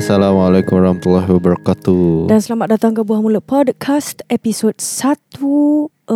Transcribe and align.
Assalamualaikum 0.00 0.80
warahmatullahi 0.80 1.28
wabarakatuh. 1.28 2.32
Dan 2.32 2.40
selamat 2.40 2.72
datang 2.72 2.96
ke 2.96 3.04
Buah 3.04 3.20
Mulut 3.20 3.44
Podcast 3.44 4.24
episod 4.32 4.72
149. 4.80 6.08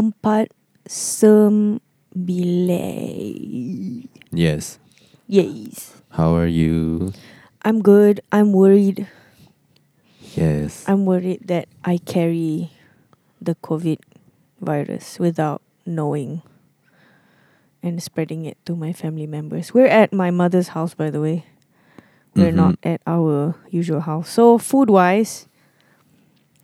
Yes. 4.33 4.81
Yes. 5.29 6.01
How 6.17 6.33
are 6.33 6.49
you? 6.49 7.13
I'm 7.61 7.85
good. 7.85 8.25
I'm 8.33 8.57
worried. 8.57 9.05
Yes. 10.33 10.89
I'm 10.89 11.05
worried 11.05 11.45
that 11.53 11.69
I 11.85 12.01
carry 12.01 12.73
the 13.37 13.53
COVID 13.61 14.01
virus 14.65 15.21
without 15.21 15.61
knowing 15.85 16.41
and 17.85 18.01
spreading 18.01 18.49
it 18.49 18.57
to 18.65 18.81
my 18.81 18.97
family 18.97 19.29
members. 19.29 19.77
We're 19.77 19.93
at 19.93 20.09
my 20.09 20.33
mother's 20.33 20.73
house, 20.73 20.97
by 20.97 21.13
the 21.13 21.21
way. 21.21 21.45
We're 22.37 22.51
Mhm. 22.53 22.57
not 22.57 22.75
at 22.83 23.01
our 23.07 23.55
usual 23.71 24.01
house. 24.01 24.29
So, 24.31 24.59
food 24.59 24.91
wise, 24.91 25.47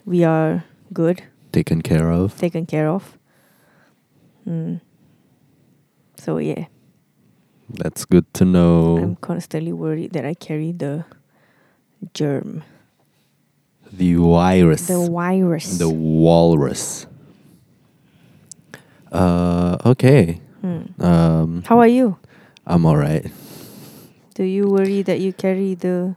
we 0.05 0.25
are 0.25 0.65
good, 0.93 1.23
Taken 1.53 1.81
care 1.83 2.11
of. 2.11 2.37
taken 2.39 2.67
care 2.67 2.89
of. 2.89 3.17
Mm. 4.47 4.81
So, 6.17 6.39
yeah, 6.39 6.67
That's 7.73 8.05
good 8.05 8.27
to 8.35 8.45
know. 8.45 8.99
I'm 8.99 9.17
constantly 9.23 9.73
worried 9.73 10.11
that 10.13 10.25
I 10.27 10.35
carry 10.35 10.73
the 10.73 11.05
germ, 12.15 12.63
the 13.93 14.15
virus. 14.19 14.89
the 14.89 15.07
virus. 15.09 15.79
The 15.79 15.89
walrus. 15.89 17.07
Uh, 19.13 19.77
okay. 19.87 20.41
Mm. 20.65 20.99
Um, 21.01 21.63
How 21.67 21.79
are 21.79 21.87
you? 21.87 22.17
I'm 22.67 22.85
alright. 22.87 23.31
Do 24.41 24.49
you 24.49 24.73
worry 24.73 25.03
that 25.05 25.21
you 25.21 25.37
carry 25.37 25.75
the 25.77 26.17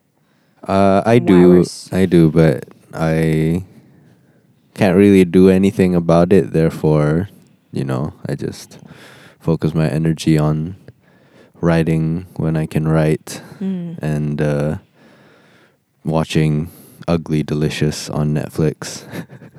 Uh, 0.63 1.03
I 1.03 1.19
do. 1.19 1.67
I 1.91 2.07
do, 2.07 2.31
but 2.31 2.63
I 2.95 3.65
can't 4.79 4.95
really 4.95 5.25
do 5.27 5.49
anything 5.51 5.91
about 5.93 6.31
it. 6.31 6.55
Therefore, 6.55 7.27
you 7.75 7.83
know, 7.83 8.15
I 8.23 8.35
just 8.39 8.79
focus 9.43 9.75
my 9.75 9.89
energy 9.91 10.37
on 10.39 10.79
writing 11.59 12.27
when 12.39 12.55
I 12.55 12.63
can 12.65 12.87
write 12.87 13.43
Mm. 13.59 13.99
and 13.99 14.39
uh, 14.39 14.77
watching 16.07 16.71
Ugly 17.11 17.43
Delicious 17.43 18.07
on 18.09 18.31
Netflix. 18.33 19.03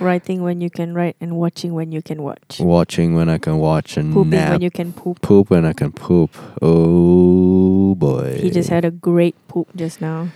writing 0.00 0.42
when 0.42 0.60
you 0.60 0.70
can 0.70 0.94
write 0.94 1.16
and 1.20 1.36
watching 1.36 1.72
when 1.74 1.92
you 1.92 2.02
can 2.02 2.22
watch? 2.22 2.60
watching 2.60 3.14
when 3.14 3.28
I 3.28 3.38
can 3.38 3.58
watch 3.58 3.96
and 3.96 4.12
Pooping 4.12 4.30
nap. 4.30 4.52
when 4.52 4.62
you 4.62 4.70
can 4.70 4.92
poop. 4.92 5.20
poop 5.22 5.50
when 5.50 5.64
I 5.64 5.72
can 5.72 5.92
poop. 5.92 6.30
Oh 6.62 7.94
boy. 7.94 8.38
He 8.40 8.50
just 8.50 8.68
had 8.70 8.84
a 8.84 8.90
great 8.90 9.34
poop 9.48 9.68
just 9.76 10.00
now. 10.00 10.28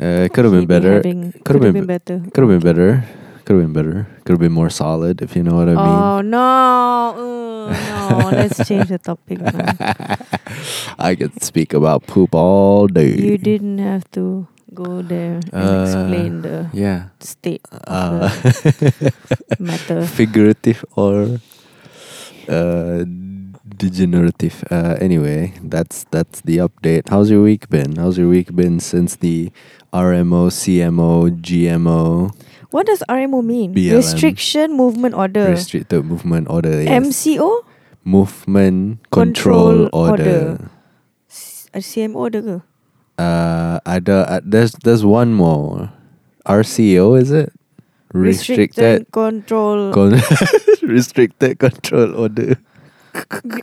Uh, 0.00 0.26
it 0.26 0.32
could 0.32 0.44
have 0.44 0.52
been 0.52 0.62
be 0.62 0.66
better. 0.66 1.02
Could 1.44 1.54
have 1.56 1.62
been 1.62 1.72
been 1.72 1.86
better. 1.86 2.20
Could 2.32 2.42
have 2.46 2.48
been 2.48 2.60
better. 2.60 3.04
Could 3.44 3.56
have 3.56 3.64
been 3.64 3.72
better. 3.72 4.06
Could 4.24 4.32
have 4.34 4.40
been 4.40 4.52
more 4.52 4.68
solid, 4.70 5.22
if 5.22 5.34
you 5.34 5.42
know 5.42 5.56
what 5.56 5.68
I 5.68 5.74
mean. 5.74 5.78
Oh 5.78 6.20
no! 6.20 7.68
Uh, 7.72 8.08
no, 8.20 8.28
let's 8.30 8.60
change 8.68 8.88
the 8.90 8.98
topic. 8.98 9.40
Now. 9.40 9.74
I 10.98 11.14
could 11.16 11.42
speak 11.42 11.72
about 11.72 12.06
poop 12.06 12.34
all 12.34 12.86
day. 12.86 13.08
You 13.16 13.38
didn't 13.38 13.78
have 13.78 14.08
to 14.12 14.46
go 14.74 15.00
there 15.02 15.40
and 15.52 15.52
Uh, 15.54 15.82
explain 15.84 16.32
the 16.42 16.68
Yeah. 16.72 17.10
state 17.20 17.64
of 17.72 17.80
Uh, 17.88 18.28
the 18.28 19.12
matter. 19.60 20.04
figurative 20.04 20.84
or 20.96 21.40
uh, 22.48 23.04
degenerative. 23.64 24.64
Uh, 24.70 24.96
anyway, 25.00 25.52
that's 25.62 26.04
that's 26.10 26.40
the 26.42 26.58
update. 26.58 27.08
How's 27.08 27.30
your 27.30 27.42
week 27.42 27.68
been? 27.68 27.96
How's 27.96 28.16
your 28.18 28.28
week 28.28 28.54
been 28.56 28.80
since 28.80 29.16
the 29.16 29.52
RMO, 29.92 30.48
CMO, 30.52 31.28
GMO 31.40 32.32
What 32.70 32.84
does 32.84 33.00
RMO 33.08 33.40
mean? 33.40 33.72
BLM. 33.72 33.96
Restriction 33.96 34.76
Movement 34.76 35.16
Order. 35.16 35.56
restricted 35.56 36.04
movement 36.04 36.48
order? 36.52 36.82
Yes. 36.84 36.92
MCO? 36.92 37.64
movement 38.04 39.00
control, 39.12 39.88
Control 39.88 40.12
order. 40.12 40.12
order. 40.12 40.70
Uh, 41.76 41.80
CMO 41.84 42.28
ada 42.28 42.40
ke? 42.40 42.56
Uh, 43.18 43.80
ada, 43.86 44.24
uh, 44.30 44.40
there's 44.44 44.72
there's 44.86 45.04
one 45.04 45.34
more. 45.34 45.90
RCO 46.46 47.20
is 47.20 47.30
it? 47.30 47.52
Restricted 48.14 49.10
Control. 49.12 49.92
con- 49.92 50.16
restricted 50.82 51.58
control 51.58 52.14
order. 52.14 52.56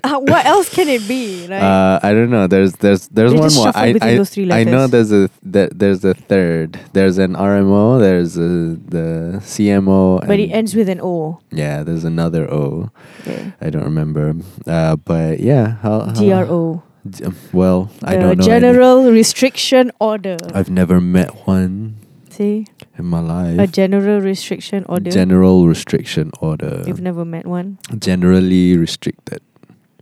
Uh, 0.04 0.20
what 0.20 0.44
else 0.46 0.68
can 0.68 0.90
it 0.90 1.08
be? 1.08 1.48
Like, 1.48 1.62
Uh, 1.64 2.00
I 2.04 2.12
don't 2.12 2.30
know. 2.30 2.46
There's 2.46 2.74
there's 2.84 3.08
there's 3.08 3.32
one 3.32 3.54
more. 3.54 3.72
I 3.74 3.96
I, 4.02 4.20
I 4.52 4.64
know 4.68 4.88
there's 4.88 5.14
a 5.14 5.30
that 5.44 5.80
there's 5.80 6.04
a 6.04 6.14
third. 6.14 6.76
There's 6.92 7.18
an 7.18 7.36
RMO. 7.40 8.00
There's 8.02 8.36
a, 8.36 8.76
the 8.76 9.40
CMO. 9.40 10.28
but 10.28 10.40
it 10.44 10.50
ends 10.52 10.76
with 10.76 10.90
an 10.90 11.00
O. 11.00 11.40
Yeah, 11.56 11.84
there's 11.84 12.04
another 12.04 12.52
O. 12.52 12.90
Okay. 13.22 13.54
I 13.62 13.70
don't 13.70 13.86
remember. 13.86 14.36
Uh, 14.68 14.98
but 14.98 15.40
yeah, 15.40 15.78
how, 15.80 16.02
how 16.12 16.20
GRO. 16.20 16.84
G- 17.10 17.24
Well, 17.54 17.92
I 18.04 18.16
don't 18.18 18.24
know. 18.24 18.44
any. 18.44 18.46
General 18.46 19.12
Restriction 19.12 19.92
Order. 20.00 20.38
I've 20.54 20.70
never 20.70 21.00
met 21.00 21.46
one 21.48 21.96
See? 22.30 22.66
in 22.98 23.06
my 23.06 23.20
life. 23.20 23.60
A 23.60 23.68
General 23.68 24.22
Restriction 24.22 24.84
Order. 24.90 25.12
General 25.12 25.68
restriction 25.68 26.32
order. 26.42 26.84
You've 26.88 27.02
never 27.02 27.24
met 27.24 27.46
one? 27.46 27.78
Generally 27.98 28.78
restricted. 28.78 29.42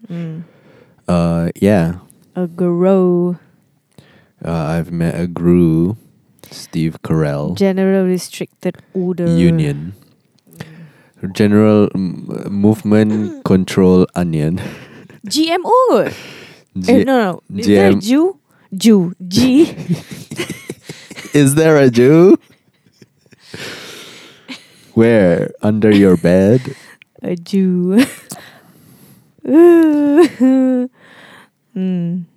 Mm. 0.10 0.44
Uh, 1.08 1.50
yeah. 1.60 2.00
A 2.36 2.48
GRO. 2.48 3.38
Uh, 4.44 4.52
I've 4.52 4.92
met 4.92 5.20
a 5.20 5.28
GRU, 5.28 5.96
Steve 6.52 7.02
Carell, 7.04 7.56
General 7.56 8.04
Restricted 8.06 8.76
Order. 8.94 9.38
Union, 9.38 9.94
General 11.34 11.88
M- 11.96 12.28
Movement 12.50 13.44
Control 13.46 14.06
Onion. 14.16 14.60
GMO. 15.28 16.14
G- 16.78 16.92
eh, 16.92 17.04
no, 17.04 17.42
no. 17.50 17.60
Is 17.60 17.68
there 17.68 17.92
a 17.92 17.96
Jew? 17.96 18.40
Jew. 18.76 19.14
G. 19.28 19.64
Is 21.34 21.56
there 21.56 21.78
a 21.78 21.90
Jew? 21.90 22.38
Where? 24.94 25.52
Under 25.62 25.92
your 25.94 26.18
bed? 26.18 26.76
a 27.22 27.36
Jew. 27.36 28.04
mm. 29.46 30.90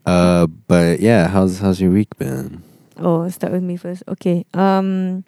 Uh, 0.06 0.46
but 0.68 1.00
yeah, 1.00 1.28
how's 1.28 1.58
how's 1.60 1.80
your 1.80 1.90
week 1.90 2.16
been? 2.18 2.62
Oh, 2.98 3.28
start 3.28 3.52
with 3.52 3.62
me 3.62 3.76
first. 3.76 4.02
Okay. 4.08 4.44
Um, 4.54 5.24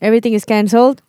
everything 0.00 0.32
is 0.34 0.44
cancelled. 0.44 1.02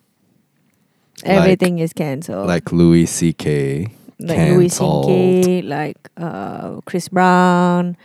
Like- 1.24 1.36
Everything 1.38 1.78
is 1.78 1.92
cancelled. 1.92 2.48
Like 2.48 2.72
Louis 2.72 3.06
C.K. 3.06 3.86
like 4.22 4.38
Louis. 4.50 4.68
C.K., 4.68 5.62
like 5.62 5.96
uh, 6.16 6.80
Chris 6.84 7.08
Brown, 7.08 7.96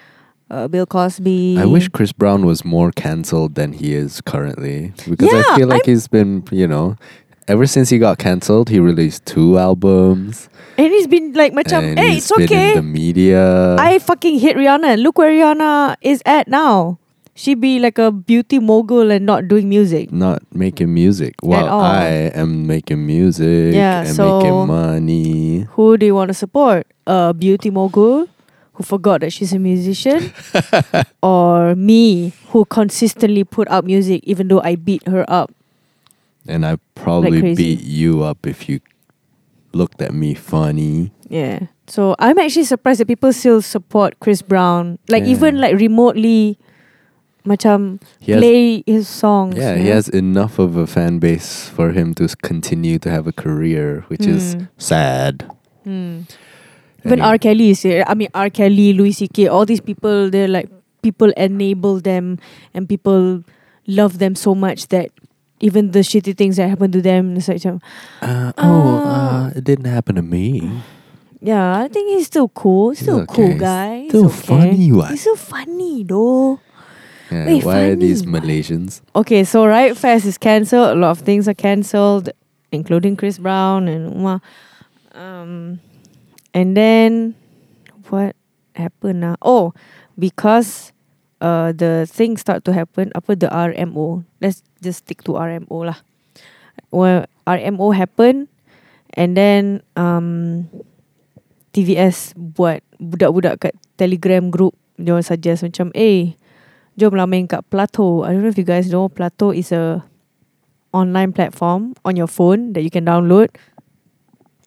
uh, 0.49 0.67
Bill 0.67 0.85
Cosby. 0.85 1.57
I 1.59 1.65
wish 1.65 1.89
Chris 1.89 2.11
Brown 2.11 2.45
was 2.45 2.63
more 2.63 2.91
cancelled 2.91 3.55
than 3.55 3.73
he 3.73 3.93
is 3.93 4.21
currently 4.21 4.93
because 5.09 5.33
I 5.33 5.55
feel 5.57 5.67
like 5.67 5.85
he's 5.85 6.07
been, 6.07 6.43
you 6.51 6.67
know, 6.67 6.95
ever 7.47 7.65
since 7.65 7.89
he 7.89 7.97
got 7.97 8.17
cancelled, 8.17 8.69
he 8.69 8.79
released 8.79 9.25
two 9.25 9.57
albums. 9.57 10.49
And 10.77 10.87
he's 10.93 11.07
been 11.07 11.33
like, 11.33 11.53
macam, 11.53 11.83
and 11.83 11.99
hey, 11.99 12.13
he's 12.13 12.29
it's 12.29 12.37
been 12.37 12.45
okay. 12.45 12.69
in 12.69 12.75
the 12.75 12.81
media. 12.83 13.75
I 13.77 13.99
fucking 13.99 14.39
hate 14.39 14.55
Rihanna. 14.55 15.01
Look 15.01 15.17
where 15.17 15.31
Rihanna 15.31 15.97
is 16.01 16.21
at 16.25 16.47
now. 16.47 16.99
She 17.37 17.53
be 17.53 17.77
like 17.77 18.01
a 18.01 18.09
beauty 18.11 18.57
mogul 18.57 19.11
and 19.13 19.21
not 19.29 19.45
doing 19.47 19.69
music. 19.69 20.09
not 20.11 20.41
making 20.49 20.89
music 20.91 21.35
while 21.45 21.69
all. 21.69 21.85
I 21.85 22.33
am 22.33 22.65
making 22.65 23.05
music 23.05 23.77
Yeah, 23.77 24.09
and 24.09 24.15
so- 24.17 24.41
making 24.41 24.65
money. 24.65 25.69
Who 25.77 25.97
do 26.01 26.05
you 26.09 26.15
want 26.17 26.29
to 26.29 26.33
support? 26.33 26.89
A 27.05 27.37
beauty 27.37 27.69
mogul 27.69 28.25
who 28.73 28.81
forgot 28.83 29.21
that 29.21 29.33
she's 29.33 29.53
a 29.53 29.59
musician, 29.61 30.33
or 31.21 31.75
me 31.75 32.33
who 32.49 32.65
consistently 32.65 33.43
put 33.43 33.69
out 33.69 33.85
music 33.85 34.21
even 34.25 34.47
though 34.49 34.61
I 34.61 34.73
beat 34.75 35.05
her 35.07 35.21
up. 35.29 35.53
And 36.47 36.65
I 36.65 36.77
probably 36.95 37.39
crazy. 37.41 37.75
beat 37.77 37.85
you 37.85 38.23
up 38.23 38.45
if 38.49 38.67
you 38.69 38.79
looked 39.73 40.01
at 40.01 40.13
me 40.13 40.33
funny. 40.33 41.11
Yeah. 41.29 41.67
So 41.85 42.15
I'm 42.17 42.39
actually 42.39 42.65
surprised 42.65 42.99
that 42.99 43.07
people 43.07 43.31
still 43.33 43.61
support 43.61 44.17
Chris 44.19 44.41
Brown. 44.41 44.97
Like 45.09 45.23
Yeah. 45.23 45.37
even 45.37 45.61
like 45.61 45.75
remotely 45.77 46.57
macam 47.47 48.03
He 48.19 48.35
has, 48.35 48.43
play 48.43 48.83
his 48.83 49.07
songs. 49.07 49.55
yeah, 49.55 49.79
you 49.79 49.87
he 49.87 49.89
has 49.89 50.11
enough 50.11 50.59
of 50.59 50.75
a 50.75 50.83
fan 50.85 51.17
base 51.23 51.71
for 51.71 51.95
him 51.95 52.11
to 52.19 52.27
continue 52.43 52.99
to 52.99 53.07
have 53.09 53.23
a 53.25 53.31
career, 53.31 54.03
which 54.11 54.27
is 54.27 54.59
Mm. 54.59 54.67
sad. 54.75 55.47
Hmm. 55.87 56.27
Even. 57.07 57.23
R. 57.23 57.39
Kelly 57.39 57.71
is 57.71 57.87
here. 57.87 58.03
I 58.03 58.13
mean 58.19 58.27
R. 58.35 58.51
Kelly, 58.51 58.91
Louis 58.91 59.15
C.K., 59.15 59.47
all 59.47 59.63
these 59.63 59.79
people, 59.79 60.27
they're 60.27 60.51
like 60.51 60.67
people 60.99 61.31
enable 61.39 62.03
them 62.03 62.35
and 62.75 62.83
people 62.89 63.47
love 63.87 64.19
them 64.19 64.35
so 64.35 64.51
much 64.51 64.91
that 64.91 65.07
even 65.63 65.95
the 65.95 66.03
shitty 66.03 66.35
things 66.35 66.59
that 66.59 66.67
happen 66.67 66.91
to 66.91 66.99
them, 66.99 67.39
it's 67.39 67.47
like 67.47 67.63
macam, 67.63 67.79
Uh, 68.19 68.51
oh, 68.59 68.99
Ah. 69.07 69.07
uh, 69.07 69.45
it 69.55 69.63
didn't 69.63 69.87
happen 69.87 70.19
to 70.19 70.25
me. 70.25 70.67
yeah, 71.39 71.79
I 71.79 71.87
think 71.87 72.11
he's 72.11 72.27
still 72.27 72.49
cool. 72.51 72.91
He's 72.91 72.99
He's 72.99 73.07
still 73.07 73.23
a 73.23 73.29
cool 73.29 73.55
okay. 73.55 73.61
guy. 73.61 73.91
He's 74.05 74.11
Still 74.11 74.27
okay. 74.27 74.43
funny, 74.51 74.91
what? 74.91 75.09
He's 75.15 75.23
so 75.23 75.39
funny 75.39 76.03
though. 76.03 76.59
Yeah, 77.31 77.45
Wait, 77.47 77.63
why 77.63 77.79
are 77.91 77.95
these. 77.95 78.23
Malaysians? 78.23 79.01
Okay, 79.15 79.43
so 79.43 79.65
Riot 79.65 79.97
Fest 79.97 80.25
is 80.25 80.37
cancelled. 80.37 80.95
A 80.95 80.99
lot 80.99 81.11
of 81.11 81.19
things 81.19 81.47
are 81.47 81.57
cancelled, 81.57 82.29
including 82.71 83.15
Chris 83.15 83.37
Brown 83.37 83.87
and 83.87 84.13
Uma. 84.15 84.41
Um, 85.11 85.79
and 86.53 86.77
then 86.77 87.35
what 88.09 88.35
happened 88.75 89.21
now? 89.21 89.35
Oh, 89.41 89.73
because 90.17 90.93
uh 91.41 91.71
the 91.71 92.07
things 92.09 92.41
start 92.41 92.63
to 92.65 92.73
happen. 92.73 93.11
Apa 93.15 93.35
the 93.35 93.49
RMO? 93.51 94.23
Let's 94.39 94.63
just 94.81 95.05
stick 95.05 95.23
to 95.27 95.35
RMO 95.35 95.87
lah. 95.87 95.99
Well, 96.91 97.27
RMO 97.43 97.91
happened, 97.91 98.47
and 99.13 99.35
then 99.35 99.83
um 99.99 100.69
TVS 101.75 102.33
buat 102.33 102.81
budak-budak 102.97 103.55
kat 103.61 103.73
Telegram 103.99 104.49
group 104.49 104.73
dia 104.97 105.13
orang 105.13 105.25
suggest 105.25 105.61
macam 105.61 105.93
eh 105.93 106.33
jom 106.97 107.13
lah 107.13 107.29
main 107.29 107.45
kat 107.45 107.61
Plato. 107.69 108.25
I 108.25 108.33
don't 108.33 108.41
know 108.41 108.49
if 108.49 108.57
you 108.57 108.65
guys 108.65 108.89
know 108.89 109.05
Plato 109.07 109.53
is 109.53 109.69
a 109.69 110.01
online 110.91 111.29
platform 111.29 111.93
on 112.01 112.17
your 112.17 112.27
phone 112.27 112.73
that 112.73 112.81
you 112.81 112.89
can 112.89 113.05
download. 113.05 113.53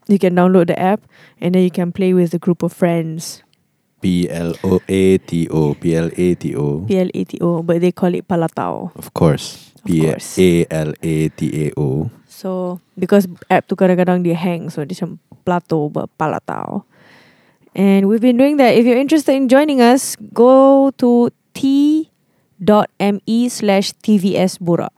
You 0.06 0.18
can 0.18 0.38
download 0.38 0.70
the 0.70 0.78
app 0.78 1.02
and 1.42 1.54
then 1.54 1.66
you 1.66 1.74
can 1.74 1.90
play 1.90 2.14
with 2.14 2.30
a 2.34 2.38
group 2.38 2.62
of 2.62 2.72
friends. 2.72 3.42
P 4.00 4.30
L 4.30 4.54
O 4.64 4.80
A 4.88 5.18
T 5.18 5.50
O 5.50 5.74
P 5.74 5.94
L 5.98 6.08
A 6.08 6.26
T 6.38 6.54
O. 6.54 6.86
P 6.86 6.96
L 6.96 7.10
A 7.12 7.22
T 7.26 7.36
O, 7.42 7.62
but 7.62 7.82
they 7.82 7.92
call 7.92 8.14
it 8.14 8.26
Palatao. 8.26 8.94
Of 8.96 9.12
course. 9.12 9.74
P. 9.84 10.08
A 10.08 10.66
L 10.70 10.94
A 11.02 11.16
T 11.28 11.40
A 11.66 11.72
O. 11.76 12.08
So 12.30 12.80
because 12.96 13.28
app 13.50 13.66
tu 13.68 13.76
kadang-kadang 13.76 14.24
dia 14.24 14.38
hang, 14.38 14.70
so 14.70 14.86
dia 14.86 14.96
macam 14.96 15.18
Plato 15.44 15.90
but 15.90 16.08
Palatao. 16.16 16.86
And 17.74 18.08
we've 18.08 18.22
been 18.22 18.38
doing 18.38 18.56
that. 18.56 18.74
If 18.74 18.86
you're 18.86 18.98
interested 18.98 19.34
in 19.34 19.46
joining 19.46 19.82
us, 19.82 20.16
go 20.34 20.90
to 20.98 21.30
t.me 22.64 23.48
slash 23.48 23.92
tvs 23.92 24.58
Borak. 24.58 24.90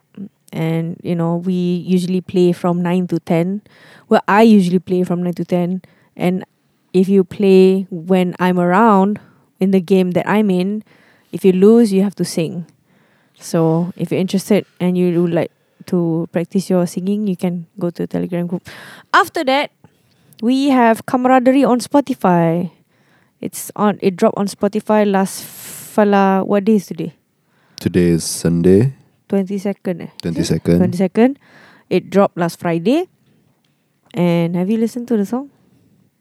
And 0.53 1.01
you 1.03 1.15
know, 1.15 1.37
we 1.37 1.53
usually 1.53 2.21
play 2.21 2.53
from 2.53 2.83
nine 2.83 3.07
to 3.09 3.19
ten. 3.19 3.63
Well, 4.09 4.21
I 4.29 4.43
usually 4.43 4.79
play 4.79 5.03
from 5.03 5.23
nine 5.23 5.35
to 5.35 5.45
ten. 5.45 5.83
And 6.17 6.45
if 6.93 7.09
you 7.09 7.25
play 7.25 7.87
when 7.91 8.35
I'm 8.39 8.61
around 8.61 9.19
in 9.61 9.71
the 9.71 9.81
game 9.81 10.11
that 10.13 10.29
I'm 10.29 10.51
in, 10.51 10.85
if 11.33 11.45
you 11.45 11.53
lose, 11.53 11.93
you 11.93 12.03
have 12.03 12.15
to 12.17 12.25
sing. 12.25 12.67
So 13.39 13.93
if 13.97 14.11
you're 14.11 14.21
interested 14.21 14.67
and 14.79 14.99
you 14.99 15.23
would 15.23 15.33
like 15.33 15.51
to 15.87 16.29
practice 16.33 16.69
your 16.69 16.87
singing, 16.87 17.27
you 17.27 17.37
can 17.37 17.67
go 17.79 17.91
to 17.91 18.07
Telegram 18.07 18.47
group. 18.47 18.69
After 19.15 19.43
that, 19.45 19.71
we 20.43 20.69
have 20.69 21.07
camaraderie 21.07 21.65
on 21.65 21.81
Spotify. 21.81 22.71
It's 23.41 23.73
on. 23.75 23.99
It 24.03 24.17
dropped 24.17 24.37
on 24.37 24.47
Spotify 24.47 25.11
last 25.11 25.43
fala. 25.43 26.45
What 26.45 26.65
day 26.65 26.77
is 26.77 26.87
today? 26.87 27.15
Today 27.83 28.15
is 28.15 28.23
Sunday, 28.23 28.95
Twenty 29.27 29.59
second. 29.59 30.03
Eh? 30.03 30.11
twenty 30.23 30.45
second. 30.47 30.79
Twenty 30.79 30.97
second. 30.97 31.35
It 31.91 32.15
dropped 32.15 32.39
last 32.39 32.61
Friday. 32.63 33.11
And 34.15 34.55
have 34.55 34.71
you 34.71 34.79
listened 34.79 35.09
to 35.09 35.17
the 35.17 35.27
song? 35.27 35.51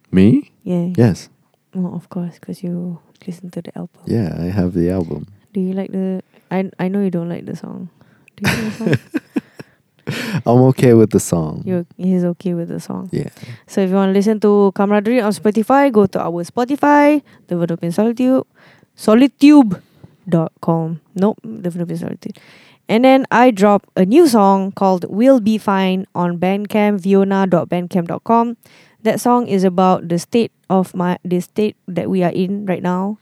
Me? 0.09 0.49
Yeah. 0.63 0.89
Yes. 0.97 1.29
Oh, 1.77 1.93
of 1.93 2.09
course, 2.09 2.41
because 2.41 2.63
you 2.65 2.97
listened 3.27 3.53
to 3.53 3.61
the 3.61 3.77
album. 3.77 4.01
Yeah, 4.09 4.33
I 4.41 4.49
have 4.49 4.73
the 4.73 4.89
album. 4.89 5.27
Do 5.53 5.61
you 5.61 5.77
like 5.77 5.91
the? 5.93 6.25
I 6.49 6.71
I 6.81 6.89
know 6.89 7.05
you 7.05 7.13
don't 7.13 7.29
like 7.29 7.45
the 7.45 7.53
song. 7.55 7.93
Do 8.41 8.49
you 8.49 8.57
like 8.57 8.65
the 8.65 8.97
song? 8.97 10.41
I'm 10.49 10.65
okay 10.73 10.97
with 10.97 11.11
the 11.13 11.21
song. 11.21 11.61
You're, 11.61 11.85
he's 11.95 12.25
okay 12.33 12.57
with 12.57 12.73
the 12.73 12.79
song. 12.81 13.13
yeah. 13.13 13.29
So 13.69 13.85
if 13.85 13.93
you 13.93 14.01
want 14.01 14.09
to 14.09 14.17
listen 14.17 14.41
to 14.41 14.71
Camaraderie 14.73 15.21
on 15.21 15.29
Spotify, 15.29 15.93
go 15.93 16.09
to 16.09 16.25
our 16.25 16.41
Spotify, 16.41 17.21
The 17.45 17.53
Venopian 17.53 17.93
Solitude, 17.93 18.49
solitube.com. 20.27 21.01
Nope, 21.15 21.39
The 21.43 21.69
Venopian 21.69 21.99
Solitude. 21.99 22.39
And 22.87 23.05
then 23.05 23.25
I 23.31 23.51
drop 23.51 23.85
a 23.95 24.05
new 24.05 24.27
song 24.27 24.71
called 24.73 25.05
We'll 25.09 25.39
Be 25.39 25.57
Fine 25.57 26.07
on 26.13 26.37
Bandcamp, 26.39 27.01
viona.bandcamp.com. 27.01 28.57
That 29.03 29.19
song 29.21 29.47
is 29.47 29.63
about 29.63 30.09
the 30.09 30.19
state 30.19 30.51
of 30.69 30.93
my 30.93 31.17
the 31.25 31.39
state 31.39 31.75
that 31.87 32.09
we 32.09 32.21
are 32.23 32.31
in 32.31 32.65
right 32.65 32.83
now. 32.83 33.17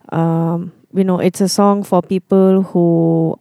um, 0.10 0.72
you 0.94 1.04
know, 1.04 1.18
it's 1.20 1.42
a 1.42 1.50
song 1.50 1.82
for 1.84 2.04
people 2.04 2.62
who 2.62 3.40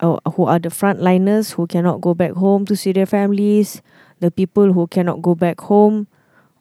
uh, 0.00 0.18
who 0.34 0.44
are 0.44 0.58
the 0.58 0.68
frontliners 0.68 1.52
who 1.54 1.66
cannot 1.66 2.00
go 2.02 2.12
back 2.12 2.32
home 2.32 2.66
to 2.66 2.76
see 2.76 2.92
their 2.92 3.06
families, 3.06 3.80
the 4.22 4.30
people 4.30 4.70
who 4.70 4.86
cannot 4.86 5.18
go 5.18 5.34
back 5.34 5.58
home 5.66 6.06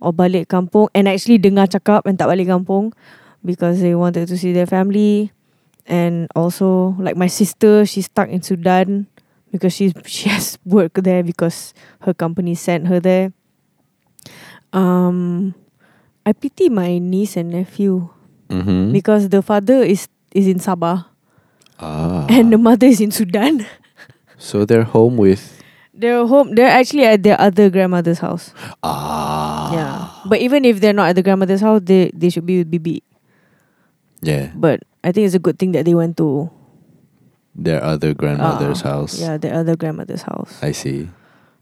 or 0.02 0.10
balik 0.10 0.50
kampung 0.50 0.90
and 0.98 1.06
actually 1.06 1.38
dengar 1.38 1.70
cakap 1.70 2.10
and 2.10 2.18
tak 2.18 2.26
balik 2.26 2.50
kampung 2.50 2.90
because 3.46 3.80
they 3.86 3.94
wanted 3.94 4.26
to 4.26 4.34
see 4.36 4.50
their 4.50 4.66
family. 4.66 5.30
And 5.86 6.26
also, 6.34 6.98
like 6.98 7.18
my 7.18 7.30
sister, 7.30 7.86
she's 7.86 8.10
stuck 8.10 8.30
in 8.30 8.42
Sudan 8.42 9.06
because 9.54 9.74
she's 9.78 9.94
she 10.10 10.34
has 10.34 10.58
work 10.66 10.98
there 10.98 11.22
because 11.22 11.78
her 12.02 12.18
company 12.18 12.58
sent 12.58 12.90
her 12.90 12.98
there. 12.98 13.30
Um, 14.74 15.54
I 16.26 16.34
pity 16.34 16.70
my 16.74 16.98
niece 16.98 17.38
and 17.38 17.54
nephew 17.54 18.10
Mm-hmm. 18.52 18.92
because 18.92 19.32
the 19.32 19.40
father 19.40 19.80
is 19.80 20.12
is 20.36 20.44
in 20.44 20.60
Sabah 20.60 21.08
ah. 21.80 22.28
and 22.28 22.52
the 22.52 22.60
mother 22.60 22.84
is 22.84 23.00
in 23.00 23.08
Sudan. 23.08 23.64
so 24.38 24.68
they're 24.68 24.84
home 24.84 25.16
with. 25.16 25.61
They're 25.94 26.24
home. 26.26 26.56
They're 26.56 26.72
actually 26.72 27.04
at 27.06 27.22
their 27.24 27.36
other 27.40 27.70
grandmother's 27.70 28.20
house. 28.24 28.56
Ah. 28.82 29.68
Yeah, 29.76 29.96
but 30.30 30.40
even 30.40 30.64
if 30.64 30.80
they're 30.80 30.96
not 30.96 31.10
at 31.12 31.16
the 31.20 31.24
grandmother's 31.24 31.62
house, 31.62 31.82
they 31.84 32.12
they 32.16 32.32
should 32.32 32.46
be 32.48 32.64
with 32.64 32.72
Bibi. 32.72 33.04
Yeah. 34.24 34.56
But 34.56 34.88
I 35.04 35.12
think 35.12 35.26
it's 35.28 35.36
a 35.36 35.42
good 35.44 35.60
thing 35.60 35.74
that 35.74 35.84
they 35.86 35.96
went 35.96 36.16
to 36.24 36.50
Their 37.52 37.84
other 37.84 38.14
grandmother's 38.16 38.80
uh, 38.88 38.96
house. 38.96 39.20
Yeah, 39.20 39.36
their 39.36 39.54
other 39.60 39.76
grandmother's 39.76 40.24
house. 40.24 40.56
I 40.64 40.72
see. 40.72 41.12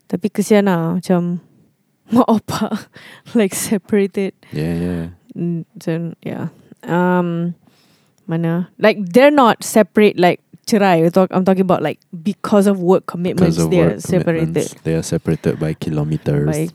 Tapi 0.06 0.30
kesian 0.30 0.70
lah 0.70 1.02
macam 1.02 1.42
mak 2.14 2.30
opa 2.30 2.86
like 3.40 3.58
separated. 3.58 4.38
Yeah, 4.54 4.74
yeah. 4.78 5.06
Mm, 5.34 5.66
So 5.82 6.14
yeah. 6.22 6.54
Um 6.86 7.58
mana 8.30 8.70
like 8.78 9.02
they're 9.02 9.34
not 9.34 9.66
separate 9.66 10.14
like 10.22 10.38
cerai. 10.70 11.02
We're 11.02 11.10
talk, 11.10 11.30
I'm 11.34 11.44
talking 11.46 11.66
about 11.66 11.82
like 11.82 12.00
because 12.24 12.68
of 12.68 12.80
work 12.80 13.06
commitments 13.10 13.58
of 13.58 13.72
they're 13.72 13.98
work 13.98 14.00
separated 14.06 14.54
They 14.84 14.94
are 14.94 15.04
separated 15.04 15.60
by 15.60 15.74
kilometers. 15.74 16.46
by 16.46 16.70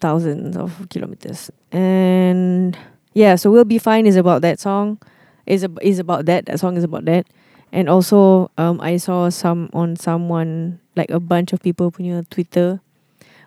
thousands 0.00 0.56
of 0.56 0.86
kilometers. 0.90 1.50
And 1.72 2.76
yeah, 3.14 3.36
so 3.36 3.50
we'll 3.50 3.64
be 3.64 3.78
fine 3.78 4.06
is 4.06 4.16
about 4.16 4.42
that 4.42 4.60
song. 4.60 4.98
Is 5.46 5.64
ab- 5.64 5.78
is 5.80 5.98
about 5.98 6.26
that. 6.26 6.46
That 6.46 6.60
song 6.60 6.76
is 6.76 6.84
about 6.84 7.04
that. 7.06 7.26
And 7.72 7.88
also 7.88 8.50
um 8.58 8.80
I 8.80 8.96
saw 8.98 9.30
some 9.30 9.70
on 9.72 9.96
someone 9.96 10.80
like 10.96 11.10
a 11.10 11.20
bunch 11.20 11.52
of 11.52 11.62
people 11.62 11.90
punya 11.90 12.28
Twitter 12.28 12.80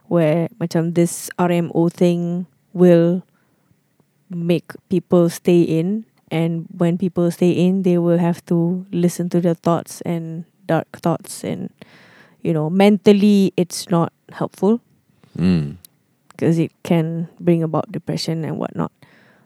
where 0.09 0.49
macam 0.57 0.97
this 0.97 1.29
RMO 1.37 1.91
thing 1.93 2.45
will 2.73 3.21
make 4.29 4.73
people 4.89 5.29
stay 5.29 5.61
in 5.61 6.05
and 6.31 6.65
when 6.77 6.97
people 6.97 7.29
stay 7.31 7.51
in 7.51 7.83
they 7.83 7.97
will 7.97 8.17
have 8.17 8.43
to 8.45 8.85
listen 8.91 9.29
to 9.29 9.39
their 9.41 9.53
thoughts 9.55 10.01
and 10.01 10.45
dark 10.67 10.87
thoughts 11.01 11.43
and 11.43 11.69
you 12.41 12.53
know 12.53 12.69
mentally 12.69 13.53
it's 13.57 13.89
not 13.89 14.13
helpful 14.31 14.81
Mm. 15.37 15.77
because 16.29 16.57
it 16.57 16.71
can 16.83 17.29
bring 17.39 17.63
about 17.63 17.91
depression 17.91 18.43
and 18.43 18.57
whatnot 18.57 18.91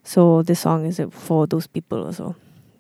so 0.04 0.42
this 0.42 0.62
song 0.62 0.86
is 0.86 1.00
for 1.12 1.46
those 1.46 1.68
people 1.68 2.04
also 2.06 2.36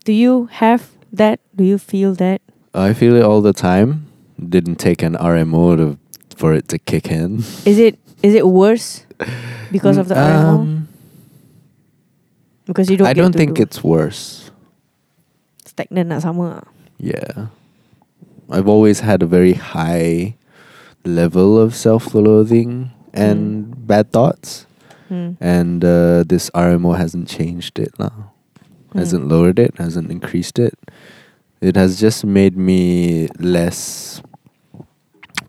do 0.06 0.14
you 0.14 0.48
have 0.52 0.90
that 1.12 1.40
do 1.56 1.64
you 1.64 1.78
feel 1.78 2.14
that 2.16 2.42
I 2.74 2.94
feel 2.94 3.14
it 3.16 3.22
all 3.22 3.42
the 3.42 3.54
time. 3.54 4.08
Didn't 4.42 4.78
take 4.82 5.04
an 5.04 5.14
RMO 5.14 5.78
to, 5.78 5.98
for 6.36 6.54
it 6.58 6.68
to 6.70 6.80
kick 6.80 7.12
in. 7.12 7.46
is 7.70 7.78
it 7.78 8.00
is 8.24 8.34
it 8.34 8.48
worse 8.48 9.06
because 9.72 9.98
of 9.98 10.08
the 10.08 10.16
RMO 10.16 10.58
Um, 10.66 10.88
because 12.66 12.90
you 12.90 12.98
don't 12.98 13.08
I 13.08 13.14
don't 13.14 13.34
think 13.36 13.56
do. 13.58 13.64
it's 13.64 13.84
worse. 13.84 14.52
stagnant 15.66 16.10
nak 16.10 16.22
sama 16.22 16.64
Yeah. 17.02 17.48
I've 18.50 18.68
always 18.70 19.02
had 19.02 19.24
a 19.24 19.28
very 19.28 19.54
high 19.58 20.36
level 21.04 21.58
of 21.60 21.74
self 21.76 22.14
loathing 22.14 22.92
and 23.14 23.74
bad 23.88 24.12
thoughts. 24.14 24.66
hmm. 25.10 25.36
And 25.42 25.84
uh, 25.84 26.24
this 26.24 26.50
RMO 26.54 26.96
hasn't 26.96 27.28
changed 27.28 27.80
it 27.80 27.92
now. 28.00 28.32
Hmm. 28.94 29.00
Hasn't 29.00 29.26
lowered 29.28 29.58
it, 29.60 29.76
hasn't 29.82 30.12
increased 30.12 30.60
it. 30.60 30.78
It 31.62 31.76
has 31.76 32.00
just 32.00 32.24
made 32.24 32.56
me 32.56 33.28
less 33.40 34.22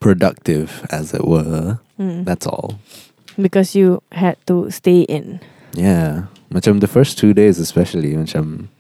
productive, 0.00 0.86
as 0.90 1.12
it 1.14 1.26
were. 1.26 1.78
Hmm. 1.96 2.24
That's 2.24 2.46
all. 2.46 2.80
because 3.34 3.74
you 3.74 3.98
had 4.14 4.38
to 4.46 4.70
stay 4.70 5.02
in 5.10 5.42
Yeah. 5.74 6.30
Macam 6.54 6.78
the 6.78 6.86
first 6.86 7.18
two 7.18 7.34
days 7.34 7.58
especially, 7.58 8.14
macam 8.14 8.70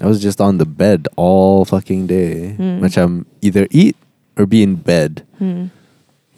I 0.00 0.08
was 0.08 0.24
just 0.24 0.40
on 0.40 0.56
the 0.56 0.64
bed 0.64 1.06
all 1.14 1.68
fucking 1.68 2.08
day. 2.08 2.56
Hmm. 2.56 2.80
Macam 2.80 3.28
either 3.44 3.68
eat 3.70 3.94
or 4.40 4.48
be 4.48 4.64
in 4.64 4.80
bed, 4.80 5.22
hmm. 5.38 5.68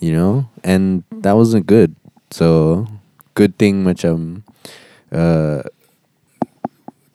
you 0.02 0.12
know? 0.12 0.50
And 0.66 1.06
that 1.22 1.38
wasn't 1.38 1.70
good. 1.70 1.94
So 2.34 2.90
good 3.38 3.56
thing 3.56 3.86
macam 3.86 4.42
uh, 5.14 5.62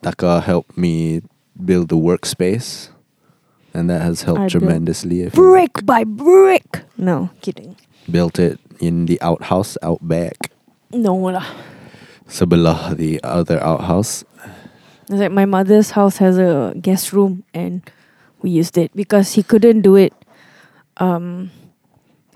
Taka 0.02 0.40
helped 0.42 0.78
me 0.78 1.22
build 1.60 1.90
the 1.90 2.00
workspace, 2.00 2.90
and 3.74 3.90
that 3.90 4.02
has 4.02 4.24
helped 4.24 4.42
I 4.42 4.48
tremendously. 4.48 5.28
Brick 5.30 5.84
like. 5.84 5.86
by 5.86 6.04
brick. 6.04 6.88
No, 6.98 7.30
kidding. 7.42 7.76
Built 8.10 8.40
it 8.40 8.58
in 8.80 9.06
the 9.06 9.22
outhouse 9.22 9.78
out 9.84 10.00
back, 10.02 10.50
No 10.90 11.14
lah. 11.16 11.46
Sebelah 12.32 12.96
the 12.96 13.20
other 13.24 13.60
outhouse. 13.60 14.24
It's 15.12 15.20
like 15.20 15.32
my 15.36 15.46
mother's 15.46 15.92
house 15.92 16.18
has 16.24 16.38
a 16.40 16.72
guest 16.80 17.12
room 17.12 17.44
and 17.54 17.84
we 18.42 18.50
used 18.50 18.78
it 18.80 18.96
because 18.96 19.34
he 19.36 19.44
couldn't 19.44 19.82
do 19.84 19.96
it 20.00 20.14
um 20.98 21.52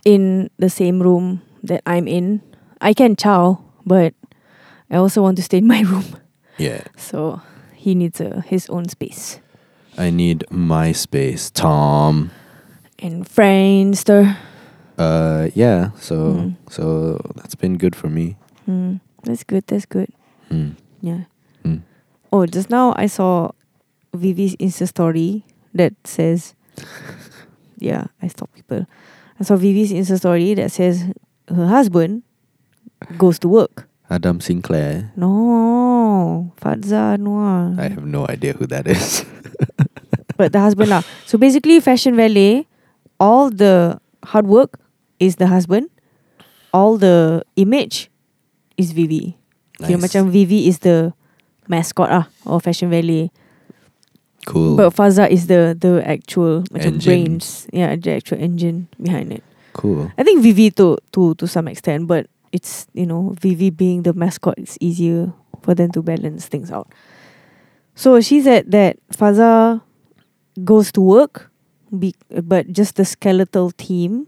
in 0.04 0.52
the 0.60 0.70
same 0.70 1.02
room 1.02 1.42
that 1.64 1.82
I'm 1.88 2.08
in. 2.08 2.42
I 2.82 2.94
can 2.94 3.16
chow, 3.16 3.64
but 3.88 4.14
I 4.92 4.98
also 5.00 5.22
want 5.24 5.38
to 5.38 5.44
stay 5.44 5.58
in 5.64 5.68
my 5.68 5.82
room. 5.88 6.06
Yeah, 6.58 6.84
So 6.96 7.42
he 7.74 7.96
needs 7.96 8.22
a, 8.22 8.42
his 8.48 8.70
own 8.70 8.88
space. 8.88 9.40
I 9.98 10.10
need 10.12 10.44
my 10.52 10.92
space, 10.92 11.50
Tom. 11.50 12.32
And 13.00 13.26
Friendster. 13.28 14.36
Uh, 14.98 15.50
yeah. 15.56 15.92
So 16.00 16.16
Mm. 16.16 16.56
so 16.70 17.20
that's 17.36 17.56
been 17.56 17.76
good 17.78 17.96
for 17.96 18.08
me. 18.08 18.36
Hmm. 18.66 19.04
That's 19.26 19.44
good, 19.44 19.66
that's 19.68 19.86
good. 19.86 20.10
Mm. 20.50 20.76
Yeah. 21.02 21.26
Mm. 21.66 21.82
Oh, 22.32 22.46
just 22.46 22.70
now 22.70 22.94
I 22.96 23.08
saw 23.08 23.52
Vivy's 24.14 24.56
Insta 24.58 24.88
story 24.88 25.44
that 25.74 25.94
says, 26.06 26.54
yeah, 27.78 28.06
I 28.22 28.28
stop 28.28 28.54
people. 28.54 28.86
I 29.40 29.44
saw 29.44 29.56
Vivy's 29.56 29.92
Insta 29.92 30.18
story 30.18 30.54
that 30.54 30.72
says 30.72 31.04
her 31.50 31.68
husband 31.68 32.24
goes 33.18 33.40
to 33.40 33.48
work. 33.50 33.88
Adam 34.10 34.40
Sinclair. 34.40 35.12
No, 35.16 36.54
Fadza 36.62 37.18
Anuar. 37.18 37.80
I 37.80 37.90
have 37.90 38.06
no 38.06 38.28
idea 38.28 38.54
who 38.54 38.68
that 38.68 38.88
is. 38.88 39.26
But 40.38 40.52
the 40.52 40.60
husband 40.60 40.90
lah. 40.92 41.02
So 41.26 41.38
basically, 41.38 41.80
Fashion 41.80 42.16
Valet, 42.16 42.68
all 43.20 43.50
the 43.50 44.00
hard 44.24 44.48
work 44.48 44.80
is 45.20 45.38
the 45.38 45.48
husband. 45.48 45.90
All 46.76 46.98
the 46.98 47.44
image 47.56 48.12
is 48.78 48.92
Vivy. 48.92 49.38
Kira 49.80 50.00
Nice. 50.00 50.04
macam 50.12 50.32
Vivy 50.32 50.68
is 50.68 50.80
the 50.80 51.12
mascot 51.68 52.08
ah 52.12 52.26
of 52.46 52.64
Fashion 52.64 52.90
Valet. 52.90 53.32
cool. 54.46 54.78
But 54.78 54.94
Fadza 54.94 55.26
is 55.30 55.48
the 55.48 55.74
the 55.74 56.06
actual 56.06 56.62
macam 56.70 57.02
Engine. 57.02 57.06
brains. 57.42 57.66
Yeah, 57.74 57.96
the 57.98 58.14
actual 58.16 58.38
engine 58.40 58.88
behind 59.02 59.34
it. 59.34 59.44
cool. 59.76 60.08
I 60.16 60.24
think 60.24 60.40
Vivy 60.46 60.72
to 60.80 60.96
to 61.12 61.36
to 61.36 61.46
some 61.50 61.68
extent, 61.68 62.08
but 62.08 62.30
it's 62.56 62.88
you 62.96 63.04
know 63.06 63.36
Vivy 63.42 63.68
being 63.74 64.04
the 64.08 64.14
mascot, 64.16 64.56
it's 64.56 64.78
easier 64.80 65.34
for 65.66 65.74
them 65.76 65.92
to 65.92 66.00
balance 66.06 66.46
things 66.48 66.72
out. 66.72 66.88
So 67.96 68.20
she 68.24 68.40
said 68.40 68.72
that 68.72 68.96
Fadza 69.12 69.82
goes 70.64 70.92
to 70.96 71.02
work, 71.04 71.52
be, 71.92 72.16
but 72.32 72.72
just 72.72 72.96
the 72.96 73.04
skeletal 73.04 73.72
team, 73.76 74.28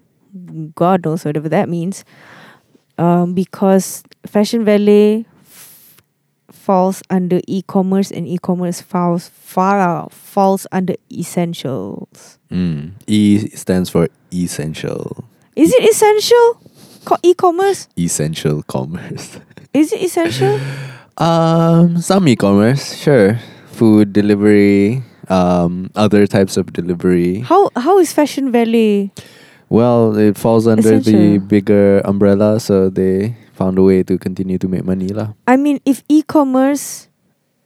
God 0.75 1.05
knows 1.07 1.23
whatever 1.23 1.47
that 1.47 1.69
means, 1.69 2.03
um, 2.97 3.33
because 3.33 4.03
Fashion 4.25 4.65
Valet 4.65 5.25
f- 5.45 5.97
falls 6.51 7.01
under 7.09 7.39
e-commerce 7.47 8.11
and 8.11 8.27
e-commerce 8.27 8.81
falls 8.81 9.29
far 9.29 10.07
falls 10.09 10.67
under 10.71 10.95
essentials. 11.11 12.37
Mm. 12.51 12.91
E 13.07 13.47
stands 13.55 13.89
for 13.89 14.07
essential. 14.33 15.23
Is 15.55 15.73
it 15.73 15.89
essential? 15.89 16.61
Co- 17.05 17.17
e-commerce? 17.23 17.87
Essential 17.97 18.63
commerce. 18.63 19.39
Is 19.73 19.91
it 19.93 20.01
essential? 20.01 20.59
um, 21.17 21.99
some 22.01 22.27
e-commerce, 22.27 22.95
sure. 22.95 23.39
Food 23.71 24.11
delivery, 24.13 25.03
um, 25.29 25.89
other 25.95 26.25
types 26.27 26.57
of 26.57 26.73
delivery. 26.73 27.41
how 27.41 27.69
how 27.75 27.99
is 27.99 28.11
Fashion 28.11 28.51
Valet? 28.51 29.11
Well, 29.69 30.15
it 30.15 30.37
falls 30.37 30.65
under 30.67 30.99
the 30.99 31.37
bigger 31.39 31.99
umbrella, 32.05 32.59
so 32.59 32.89
they 32.89 33.35
found 33.53 33.77
a 33.77 33.83
way 33.83 34.03
to 34.03 34.17
continue 34.17 34.57
to 34.57 34.67
make 34.67 34.85
money 34.85 35.09
lah. 35.09 35.33
I 35.47 35.57
mean, 35.57 35.81
if 35.83 36.03
e-commerce 36.07 37.09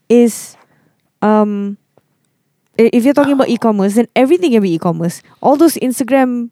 is, 0.10 0.58
um, 1.22 1.78
i- 2.80 2.90
if 2.92 3.06
you're 3.06 3.14
talking 3.14 3.34
about 3.38 3.50
e-commerce, 3.50 3.94
then 3.96 4.08
everything 4.16 4.52
can 4.52 4.64
be 4.66 4.74
e-commerce. 4.74 5.22
All 5.46 5.58
those 5.58 5.78
Instagram 5.78 6.50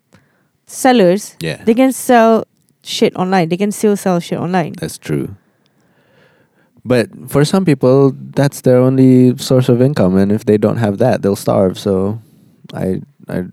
sellers, 0.70 1.34
Yeah, 1.42 1.64
they 1.66 1.74
can 1.74 1.92
sell 1.98 2.46
shit 2.86 3.16
online. 3.18 3.50
They 3.50 3.58
can 3.58 3.72
still 3.74 3.98
sell 3.98 4.20
shit 4.22 4.38
online. 4.38 4.74
that's 4.78 5.00
true. 5.02 5.34
But 6.86 7.10
for 7.28 7.44
some 7.44 7.66
people, 7.66 8.14
that's 8.38 8.62
their 8.62 8.78
only 8.78 9.36
source 9.38 9.68
of 9.68 9.82
income, 9.82 10.16
and 10.16 10.32
if 10.32 10.46
they 10.46 10.58
don't 10.58 10.78
have 10.78 10.98
that, 11.00 11.22
they'll 11.22 11.36
starve. 11.36 11.78
So, 11.78 12.22
I, 12.74 13.02
I, 13.28 13.44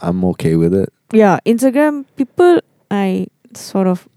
I'm 0.00 0.24
okay 0.36 0.54
with 0.56 0.74
it. 0.74 0.92
Yeah, 1.12 1.40
Instagram 1.46 2.04
people, 2.16 2.60
I 2.90 3.28
sort 3.54 3.86
of 3.86 4.08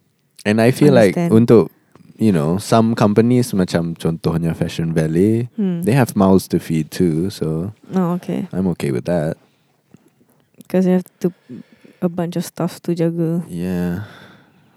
And 0.44 0.60
I 0.60 0.72
feel 0.72 0.98
Understand. 0.98 1.30
like 1.30 1.38
untuk 1.38 1.70
you 2.18 2.34
know 2.34 2.58
some 2.58 2.98
companies 2.98 3.54
macam 3.54 3.94
contohnya 3.94 4.58
Fashion 4.58 4.90
Valet, 4.90 5.54
hmm. 5.54 5.86
they 5.86 5.94
have 5.94 6.18
mouths 6.18 6.50
to 6.50 6.58
feed 6.58 6.90
too. 6.90 7.30
So 7.30 7.78
oh 7.94 8.18
okay 8.18 8.50
I'm 8.50 8.66
okay 8.74 8.90
with 8.90 9.06
that. 9.06 9.38
because 10.72 10.86
you 10.86 10.94
have 10.94 11.04
to 11.20 11.34
a 12.02 12.08
bunch 12.08 12.38
of 12.38 12.46
stuff 12.46 12.82
to 12.84 12.96
jaga. 12.96 13.44
Yeah, 13.50 14.08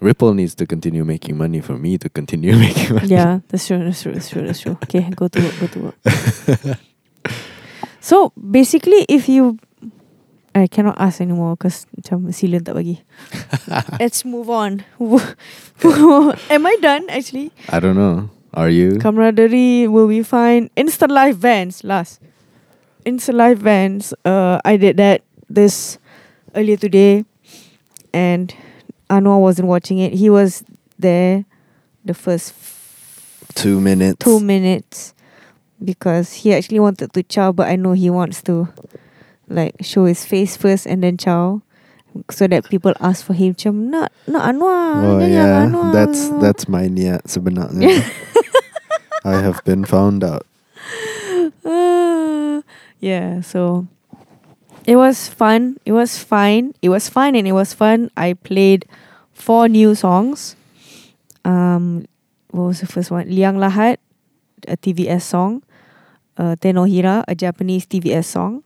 Ripple 0.01 0.33
needs 0.33 0.53
to 0.55 0.67
continue 0.67 1.05
making 1.05 1.37
money 1.37 1.61
for 1.61 1.79
me 1.79 1.97
to 1.97 2.09
continue 2.09 2.51
making 2.59 2.95
money. 2.95 3.07
Yeah, 3.07 3.39
that's 3.47 3.67
true. 3.67 3.79
That's 3.79 4.03
true. 4.03 4.11
That's 4.11 4.29
true. 4.29 4.45
That's 4.45 4.59
true. 4.59 4.77
Okay, 4.83 5.09
go 5.15 5.29
to 5.29 5.39
work. 5.39 5.55
Go 5.59 5.67
to 5.67 5.79
work. 5.79 5.97
so 8.01 8.33
basically, 8.35 9.05
if 9.07 9.29
you, 9.29 9.57
I 10.55 10.67
cannot 10.67 10.95
ask 10.97 11.19
anymore 11.19 11.59
because 11.59 11.83
macam 11.91 12.31
tak 12.63 12.75
bagi. 12.79 13.03
Let's 13.99 14.23
move 14.23 14.49
on. 14.49 14.87
Am 16.49 16.63
I 16.65 16.75
done? 16.79 17.09
Actually, 17.11 17.51
I 17.67 17.83
don't 17.83 17.99
know. 17.99 18.31
Are 18.55 18.71
you? 18.71 18.95
camaraderie 19.03 19.91
will 19.91 20.07
be 20.07 20.23
fine. 20.23 20.71
Insta 20.79 21.11
live 21.11 21.35
vans 21.35 21.83
last. 21.83 22.23
Insta 23.03 23.35
live 23.35 23.59
vans. 23.59 24.15
Uh, 24.23 24.63
I 24.63 24.77
did 24.79 24.95
that 24.95 25.27
this 25.51 25.99
earlier 26.55 26.79
today, 26.79 27.25
and 28.15 28.55
Anwar 29.11 29.43
wasn't 29.43 29.67
watching 29.67 29.99
it. 29.99 30.13
He 30.15 30.31
was 30.31 30.63
there 30.97 31.43
the 32.07 32.13
first 32.15 32.55
Two 33.59 33.81
minutes. 33.83 34.23
two 34.23 34.39
minutes 34.39 35.13
because 35.83 36.47
he 36.47 36.53
actually 36.55 36.79
wanted 36.79 37.11
to 37.11 37.23
chow, 37.23 37.51
but 37.51 37.67
I 37.67 37.75
know 37.75 37.91
he 37.91 38.09
wants 38.09 38.41
to 38.47 38.71
like 39.47 39.75
show 39.81 40.05
his 40.05 40.25
face 40.25 40.57
first 40.57 40.85
and 40.85 41.03
then 41.03 41.17
chow. 41.17 41.61
So 42.31 42.47
that 42.47 42.63
people 42.71 42.95
ask 43.03 43.25
for 43.27 43.35
him, 43.35 43.51
macam 43.59 43.91
nak 43.91 44.07
nak 44.23 44.43
Anwar, 44.47 45.03
Oh 45.03 45.19
yeah, 45.19 45.67
Anwar. 45.67 45.91
that's 45.91 46.31
that's 46.39 46.63
my 46.71 46.87
niat 46.87 47.27
sebenarnya. 47.27 47.91
I 49.27 49.43
have 49.43 49.59
been 49.67 49.83
found 49.83 50.23
out. 50.23 50.47
Ah, 51.67 52.63
yeah, 53.03 53.43
so 53.43 53.83
it 54.87 54.95
was 54.95 55.27
fun. 55.27 55.75
It 55.83 55.91
was 55.91 56.15
fine. 56.15 56.71
It 56.79 56.87
was 56.87 57.09
fun 57.11 57.35
and 57.35 57.43
it 57.43 57.51
was 57.57 57.73
fun. 57.75 58.11
I 58.15 58.39
played 58.39 58.85
four 59.35 59.67
new 59.67 59.91
songs. 59.91 60.55
Um, 61.43 62.05
what 62.55 62.71
was 62.71 62.79
the 62.79 62.87
first 62.87 63.11
one? 63.11 63.27
Liang 63.27 63.57
Lahat, 63.59 63.97
a 64.71 64.77
TVS 64.77 65.23
song. 65.27 65.63
Uh, 66.37 66.55
Tenohira, 66.55 67.23
a 67.27 67.35
Japanese 67.35 67.85
TVS 67.85 68.25
song. 68.25 68.63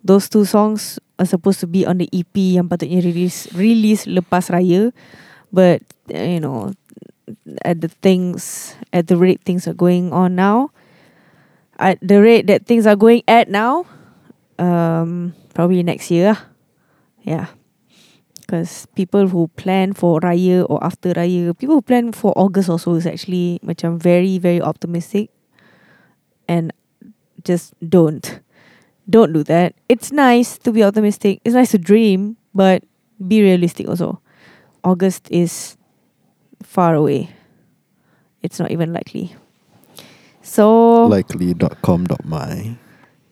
Those 0.00 0.28
two 0.28 0.44
songs 0.44 0.98
are 1.20 1.28
supposed 1.28 1.60
to 1.60 1.68
be 1.68 1.84
on 1.84 1.98
the 2.00 2.08
EP 2.12 2.32
yang 2.32 2.68
patutnya 2.68 3.04
release 3.04 3.52
release 3.52 4.08
lepas 4.08 4.48
raya, 4.48 4.92
but 5.52 5.84
you 6.08 6.40
know, 6.40 6.72
at 7.62 7.84
the 7.84 7.92
things 8.00 8.74
at 8.92 9.06
the 9.12 9.20
rate 9.20 9.44
things 9.44 9.68
are 9.68 9.76
going 9.76 10.12
on 10.12 10.34
now, 10.34 10.72
at 11.76 12.00
the 12.00 12.20
rate 12.20 12.48
that 12.48 12.64
things 12.64 12.88
are 12.88 12.96
going 12.96 13.20
at 13.28 13.52
now, 13.52 13.84
um, 14.56 15.36
probably 15.52 15.82
next 15.82 16.10
year. 16.10 16.32
lah. 16.32 16.40
Yeah. 17.22 17.46
Because 18.40 18.86
people 18.98 19.28
who 19.28 19.46
plan 19.54 19.92
for 19.92 20.18
Raya 20.20 20.66
or 20.68 20.82
after 20.82 21.14
Raya, 21.14 21.56
people 21.56 21.76
who 21.76 21.82
plan 21.82 22.10
for 22.10 22.34
August 22.34 22.68
also 22.68 22.94
is 22.94 23.06
actually 23.06 23.60
macam 23.62 24.00
very, 24.00 24.38
very 24.38 24.60
optimistic. 24.60 25.30
And 26.50 26.72
just 27.44 27.78
don't. 27.78 28.42
Don't 29.10 29.32
do 29.32 29.42
that. 29.44 29.74
It's 29.88 30.12
nice 30.12 30.56
to 30.58 30.70
be 30.70 30.84
optimistic. 30.84 31.40
It's 31.44 31.54
nice 31.54 31.72
to 31.72 31.78
dream, 31.78 32.36
but 32.54 32.84
be 33.26 33.42
realistic 33.42 33.88
also. 33.88 34.22
August 34.84 35.26
is 35.30 35.76
far 36.62 36.94
away. 36.94 37.30
It's 38.42 38.58
not 38.58 38.70
even 38.70 38.92
likely. 38.92 39.34
So 40.42 41.04
Likely.com.my. 41.06 42.76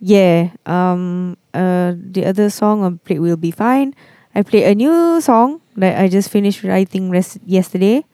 yeah. 0.01 0.51
Um. 0.67 1.37
Uh. 1.55 1.95
The 1.97 2.27
other 2.27 2.51
song 2.51 2.85
I 2.85 2.91
played 3.05 3.21
will 3.21 3.37
be 3.39 3.51
fine. 3.51 3.95
I 4.35 4.43
played 4.43 4.65
a 4.65 4.75
new 4.75 5.21
song 5.21 5.61
that 5.77 5.99
I 6.01 6.09
just 6.09 6.29
finished 6.31 6.63
writing 6.63 7.09
res- 7.11 7.39
yesterday, 7.47 8.05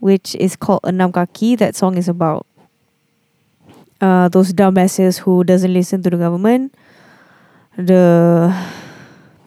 which 0.00 0.34
is 0.36 0.56
called 0.56 0.82
Enam 0.84 1.12
Kaki. 1.14 1.54
That 1.56 1.76
song 1.76 1.96
is 1.96 2.08
about 2.08 2.46
uh, 4.04 4.28
those 4.28 4.52
dumbasses 4.52 5.18
who 5.24 5.44
doesn't 5.44 5.72
listen 5.72 6.02
to 6.02 6.10
the 6.10 6.20
government. 6.20 6.74
The 7.76 8.52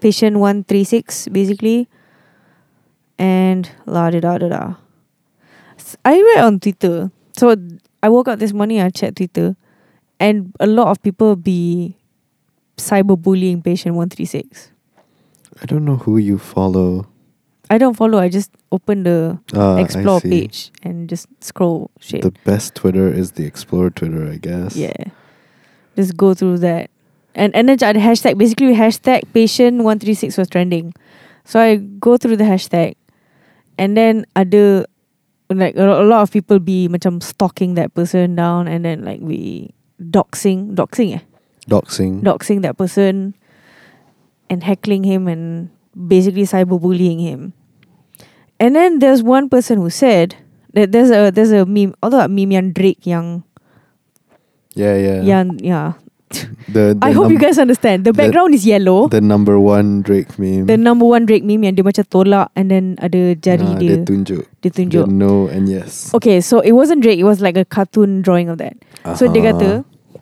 patient 0.01 0.37
one 0.37 0.63
three 0.63 0.83
six 0.83 1.27
basically, 1.29 1.87
and 3.17 3.69
la 3.85 4.09
da 4.09 4.19
da 4.19 4.37
da 4.37 4.49
da. 4.49 4.63
I 6.03 6.19
read 6.19 6.43
on 6.43 6.59
Twitter. 6.59 7.11
So 7.37 7.55
I 8.01 8.09
woke 8.09 8.27
up 8.27 8.39
this 8.39 8.51
morning. 8.51 8.81
I 8.81 8.89
checked 8.89 9.17
Twitter, 9.17 9.55
and 10.19 10.51
a 10.59 10.67
lot 10.67 10.89
of 10.89 11.01
people 11.01 11.35
be 11.35 11.95
cyberbullying 12.77 13.63
patient 13.63 13.95
one 13.95 14.09
three 14.09 14.25
six. 14.25 14.71
I 15.61 15.65
don't 15.65 15.85
know 15.85 15.97
who 15.97 16.17
you 16.17 16.37
follow. 16.37 17.07
I 17.69 17.77
don't 17.77 17.95
follow. 17.95 18.17
I 18.17 18.29
just 18.29 18.51
open 18.71 19.03
the 19.03 19.39
Ah, 19.53 19.77
explore 19.77 20.21
page 20.21 20.71
and 20.83 21.09
just 21.09 21.27
scroll 21.43 21.91
shit. 22.00 22.21
The 22.21 22.31
best 22.45 22.75
Twitter 22.75 23.07
is 23.12 23.33
the 23.33 23.45
Explore 23.45 23.89
Twitter, 23.91 24.27
I 24.29 24.38
guess. 24.38 24.75
Yeah. 24.75 25.12
Just 25.95 26.15
go 26.15 26.33
through 26.33 26.59
that. 26.59 26.89
And 27.36 27.53
and 27.55 27.69
then 27.69 27.77
ada 27.83 28.00
hashtag 28.01 28.38
basically 28.38 28.74
hashtag 28.74 29.21
patient 29.33 29.83
one 29.83 30.00
three 30.00 30.15
six 30.15 30.38
was 30.38 30.50
trending. 30.50 30.93
So 31.45 31.59
I 31.59 31.77
go 31.77 32.17
through 32.17 32.38
the 32.38 32.47
hashtag 32.47 32.95
and 33.77 33.95
then 33.95 34.25
ada 34.36 34.86
like 35.53 35.75
a, 35.77 35.86
a 36.01 36.05
lot 36.07 36.24
of 36.24 36.31
people 36.31 36.59
be 36.59 36.88
macam 36.89 37.21
stalking 37.21 37.75
that 37.75 37.93
person 37.93 38.36
down 38.36 38.67
and 38.67 38.83
then 38.83 39.05
like 39.05 39.21
we 39.21 39.71
doxing 40.01 40.74
doxing 40.75 41.15
eh 41.17 41.24
Doxing. 41.69 42.21
doxing 42.24 42.62
that 42.63 42.77
person 42.77 43.36
and 44.50 44.63
heckling 44.63 45.03
him 45.03 45.27
and 45.27 45.69
basically 45.93 46.43
cyberbullying 46.47 47.19
him. 47.21 47.53
And 48.59 48.75
then 48.75 48.99
there's 48.99 49.21
one 49.21 49.49
person 49.49 49.77
who 49.77 49.89
said 49.89 50.35
that 50.73 50.91
there's 50.91 51.11
a 51.13 51.29
there's 51.29 51.51
a 51.53 51.65
meme 51.65 51.93
although 52.01 52.21
a 52.21 52.27
meme 52.27 52.51
yang 52.51 52.67
Drake 52.73 53.05
yang 53.05 53.43
yeah, 54.73 54.95
yeah. 54.97 55.19
yang 55.21 55.59
yeah. 55.61 55.93
The, 56.67 56.91
the 56.91 56.99
I 57.01 57.11
hope 57.15 57.31
you 57.31 57.39
guys 57.39 57.55
understand. 57.57 58.03
The 58.03 58.11
the- 58.11 58.17
background 58.19 58.51
is 58.53 58.65
yellow. 58.67 59.07
The 59.07 59.21
number 59.21 59.55
one 59.59 60.01
Drake 60.03 60.35
meme. 60.37 60.65
The 60.67 60.75
number 60.75 61.05
one 61.07 61.23
Drake 61.25 61.45
meme 61.47 61.63
yang 61.63 61.75
dia 61.79 61.85
macam 61.87 62.03
tolak 62.11 62.51
and 62.59 62.67
then 62.67 62.99
ada 62.99 63.31
jari 63.39 63.63
Ah, 63.63 63.79
dia 63.79 63.95
dia 63.95 64.03
tunjuk. 64.03 64.43
dia 64.59 64.71
tunjuk. 64.73 65.07
The 65.07 65.13
no 65.13 65.47
and 65.47 65.71
yes. 65.71 66.11
Okay, 66.11 66.41
so 66.43 66.59
it 66.59 66.75
wasn't 66.75 66.99
Drake. 66.99 67.15
It 67.21 67.23
was 67.29 67.39
like 67.39 67.55
a 67.55 67.63
cartoon 67.63 68.19
drawing 68.19 68.51
of 68.51 68.59
that. 68.59 68.75
So 69.15 69.31
dia 69.31 69.39
Uh-huh. 69.55 69.55
kata, 69.55 69.69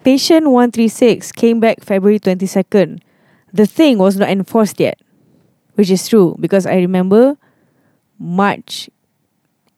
patient 0.06 0.54
136 0.54 1.34
came 1.34 1.58
back 1.58 1.82
February 1.82 2.22
22nd. 2.22 3.02
The 3.50 3.66
thing 3.66 3.98
was 3.98 4.14
not 4.22 4.30
enforced 4.30 4.78
yet, 4.78 5.02
which 5.74 5.90
is 5.90 6.06
true 6.06 6.38
because 6.38 6.70
I 6.70 6.78
remember 6.78 7.42
March 8.20 8.90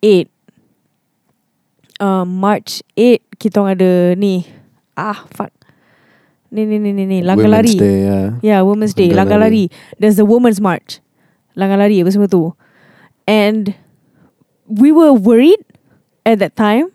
8. 0.01 0.29
Uh, 1.99 2.25
March 2.25 2.83
8 2.95 3.21
kita 3.37 3.61
orang 3.61 3.73
ada 3.77 3.91
ni. 4.17 4.45
Ah, 4.97 5.25
fuck. 5.33 5.53
Ni 6.49 6.63
ni 6.65 6.79
ni 6.79 6.93
ni 6.93 7.05
ni 7.05 7.19
langgar 7.21 7.49
Women's 7.49 7.75
lari. 7.75 7.79
Day, 7.79 7.97
yeah. 8.07 8.27
Yeah, 8.41 8.59
Women's 8.63 8.93
Day, 8.93 9.09
Langgar 9.11 9.37
langgar 9.37 9.51
lari. 9.51 9.69
There's 9.99 10.15
the 10.15 10.25
Women's 10.25 10.61
March. 10.61 11.01
Langgar 11.57 11.77
lari 11.77 11.99
apa 12.01 12.09
semua 12.13 12.29
tu. 12.29 12.55
And 13.27 13.75
we 14.67 14.91
were 14.91 15.11
worried 15.11 15.59
at 16.23 16.39
that 16.39 16.55
time, 16.55 16.91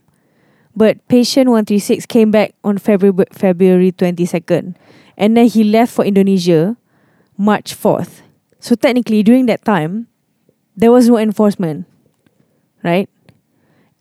but 0.77 0.97
patient 1.09 1.53
136 1.53 2.07
came 2.07 2.31
back 2.31 2.57
on 2.65 2.79
February 2.79 3.29
February 3.33 3.93
22nd. 3.93 4.75
And 5.21 5.37
then 5.37 5.47
he 5.47 5.65
left 5.65 5.93
for 5.93 6.05
Indonesia 6.05 6.77
March 7.37 7.77
4th. 7.77 8.25
So 8.57 8.75
technically 8.75 9.23
during 9.23 9.47
that 9.47 9.65
time, 9.65 10.09
there 10.77 10.93
was 10.93 11.09
no 11.09 11.19
enforcement. 11.19 11.87
Right? 12.83 13.09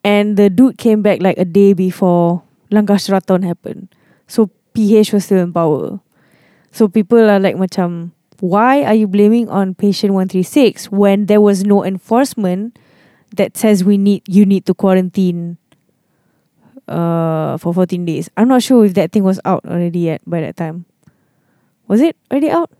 And 0.03 0.38
the 0.38 0.49
dude 0.49 0.77
came 0.77 1.01
back 1.01 1.21
like 1.21 1.38
a 1.38 1.45
day 1.45 1.73
before 1.73 2.43
Langkah 2.71 2.97
Sheraton 2.97 3.43
happened. 3.43 3.93
So 4.27 4.49
PH 4.73 5.13
was 5.13 5.25
still 5.25 5.39
in 5.39 5.53
power. 5.53 5.99
So 6.71 6.88
people 6.88 7.19
are 7.19 7.39
like 7.39 7.55
macam 7.55 8.12
why 8.39 8.84
are 8.84 8.95
you 8.95 9.05
blaming 9.07 9.49
on 9.49 9.75
patient 9.75 10.13
136 10.13 10.89
when 10.89 11.27
there 11.27 11.41
was 11.41 11.63
no 11.63 11.86
enforcement 11.86 12.79
that 13.36 13.55
says 13.55 13.84
we 13.84 13.97
need 13.97 14.23
you 14.27 14.45
need 14.45 14.65
to 14.65 14.73
quarantine 14.73 15.57
uh 16.88 17.57
for 17.57 17.73
14 17.73 18.05
days. 18.05 18.29
I'm 18.36 18.47
not 18.47 18.63
sure 18.63 18.84
if 18.86 18.95
that 18.95 19.12
thing 19.12 19.23
was 19.23 19.39
out 19.45 19.63
already 19.65 20.10
yet 20.10 20.21
by 20.25 20.41
that 20.41 20.57
time. 20.57 20.86
Was 21.88 22.01
it 22.01 22.15
already 22.31 22.49
out? 22.49 22.71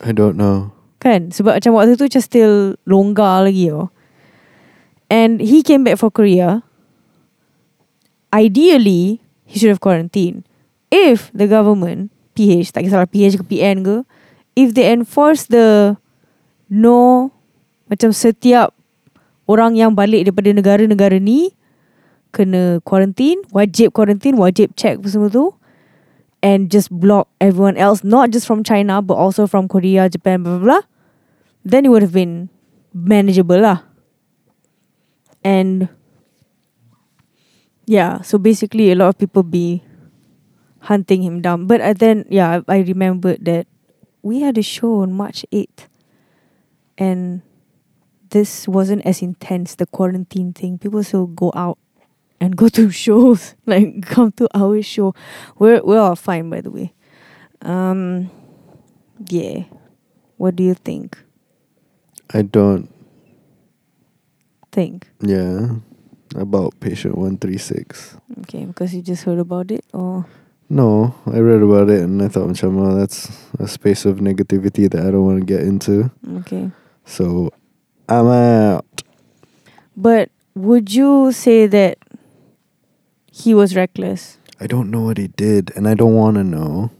I 0.00 0.12
don't 0.12 0.36
know. 0.36 0.73
Kan? 1.04 1.28
Sebab 1.28 1.60
macam 1.60 1.76
waktu 1.76 2.00
tu 2.00 2.08
just 2.08 2.32
still 2.32 2.80
longgar 2.88 3.44
lagi 3.44 3.68
oh. 3.68 3.92
And 5.12 5.36
he 5.36 5.60
came 5.60 5.84
back 5.84 6.00
for 6.00 6.08
Korea. 6.08 6.64
Ideally, 8.32 9.20
he 9.44 9.60
should 9.60 9.68
have 9.68 9.84
quarantined. 9.84 10.48
If 10.88 11.28
the 11.36 11.44
government, 11.44 12.08
PH, 12.32 12.72
tak 12.72 12.88
kisahlah 12.88 13.06
PH 13.12 13.36
ke 13.36 13.44
PN 13.44 13.84
ke, 13.84 13.96
if 14.56 14.72
they 14.72 14.88
enforce 14.88 15.46
the 15.46 16.00
no, 16.72 17.30
macam 17.86 18.10
setiap 18.16 18.72
orang 19.44 19.76
yang 19.76 19.92
balik 19.92 20.24
daripada 20.24 20.50
negara-negara 20.56 21.20
ni 21.20 21.52
kena 22.32 22.80
quarantine, 22.82 23.38
wajib 23.52 23.92
quarantine, 23.92 24.40
wajib 24.40 24.72
check 24.74 24.98
semua 25.06 25.30
tu 25.30 25.52
and 26.42 26.72
just 26.72 26.90
block 26.90 27.30
everyone 27.38 27.76
else, 27.78 28.02
not 28.02 28.32
just 28.32 28.48
from 28.48 28.64
China 28.64 28.98
but 29.04 29.14
also 29.14 29.46
from 29.46 29.68
Korea, 29.68 30.08
Japan, 30.10 30.42
blah 30.42 30.58
blah 30.58 30.64
blah, 30.64 30.84
then 31.64 31.84
it 31.84 31.88
would 31.88 32.02
have 32.02 32.12
been 32.12 32.50
manageable 32.92 33.58
lah. 33.58 33.82
And 35.42 35.88
yeah, 37.86 38.20
so 38.22 38.38
basically 38.38 38.92
a 38.92 38.94
lot 38.94 39.08
of 39.08 39.18
people 39.18 39.42
be 39.42 39.82
hunting 40.80 41.22
him 41.22 41.40
down. 41.40 41.66
But 41.66 41.80
uh, 41.80 41.92
then 41.92 42.24
yeah, 42.28 42.60
I, 42.68 42.76
I 42.76 42.78
remembered 42.80 43.44
that 43.44 43.66
we 44.22 44.40
had 44.40 44.56
a 44.56 44.62
show 44.62 45.00
on 45.00 45.12
March 45.12 45.44
8th 45.52 45.88
and 46.96 47.42
this 48.30 48.66
wasn't 48.66 49.04
as 49.06 49.22
intense, 49.22 49.74
the 49.74 49.86
quarantine 49.86 50.52
thing. 50.52 50.78
People 50.78 51.02
still 51.04 51.26
go 51.26 51.52
out 51.54 51.78
and 52.40 52.56
go 52.56 52.68
to 52.68 52.90
shows, 53.04 53.54
like 53.66 54.02
come 54.02 54.32
to 54.32 54.48
our 54.54 54.82
show. 54.82 55.14
We're 55.58 55.82
we're 55.82 56.00
all 56.00 56.16
fine 56.16 56.50
by 56.50 56.60
the 56.60 56.70
way. 56.70 56.92
Um 57.62 58.30
yeah. 59.28 59.64
What 60.36 60.56
do 60.56 60.64
you 60.64 60.74
think? 60.74 61.23
I 62.32 62.42
don't. 62.42 62.88
Think. 64.72 65.08
Yeah. 65.20 65.76
About 66.34 66.74
patient 66.80 67.14
136. 67.16 68.16
Okay, 68.40 68.64
because 68.64 68.92
you 68.94 69.02
just 69.02 69.22
heard 69.22 69.38
about 69.38 69.70
it 69.70 69.84
or 69.92 70.26
No, 70.68 71.14
I 71.30 71.38
read 71.38 71.62
about 71.62 71.90
it 71.90 72.02
and 72.02 72.20
I 72.20 72.26
thought, 72.26 72.48
macam, 72.48 72.80
oh, 72.82 72.96
that's 72.96 73.30
a 73.60 73.68
space 73.68 74.04
of 74.04 74.18
negativity 74.18 74.90
that 74.90 75.06
I 75.06 75.12
don't 75.12 75.24
want 75.24 75.38
to 75.38 75.46
get 75.46 75.60
into. 75.62 76.10
okay. 76.42 76.70
So 77.04 77.52
I'm 78.08 78.26
out. 78.26 78.84
But 79.96 80.30
would 80.56 80.92
you 80.92 81.30
say 81.30 81.68
that 81.68 81.98
he 83.30 83.54
was 83.54 83.76
reckless? 83.76 84.38
I 84.58 84.66
don't 84.66 84.90
know 84.90 85.02
what 85.02 85.18
he 85.18 85.28
did 85.28 85.70
and 85.76 85.86
I 85.86 85.94
don't 85.94 86.14
want 86.14 86.36
to 86.36 86.42
know. 86.42 86.90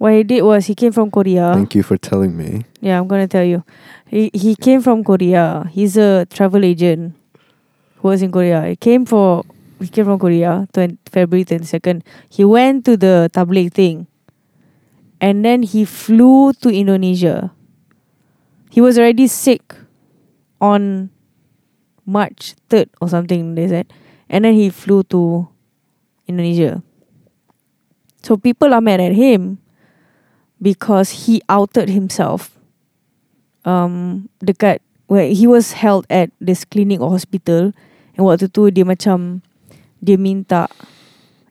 What 0.00 0.14
he 0.14 0.24
did 0.24 0.40
was 0.40 0.64
he 0.64 0.74
came 0.74 0.92
from 0.92 1.10
Korea. 1.10 1.52
Thank 1.52 1.74
you 1.74 1.82
for 1.82 1.98
telling 2.00 2.32
me. 2.34 2.64
Yeah, 2.80 2.96
I'm 2.96 3.06
gonna 3.06 3.28
tell 3.28 3.44
you. 3.44 3.68
He 4.08 4.32
he 4.32 4.56
came 4.56 4.80
from 4.80 5.04
Korea. 5.04 5.68
He's 5.68 6.00
a 6.00 6.24
travel 6.32 6.64
agent 6.64 7.20
who 8.00 8.08
was 8.08 8.24
in 8.24 8.32
Korea. 8.32 8.64
He 8.64 8.80
came 8.80 9.04
for 9.04 9.44
he 9.76 9.92
came 9.92 10.08
from 10.08 10.16
Korea, 10.18 10.64
20, 10.72 10.96
February 11.04 11.44
twenty 11.44 11.68
second. 11.68 12.00
He 12.32 12.48
went 12.48 12.88
to 12.88 12.96
the 12.96 13.28
tabligh 13.28 13.68
thing, 13.68 14.08
and 15.20 15.44
then 15.44 15.68
he 15.68 15.84
flew 15.84 16.56
to 16.64 16.72
Indonesia. 16.72 17.52
He 18.72 18.80
was 18.80 18.96
already 18.96 19.28
sick 19.28 19.76
on 20.64 21.12
March 22.08 22.56
third 22.72 22.88
or 23.04 23.08
something. 23.12 23.52
They 23.52 23.68
said, 23.68 23.92
and 24.32 24.48
then 24.48 24.56
he 24.56 24.72
flew 24.72 25.04
to 25.12 25.44
Indonesia. 26.24 26.80
So 28.24 28.40
people 28.40 28.72
are 28.72 28.80
mad 28.80 29.04
at 29.04 29.12
him 29.12 29.60
because 30.60 31.26
he 31.26 31.40
outed 31.48 31.88
himself 31.88 32.54
um 33.64 34.28
dekat 34.40 34.80
where 35.10 35.26
he 35.32 35.44
was 35.44 35.74
held 35.74 36.06
at 36.06 36.30
this 36.38 36.62
clinic 36.62 37.02
or 37.02 37.10
hospital. 37.10 37.74
And 38.14 38.22
waktu 38.22 38.46
tu 38.52 38.70
dia 38.70 38.86
macam 38.86 39.42
dia 39.98 40.16
minta 40.16 40.70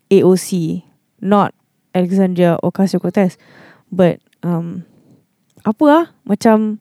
AOC 0.10 0.82
not 1.22 1.54
Alexandria 1.94 2.56
Ocasio-Cortez 2.64 3.36
but 3.92 4.24
um 4.42 4.88
apa 5.68 5.86
ah 5.86 6.06
macam 6.26 6.80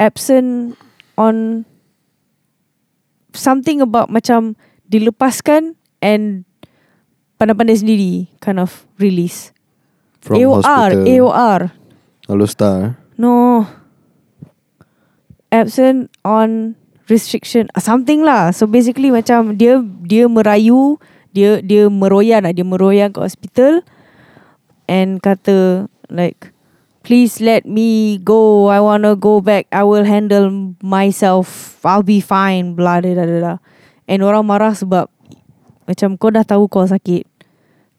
absent 0.00 0.74
on 1.14 1.68
something 3.30 3.78
about 3.78 4.10
macam 4.10 4.58
dilepaskan 4.90 5.78
and 6.02 6.42
pandai-pandai 7.38 7.78
sendiri 7.78 8.14
kind 8.42 8.58
of 8.58 8.86
release 8.98 9.53
From 10.24 10.40
AOR 10.40 10.64
hospital. 10.64 11.04
AOR 11.04 11.60
Hello, 12.24 12.48
Star. 12.48 12.96
No. 13.20 13.68
Absent 15.52 16.08
on 16.24 16.80
restriction. 17.12 17.68
Ah, 17.76 17.84
something 17.84 18.24
lah. 18.24 18.48
So 18.56 18.64
basically 18.64 19.12
macam 19.12 19.60
dia 19.60 19.84
dia 20.00 20.24
merayu 20.24 20.96
Dia 21.36 21.60
dia 21.60 21.92
meroyan 21.92 22.48
lah. 22.48 22.56
Dia 22.56 22.64
meroyan 22.64 23.12
ke 23.12 23.20
hospital. 23.20 23.84
And 24.88 25.20
kata 25.20 25.92
Like 26.08 26.56
Please 27.04 27.44
let 27.44 27.68
me 27.68 28.16
go. 28.16 28.72
I 28.72 28.80
wanna 28.80 29.12
go 29.12 29.44
back. 29.44 29.68
I 29.68 29.84
will 29.84 30.08
handle 30.08 30.48
myself. 30.80 31.76
I'll 31.84 32.00
be 32.00 32.24
fine. 32.24 32.72
Blah 32.72 33.04
da 33.04 33.12
da 33.12 33.28
da 33.28 33.38
da. 33.44 33.54
And 34.08 34.24
orang 34.24 34.48
marah 34.48 34.72
sebab 34.72 35.12
Macam 35.84 36.16
kau 36.16 36.32
dah 36.32 36.48
tahu 36.48 36.64
kau 36.64 36.88
sakit. 36.88 37.28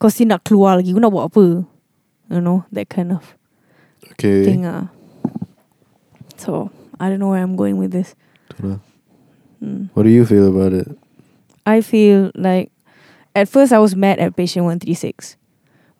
Kau 0.01 0.09
still 0.09 0.33
nak 0.33 0.41
keluar 0.41 0.81
lagi. 0.81 0.89
Kau 0.89 0.97
nak 0.97 1.13
buat 1.13 1.29
apa 1.29 1.74
You 2.29 2.41
know 2.41 2.65
That 2.71 2.89
kind 2.89 3.11
of 3.11 3.35
Okay. 4.15 4.45
thing 4.45 4.65
ah. 4.65 4.89
So 6.37 6.71
I 6.99 7.09
don't 7.09 7.19
know 7.19 7.29
where 7.29 7.41
I'm 7.41 7.55
going 7.55 7.77
with 7.77 7.91
this. 7.91 8.15
Hmm. 8.57 9.89
What 9.93 10.03
do 10.03 10.09
you 10.09 10.25
feel 10.25 10.47
about 10.47 10.73
it? 10.73 10.87
I 11.65 11.81
feel 11.81 12.31
like 12.35 12.71
at 13.33 13.49
first 13.49 13.73
I 13.73 13.79
was 13.79 13.95
mad 13.95 14.19
at 14.19 14.35
patient 14.35 14.63
136. 14.65 15.37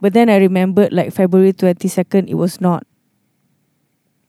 But 0.01 0.13
then 0.13 0.29
I 0.29 0.38
remembered 0.38 0.93
like 0.93 1.11
February 1.11 1.53
22nd 1.53 2.29
it 2.29 2.35
was 2.35 2.61
not 2.61 2.85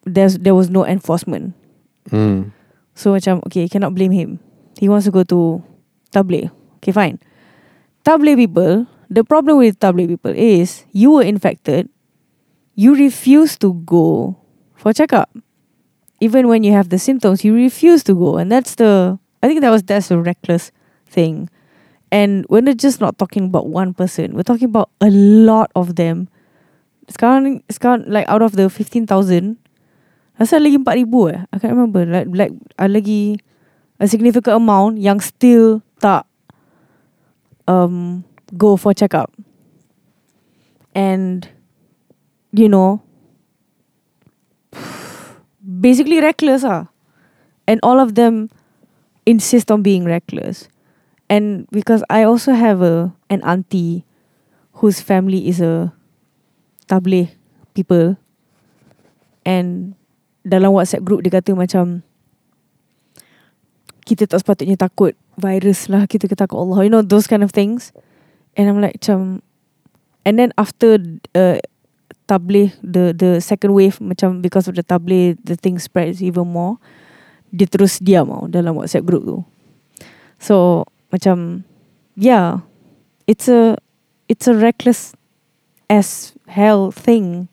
there's 0.06 0.38
there 0.38 0.54
was 0.54 0.70
no 0.70 0.86
enforcement. 0.86 1.54
Mm. 2.10 2.52
So 2.94 3.12
macam 3.12 3.44
okay, 3.46 3.68
cannot 3.68 3.94
blame 3.94 4.12
him. 4.14 4.38
He 4.78 4.88
wants 4.88 5.04
to 5.04 5.12
go 5.12 5.22
to 5.28 5.60
tabligh. 6.14 6.48
Okay, 6.80 6.92
fine. 6.92 7.18
Tabligh 8.06 8.38
people, 8.38 8.86
the 9.10 9.24
problem 9.24 9.58
with 9.58 9.78
tabligh 9.78 10.08
people 10.08 10.32
is 10.34 10.84
you 10.92 11.10
were 11.10 11.22
infected, 11.22 11.88
you 12.74 12.94
refuse 12.94 13.56
to 13.58 13.74
go 13.86 14.36
for 14.74 14.92
checkup. 14.92 15.30
Even 16.20 16.48
when 16.48 16.64
you 16.64 16.72
have 16.72 16.88
the 16.88 16.98
symptoms, 16.98 17.44
you 17.44 17.54
refuse 17.54 18.02
to 18.04 18.14
go. 18.14 18.36
And 18.36 18.50
that's 18.50 18.74
the 18.76 19.18
I 19.42 19.48
think 19.48 19.60
that 19.60 19.70
was 19.70 19.82
that's 19.82 20.10
a 20.10 20.18
reckless 20.18 20.72
thing. 21.06 21.48
And 22.10 22.46
we're 22.48 22.62
not 22.62 22.78
just 22.78 23.00
not 23.00 23.18
talking 23.18 23.46
about 23.46 23.68
one 23.68 23.92
person. 23.92 24.34
We're 24.34 24.46
talking 24.46 24.70
about 24.70 24.90
a 25.00 25.10
lot 25.10 25.70
of 25.74 25.96
them. 25.96 26.28
Sekarang, 27.10 27.62
sekarang 27.68 28.08
like 28.08 28.26
out 28.28 28.42
of 28.42 28.52
the 28.58 28.70
15,000, 28.70 29.58
Rasa 30.36 30.60
lagi 30.60 30.76
4,000 30.76 31.32
eh 31.32 31.40
I 31.48 31.56
can't 31.56 31.72
remember 31.72 32.04
Like, 32.04 32.28
like 32.28 32.52
uh, 32.76 32.90
lagi 32.92 33.40
A 33.96 34.04
significant 34.04 34.52
amount 34.52 35.00
Yang 35.00 35.32
still 35.32 35.80
tak 35.96 36.28
um, 37.64 38.20
Go 38.54 38.76
for 38.76 38.94
check 38.94 39.14
up 39.14 39.34
And 40.94 41.48
You 42.52 42.68
know 42.68 43.02
Basically 45.66 46.20
reckless 46.20 46.62
ah 46.62 46.86
And 47.66 47.80
all 47.82 47.98
of 47.98 48.14
them 48.14 48.50
Insist 49.26 49.74
on 49.74 49.82
being 49.82 50.06
reckless. 50.06 50.70
And 51.26 51.66
because 51.74 52.06
I 52.06 52.22
also 52.22 52.54
have 52.54 52.78
a 52.78 53.10
An 53.26 53.42
auntie 53.42 54.06
Whose 54.78 55.02
family 55.02 55.48
is 55.48 55.58
a 55.58 55.90
Tabligh 56.86 57.34
people. 57.74 58.14
And 59.42 59.98
dalam 60.46 60.70
WhatsApp 60.70 61.02
group 61.02 61.26
dia 61.26 61.34
kata 61.34 61.58
macam 61.58 62.06
kita 64.06 64.30
tak 64.30 64.38
sepatutnya 64.38 64.78
takut 64.78 65.18
virus 65.34 65.90
lah 65.90 66.06
kita 66.06 66.30
takut 66.30 66.62
Allah 66.62 66.86
you 66.86 66.90
know 66.94 67.02
those 67.02 67.26
kind 67.26 67.42
of 67.42 67.50
things 67.50 67.90
and 68.56 68.68
I'm 68.68 68.80
like 68.80 68.98
macam 68.98 69.44
and 70.24 70.40
then 70.40 70.50
after 70.58 70.98
uh, 71.36 71.60
tabligh 72.26 72.74
the 72.82 73.14
the 73.14 73.38
second 73.38 73.76
wave 73.76 74.00
macam 74.02 74.42
because 74.42 74.66
of 74.66 74.74
the 74.74 74.82
tabligh 74.82 75.38
the 75.44 75.54
thing 75.54 75.78
spreads 75.78 76.18
even 76.24 76.48
more. 76.48 76.80
Dia 77.54 77.70
terus 77.70 78.02
diam 78.02 78.26
tau 78.26 78.50
dalam 78.50 78.74
WhatsApp 78.74 79.06
group 79.06 79.22
tu. 79.22 79.38
So 80.42 80.84
macam 81.14 81.62
yeah 82.18 82.66
it's 83.30 83.46
a 83.46 83.78
it's 84.26 84.50
a 84.50 84.56
reckless 84.56 85.14
as 85.86 86.34
hell 86.50 86.90
thing 86.90 87.46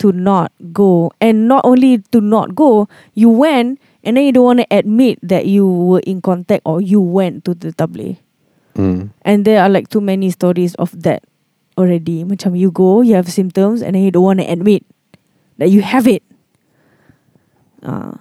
to 0.00 0.12
not 0.12 0.52
go. 0.72 1.12
And 1.20 1.48
not 1.48 1.68
only 1.68 2.00
to 2.16 2.24
not 2.24 2.56
go 2.56 2.88
you 3.12 3.28
went 3.28 3.76
and 4.00 4.16
then 4.16 4.24
you 4.24 4.32
don't 4.32 4.48
want 4.56 4.60
to 4.64 4.68
admit 4.72 5.20
that 5.20 5.44
you 5.44 5.68
were 5.68 6.04
in 6.08 6.24
contact 6.24 6.64
or 6.64 6.80
you 6.80 7.04
went 7.04 7.44
to 7.44 7.52
the 7.52 7.76
tabligh 7.76 8.16
Mm. 8.76 9.08
and 9.24 9.44
there 9.44 9.62
are 9.64 9.72
like 9.72 9.88
too 9.88 10.04
many 10.04 10.28
stories 10.30 10.74
of 10.76 10.92
that 11.02 11.24
already. 11.80 12.24
Macam 12.24 12.52
you 12.56 12.70
go 12.70 13.00
you 13.00 13.16
have 13.16 13.32
symptoms 13.32 13.80
and 13.80 13.96
then 13.96 14.04
you 14.04 14.12
don't 14.12 14.24
want 14.24 14.40
to 14.40 14.46
admit 14.46 14.84
that 15.58 15.70
you 15.70 15.80
have 15.82 16.06
it. 16.06 16.22
Uh, 17.82 18.20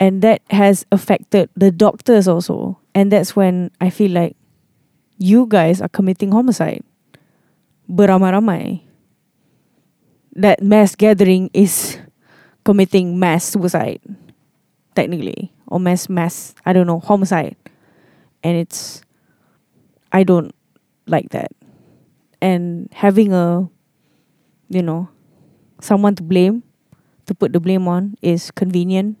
and 0.00 0.22
that 0.22 0.42
has 0.50 0.84
affected 0.90 1.50
the 1.54 1.70
doctors 1.70 2.26
also. 2.26 2.78
And 2.94 3.12
that's 3.12 3.36
when 3.36 3.70
I 3.80 3.90
feel 3.90 4.10
like 4.10 4.36
you 5.18 5.46
guys 5.46 5.80
are 5.80 5.88
committing 5.88 6.32
homicide. 6.32 6.82
Beramai-ramai. 7.86 8.82
That 10.34 10.62
mass 10.62 10.96
gathering 10.96 11.50
is 11.52 11.98
committing 12.64 13.18
mass 13.18 13.44
suicide 13.44 14.00
technically. 14.94 15.52
Or 15.66 15.78
mass 15.78 16.08
mass 16.08 16.54
I 16.66 16.72
don't 16.72 16.86
know 16.86 16.98
homicide. 16.98 17.56
And 18.42 18.56
it's 18.56 19.02
I 20.12 20.22
don't 20.22 20.54
like 21.06 21.30
that 21.30 21.50
and 22.40 22.88
having 22.92 23.32
a 23.32 23.68
you 24.68 24.82
know 24.82 25.08
someone 25.80 26.14
to 26.16 26.22
blame 26.22 26.62
to 27.26 27.34
put 27.34 27.52
the 27.52 27.60
blame 27.60 27.88
on 27.88 28.14
is 28.22 28.50
convenient 28.50 29.16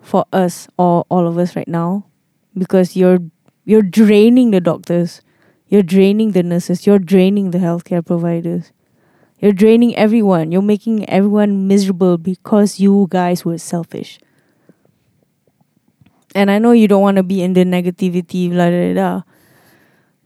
for 0.00 0.24
us 0.32 0.68
or 0.78 1.04
all 1.08 1.26
of 1.26 1.38
us 1.38 1.56
right 1.56 1.68
now 1.68 2.06
because 2.56 2.96
you're 2.96 3.18
you're 3.64 3.82
draining 3.82 4.50
the 4.50 4.60
doctors 4.60 5.22
you're 5.68 5.82
draining 5.82 6.32
the 6.32 6.42
nurses 6.42 6.86
you're 6.86 6.98
draining 6.98 7.50
the 7.50 7.58
healthcare 7.58 8.04
providers 8.04 8.72
you're 9.40 9.52
draining 9.52 9.96
everyone. 9.96 10.52
You're 10.52 10.60
making 10.60 11.08
everyone 11.08 11.66
miserable 11.66 12.18
because 12.18 12.78
you 12.78 13.06
guys 13.08 13.42
were 13.44 13.56
selfish. 13.56 14.20
And 16.34 16.50
I 16.50 16.58
know 16.58 16.72
you 16.72 16.86
don't 16.86 17.02
want 17.02 17.16
to 17.16 17.22
be 17.22 17.42
in 17.42 17.54
the 17.54 17.64
negativity, 17.64 18.50
blah, 18.50 18.68
blah, 18.68 18.92
blah, 18.92 19.22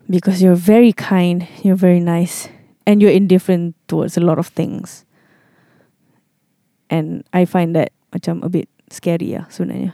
because 0.09 0.43
you're 0.43 0.59
very 0.59 0.93
kind, 0.93 1.47
you're 1.63 1.77
very 1.79 2.01
nice, 2.01 2.49
and 2.87 3.01
you're 3.01 3.11
indifferent 3.15 3.75
towards 3.89 4.17
a 4.17 4.21
lot 4.21 4.39
of 4.39 4.49
things. 4.49 5.05
And 6.91 7.25
I 7.33 7.45
find 7.45 7.75
that 7.77 7.93
macam 8.13 8.45
a 8.45 8.49
bit 8.49 8.69
scary 8.91 9.33
ya 9.35 9.45
sebenarnya. 9.51 9.93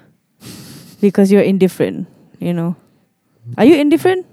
Because 1.01 1.33
you're 1.33 1.47
indifferent, 1.47 2.09
you 2.39 2.53
know. 2.53 2.77
Are 3.57 3.65
you 3.65 3.77
indifferent? 3.81 4.27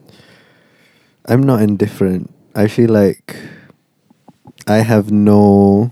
I'm 1.28 1.44
not 1.44 1.62
indifferent. 1.62 2.32
I 2.56 2.68
feel 2.68 2.90
like 2.92 3.36
I 4.68 4.84
have 4.84 5.12
no 5.12 5.92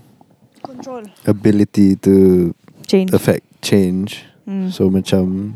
Control. 0.62 1.04
ability 1.26 1.96
to 2.04 2.52
Change. 2.86 3.12
affect 3.14 3.44
change. 3.62 4.24
Mm. 4.46 4.68
So 4.72 4.90
macam 4.90 5.54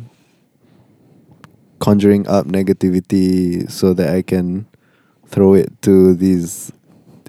conjuring 1.81 2.29
up 2.29 2.47
negativity 2.47 3.69
so 3.71 3.93
that 3.95 4.15
I 4.15 4.23
can 4.23 4.67
throw 5.27 5.55
it 5.55 5.71
to 5.83 6.15
these 6.15 6.71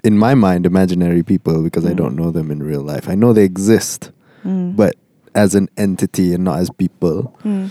in 0.04 0.18
my 0.18 0.34
mind 0.34 0.66
imaginary 0.66 1.22
people 1.22 1.62
because 1.62 1.86
I 1.86 1.92
Mm. 1.94 1.96
don't 1.96 2.16
know 2.16 2.30
them 2.30 2.50
in 2.50 2.62
real 2.62 2.82
life. 2.82 3.08
I 3.08 3.14
know 3.14 3.32
they 3.32 3.44
exist, 3.44 4.10
Mm. 4.44 4.74
but 4.76 4.96
as 5.34 5.54
an 5.54 5.68
entity 5.78 6.34
and 6.34 6.44
not 6.44 6.58
as 6.58 6.68
people. 6.70 7.32
Mm. 7.44 7.70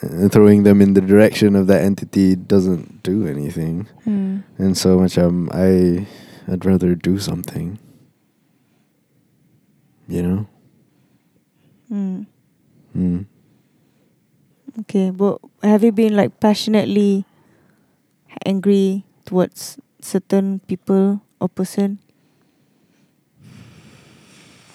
And 0.00 0.30
throwing 0.32 0.62
them 0.62 0.80
in 0.80 0.94
the 0.94 1.00
direction 1.02 1.54
of 1.54 1.66
that 1.66 1.82
entity 1.82 2.34
doesn't 2.36 3.02
do 3.02 3.26
anything. 3.26 3.86
Mm. 4.06 4.42
And 4.58 4.78
so 4.78 4.98
macam 4.98 5.50
I 5.52 6.06
I'd 6.50 6.64
rather 6.64 6.94
do 6.94 7.18
something. 7.18 7.78
You 10.08 10.22
know? 10.22 10.40
Mm. 11.92 12.26
Mm. 12.96 13.26
Okay, 14.80 15.10
but 15.10 15.38
have 15.62 15.84
you 15.84 15.92
been 15.92 16.16
like 16.16 16.40
passionately 16.40 17.24
angry 18.46 19.04
towards 19.24 19.76
certain 20.00 20.60
people 20.66 21.20
or 21.40 21.48
person? 21.48 21.98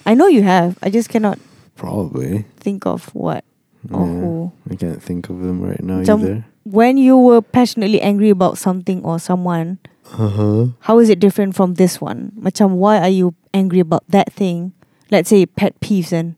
I 0.06 0.14
know 0.14 0.28
you 0.28 0.44
have. 0.44 0.78
I 0.82 0.90
just 0.90 1.10
cannot 1.10 1.40
Probably. 1.76 2.46
think 2.58 2.86
of 2.86 3.10
what 3.14 3.44
or 3.92 4.06
Yeah. 4.06 4.14
who. 4.22 4.52
I 4.70 4.76
can't 4.76 5.02
think 5.04 5.30
of 5.30 5.42
them 5.42 5.62
right 5.62 5.82
now 5.84 6.00
Macam- 6.02 6.22
either. 6.24 6.46
When 6.64 6.98
you 6.98 7.18
were 7.18 7.42
passionately 7.42 8.00
angry 8.02 8.30
about 8.30 8.58
something 8.58 9.04
or 9.04 9.20
someone, 9.20 9.80
Uh-huh. 10.14 10.68
how 10.88 11.00
is 11.00 11.10
it 11.10 11.20
different 11.20 11.56
from 11.56 11.76
this 11.76 12.00
one? 12.00 12.32
Macam 12.40 12.76
why 12.80 13.00
are 13.00 13.12
you 13.12 13.34
angry 13.54 13.80
about 13.80 14.04
that 14.08 14.32
thing? 14.32 14.72
Let's 15.12 15.30
say 15.32 15.46
pet 15.46 15.80
peeves 15.80 16.12
and 16.14 16.36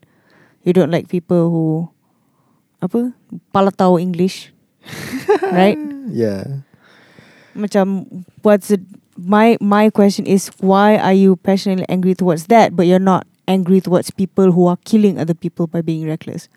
you 0.63 0.73
don't 0.73 0.89
like 0.93 1.09
people 1.09 1.49
who 1.49 1.89
apa? 2.81 3.13
Pala 3.53 3.71
tahu 3.71 3.99
English. 3.99 4.51
right? 5.51 5.77
Yeah. 6.09 6.65
macam 7.53 8.07
what's 8.41 8.73
the 8.73 8.81
my 9.19 9.57
my 9.61 9.89
question 9.93 10.25
is 10.25 10.49
why 10.57 10.97
are 10.97 11.13
you 11.13 11.35
passionately 11.37 11.85
angry 11.85 12.15
towards 12.15 12.47
that 12.47 12.73
but 12.73 12.87
you're 12.87 13.01
not 13.03 13.27
angry 13.45 13.77
towards 13.81 14.09
people 14.09 14.53
who 14.53 14.65
are 14.65 14.77
killing 14.89 15.19
other 15.19 15.35
people 15.37 15.67
by 15.67 15.81
being 15.81 16.07
reckless 16.07 16.47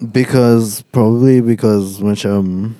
Because 0.00 0.82
probably 0.90 1.40
because 1.40 2.02
macam 2.02 2.74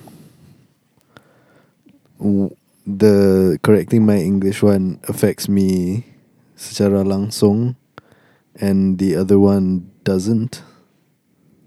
w- 2.18 2.50
the 2.86 3.56
correcting 3.62 4.04
my 4.04 4.18
English 4.18 4.62
one 4.62 4.98
affects 5.08 5.48
me 5.48 6.02
secara 6.58 7.06
langsung 7.06 7.76
and 8.58 8.98
the 8.98 9.14
other 9.16 9.38
one 9.38 9.88
doesn't. 10.02 10.62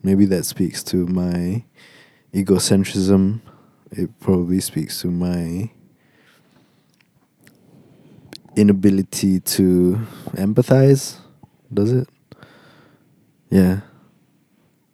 Maybe 0.07 0.23
that 0.27 0.45
speaks 0.45 0.81
to 0.95 1.05
my 1.05 1.65
egocentrism. 2.31 3.41
It 3.91 4.07
probably 4.21 4.61
speaks 4.61 5.01
to 5.01 5.11
my 5.11 5.69
inability 8.55 9.41
to 9.41 9.99
empathize. 10.31 11.17
Does 11.73 11.91
it? 11.91 12.07
Yeah. 13.49 13.81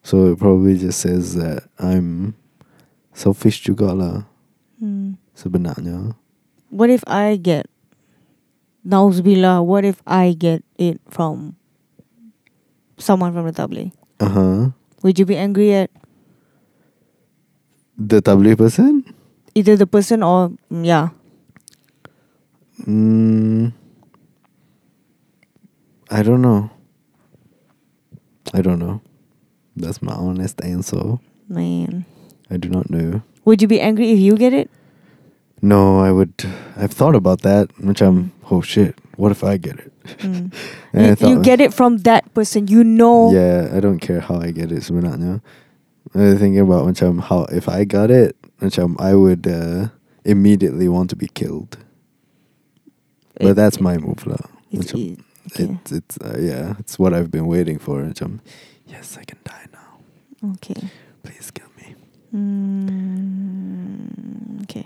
So 0.01 0.31
it 0.33 0.39
probably 0.39 0.79
just 0.79 0.99
says 0.99 1.35
that 1.35 1.69
I'm 1.77 2.33
selfish 3.13 3.61
juga 3.61 3.93
lah 3.93 4.25
Hmm. 4.81 5.21
sebenarnya. 5.37 6.17
What 6.73 6.89
if 6.89 7.05
I 7.05 7.37
get 7.37 7.69
Nauzubillah, 8.81 9.61
what 9.61 9.85
if 9.85 10.01
I 10.09 10.33
get 10.33 10.65
it 10.81 10.97
from 11.05 11.53
someone 12.97 13.29
from 13.29 13.45
the 13.45 13.53
tabligh? 13.53 13.93
Uh 14.17 14.33
huh. 14.33 14.61
Would 15.03 15.19
you 15.19 15.25
be 15.25 15.35
angry 15.37 15.73
at 15.73 15.91
The 17.97 18.21
tabligh 18.21 18.57
person? 18.57 19.03
either 19.55 19.77
the 19.77 19.85
person 19.85 20.23
or 20.23 20.49
mm, 20.71 20.81
yeah? 20.85 21.09
Mm, 22.89 23.71
I 26.09 26.23
don't 26.23 26.41
know. 26.41 26.71
I 28.53 28.61
don't 28.61 28.79
know. 28.79 29.01
That's 29.75 30.01
my 30.01 30.13
honest 30.13 30.59
answer. 30.63 31.19
Man. 31.47 32.05
I 32.49 32.57
do 32.57 32.67
not 32.69 32.89
know. 32.89 33.21
Would 33.45 33.61
you 33.61 33.67
be 33.67 33.79
angry 33.79 34.09
if 34.11 34.19
you 34.19 34.35
get 34.35 34.53
it? 34.53 34.71
No, 35.61 35.99
I 35.99 36.11
would. 36.11 36.33
I've 36.75 36.91
thought 36.91 37.15
about 37.15 37.41
that. 37.41 37.69
Which 37.79 38.01
I'm. 38.01 38.31
Oh 38.49 38.61
shit! 38.61 38.97
What 39.15 39.31
if 39.31 39.43
I 39.43 39.57
get 39.57 39.77
it? 39.79 39.92
Mm. 40.23 40.51
You, 40.93 41.15
thought, 41.15 41.29
you 41.29 41.41
get 41.41 41.59
it 41.61 41.73
from 41.73 41.97
that 42.05 42.33
person. 42.33 42.67
You 42.67 42.83
know. 42.83 43.31
Yeah, 43.33 43.71
I 43.73 43.79
don't 43.79 43.99
care 43.99 44.19
how 44.21 44.37
I 44.37 44.51
get 44.51 44.71
it 44.71 44.83
sebenarnya. 44.85 45.41
I'm 46.13 46.37
thinking 46.37 46.59
about 46.61 46.85
macam 46.85 47.19
how 47.21 47.45
if 47.49 47.65
I 47.67 47.83
got 47.85 48.11
it, 48.11 48.35
macam 48.61 48.93
I 49.01 49.15
would 49.17 49.47
uh, 49.47 49.89
immediately 50.23 50.85
want 50.87 51.09
to 51.09 51.15
be 51.17 51.27
killed. 51.33 51.77
But 53.39 53.57
It- 53.57 53.57
that's 53.57 53.79
my 53.81 53.97
move 53.97 54.27
lah. 54.29 54.45
It's, 54.69 54.93
Macam, 54.93 54.97
it, 55.01 55.19
okay. 55.49 55.67
It's 55.81 55.91
it's 55.91 56.15
uh, 56.21 56.37
yeah, 56.37 56.75
it's 56.77 56.99
what 57.01 57.13
I've 57.13 57.31
been 57.33 57.47
waiting 57.49 57.79
for. 57.81 58.03
Macam, 58.05 58.39
yes, 58.85 59.17
I 59.17 59.23
can 59.25 59.39
die 59.43 59.65
now. 59.73 59.97
okay. 60.59 60.77
Please 61.25 61.49
kill 61.49 61.69
me. 61.79 61.95
Mm, 63.33 64.61
okay. 64.69 64.85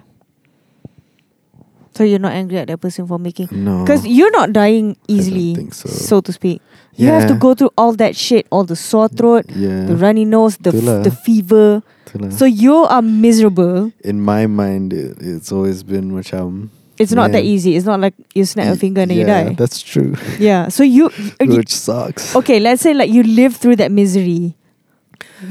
So 1.97 2.05
you're 2.05 2.21
not 2.21 2.37
angry 2.37 2.61
at 2.61 2.69
that 2.69 2.77
person 2.79 3.09
for 3.09 3.17
making 3.17 3.49
No, 3.51 3.81
because 3.81 4.05
you're 4.05 4.29
not 4.31 4.53
dying 4.53 4.93
easily, 5.09 5.55
think 5.57 5.73
so. 5.73 6.21
to 6.21 6.29
speak. 6.31 6.61
You 6.93 7.09
have 7.09 7.25
to 7.29 7.33
go 7.35 7.53
through 7.57 7.73
all 7.77 7.93
that 7.97 8.15
shit, 8.15 8.45
all 8.53 8.65
the 8.65 8.75
sore 8.77 9.09
throat, 9.09 9.45
Yeah, 9.49 9.85
the 9.85 9.97
runny 9.97 10.25
nose, 10.25 10.57
the 10.57 10.69
f- 10.73 11.01
the 11.05 11.13
fever. 11.13 11.81
itulah. 12.05 12.33
So 12.33 12.45
you 12.45 12.85
are 12.85 13.01
miserable. 13.01 13.91
in 14.05 14.21
my 14.21 14.45
mind, 14.45 14.93
it, 14.93 15.17
it's 15.21 15.49
always 15.51 15.81
been 15.81 16.13
macam. 16.13 16.69
Um, 16.69 16.71
it's 16.97 17.13
not 17.13 17.29
that 17.33 17.45
easy. 17.45 17.77
It's 17.77 17.85
not 17.85 18.01
like 18.01 18.17
you 18.33 18.41
snap 18.45 18.73
a 18.73 18.77
finger 18.77 19.01
and 19.05 19.11
then 19.13 19.21
yeah, 19.21 19.41
you 19.45 19.49
die. 19.49 19.53
That's 19.53 19.81
true. 19.85 20.17
Yeah. 20.41 20.69
So 20.73 20.81
you, 20.97 21.09
Which 21.37 21.69
sucks. 21.69 22.33
okay? 22.33 22.57
Let's 22.57 22.81
say 22.81 22.93
like 22.97 23.13
you 23.13 23.21
live 23.21 23.53
through 23.57 23.77
that 23.77 23.93
misery. 23.93 24.57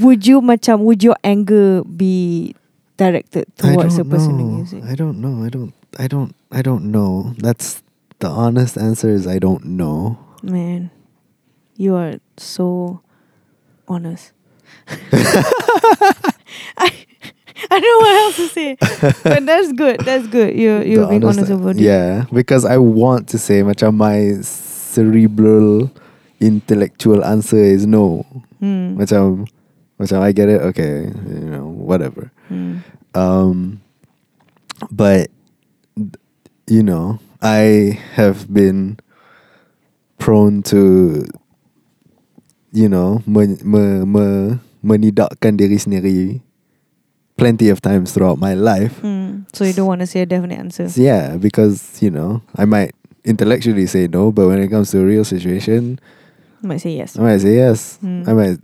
Would 0.02 0.26
you 0.26 0.42
macam 0.42 0.82
would 0.82 1.02
your 1.06 1.14
anger 1.22 1.86
be 1.86 2.54
directed 2.98 3.46
towards 3.54 3.94
the 3.96 4.04
person 4.04 4.34
who 4.38 4.50
know. 4.50 4.56
gives 4.58 4.72
it? 4.74 4.82
I 4.82 4.94
don't 4.98 5.20
know. 5.22 5.46
I 5.46 5.48
don't. 5.54 5.70
I 5.98 6.08
don't. 6.08 6.34
I 6.52 6.62
don't 6.62 6.90
know. 6.90 7.34
That's 7.38 7.82
the 8.18 8.28
honest 8.28 8.76
answer. 8.76 9.10
Is 9.10 9.26
I 9.26 9.38
don't 9.38 9.64
know. 9.64 10.18
Man, 10.42 10.90
you 11.76 11.94
are 11.94 12.20
so 12.36 13.00
honest. 13.88 14.32
I 14.88 16.92
I 17.70 17.80
don't 17.80 17.82
know 17.82 17.98
what 18.04 18.14
else 18.24 18.36
to 18.36 18.48
say, 18.48 18.76
but 19.24 19.46
that's 19.46 19.72
good. 19.72 20.00
That's 20.00 20.26
good. 20.26 20.54
You 20.54 20.78
The 20.84 20.88
you're 20.88 21.08
being 21.08 21.24
honest 21.24 21.50
about 21.50 21.76
it. 21.76 21.82
Yeah, 21.82 22.26
because 22.32 22.64
I 22.64 22.76
want 22.76 23.28
to 23.30 23.38
say 23.38 23.62
macam 23.62 23.96
my 23.96 24.40
cerebral, 24.42 25.90
intellectual 26.40 27.24
answer 27.24 27.60
is 27.60 27.86
no. 27.86 28.24
Macam, 28.60 29.48
macam 30.00 30.20
I 30.20 30.32
get 30.32 30.48
it. 30.48 30.60
Okay, 30.72 31.08
you 31.08 31.48
know, 31.48 31.68
whatever. 31.68 32.32
Hmm. 32.48 32.78
Um, 33.14 33.80
but 34.90 35.30
you 36.66 36.82
know, 36.82 37.18
I 37.42 37.98
have 38.14 38.52
been 38.52 38.98
prone 40.18 40.62
to, 40.64 41.26
you 42.72 42.88
know, 42.88 43.22
me, 43.26 43.56
me, 43.62 44.04
me, 44.04 44.58
menidakkan 44.82 45.58
diri 45.58 45.78
sendiri 45.78 46.40
plenty 47.36 47.68
of 47.68 47.82
times 47.82 48.12
throughout 48.12 48.38
my 48.38 48.54
life. 48.54 48.98
Hmm. 49.00 49.46
So 49.52 49.64
you 49.64 49.72
don't 49.72 49.86
want 49.86 50.00
to 50.00 50.06
say 50.06 50.22
a 50.22 50.26
definite 50.26 50.58
answer. 50.58 50.88
Yeah, 50.94 51.36
because 51.36 52.02
you 52.02 52.10
know, 52.10 52.42
I 52.56 52.64
might 52.64 52.94
intellectually 53.24 53.86
say 53.86 54.06
no, 54.06 54.32
but 54.32 54.48
when 54.48 54.62
it 54.62 54.68
comes 54.68 54.90
to 54.92 55.00
a 55.00 55.04
real 55.04 55.24
situation, 55.24 56.00
I 56.62 56.66
might 56.66 56.80
say 56.80 56.96
yes. 56.96 57.18
I 57.18 57.22
might 57.22 57.38
say 57.38 57.54
yes. 57.56 57.98
Hmm. 57.98 58.24
I 58.26 58.32
might 58.32 58.58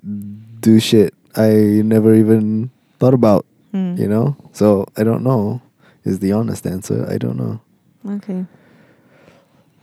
do 0.61 0.81
shit 0.81 1.15
I 1.37 1.83
never 1.85 2.15
even 2.15 2.71
thought 2.99 3.15
about. 3.15 3.47
Hmm. 3.73 3.97
You 3.97 4.09
know, 4.09 4.37
so 4.53 4.87
I 4.97 5.05
don't 5.05 5.23
know. 5.23 5.61
Is 6.05 6.19
the 6.19 6.33
honest 6.33 6.67
answer? 6.67 7.07
I 7.09 7.17
don't 7.17 7.37
know. 7.37 7.61
Okay. 8.09 8.47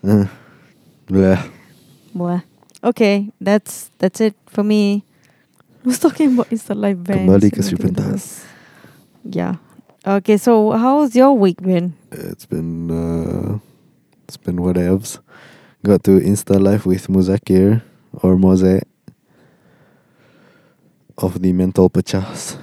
Uh, 0.03 0.25
bleh. 1.07 1.51
Well, 2.13 2.43
okay. 2.83 3.31
That's 3.39 3.91
that's 3.97 4.19
it 4.19 4.35
for 4.47 4.63
me. 4.63 5.03
I 5.83 5.87
was 5.87 5.99
talking 5.99 6.33
about 6.33 6.49
Insta 6.49 6.75
Live 6.75 7.03
bands. 7.03 7.23
Kembali 7.23 7.47
ke 7.51 7.63
and 7.63 7.65
Sri. 7.65 7.77
Pentas. 7.79 8.43
Yeah. 9.23 9.55
Okay. 10.05 10.35
So 10.35 10.71
how's 10.71 11.15
your 11.15 11.31
week 11.31 11.61
been? 11.63 11.95
It's 12.11 12.45
been 12.45 12.91
uh, 12.91 13.59
it's 14.27 14.37
been 14.37 14.59
whatevs. 14.59 15.19
Got 15.85 16.03
to 16.11 16.19
Insta 16.19 16.59
live 16.59 16.85
with 16.85 17.07
Muzakir 17.07 17.81
or 18.19 18.35
Moze 18.35 18.83
of 21.17 21.41
the 21.41 21.53
Mental 21.53 21.89
Pechas. 21.89 22.59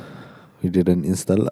We 0.62 0.69
did 0.69 0.88
an 0.88 1.05
Insta 1.05 1.49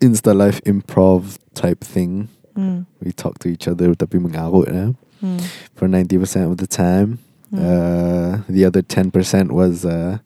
Insta 0.00 0.34
live 0.34 0.58
improv 0.66 1.38
type 1.54 1.84
thing. 1.84 2.28
Hmm. 2.54 2.86
We 3.02 3.10
talked 3.12 3.42
to 3.42 3.48
each 3.50 3.66
other 3.66 3.94
tapi 3.94 4.18
mengarut 4.18 4.70
eh, 4.70 4.94
Hmm. 5.20 5.38
for 5.74 5.88
90% 5.88 6.50
of 6.50 6.58
the 6.58 6.66
time. 6.66 7.18
Hmm. 7.50 7.58
Uh, 7.58 8.32
the 8.48 8.64
other 8.64 8.82
10% 8.82 9.10
was 9.52 9.84
uh, 9.84 10.18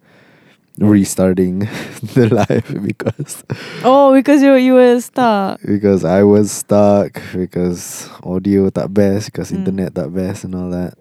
restarting 0.78 1.66
the 2.14 2.28
live 2.30 2.68
because 2.86 3.42
oh, 3.82 4.14
because 4.14 4.42
you 4.42 4.54
you 4.54 4.74
were 4.74 5.00
stuck. 5.00 5.58
because 5.66 6.04
I 6.04 6.22
was 6.22 6.50
stuck 6.54 7.18
because 7.34 8.06
audio 8.22 8.70
tak 8.70 8.94
best 8.94 9.32
because 9.32 9.50
Hmm. 9.50 9.64
internet 9.64 9.94
tak 9.98 10.12
best 10.14 10.44
and 10.46 10.54
all 10.54 10.70
that. 10.70 10.94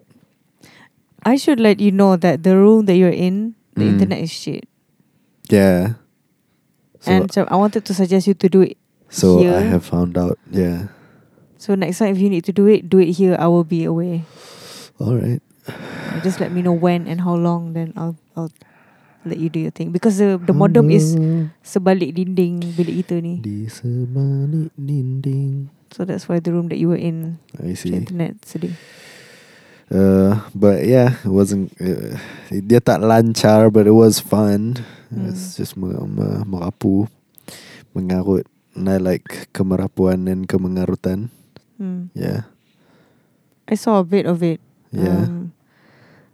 I 1.22 1.34
should 1.36 1.58
let 1.62 1.78
you 1.78 1.90
know 1.94 2.16
that 2.16 2.42
the 2.42 2.54
room 2.58 2.86
that 2.86 2.96
you're 2.96 3.12
in, 3.14 3.54
the 3.74 3.84
Mm. 3.86 3.98
internet 3.98 4.18
is 4.22 4.30
shit. 4.34 4.64
Yeah. 5.50 5.98
So 7.02 7.10
and 7.14 7.26
so 7.30 7.46
I 7.50 7.54
wanted 7.58 7.84
to 7.86 7.92
suggest 7.94 8.26
you 8.26 8.34
to 8.38 8.48
do 8.50 8.62
it. 8.62 8.78
so 9.10 9.40
I 9.46 9.62
have 9.64 9.84
found 9.86 10.18
out. 10.18 10.38
Yeah. 10.50 10.90
So 11.58 11.74
next 11.74 11.98
time 11.98 12.14
if 12.14 12.22
you 12.22 12.30
need 12.30 12.46
to 12.46 12.54
do 12.54 12.70
it, 12.70 12.86
do 12.86 13.02
it 13.02 13.18
here. 13.18 13.34
I 13.34 13.50
will 13.50 13.66
be 13.66 13.82
away. 13.82 14.22
All 15.02 15.18
right. 15.18 15.42
Just 16.22 16.40
let 16.40 16.54
me 16.54 16.62
know 16.62 16.72
when 16.72 17.06
and 17.10 17.20
how 17.20 17.34
long. 17.34 17.74
Then 17.74 17.92
I'll 17.98 18.14
I'll 18.38 18.54
let 19.26 19.38
you 19.42 19.50
do 19.50 19.60
your 19.60 19.74
thing 19.74 19.90
because 19.90 20.22
the 20.22 20.38
the 20.38 20.54
modem 20.54 20.88
is 20.88 21.18
sebalik 21.60 22.14
dinding 22.14 22.62
bilik 22.78 23.04
kita 23.04 23.20
ni. 23.20 23.42
di 23.42 23.66
sebalik 23.66 24.70
dinding. 24.78 25.68
So 25.90 26.06
that's 26.06 26.30
why 26.30 26.38
the 26.38 26.54
room 26.54 26.70
that 26.70 26.78
you 26.78 26.92
were 26.92 27.00
in, 27.00 27.40
I 27.58 27.74
see. 27.74 27.92
internet 27.92 28.38
sedih. 28.44 28.76
Uh, 29.88 30.44
but 30.52 30.84
yeah, 30.84 31.16
it 31.24 31.32
wasn't. 31.32 31.72
Uh, 31.80 32.20
dia 32.52 32.76
tak 32.78 33.00
lancar, 33.00 33.72
but 33.72 33.88
it 33.88 33.96
was 33.96 34.20
fun. 34.20 34.84
Hmm. 35.08 35.32
It's 35.32 35.56
just 35.56 35.80
me, 35.80 35.96
me, 35.96 36.44
merapu, 36.44 37.08
mengarut. 37.96 38.44
And 38.76 38.92
I 38.92 39.00
like 39.00 39.48
kemerapuan 39.56 40.28
and 40.28 40.44
kemengarutan. 40.44 41.32
Hmm. 41.78 42.10
Yeah. 42.14 42.50
I 43.68 43.74
saw 43.74 44.00
a 44.00 44.04
bit 44.04 44.26
of 44.26 44.42
it. 44.42 44.58
Yeah. 44.90 45.30
Um, 45.30 45.52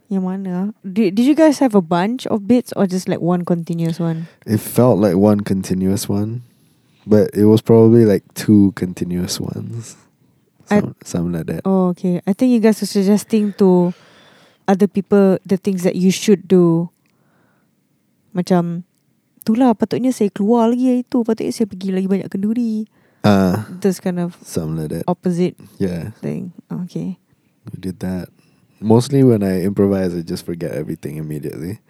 yang 0.09 0.23
mana? 0.23 0.73
Did 0.81 1.15
Did 1.15 1.25
you 1.25 1.35
guys 1.35 1.59
have 1.59 1.75
a 1.75 1.83
bunch 1.83 2.25
of 2.27 2.47
bits 2.47 2.73
or 2.73 2.85
just 2.87 3.05
like 3.05 3.19
one 3.21 3.45
continuous 3.45 3.99
one? 3.99 4.25
It 4.45 4.57
felt 4.61 4.97
like 4.97 5.17
one 5.17 5.41
continuous 5.45 6.07
one, 6.07 6.41
but 7.05 7.29
it 7.35 7.45
was 7.45 7.61
probably 7.61 8.05
like 8.05 8.23
two 8.33 8.73
continuous 8.73 9.37
ones. 9.37 9.97
I- 10.71 10.81
Some, 10.81 10.95
something 11.05 11.33
like 11.37 11.47
that. 11.51 11.61
Oh, 11.65 11.93
okay. 11.93 12.21
I 12.25 12.33
think 12.33 12.49
you 12.49 12.61
guys 12.63 12.81
were 12.81 12.89
suggesting 12.89 13.53
to 13.61 13.93
other 14.65 14.87
people 14.89 15.37
the 15.45 15.57
things 15.61 15.85
that 15.85 15.93
you 15.93 16.09
should 16.09 16.47
do. 16.49 16.89
Macam, 18.33 18.81
itulah 19.43 19.77
patutnya 19.77 20.09
saya 20.09 20.27
keluar 20.33 20.67
lagi 20.73 20.89
hari 20.89 21.03
tu. 21.05 21.21
Patutnya 21.21 21.53
saya 21.53 21.69
pergi 21.69 21.93
lagi 21.93 22.07
banyak 22.09 22.27
kenduri. 22.33 22.89
Uh, 23.25 23.65
This 23.81 23.97
kind 23.97 24.21
of 24.21 24.37
something 24.45 24.85
like 24.85 24.89
that. 24.93 25.03
opposite 25.09 25.57
Yeah, 25.81 26.13
thing. 26.21 26.53
Okay. 26.85 27.17
we 27.73 27.81
did 27.81 27.97
that. 28.05 28.29
Mostly 28.77 29.25
when 29.25 29.41
I 29.41 29.65
improvise, 29.65 30.13
I 30.13 30.21
just 30.21 30.45
forget 30.45 30.77
everything 30.77 31.17
immediately. 31.17 31.81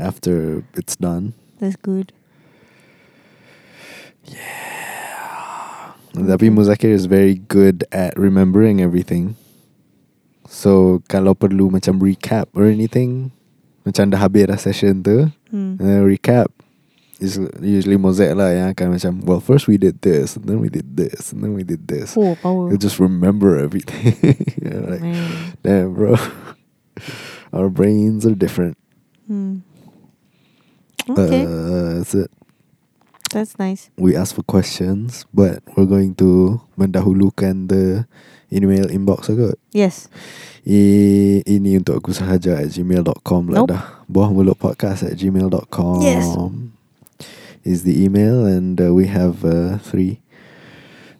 After 0.00 0.64
it's 0.72 0.96
done. 0.96 1.36
That's 1.60 1.76
good. 1.76 2.16
Yeah. 4.24 5.92
Tapi 6.16 6.48
Muzakir 6.48 6.88
is 6.96 7.04
very 7.04 7.36
good 7.36 7.84
at 7.92 8.16
remembering 8.16 8.80
everything. 8.80 9.36
So 10.48 11.04
kalau 11.12 11.36
perlu 11.36 11.68
macam 11.68 12.00
recap 12.00 12.48
or 12.56 12.64
anything, 12.64 13.36
macam 13.84 14.08
dah 14.08 14.24
habis 14.24 14.48
dah 14.48 14.56
session 14.56 15.04
tu, 15.04 15.28
Hmm. 15.52 15.76
then 15.76 16.00
recap. 16.08 16.48
Is 17.16 17.40
usually 17.64 17.96
Mosaic 17.96 18.36
lah 18.36 18.52
yang 18.52 18.68
akan 18.76 18.92
macam 18.92 19.12
Well 19.24 19.40
first 19.40 19.64
we 19.64 19.80
did 19.80 20.04
this 20.04 20.36
And 20.36 20.44
then 20.44 20.60
we 20.60 20.68
did 20.68 21.00
this 21.00 21.32
And 21.32 21.40
then 21.40 21.56
we 21.56 21.64
did 21.64 21.88
this 21.88 22.12
Oh, 22.12 22.36
power. 22.36 22.68
He'll 22.68 22.76
just 22.76 23.00
remember 23.00 23.56
everything 23.56 24.12
You're 24.60 24.84
like 24.84 25.00
Man. 25.00 25.56
Damn 25.64 25.96
bro 25.96 26.20
Our 27.56 27.72
brains 27.72 28.28
are 28.28 28.36
different 28.36 28.76
Hmm. 29.24 29.64
Okay. 31.08 31.42
uh, 31.42 32.04
That's 32.04 32.12
it 32.12 32.28
That's 33.32 33.56
nice. 33.58 33.88
We 33.96 34.12
asked 34.12 34.36
for 34.36 34.44
questions 34.44 35.24
But 35.32 35.64
we're 35.72 35.88
going 35.88 36.20
to 36.20 36.60
Mendahulukan 36.76 37.72
the 37.72 38.04
Email 38.52 38.92
inbox 38.92 39.32
agak 39.32 39.56
Yes. 39.72 40.12
I, 40.68 41.40
Ini 41.48 41.80
untuk 41.80 42.04
aku 42.04 42.12
sahaja 42.12 42.60
At 42.60 42.76
gmail.com 42.76 43.56
lah 43.56 43.64
Nope. 43.64 43.72
dah 43.72 44.04
Buah 44.04 44.28
mulut 44.28 44.60
podcast 44.60 45.08
At 45.08 45.16
gmail.com 45.16 46.04
Yes. 46.04 46.28
Is 47.66 47.82
the 47.82 47.98
email 47.98 48.46
And 48.46 48.78
uh, 48.78 48.94
we 48.94 49.10
have 49.10 49.42
uh, 49.42 49.82
three 49.82 50.22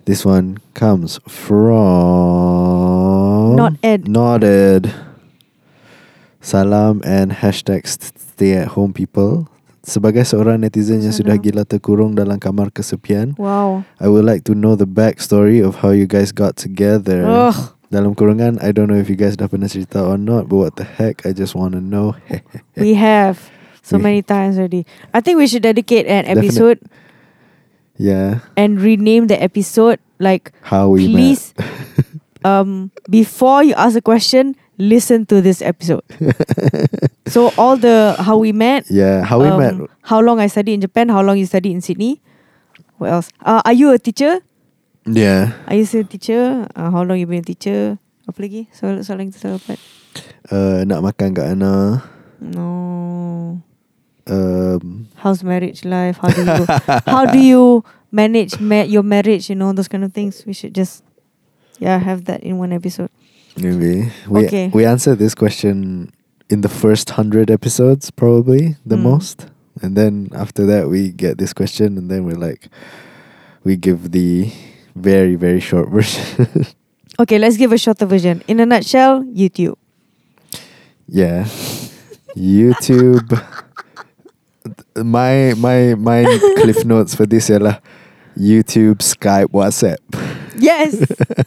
This 0.07 0.23
one 0.23 0.63
comes 0.79 1.19
from 1.27 1.75
Not 3.59 3.75
Ed. 3.83 4.07
Not 4.07 4.47
Ed 4.47 4.95
Salam 6.39 7.03
and 7.03 7.43
hashtag 7.43 7.83
st- 7.91 8.15
stay 8.15 8.55
at 8.55 8.79
home 8.79 8.95
people 8.95 9.51
Sebagai 9.83 10.23
seorang 10.23 10.63
netizen 10.63 11.03
yang 11.03 11.11
sudah 11.11 11.35
gila 11.35 11.67
terkurung 11.67 12.15
dalam 12.15 12.39
kamar 12.39 12.71
kesepian 12.71 13.35
Wow. 13.35 13.83
I 13.99 14.07
would 14.07 14.23
like 14.23 14.47
to 14.47 14.55
know 14.55 14.79
the 14.79 14.87
backstory 14.87 15.59
of 15.59 15.83
how 15.83 15.91
you 15.91 16.07
guys 16.07 16.31
got 16.31 16.55
together. 16.59 17.23
Ugh. 17.27 17.75
Dalam 17.87 18.19
kurungan, 18.19 18.59
I 18.59 18.75
don't 18.75 18.91
know 18.91 18.99
if 18.99 19.07
you 19.07 19.15
guys 19.15 19.39
dah 19.39 19.47
pernah 19.47 19.71
cerita 19.71 20.03
or 20.03 20.19
not, 20.19 20.51
but 20.51 20.59
what 20.59 20.75
the 20.75 20.83
heck, 20.83 21.23
I 21.23 21.31
just 21.31 21.55
want 21.55 21.79
to 21.79 21.83
know. 21.83 22.19
We 22.75 22.99
have 22.99 23.39
so 23.87 24.03
many 24.03 24.18
times 24.18 24.59
already. 24.59 24.83
I 25.14 25.22
think 25.22 25.38
we 25.38 25.46
should 25.46 25.62
dedicate 25.62 26.11
an 26.11 26.27
Definite. 26.27 26.42
episode 26.42 26.79
yeah, 27.96 28.40
and 28.57 28.81
rename 28.81 29.27
the 29.31 29.40
episode 29.40 30.03
like 30.18 30.53
how 30.61 30.88
we 30.90 31.07
please 31.07 31.55
um 32.44 32.90
before 33.09 33.62
you 33.62 33.75
ask 33.79 33.96
a 33.96 34.03
question, 34.03 34.59
listen 34.79 35.25
to 35.27 35.40
this 35.40 35.62
episode. 35.62 36.03
so 37.27 37.53
all 37.57 37.77
the 37.77 38.16
how 38.18 38.37
we 38.37 38.53
met. 38.53 38.90
Yeah, 38.90 39.25
how 39.25 39.40
we 39.40 39.49
um, 39.49 39.59
met. 39.59 39.75
how 40.03 40.20
long 40.20 40.40
I 40.40 40.46
studied 40.51 40.75
in 40.75 40.81
Japan, 40.81 41.09
how 41.09 41.22
long 41.22 41.38
you 41.38 41.46
studied 41.46 41.72
in 41.72 41.81
Sydney. 41.81 42.20
What 42.99 43.12
else? 43.12 43.29
Uh, 43.44 43.62
are 43.64 43.77
you 43.77 43.92
a 43.92 43.99
teacher? 43.99 44.40
Yeah. 45.07 45.53
Are 45.68 45.77
you 45.77 45.85
still 45.85 46.01
a 46.01 46.09
teacher? 46.09 46.66
Uh, 46.75 46.90
how 46.90 47.05
long 47.05 47.20
you 47.20 47.27
been 47.29 47.44
a 47.44 47.46
teacher? 47.46 48.01
Apa 48.27 48.42
lagi? 48.42 48.66
Soalan 48.75 49.07
soalan 49.07 49.31
kita 49.31 49.55
dapat. 49.55 49.79
Uh, 50.51 50.83
nak 50.88 51.05
makan 51.05 51.31
kat 51.37 51.55
mana? 51.55 52.03
No. 52.40 53.62
Um, 54.29 55.09
How's 55.17 55.43
marriage 55.45 55.85
life? 55.85 56.19
How 56.19 56.29
do 56.29 56.43
you 56.45 56.67
how 57.07 57.27
do 57.27 57.39
you 57.39 57.85
manage 58.11 58.59
ma- 58.61 58.83
your 58.83 59.03
marriage? 59.03 59.49
You 59.49 59.55
know 59.57 59.73
those 59.73 59.89
kind 59.89 60.05
of 60.05 60.12
things. 60.12 60.45
We 60.47 60.53
should 60.53 60.75
just 60.75 61.03
yeah 61.79 61.99
have 61.99 62.25
that 62.25 62.43
in 62.43 62.59
one 62.59 62.73
episode. 62.73 63.11
maybe. 63.57 64.11
We, 64.29 64.47
Okay. 64.47 64.69
we 64.75 64.85
answered 64.85 65.19
this 65.19 65.35
question 65.35 66.12
in 66.51 66.61
the 66.61 66.69
first 66.69 67.11
hundred 67.11 67.51
episodes, 67.51 68.11
probably 68.11 68.77
the 68.85 68.97
Mm. 68.97 69.03
most. 69.03 69.47
And 69.83 69.97
then 69.97 70.29
after 70.35 70.65
that, 70.67 70.89
we 70.89 71.11
get 71.12 71.39
this 71.39 71.53
question, 71.53 71.99
and 71.99 72.11
then 72.11 72.25
we're 72.25 72.37
like, 72.41 72.69
we 73.65 73.77
give 73.77 74.11
the 74.12 74.51
very, 74.95 75.35
very 75.37 75.61
short 75.61 75.89
version. 75.97 76.67
Okay, 77.19 77.39
let's 77.39 77.57
give 77.57 77.73
a 77.73 77.79
shorter 77.79 78.07
version. 78.07 78.43
In 78.49 78.61
a 78.61 78.67
nutshell, 78.67 79.23
YouTube. 79.25 79.77
Yeah. 81.09 81.45
YouTube. 82.37 83.29
My 84.97 85.55
my 85.57 85.95
my 85.95 86.25
cliff 86.63 86.85
notes 86.85 87.15
for 87.15 87.27
this 87.27 87.51
ialah 87.51 87.81
YouTube, 88.37 89.01
Skype, 89.01 89.49
WhatsApp. 89.51 89.99
Yes, 90.57 91.01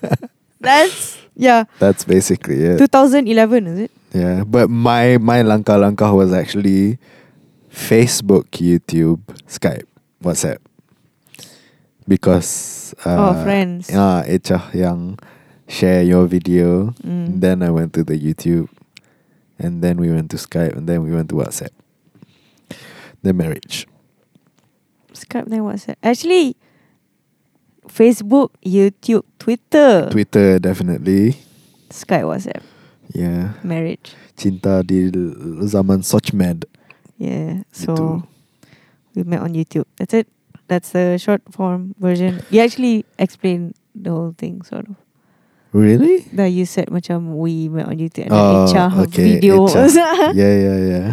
that's 0.59 1.17
yeah. 1.35 1.65
That's 1.79 2.03
basically 2.03 2.63
it. 2.63 2.77
2011 2.77 3.67
is 3.67 3.79
it? 3.79 3.91
Yeah, 4.13 4.43
but 4.43 4.69
my 4.69 5.17
my 5.17 5.41
langkah 5.45 5.77
langkah 5.77 6.13
was 6.13 6.33
actually 6.33 6.97
Facebook, 7.69 8.49
YouTube, 8.57 9.21
Skype, 9.45 9.85
WhatsApp. 10.23 10.57
Because 12.07 12.93
uh, 13.05 13.31
oh, 13.31 13.43
friends. 13.43 13.89
Ah, 13.93 14.25
Echah 14.25 14.73
yang 14.73 15.19
share 15.69 16.01
your 16.01 16.25
video. 16.25 16.91
Mm. 17.05 17.39
Then 17.39 17.61
I 17.61 17.69
went 17.69 17.93
to 17.93 18.03
the 18.03 18.17
YouTube, 18.17 18.69
and 19.61 19.85
then 19.85 19.97
we 19.97 20.09
went 20.11 20.31
to 20.31 20.37
Skype, 20.37 20.75
and 20.75 20.89
then 20.89 21.05
we 21.05 21.13
went 21.13 21.29
to 21.29 21.35
WhatsApp. 21.35 21.78
The 23.21 23.33
marriage. 23.33 23.87
Skype 25.13 25.49
then 25.49 25.61
WhatsApp. 25.67 25.95
Actually, 26.03 26.55
Facebook, 27.87 28.51
YouTube, 28.63 29.23
Twitter, 29.39 30.07
Twitter 30.11 30.59
definitely. 30.59 31.35
Skype, 31.89 32.23
WhatsApp, 32.23 32.61
Yeah. 33.13 33.53
marriage. 33.63 34.13
Cinta 34.37 34.85
di 34.85 35.09
zaman 35.67 35.99
Sochmed. 36.05 36.63
Yeah. 37.17 37.63
So 37.73 37.91
Itu. 37.93 38.23
we 39.15 39.23
met 39.23 39.41
on 39.41 39.51
YouTube. 39.53 39.85
That's 39.97 40.13
it. 40.13 40.27
That's 40.69 40.91
the 40.93 41.17
short 41.17 41.41
form 41.51 41.95
version. 41.99 42.39
You 42.53 42.61
actually 42.61 43.03
explained 43.17 43.73
the 43.97 44.11
whole 44.11 44.33
thing, 44.37 44.61
sort 44.63 44.87
of. 44.87 44.95
Really? 45.73 46.25
That 46.33 46.49
you 46.53 46.65
said 46.65 46.87
macam 46.89 47.35
we 47.37 47.69
met 47.69 47.85
on 47.89 47.97
YouTube 47.97 48.29
and 48.29 48.33
Oh, 48.33 48.65
then 48.65 48.89
Echa 48.89 48.99
okay, 49.09 49.37
video. 49.37 49.67
Yeah, 50.33 50.53
yeah, 50.55 50.77
yeah. 50.81 51.07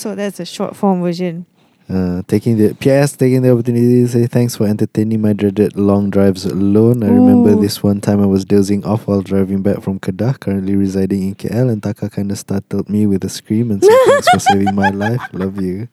So 0.00 0.14
that's 0.14 0.40
a 0.40 0.46
short 0.46 0.74
form 0.74 1.02
version. 1.02 1.44
Uh, 1.90 2.22
taking 2.28 2.56
the 2.56 2.72
PS, 2.74 3.16
taking 3.16 3.42
the 3.42 3.52
opportunity 3.52 4.00
to 4.00 4.08
say 4.08 4.26
thanks 4.26 4.54
for 4.54 4.64
entertaining 4.66 5.20
my 5.20 5.32
dreaded 5.32 5.76
long 5.76 6.08
drives 6.08 6.46
alone. 6.46 7.02
I 7.02 7.08
remember 7.08 7.54
this 7.56 7.82
one 7.82 8.00
time 8.00 8.22
I 8.22 8.26
was 8.26 8.44
dozing 8.44 8.84
off 8.84 9.08
while 9.08 9.22
driving 9.22 9.60
back 9.60 9.82
from 9.82 9.98
Kedah, 9.98 10.38
currently 10.38 10.76
residing 10.76 11.22
in 11.22 11.34
KL, 11.34 11.68
and 11.68 11.82
Taka 11.82 12.08
kind 12.08 12.30
of 12.30 12.38
startled 12.38 12.88
me 12.88 13.06
with 13.06 13.24
a 13.24 13.28
scream 13.28 13.72
and 13.72 13.82
said 13.82 13.98
thanks 14.06 14.28
for 14.30 14.38
saving 14.38 14.74
my 14.74 14.90
life. 15.04 15.20
Love 15.32 15.60
you. 15.60 15.88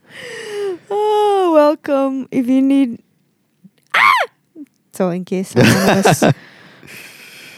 Oh, 0.90 1.52
welcome. 1.54 2.30
If 2.32 2.48
you 2.48 2.62
need 2.62 3.02
ah! 3.94 4.28
So 4.94 5.10
in 5.10 5.26
case 5.26 5.50
someone 5.50 5.98
was 6.06 6.24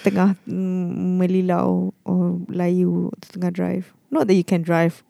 tengah 0.08 0.40
mm, 0.48 1.20
melilau 1.20 1.92
or 2.08 2.40
layu 2.48 3.12
tengah 3.36 3.52
drive. 3.52 3.92
Not 4.10 4.28
that 4.28 4.34
you 4.34 4.48
can 4.48 4.64
drive 4.64 5.04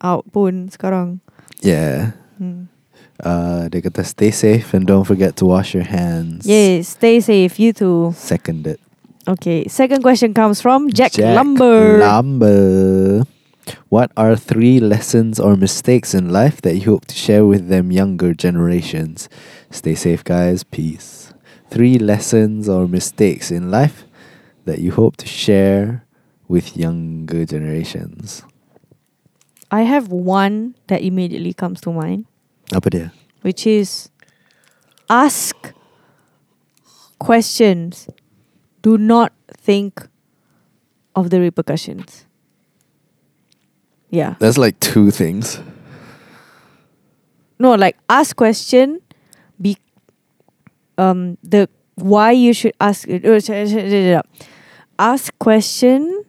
out 0.00 0.26
pun 0.32 0.68
sekarang. 0.68 1.20
Yeah. 1.60 2.12
Hmm. 2.38 2.70
Uh, 3.18 3.66
dia 3.66 3.82
kata 3.82 4.06
stay 4.06 4.30
safe 4.30 4.70
and 4.78 4.86
don't 4.86 5.02
forget 5.02 5.34
to 5.34 5.46
wash 5.46 5.74
your 5.74 5.86
hands. 5.86 6.46
Yes, 6.46 6.94
stay 6.94 7.18
safe. 7.18 7.58
You 7.58 7.74
too. 7.74 8.14
Seconded. 8.14 8.78
Okay. 9.26 9.66
Second 9.66 10.06
question 10.06 10.32
comes 10.32 10.62
from 10.62 10.88
Jack, 10.88 11.18
Lumber. 11.18 11.98
Lumber. 11.98 13.26
What 13.90 14.12
are 14.16 14.36
three 14.36 14.80
lessons 14.80 15.38
or 15.38 15.56
mistakes 15.56 16.14
in 16.14 16.30
life 16.32 16.62
that 16.62 16.76
you 16.76 16.94
hope 16.94 17.04
to 17.10 17.14
share 17.14 17.44
with 17.44 17.68
them 17.68 17.92
younger 17.92 18.32
generations? 18.32 19.28
Stay 19.70 19.94
safe, 19.94 20.24
guys. 20.24 20.64
Peace. 20.64 21.34
Three 21.68 21.98
lessons 21.98 22.68
or 22.68 22.88
mistakes 22.88 23.50
in 23.50 23.70
life 23.70 24.06
that 24.64 24.78
you 24.78 24.92
hope 24.92 25.18
to 25.18 25.26
share 25.26 26.06
with 26.46 26.76
younger 26.76 27.44
generations. 27.44 28.42
I 29.70 29.82
have 29.82 30.08
one 30.08 30.74
that 30.88 31.02
immediately 31.02 31.52
comes 31.52 31.80
to 31.82 31.92
mind, 31.92 32.24
Apa 32.72 32.88
dia? 32.90 33.08
which 33.42 33.66
is 33.66 34.08
ask 35.08 35.56
questions. 37.18 38.08
Do 38.80 38.96
not 38.96 39.32
think 39.50 40.06
of 41.14 41.30
the 41.30 41.40
repercussions. 41.40 42.24
Yeah. 44.10 44.36
That's 44.38 44.56
like 44.56 44.78
two 44.80 45.10
things. 45.10 45.60
No, 47.58 47.74
like 47.74 47.98
ask 48.08 48.36
question 48.36 49.02
be 49.60 49.76
um 50.96 51.36
the 51.42 51.68
why 51.96 52.30
you 52.30 52.54
should 52.54 52.72
ask 52.80 53.08
oh, 53.10 54.22
ask 54.98 55.38
question 55.38 56.24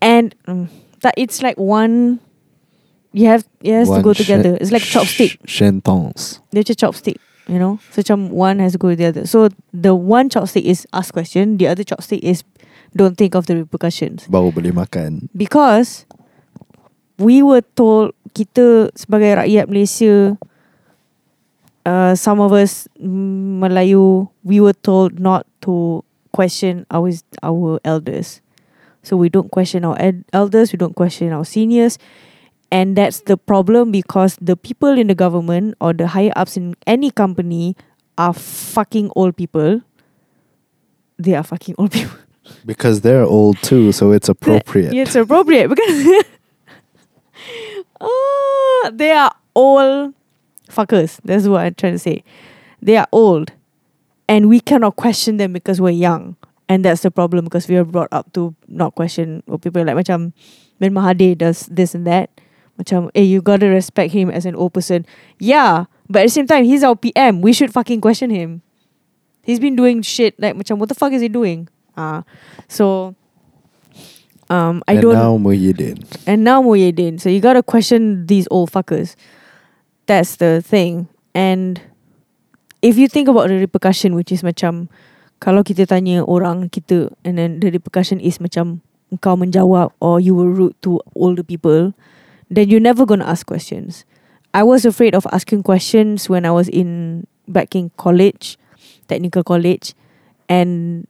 and 0.00 0.34
um, 0.46 0.70
that 1.00 1.14
it's 1.16 1.42
like 1.42 1.56
one 1.58 2.20
you 3.12 3.26
have 3.26 3.46
it 3.62 3.72
has 3.72 3.88
to 3.90 4.02
go 4.02 4.12
sh- 4.12 4.18
together. 4.24 4.56
It's 4.60 4.70
like 4.72 4.82
chopstick. 4.82 5.38
sh- 5.44 5.58
Sentence. 5.58 6.40
Dia 6.52 6.62
macam 6.62 6.76
chopstick. 6.76 7.18
You 7.48 7.58
know? 7.58 7.80
So 7.90 8.04
macam 8.04 8.30
one 8.30 8.58
has 8.60 8.76
to 8.76 8.78
go 8.78 8.88
with 8.92 9.00
the 9.00 9.08
other. 9.08 9.24
So 9.26 9.48
the 9.72 9.94
one 9.96 10.28
chopstick 10.28 10.64
is 10.64 10.86
ask 10.92 11.12
question, 11.12 11.56
the 11.56 11.66
other 11.68 11.82
chopstick 11.84 12.20
is 12.20 12.44
don't 12.96 13.16
think 13.16 13.34
of 13.34 13.46
the 13.46 13.56
repercussions. 13.56 14.28
Baru 14.28 14.52
boleh 14.52 14.72
makan. 14.72 15.28
Because 15.32 16.04
we 17.16 17.42
were 17.42 17.64
told 17.74 18.12
kita 18.36 18.92
sebagai 18.94 19.40
rakyat 19.40 19.66
Malaysia 19.66 20.36
uh, 21.88 22.12
some 22.14 22.40
of 22.40 22.52
us 22.52 22.86
mm, 23.00 23.58
Melayu 23.64 24.28
we 24.44 24.60
were 24.60 24.76
told 24.76 25.16
not 25.18 25.48
to 25.64 26.04
question 26.32 26.84
our 26.92 27.10
our 27.42 27.80
elders. 27.84 28.44
So 29.02 29.16
we 29.16 29.28
don't 29.28 29.50
question 29.50 29.84
our 29.84 29.96
ed- 30.00 30.24
elders, 30.32 30.72
we 30.72 30.76
don't 30.76 30.94
question 30.94 31.32
our 31.32 31.44
seniors. 31.44 31.98
And 32.70 32.96
that's 32.96 33.20
the 33.20 33.36
problem 33.36 33.90
because 33.90 34.36
the 34.40 34.56
people 34.56 34.90
in 34.98 35.06
the 35.06 35.14
government 35.14 35.74
or 35.80 35.92
the 35.92 36.06
higher 36.08 36.32
ups 36.36 36.56
in 36.56 36.76
any 36.86 37.10
company 37.10 37.76
are 38.18 38.34
fucking 38.34 39.10
old 39.16 39.36
people. 39.36 39.80
They 41.18 41.34
are 41.34 41.42
fucking 41.42 41.76
old 41.78 41.92
people. 41.92 42.16
Because 42.64 43.02
they're 43.02 43.24
old 43.24 43.58
too, 43.62 43.92
so 43.92 44.10
it's 44.12 44.30
appropriate. 44.30 44.94
It's 44.94 45.14
appropriate 45.14 45.68
because 45.68 46.24
oh, 48.00 48.90
they 48.90 49.12
are 49.12 49.30
old 49.54 50.14
fuckers. 50.70 51.20
That's 51.24 51.46
what 51.46 51.60
I'm 51.60 51.74
trying 51.74 51.92
to 51.92 51.98
say. 51.98 52.24
They 52.80 52.96
are 52.96 53.06
old, 53.12 53.52
and 54.28 54.48
we 54.48 54.60
cannot 54.60 54.96
question 54.96 55.36
them 55.36 55.52
because 55.52 55.78
we're 55.78 55.90
young, 55.90 56.36
and 56.68 56.84
that's 56.84 57.02
the 57.02 57.10
problem 57.10 57.44
because 57.44 57.66
we 57.66 57.76
are 57.76 57.84
brought 57.84 58.12
up 58.12 58.32
to 58.34 58.54
not 58.68 58.94
question. 58.94 59.42
Or 59.48 59.58
people 59.58 59.84
like 59.84 59.96
macam 59.96 60.32
Ben 60.78 60.92
Mahathir 60.92 61.36
does 61.36 61.66
this 61.66 61.94
and 61.94 62.06
that. 62.06 62.30
Macam, 62.78 63.10
eh, 63.14 63.22
you 63.22 63.42
gotta 63.42 63.66
respect 63.66 64.12
him 64.12 64.30
as 64.30 64.46
an 64.46 64.54
old 64.54 64.72
person. 64.72 65.04
Yeah, 65.40 65.86
but 66.08 66.20
at 66.20 66.26
the 66.26 66.30
same 66.30 66.46
time, 66.46 66.64
he's 66.64 66.84
our 66.84 66.94
PM. 66.94 67.40
We 67.42 67.52
should 67.52 67.72
fucking 67.72 68.00
question 68.00 68.30
him. 68.30 68.62
He's 69.42 69.58
been 69.58 69.74
doing 69.74 70.02
shit 70.02 70.38
like 70.38 70.54
macam, 70.54 70.78
what 70.78 70.88
the 70.88 70.94
fuck 70.94 71.12
is 71.12 71.22
he 71.22 71.28
doing? 71.28 71.68
Ah, 71.96 72.22
so 72.68 73.16
um, 74.50 74.84
I 74.86 74.92
and 74.92 75.02
don't. 75.02 75.16
And 75.16 75.22
now 75.24 75.38
Muhyiddin. 75.38 76.22
And 76.26 76.44
now 76.44 76.62
Muhyiddin. 76.62 77.20
So 77.20 77.28
you 77.28 77.40
gotta 77.40 77.62
question 77.62 78.26
these 78.26 78.46
old 78.50 78.70
fuckers. 78.70 79.16
That's 80.06 80.36
the 80.36 80.62
thing. 80.62 81.08
And 81.34 81.80
if 82.80 82.96
you 82.96 83.08
think 83.08 83.28
about 83.28 83.48
the 83.48 83.56
repercussion, 83.56 84.14
which 84.14 84.30
is 84.30 84.42
macam 84.42 84.88
kalau 85.38 85.62
kita 85.62 85.86
tanya 85.86 86.26
orang 86.26 86.66
kita 86.70 87.14
and 87.22 87.38
then 87.38 87.62
the 87.62 87.70
repercussion 87.70 88.18
is 88.18 88.42
macam 88.42 88.82
kau 89.22 89.38
menjawab 89.38 89.94
or 90.02 90.20
you 90.20 90.34
were 90.36 90.50
rude 90.50 90.76
to 90.82 91.00
older 91.14 91.46
people, 91.46 91.94
then 92.50 92.68
you're 92.68 92.82
never 92.82 93.06
gonna 93.06 93.24
ask 93.24 93.46
questions. 93.46 94.04
I 94.52 94.62
was 94.62 94.84
afraid 94.84 95.14
of 95.14 95.26
asking 95.32 95.62
questions 95.62 96.28
when 96.28 96.44
I 96.44 96.50
was 96.50 96.68
in 96.68 97.24
back 97.46 97.76
in 97.76 97.94
college, 97.96 98.58
technical 99.06 99.44
college, 99.44 99.94
and 100.48 101.06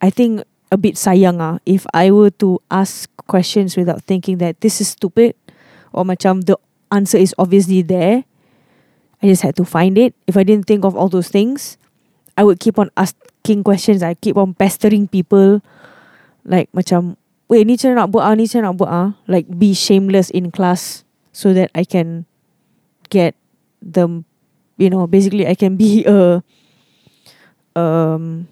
I 0.00 0.10
think 0.10 0.44
a 0.70 0.78
bit 0.78 0.94
sayang 0.94 1.40
ah 1.40 1.58
if 1.64 1.86
I 1.92 2.10
were 2.10 2.32
to 2.42 2.60
ask 2.70 3.08
questions 3.26 3.76
without 3.76 4.02
thinking 4.04 4.38
that 4.38 4.60
this 4.60 4.80
is 4.80 4.92
stupid 4.92 5.34
or 5.92 6.04
macam 6.04 6.44
the 6.44 6.56
answer 6.92 7.18
is 7.18 7.34
obviously 7.38 7.82
there. 7.82 8.24
I 9.24 9.32
just 9.32 9.40
had 9.40 9.56
to 9.56 9.64
find 9.64 9.96
it. 9.96 10.12
If 10.28 10.36
I 10.36 10.44
didn't 10.44 10.68
think 10.68 10.84
of 10.84 10.92
all 10.92 11.08
those 11.08 11.32
things, 11.32 11.80
I 12.36 12.44
would 12.44 12.60
keep 12.60 12.78
on 12.78 12.92
asking 12.96 13.64
questions. 13.64 14.04
I 14.04 14.14
keep 14.14 14.36
on 14.36 14.52
pestering 14.52 15.08
people. 15.08 15.64
Like 16.44 16.68
macam, 16.76 17.16
wait, 17.48 17.64
ni 17.64 17.80
cara 17.80 17.96
nak 17.96 18.12
buat 18.12 18.28
ah, 18.28 18.36
ni 18.36 18.44
cara 18.44 18.68
nak 18.70 18.76
buat 18.76 18.92
ah. 18.92 19.08
Like 19.24 19.48
be 19.48 19.72
shameless 19.72 20.28
in 20.30 20.52
class 20.52 21.02
so 21.32 21.56
that 21.56 21.72
I 21.72 21.88
can 21.88 22.28
get 23.08 23.34
the, 23.80 24.22
you 24.76 24.88
know, 24.92 25.08
basically 25.08 25.48
I 25.48 25.56
can 25.56 25.80
be 25.80 26.04
a, 26.04 26.44
um, 27.72 28.46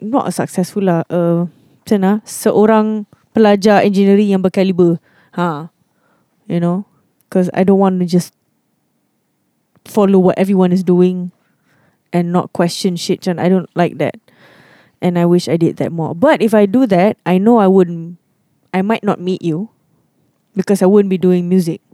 not 0.00 0.28
a 0.28 0.32
successful 0.32 0.88
lah, 0.88 1.04
uh, 1.12 1.46
macam 1.84 1.96
mana, 2.00 2.12
seorang 2.24 3.04
pelajar 3.36 3.84
engineering 3.84 4.32
yang 4.32 4.42
berkaliber. 4.42 4.96
Ha. 5.36 5.68
You 6.48 6.58
know? 6.58 6.88
Because 7.28 7.52
I 7.52 7.68
don't 7.68 7.78
want 7.78 8.00
to 8.00 8.08
just 8.08 8.32
follow 9.84 10.18
what 10.18 10.38
everyone 10.40 10.72
is 10.72 10.82
doing 10.82 11.35
and 12.16 12.32
not 12.32 12.56
question 12.56 12.96
shit. 12.96 13.28
And 13.28 13.36
I 13.36 13.52
don't 13.52 13.68
like 13.76 14.00
that. 14.00 14.16
And 15.04 15.20
I 15.20 15.28
wish 15.28 15.52
I 15.52 15.60
did 15.60 15.76
that 15.76 15.92
more. 15.92 16.16
But 16.16 16.40
if 16.40 16.56
I 16.56 16.64
do 16.64 16.88
that, 16.88 17.20
I 17.28 17.36
know 17.36 17.60
I 17.60 17.68
wouldn't, 17.68 18.16
I 18.72 18.80
might 18.80 19.04
not 19.04 19.20
meet 19.20 19.44
you 19.44 19.68
because 20.56 20.80
I 20.80 20.88
wouldn't 20.88 21.12
be 21.12 21.20
doing 21.20 21.44
music. 21.52 21.84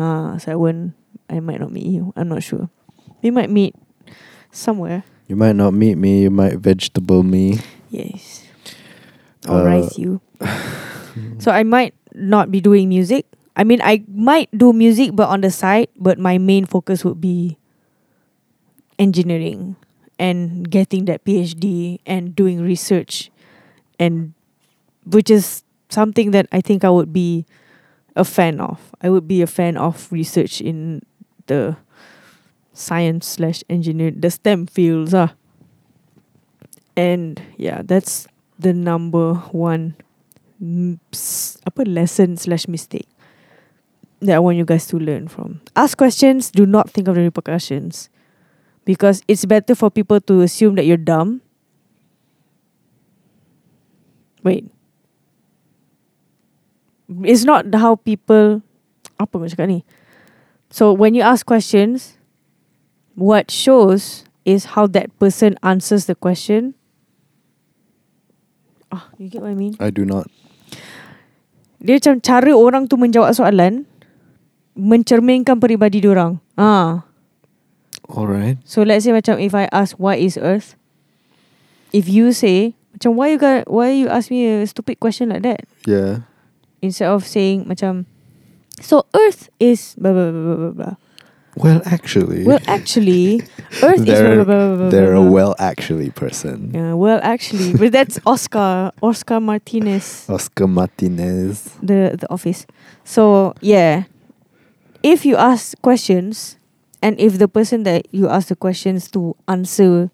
Ah, 0.00 0.40
so 0.40 0.52
I 0.52 0.56
wouldn't, 0.56 0.96
I 1.28 1.44
might 1.44 1.60
not 1.60 1.68
meet 1.68 1.84
you. 1.84 2.16
I'm 2.16 2.32
not 2.32 2.40
sure. 2.40 2.72
We 3.20 3.28
might 3.28 3.52
meet 3.52 3.76
somewhere. 4.48 5.04
You 5.28 5.36
might 5.36 5.60
not 5.60 5.76
meet 5.76 6.00
me, 6.00 6.24
you 6.24 6.32
might 6.32 6.56
vegetable 6.56 7.20
me. 7.20 7.60
Yes. 7.92 8.48
Or 9.44 9.60
Uh, 9.60 9.64
rice 9.68 10.00
you. 10.00 10.24
so 11.38 11.52
I 11.52 11.68
might 11.68 11.92
not 12.16 12.48
be 12.48 12.64
doing 12.64 12.88
music. 12.88 13.28
I 13.52 13.68
mean, 13.68 13.84
I 13.84 14.08
might 14.08 14.48
do 14.56 14.72
music, 14.72 15.12
but 15.12 15.28
on 15.28 15.44
the 15.44 15.52
side. 15.52 15.92
But 16.00 16.16
my 16.16 16.38
main 16.40 16.64
focus 16.64 17.04
would 17.04 17.20
be 17.20 17.58
engineering 18.98 19.76
and 20.18 20.68
getting 20.70 21.04
that 21.06 21.24
PhD 21.24 22.00
and 22.06 22.34
doing 22.34 22.60
research, 22.60 23.30
and 23.98 24.34
which 25.06 25.30
is 25.30 25.62
something 25.88 26.32
that 26.32 26.46
I 26.52 26.60
think 26.60 26.84
I 26.84 26.90
would 26.90 27.12
be 27.12 27.46
a 28.16 28.24
fan 28.24 28.60
of. 28.60 28.92
I 29.00 29.10
would 29.10 29.28
be 29.28 29.42
a 29.42 29.46
fan 29.46 29.76
of 29.76 30.10
research 30.10 30.60
in 30.60 31.02
the 31.46 31.76
science 32.72 33.26
slash 33.26 33.62
engineer, 33.68 34.10
the 34.10 34.30
STEM 34.30 34.66
fields. 34.66 35.14
Ah. 35.14 35.34
And 36.96 37.40
yeah, 37.56 37.82
that's 37.84 38.26
the 38.58 38.72
number 38.72 39.34
one 39.54 39.94
apa 40.60 41.82
lesson 41.86 42.36
slash 42.36 42.66
mistake 42.66 43.06
that 44.20 44.34
I 44.34 44.38
want 44.40 44.56
you 44.56 44.64
guys 44.64 44.86
to 44.88 44.98
learn 44.98 45.28
from. 45.28 45.60
Ask 45.76 45.96
questions. 45.96 46.50
Do 46.50 46.66
not 46.66 46.90
think 46.90 47.06
of 47.06 47.14
the 47.14 47.22
repercussions, 47.22 48.10
because 48.88 49.20
it's 49.28 49.44
better 49.44 49.76
for 49.76 49.92
people 49.92 50.16
to 50.16 50.40
assume 50.40 50.80
that 50.80 50.88
you're 50.88 50.96
dumb. 50.96 51.44
Wait. 54.40 54.64
It's 57.20 57.44
not 57.44 57.68
how 57.76 58.00
people. 58.00 58.64
Apa 59.20 59.44
cakap 59.44 59.68
ni? 59.68 59.84
So 60.72 60.96
when 60.96 61.12
you 61.12 61.20
ask 61.20 61.44
questions, 61.44 62.16
what 63.12 63.52
shows 63.52 64.24
is 64.48 64.72
how 64.72 64.88
that 64.96 65.12
person 65.20 65.60
answers 65.60 66.08
the 66.08 66.16
question 66.16 66.72
Ah, 68.88 69.12
you 69.20 69.28
get 69.28 69.44
what 69.44 69.52
I 69.52 69.58
mean? 69.58 69.76
I 69.76 69.92
do 69.92 70.08
not. 70.08 70.32
Dia 71.76 72.00
macam 72.00 72.24
cara 72.24 72.56
orang 72.56 72.88
tu 72.88 72.96
menjawab 72.96 73.36
soalan 73.36 73.84
mencerminkan 74.72 75.60
peribadi 75.60 76.00
diorang. 76.00 76.40
Ah. 76.56 77.07
Alright. 78.08 78.58
So 78.64 78.82
let's 78.82 79.04
say 79.04 79.12
macam 79.12 79.36
if 79.42 79.54
I 79.54 79.68
ask 79.72 79.96
what 80.00 80.18
is 80.18 80.38
earth? 80.40 80.74
If 81.92 82.08
you 82.08 82.32
say 82.32 82.74
macam 82.96 83.14
why 83.14 83.28
you 83.32 83.38
got 83.38 83.68
why 83.70 83.90
you 83.92 84.08
ask 84.08 84.30
me 84.30 84.46
a 84.48 84.66
stupid 84.66 85.00
question 85.00 85.28
like 85.28 85.42
that? 85.42 85.64
Yeah. 85.86 86.24
Instead 86.80 87.10
of 87.12 87.26
saying 87.26 87.66
macam 87.68 88.06
so 88.80 89.04
earth 89.12 89.50
is 89.60 89.94
blah 89.98 90.12
blah 90.12 90.30
blah 90.30 90.56
blah 90.56 90.72
blah. 90.72 90.94
Well, 91.58 91.82
actually, 91.90 92.46
Well 92.46 92.62
actually 92.70 93.42
earth 93.82 94.06
is 94.06 94.06
blah 94.06 94.14
they're, 94.14 94.34
blah 94.36 94.44
blah 94.46 94.66
blah. 94.68 94.76
blah, 94.78 94.88
they're 94.94 95.18
a 95.18 95.22
well 95.24 95.56
actually 95.58 96.10
person. 96.14 96.70
Yeah, 96.70 96.94
well 96.94 97.18
actually 97.26 97.74
but 97.74 97.90
that's 97.90 98.20
Oscar 98.24 98.92
Oscar 99.02 99.40
Martinez 99.42 100.22
Oscar 100.30 100.68
Martinez. 100.70 101.74
the 101.82 102.14
the 102.14 102.30
office. 102.30 102.62
So 103.02 103.58
yeah, 103.60 104.06
if 105.02 105.26
you 105.26 105.34
ask 105.34 105.74
questions, 105.82 106.57
and 107.02 107.18
if 107.20 107.38
the 107.38 107.48
person 107.48 107.82
that 107.84 108.06
you 108.10 108.28
ask 108.28 108.48
the 108.48 108.58
questions 108.58 109.10
to 109.12 109.36
answer 109.46 110.10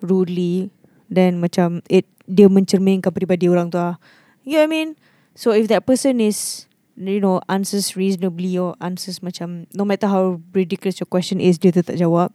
rudely, 0.00 0.70
then 1.10 1.40
macam 1.40 1.84
it 1.88 2.06
dia 2.28 2.48
mencerminkan 2.48 3.12
peribadi 3.12 3.48
orang 3.48 3.72
tu. 3.72 3.80
ah. 3.80 3.96
You 4.44 4.60
know 4.60 4.64
what 4.64 4.72
I 4.72 4.72
mean? 4.72 4.90
So 5.36 5.52
if 5.52 5.68
that 5.68 5.84
person 5.84 6.20
is 6.20 6.68
you 6.98 7.20
know 7.20 7.40
answers 7.48 7.94
reasonably 7.94 8.58
or 8.58 8.74
answers 8.82 9.20
macam 9.20 9.70
no 9.70 9.84
matter 9.84 10.10
how 10.10 10.42
ridiculous 10.50 10.98
your 10.98 11.08
question 11.08 11.38
is 11.38 11.60
dia 11.60 11.70
tetap 11.72 11.96
jawab, 11.96 12.32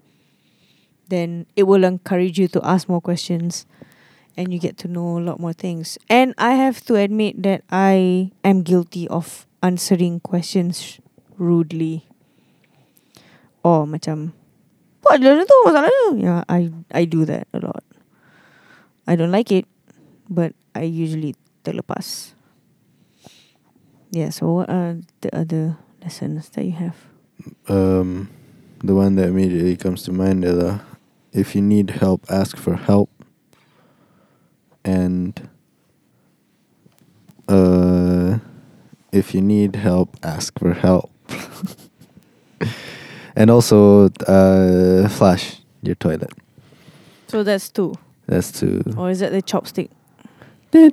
then 1.10 1.46
it 1.58 1.66
will 1.68 1.84
encourage 1.84 2.40
you 2.40 2.48
to 2.48 2.62
ask 2.64 2.88
more 2.88 3.02
questions 3.02 3.66
and 4.38 4.54
you 4.54 4.58
get 4.58 4.78
to 4.82 4.88
know 4.88 5.18
a 5.18 5.24
lot 5.24 5.40
more 5.40 5.54
things. 5.54 5.98
And 6.10 6.34
I 6.38 6.58
have 6.58 6.82
to 6.90 6.96
admit 6.96 7.44
that 7.44 7.62
I 7.70 8.32
am 8.42 8.64
guilty 8.66 9.08
of 9.08 9.46
answering 9.62 10.20
questions 10.22 11.00
rudely. 11.38 12.10
Or 13.64 13.88
macam 13.88 14.36
What 15.04 15.20
dia 15.20 15.36
tu 15.44 15.58
masalahnya? 15.68 16.06
Yeah, 16.16 16.42
I 16.48 16.72
I 16.96 17.04
do 17.04 17.28
that 17.28 17.52
a 17.52 17.60
lot. 17.60 17.84
I 19.04 19.20
don't 19.20 19.36
like 19.36 19.52
it, 19.52 19.68
but 20.32 20.56
I 20.72 20.88
usually 20.88 21.36
terlepas. 21.68 22.40
Yeah, 24.16 24.32
so 24.32 24.64
what 24.64 24.70
are 24.72 25.04
the 25.20 25.32
other 25.36 25.76
lessons 26.00 26.48
that 26.56 26.64
you 26.64 26.72
have? 26.80 26.96
Um, 27.68 28.32
the 28.80 28.96
one 28.96 29.16
that 29.20 29.28
immediately 29.28 29.76
comes 29.76 30.04
to 30.08 30.16
mind 30.16 30.46
is 30.46 30.80
if 31.34 31.52
you 31.56 31.62
need 31.62 32.00
help, 32.00 32.24
ask 32.32 32.56
for 32.56 32.76
help. 32.80 33.10
And 34.86 35.50
uh, 37.50 38.40
if 39.12 39.34
you 39.36 39.42
need 39.42 39.76
help, 39.76 40.16
ask 40.24 40.58
for 40.60 40.74
help. 40.74 41.12
and 43.36 43.50
also 43.50 44.10
uh, 44.28 45.08
flush 45.10 45.62
your 45.82 45.96
toilet. 45.96 46.32
So 47.28 47.44
that's 47.44 47.70
two. 47.70 47.94
That's 48.28 48.52
two. 48.52 48.82
Or 48.98 49.10
is 49.10 49.20
that 49.20 49.32
the 49.32 49.42
chopstick? 49.42 49.90
Where 50.72 50.90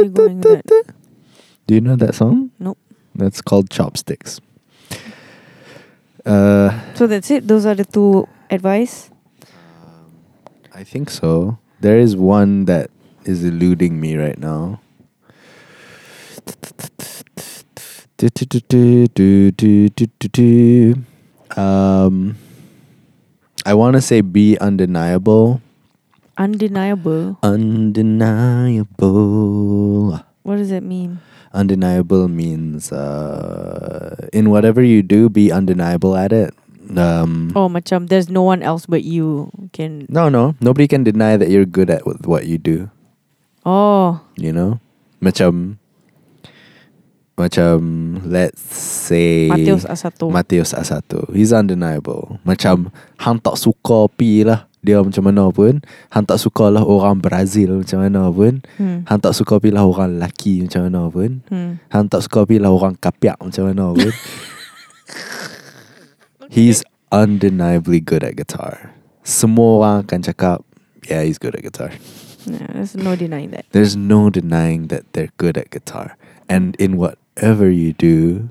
are 0.00 0.04
you 0.04 0.10
going 0.10 0.40
with 0.40 0.42
that? 0.42 0.94
Do 1.66 1.74
you 1.74 1.80
know 1.80 1.96
that 1.96 2.14
song? 2.14 2.50
Nope. 2.58 2.78
That's 3.14 3.40
called 3.40 3.70
Chopsticks. 3.70 4.40
Uh, 6.24 6.70
So 6.94 7.06
that's 7.06 7.30
it. 7.30 7.46
Those 7.46 7.66
are 7.66 7.74
the 7.74 7.84
two 7.84 8.28
advice. 8.50 9.10
I 10.74 10.84
think 10.84 11.10
so. 11.10 11.58
There 11.80 11.98
is 11.98 12.16
one 12.16 12.64
that 12.66 12.90
is 13.24 13.44
eluding 13.44 14.00
me 14.00 14.16
right 14.16 14.38
now. 14.38 14.80
Um, 21.56 22.36
I 23.64 23.74
want 23.74 23.96
to 23.96 24.02
say 24.02 24.20
be 24.20 24.58
undeniable. 24.58 25.60
Undeniable. 26.36 27.38
Undeniable. 27.42 28.86
What 30.42 30.56
does 30.56 30.70
it 30.70 30.82
mean? 30.82 31.20
Undeniable 31.52 32.28
means 32.28 32.92
uh, 32.92 34.28
in 34.32 34.50
whatever 34.50 34.82
you 34.82 35.02
do, 35.02 35.28
be 35.28 35.50
undeniable 35.52 36.16
at 36.16 36.32
it. 36.32 36.54
Um, 36.96 37.52
Oh, 37.54 37.68
macam 37.68 38.08
there's 38.08 38.28
no 38.28 38.42
one 38.42 38.62
else 38.62 38.86
but 38.86 39.04
you 39.04 39.50
can. 39.72 40.06
No, 40.08 40.28
no. 40.28 40.54
Nobody 40.60 40.88
can 40.88 41.04
deny 41.04 41.36
that 41.36 41.50
you're 41.50 41.66
good 41.66 41.90
at 41.90 42.02
what 42.26 42.46
you 42.46 42.58
do. 42.58 42.90
Oh, 43.66 44.20
You 44.36 44.52
know? 44.52 44.80
Macam 45.20 45.76
macam 47.40 47.76
let's 48.28 48.60
say 49.08 49.48
Mateus 49.48 49.88
Asato. 49.88 50.28
Mateus 50.28 50.76
Asato. 50.76 51.24
He's 51.32 51.56
undeniable. 51.56 52.36
Macam 52.44 52.92
hang 53.16 53.40
tak 53.40 53.56
suka 53.56 54.06
pi 54.12 54.44
lah 54.44 54.68
dia 54.80 55.00
macam 55.00 55.24
mana 55.24 55.48
pun. 55.52 55.80
Hang 56.08 56.24
tak 56.24 56.40
suka 56.40 56.72
lah 56.72 56.84
orang 56.84 57.20
Brazil 57.20 57.84
macam 57.84 58.00
mana 58.00 58.32
pun. 58.32 58.64
hmm. 58.80 59.04
Hang 59.08 59.20
tak 59.20 59.36
suka 59.36 59.60
pi 59.60 59.68
lah 59.72 59.84
orang 59.84 60.16
lelaki 60.16 60.64
macam 60.64 60.88
mana 60.88 61.08
pun. 61.08 61.44
Hmm. 61.48 61.80
Hang 61.92 62.08
tak 62.08 62.24
suka 62.24 62.48
pi 62.48 62.56
lah 62.56 62.72
orang 62.72 62.96
kapiak 62.96 63.36
macam 63.40 63.68
mana 63.68 63.92
pun. 63.92 64.12
He's 66.50 66.82
undeniably 67.12 68.00
good 68.00 68.24
at 68.24 68.34
guitar. 68.34 68.90
Semua 69.22 69.78
orang 69.78 69.96
akan 70.02 70.20
cakap, 70.26 70.58
yeah, 71.06 71.22
he's 71.22 71.38
good 71.38 71.54
at 71.54 71.62
guitar. 71.62 71.94
Yeah, 72.42 72.66
there's 72.74 72.96
no 72.96 73.14
denying 73.14 73.54
that. 73.54 73.70
There's 73.70 73.94
no 73.94 74.30
denying 74.30 74.88
that 74.88 75.06
they're 75.12 75.30
good 75.36 75.54
at 75.54 75.70
guitar. 75.70 76.16
And 76.48 76.74
in 76.82 76.98
whatever 77.36 77.70
you 77.70 77.92
do, 77.92 78.48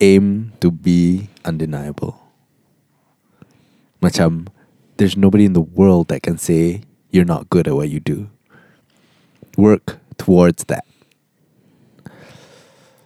aim 0.00 0.52
to 0.60 0.70
be 0.70 1.28
undeniable. 1.44 2.18
Macam, 4.00 4.48
there's 4.96 5.16
nobody 5.16 5.44
in 5.44 5.52
the 5.52 5.60
world 5.60 6.08
that 6.08 6.22
can 6.22 6.38
say 6.38 6.82
you're 7.10 7.24
not 7.24 7.48
good 7.50 7.68
at 7.68 7.74
what 7.74 7.88
you 7.88 8.00
do. 8.00 8.28
Work 9.56 9.98
towards 10.18 10.64
that. 10.64 10.84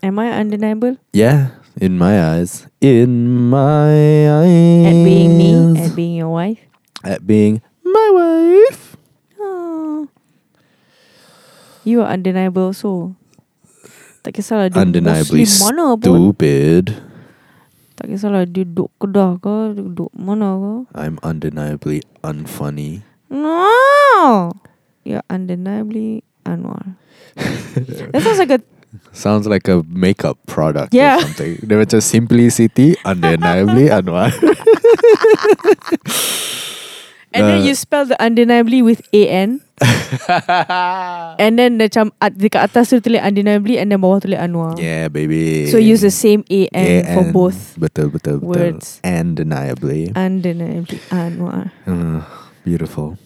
Am 0.03 0.19
I 0.19 0.33
undeniable 0.33 0.97
Yeah, 1.13 1.51
in 1.77 1.99
my 1.99 2.37
eyes. 2.37 2.67
In 2.81 3.29
my 3.51 3.93
eyes. 4.41 4.87
at 4.87 5.05
being 5.05 5.37
me, 5.37 5.79
at 5.79 5.95
being 5.95 6.17
your 6.17 6.31
wife? 6.31 6.59
At 7.05 7.27
being 7.27 7.61
my 7.85 8.09
wife. 8.13 8.97
Oh. 9.39 10.09
You 11.85 12.01
are 12.03 12.09
undeniable 12.09 12.73
also. 12.73 13.15
Tak 14.21 14.37
kisahlah 14.37 14.69
dia 14.69 14.81
Undeniably 14.85 15.49
Muslim 15.49 15.65
mana 15.65 15.87
pun. 15.97 16.05
stupid. 16.05 16.85
Tak 17.97 18.07
kisahlah 18.09 18.45
dia 18.45 18.65
duduk 18.65 18.93
Kedah 18.97 19.41
ke, 19.41 19.57
dia 19.73 19.83
duduk 19.83 20.11
mana 20.13 20.57
ke. 20.57 20.75
I'm 20.93 21.17
undeniably 21.23 22.05
unfunny. 22.21 23.01
No! 23.33 24.53
You're 25.05 25.25
undeniably 25.29 26.21
Anwar. 26.45 26.97
that 28.13 28.21
sounds 28.21 28.39
like 28.39 28.53
a 28.53 28.61
Sounds 29.15 29.47
like 29.47 29.71
a 29.71 29.87
makeup 29.87 30.35
product 30.51 30.91
Yeah. 30.91 31.23
or 31.23 31.23
something. 31.23 31.63
They 31.63 31.77
were 31.79 31.87
just 31.87 32.11
simplicity, 32.11 32.99
undeniably 33.07 33.87
Anwar. 33.97 34.35
And 37.33 37.47
then 37.47 37.61
Uh, 37.63 37.65
you 37.65 37.75
spell 37.79 38.05
the 38.07 38.19
undeniably 38.19 38.83
with 38.83 39.07
A-N. 39.15 39.63
and 41.41 41.57
then 41.59 41.81
macam 41.81 42.13
at- 42.21 42.37
dekat 42.37 42.69
atas 42.69 42.93
tu 42.93 43.01
tulis 43.01 43.21
undeniably 43.21 43.81
and 43.81 43.89
then 43.89 44.01
bawah 44.01 44.21
tulis 44.21 44.37
Anwar. 44.39 44.77
yeah, 44.77 45.09
baby. 45.09 45.67
So 45.73 45.79
use 45.81 46.01
the 46.01 46.13
same 46.13 46.45
A-N 46.49 47.05
for 47.17 47.25
both. 47.33 47.77
Betul, 47.81 48.13
betul, 48.13 48.41
betul. 48.41 48.49
words. 48.49 49.01
Undeniably. 49.05 50.13
Undeniably 50.13 51.01
Anwar. 51.11 51.73
Uh, 51.89 52.21
beautiful. 52.63 53.17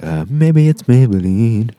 Uh, 0.00 0.24
maybe 0.30 0.68
it's 0.68 0.84
Maybelline. 0.88 1.74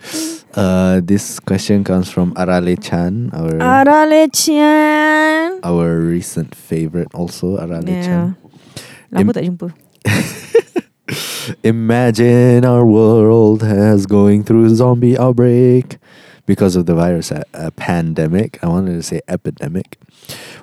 Uh, 0.53 0.99
this 1.01 1.39
question 1.39 1.81
comes 1.83 2.11
from 2.11 2.35
Arale 2.35 2.75
Chan, 2.75 3.31
our 3.31 3.55
Arale 3.55 4.27
Chian. 4.35 5.63
our 5.63 5.95
recent 6.03 6.51
favorite, 6.53 7.07
also 7.15 7.55
Arale 7.57 7.87
Yeah. 7.87 8.03
Chan. 8.03 8.25
Lama 9.15 9.31
Im- 9.31 9.35
tak 9.35 9.43
jumpa. 9.47 9.67
Imagine 11.63 12.65
our 12.65 12.85
world 12.85 13.63
has 13.63 14.05
going 14.05 14.43
through 14.43 14.65
a 14.65 14.69
zombie 14.69 15.17
outbreak 15.17 15.97
because 16.45 16.75
of 16.75 16.85
the 16.85 16.95
virus 16.95 17.31
a, 17.31 17.43
a 17.53 17.71
pandemic. 17.71 18.63
I 18.63 18.67
wanted 18.67 18.93
to 18.93 19.03
say 19.03 19.21
epidemic. 19.27 19.97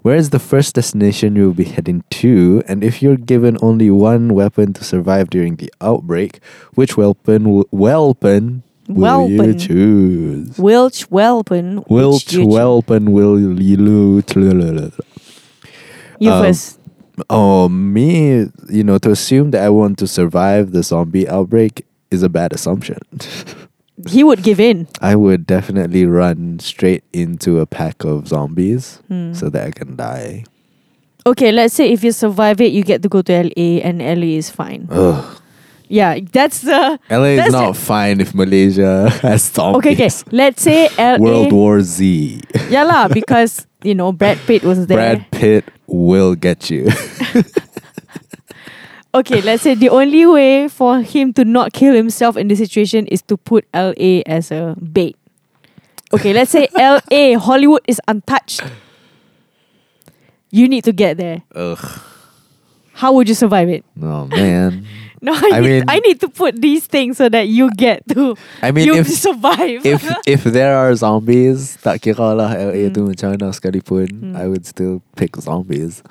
Where 0.03 0.17
is 0.17 0.31
the 0.31 0.39
first 0.39 0.75
destination 0.75 1.37
you 1.37 1.47
will 1.47 1.55
be 1.55 1.65
heading 1.65 2.05
to? 2.23 2.63
And 2.69 2.85
if 2.85 3.03
you're 3.03 3.17
given 3.17 3.59
only 3.63 3.91
one 3.91 4.35
weapon 4.35 4.73
to 4.75 4.85
survive 4.85 5.31
during 5.31 5.57
the 5.57 5.73
outbreak, 5.81 6.41
which 6.75 6.97
weapon 6.97 7.65
weapon 7.71 8.63
will 8.89 9.29
you 9.29 9.55
choose? 9.55 10.59
Welch 10.59 11.09
Welpen. 11.11 11.85
Which 11.89 12.37
weapon 12.37 13.13
will 13.13 13.39
you 13.39 13.55
lose? 13.77 14.25
You 16.21 16.31
um, 16.33 16.43
first. 16.45 16.78
Oh, 17.31 17.69
me, 17.69 18.47
you 18.69 18.85
know, 18.85 18.99
to 18.99 19.11
assume 19.11 19.51
that 19.53 19.63
I 19.65 19.69
want 19.71 19.99
to 19.99 20.07
survive 20.07 20.73
the 20.73 20.83
zombie 20.83 21.29
outbreak 21.29 21.85
is 22.11 22.23
a 22.23 22.29
bad 22.29 22.53
assumption. 22.53 22.99
He 24.07 24.23
would 24.23 24.45
give 24.45 24.61
in. 24.61 24.87
I 25.03 25.17
would 25.17 25.45
definitely 25.45 26.07
run 26.07 26.61
straight 26.61 27.03
into 27.13 27.59
a 27.59 27.67
pack 27.67 28.05
of 28.05 28.29
zombies 28.29 29.03
Hmm. 29.09 29.35
so 29.35 29.51
that 29.51 29.67
I 29.67 29.71
can 29.73 29.97
die. 29.97 30.45
Okay, 31.27 31.51
let's 31.51 31.75
say 31.75 31.91
if 31.91 32.05
you 32.05 32.13
survive 32.13 32.61
it, 32.61 32.71
you 32.71 32.85
get 32.85 33.03
to 33.03 33.09
go 33.09 33.23
to 33.23 33.33
LA 33.51 33.83
and 33.83 33.99
LA 33.99 34.39
is 34.39 34.51
fine. 34.51 34.87
Ugh. 34.91 35.19
Yeah, 35.89 36.21
that's 36.33 36.61
the. 36.61 37.01
LA 37.11 37.25
is 37.35 37.39
That's 37.39 37.53
not 37.53 37.77
fine 37.77 38.21
if 38.21 38.35
Malaysia 38.35 39.11
has 39.23 39.43
zombies. 39.51 39.79
Okay, 39.79 39.93
okay. 39.99 40.11
Let's 40.31 40.63
say 40.63 40.89
LA. 40.97 41.19
World 41.19 41.53
War 41.53 41.81
Z. 41.83 42.41
Yeah, 42.71 42.85
lah, 42.85 43.09
because, 43.13 43.67
you 43.83 43.95
know, 43.95 44.13
Brad 44.13 44.39
Pitt 44.39 44.63
was 44.63 44.87
there. 44.87 44.97
Brad 44.97 45.31
Pitt 45.31 45.65
will 45.87 46.35
get 46.35 46.71
you. 46.71 46.89
Okay, 49.15 49.41
let's 49.41 49.63
say 49.63 49.75
the 49.75 49.89
only 49.89 50.27
way 50.27 50.69
for 50.69 51.01
him 51.01 51.33
to 51.33 51.45
not 51.45 51.73
kill 51.73 51.95
himself 51.95 52.37
in 52.37 52.49
this 52.49 52.59
situation 52.59 53.07
is 53.07 53.23
to 53.23 53.37
put 53.39 53.67
LA 53.73 54.21
as 54.27 54.51
a 54.51 54.77
bait. 54.77 55.17
Okay, 56.13 56.35
let's 56.35 56.51
say 56.51 56.69
LA, 56.77 57.39
Hollywood 57.39 57.81
is 57.89 58.01
untouched. 58.07 58.63
You 60.51 60.69
need 60.69 60.85
to 60.85 60.93
get 60.93 61.17
there. 61.17 61.43
Ugh. 61.55 62.01
How 62.93 63.13
would 63.15 63.29
you 63.29 63.35
survive 63.35 63.69
it? 63.71 63.85
Oh, 64.03 64.27
man. 64.27 64.87
No, 65.21 65.33
I, 65.35 65.51
I 65.55 65.61
need, 65.61 65.69
mean- 65.69 65.85
I 65.89 65.99
need 66.01 66.21
to 66.21 66.29
put 66.29 66.61
these 66.61 66.87
things 66.87 67.17
so 67.19 67.29
that 67.29 67.49
you 67.49 67.71
get 67.75 68.07
to 68.15 68.37
I 68.63 68.71
mean, 68.71 68.87
you 68.87 68.95
if 68.97 69.09
survive. 69.09 69.85
if 69.85 70.03
if 70.27 70.45
there 70.45 70.77
are 70.79 70.95
zombies, 70.95 71.79
tak 71.83 72.03
kira 72.03 72.37
lah 72.37 72.55
LA 72.55 72.89
Hmm. 72.89 72.95
tu 72.95 73.01
macam 73.11 73.35
mana 73.35 73.51
sekalipun, 73.51 74.07
Hmm. 74.11 74.37
I 74.39 74.47
would 74.47 74.63
still 74.67 75.03
pick 75.19 75.35
zombies. 75.43 76.03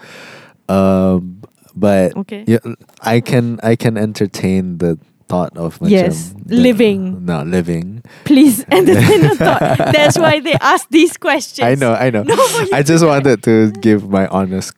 Um, 0.69 1.41
but 1.75 2.15
okay. 2.17 2.43
yeah, 2.47 2.59
I 3.01 3.21
can 3.21 3.59
I 3.63 3.75
can 3.75 3.95
entertain 3.97 4.77
the 4.79 4.97
thought 5.27 5.55
of 5.59 5.79
macam 5.79 5.91
Yes, 5.91 6.33
the- 6.45 6.55
living. 6.55 7.23
not 7.27 7.47
living. 7.47 8.03
Please 8.23 8.63
entertain 8.71 9.27
the 9.27 9.35
thought. 9.35 9.91
That's 9.91 10.17
why 10.17 10.39
they 10.39 10.55
ask 10.59 10.87
these 10.89 11.15
questions. 11.19 11.63
I 11.67 11.75
know, 11.75 11.93
I 11.95 12.09
know. 12.09 12.23
No, 12.27 12.35
you 12.35 12.71
I 12.73 12.83
just 12.83 13.03
wanted 13.05 13.43
to 13.43 13.71
give 13.83 14.07
my 14.09 14.27
honest 14.27 14.71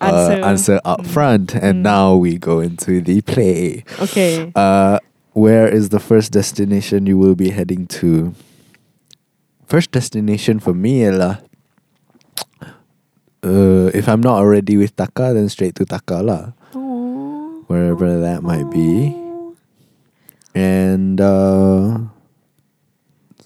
uh, 0.00 0.08
Answer. 0.08 0.44
answer 0.44 0.76
up 0.84 1.00
Mm. 1.04 1.06
front, 1.06 1.48
and 1.54 1.80
Mm. 1.80 1.88
now 1.88 2.16
we 2.16 2.38
go 2.40 2.60
into 2.60 3.00
the 3.04 3.20
play. 3.20 3.84
Okay. 4.00 4.50
Uh, 4.56 4.98
where 5.36 5.68
is 5.68 5.88
the 5.94 6.00
first 6.00 6.32
destination 6.32 7.06
you 7.06 7.16
will 7.18 7.34
be 7.36 7.50
heading 7.50 7.86
to? 8.00 8.34
first 9.70 9.94
destination 9.94 10.58
for 10.58 10.74
me 10.74 11.06
ialah 11.06 11.38
uh, 13.46 13.86
if 13.94 14.10
I'm 14.10 14.18
not 14.18 14.42
already 14.42 14.74
with 14.74 14.98
Taka, 14.98 15.30
then 15.30 15.46
straight 15.46 15.78
to 15.78 15.86
Taka 15.86 16.26
lah, 16.26 16.58
Aww. 16.74 17.70
wherever 17.70 18.18
that 18.18 18.42
might 18.42 18.66
be. 18.74 19.14
And 20.58 21.22
uh, 21.22 22.10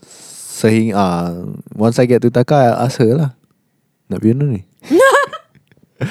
saying 0.01 0.97
ah, 0.97 1.45
once 1.77 2.01
I 2.01 2.09
get 2.09 2.25
to 2.25 2.33
Taka, 2.33 2.73
I'll 2.73 2.89
ask 2.89 2.97
her 3.05 3.13
lah. 3.13 3.31
Nak 4.09 4.25
pergi 4.25 4.33
mana 4.33 4.57
ni? 4.57 4.63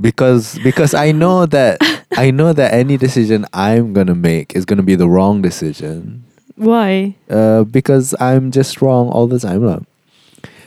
because 0.00 0.58
because 0.62 0.94
I 0.94 1.12
know 1.12 1.46
that 1.46 1.78
I 2.16 2.30
know 2.30 2.52
that 2.52 2.72
any 2.74 2.96
decision 2.96 3.46
I'm 3.52 3.92
gonna 3.92 4.14
make 4.14 4.54
is 4.54 4.64
gonna 4.64 4.82
be 4.86 4.94
the 4.94 5.08
wrong 5.08 5.42
decision. 5.42 6.24
Why? 6.56 7.14
Uh, 7.30 7.62
because 7.64 8.14
I'm 8.18 8.50
just 8.50 8.82
wrong 8.82 9.08
all 9.10 9.26
the 9.26 9.38
time 9.38 9.62
lah. 9.62 9.80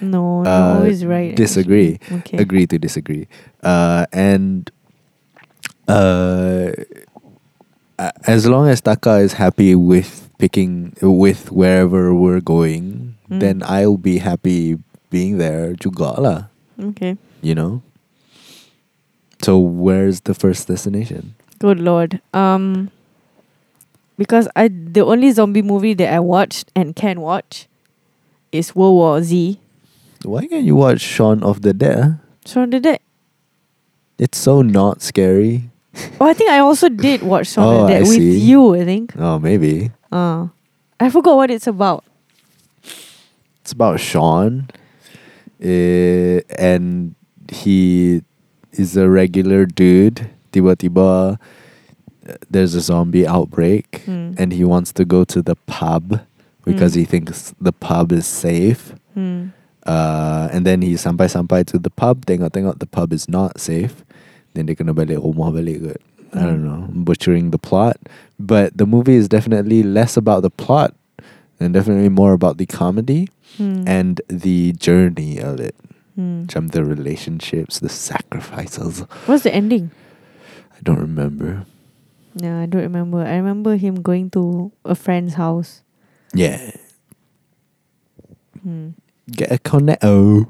No, 0.01 0.41
Uh, 0.47 0.79
always 0.81 1.05
right. 1.05 1.35
disagree. 1.35 1.99
Okay. 2.11 2.37
Agree 2.39 2.65
to 2.67 2.79
disagree. 2.79 3.27
Uh, 3.61 4.05
and 4.11 4.71
uh, 5.87 6.71
as 8.25 8.47
long 8.47 8.67
as 8.67 8.81
Taka 8.81 9.17
is 9.21 9.33
happy 9.33 9.75
with 9.75 10.29
picking 10.39 10.93
with 11.01 11.51
wherever 11.51 12.13
we're 12.15 12.41
going, 12.41 13.13
Mm. 13.31 13.39
then 13.39 13.63
I'll 13.63 13.95
be 13.95 14.17
happy 14.19 14.75
being 15.07 15.37
there 15.39 15.71
juga 15.79 16.19
lah. 16.19 16.39
Okay. 16.75 17.15
You 17.39 17.55
know. 17.55 17.79
So 19.43 19.57
where's 19.57 20.21
the 20.21 20.33
first 20.33 20.67
destination? 20.67 21.35
Good 21.59 21.79
lord. 21.79 22.21
Um 22.33 22.91
because 24.17 24.47
I 24.55 24.67
the 24.69 25.01
only 25.01 25.31
zombie 25.31 25.61
movie 25.61 25.93
that 25.95 26.13
I 26.13 26.19
watched 26.19 26.71
and 26.75 26.95
can 26.95 27.21
watch 27.21 27.67
is 28.51 28.75
World 28.75 28.95
War 28.95 29.23
Z. 29.23 29.59
Why 30.23 30.45
can't 30.45 30.65
you 30.65 30.75
watch 30.75 31.01
Shaun 31.01 31.41
of 31.41 31.61
the 31.63 31.73
Dead? 31.73 32.19
Shaun 32.45 32.65
of 32.65 32.71
the 32.71 32.79
Dead. 32.79 32.99
It's 34.19 34.37
so 34.37 34.61
not 34.61 35.01
scary. 35.01 35.69
Oh, 36.21 36.25
I 36.27 36.33
think 36.33 36.51
I 36.51 36.59
also 36.59 36.89
did 36.89 37.23
watch 37.23 37.47
Shaun 37.53 37.65
Oh, 37.65 37.81
of 37.81 37.87
the 37.87 37.93
I 37.95 37.99
Dead 37.99 38.07
with 38.07 38.17
see. 38.17 38.37
you, 38.39 38.75
I 38.75 38.85
think. 38.85 39.13
Oh, 39.17 39.39
maybe. 39.39 39.91
Uh 40.11 40.47
I 40.99 41.09
forgot 41.09 41.35
what 41.35 41.49
it's 41.49 41.65
about. 41.65 42.03
It's 43.61 43.71
about 43.71 43.99
Sean, 43.99 44.69
uh, 45.63 46.41
and 46.57 47.15
he 47.51 48.21
is 48.73 48.95
a 48.97 49.09
regular 49.09 49.65
dude. 49.65 50.29
Tiba-tiba, 50.51 51.39
uh, 52.27 52.33
there's 52.49 52.75
a 52.75 52.81
zombie 52.81 53.25
outbreak, 53.27 54.03
Hmm. 54.05 54.33
and 54.37 54.53
he 54.53 54.63
wants 54.63 54.91
to 54.93 55.05
go 55.05 55.23
to 55.25 55.41
the 55.41 55.55
pub 55.67 56.21
because 56.65 56.93
Hmm. 56.93 56.99
he 56.99 57.05
thinks 57.05 57.53
the 57.59 57.71
pub 57.73 58.11
is 58.11 58.25
safe. 58.27 58.93
Hmm. 59.13 59.51
Uh, 59.85 60.47
and 60.53 60.65
then 60.65 60.81
he 60.81 60.93
sampai-sampai 60.93 61.65
to 61.65 61.79
the 61.79 61.89
pub, 61.89 62.25
tengok-tengok 62.25 62.77
the 62.79 62.85
pub 62.85 63.11
is 63.13 63.27
not 63.27 63.59
safe. 63.59 64.05
Then 64.53 64.67
dia 64.67 64.75
kena 64.75 64.93
balik 64.93 65.17
rumah 65.23 65.49
balik 65.49 65.81
kot. 65.81 66.01
I 66.31 66.45
don't 66.47 66.63
Hmm. 66.63 66.67
know, 66.67 66.81
butchering 67.03 67.51
the 67.51 67.57
plot. 67.59 67.97
But 68.39 68.77
the 68.77 68.85
movie 68.85 69.15
is 69.15 69.27
definitely 69.27 69.83
less 69.83 70.15
about 70.15 70.43
the 70.43 70.49
plot 70.53 70.93
and 71.59 71.73
definitely 71.73 72.09
more 72.09 72.31
about 72.33 72.57
the 72.57 72.65
comedy 72.69 73.27
Hmm. 73.57 73.83
and 73.87 74.21
the 74.29 74.73
journey 74.79 75.39
of 75.39 75.59
it. 75.59 75.75
Hmm. 76.15 76.45
The 76.45 76.83
relationships, 76.83 77.79
the 77.79 77.89
sacrifices. 77.89 79.07
What's 79.25 79.43
the 79.43 79.53
ending? 79.53 79.91
I 80.75 80.79
don't 80.83 80.99
remember. 80.99 81.65
No, 82.35 82.61
I 82.61 82.65
don't 82.65 82.83
remember. 82.83 83.23
I 83.23 83.35
remember 83.35 83.75
him 83.75 84.01
going 84.01 84.29
to 84.31 84.71
a 84.83 84.95
friend's 84.95 85.35
house. 85.35 85.83
Yeah. 86.33 86.71
Hmm. 88.63 88.95
Get 89.31 89.51
a 89.51 89.59
connect. 89.59 90.03
Oh. 90.03 90.47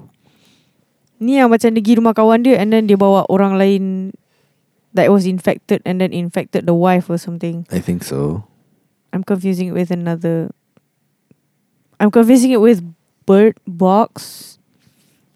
Ni 1.21 1.37
yang 1.37 1.53
macam 1.53 1.73
dia 1.73 1.81
pergi 1.81 1.97
rumah 2.01 2.17
kawan 2.17 2.41
dia 2.41 2.57
and 2.57 2.73
then 2.73 2.89
dia 2.89 2.97
bawa 2.97 3.29
orang 3.29 3.57
lain 3.57 4.13
that 4.93 5.13
was 5.13 5.29
infected 5.29 5.81
and 5.85 6.01
then 6.01 6.09
infected 6.09 6.65
the 6.65 6.73
wife 6.73 7.09
or 7.09 7.17
something. 7.17 7.65
I 7.69 7.77
think 7.77 8.01
so. 8.01 8.49
I'm 9.13 9.21
confusing 9.21 9.69
it 9.69 9.77
with 9.77 9.93
another. 9.93 10.49
I'm 12.01 12.09
confusing 12.09 12.49
it 12.49 12.61
with 12.61 12.81
Bird 13.29 13.61
Box 13.69 14.57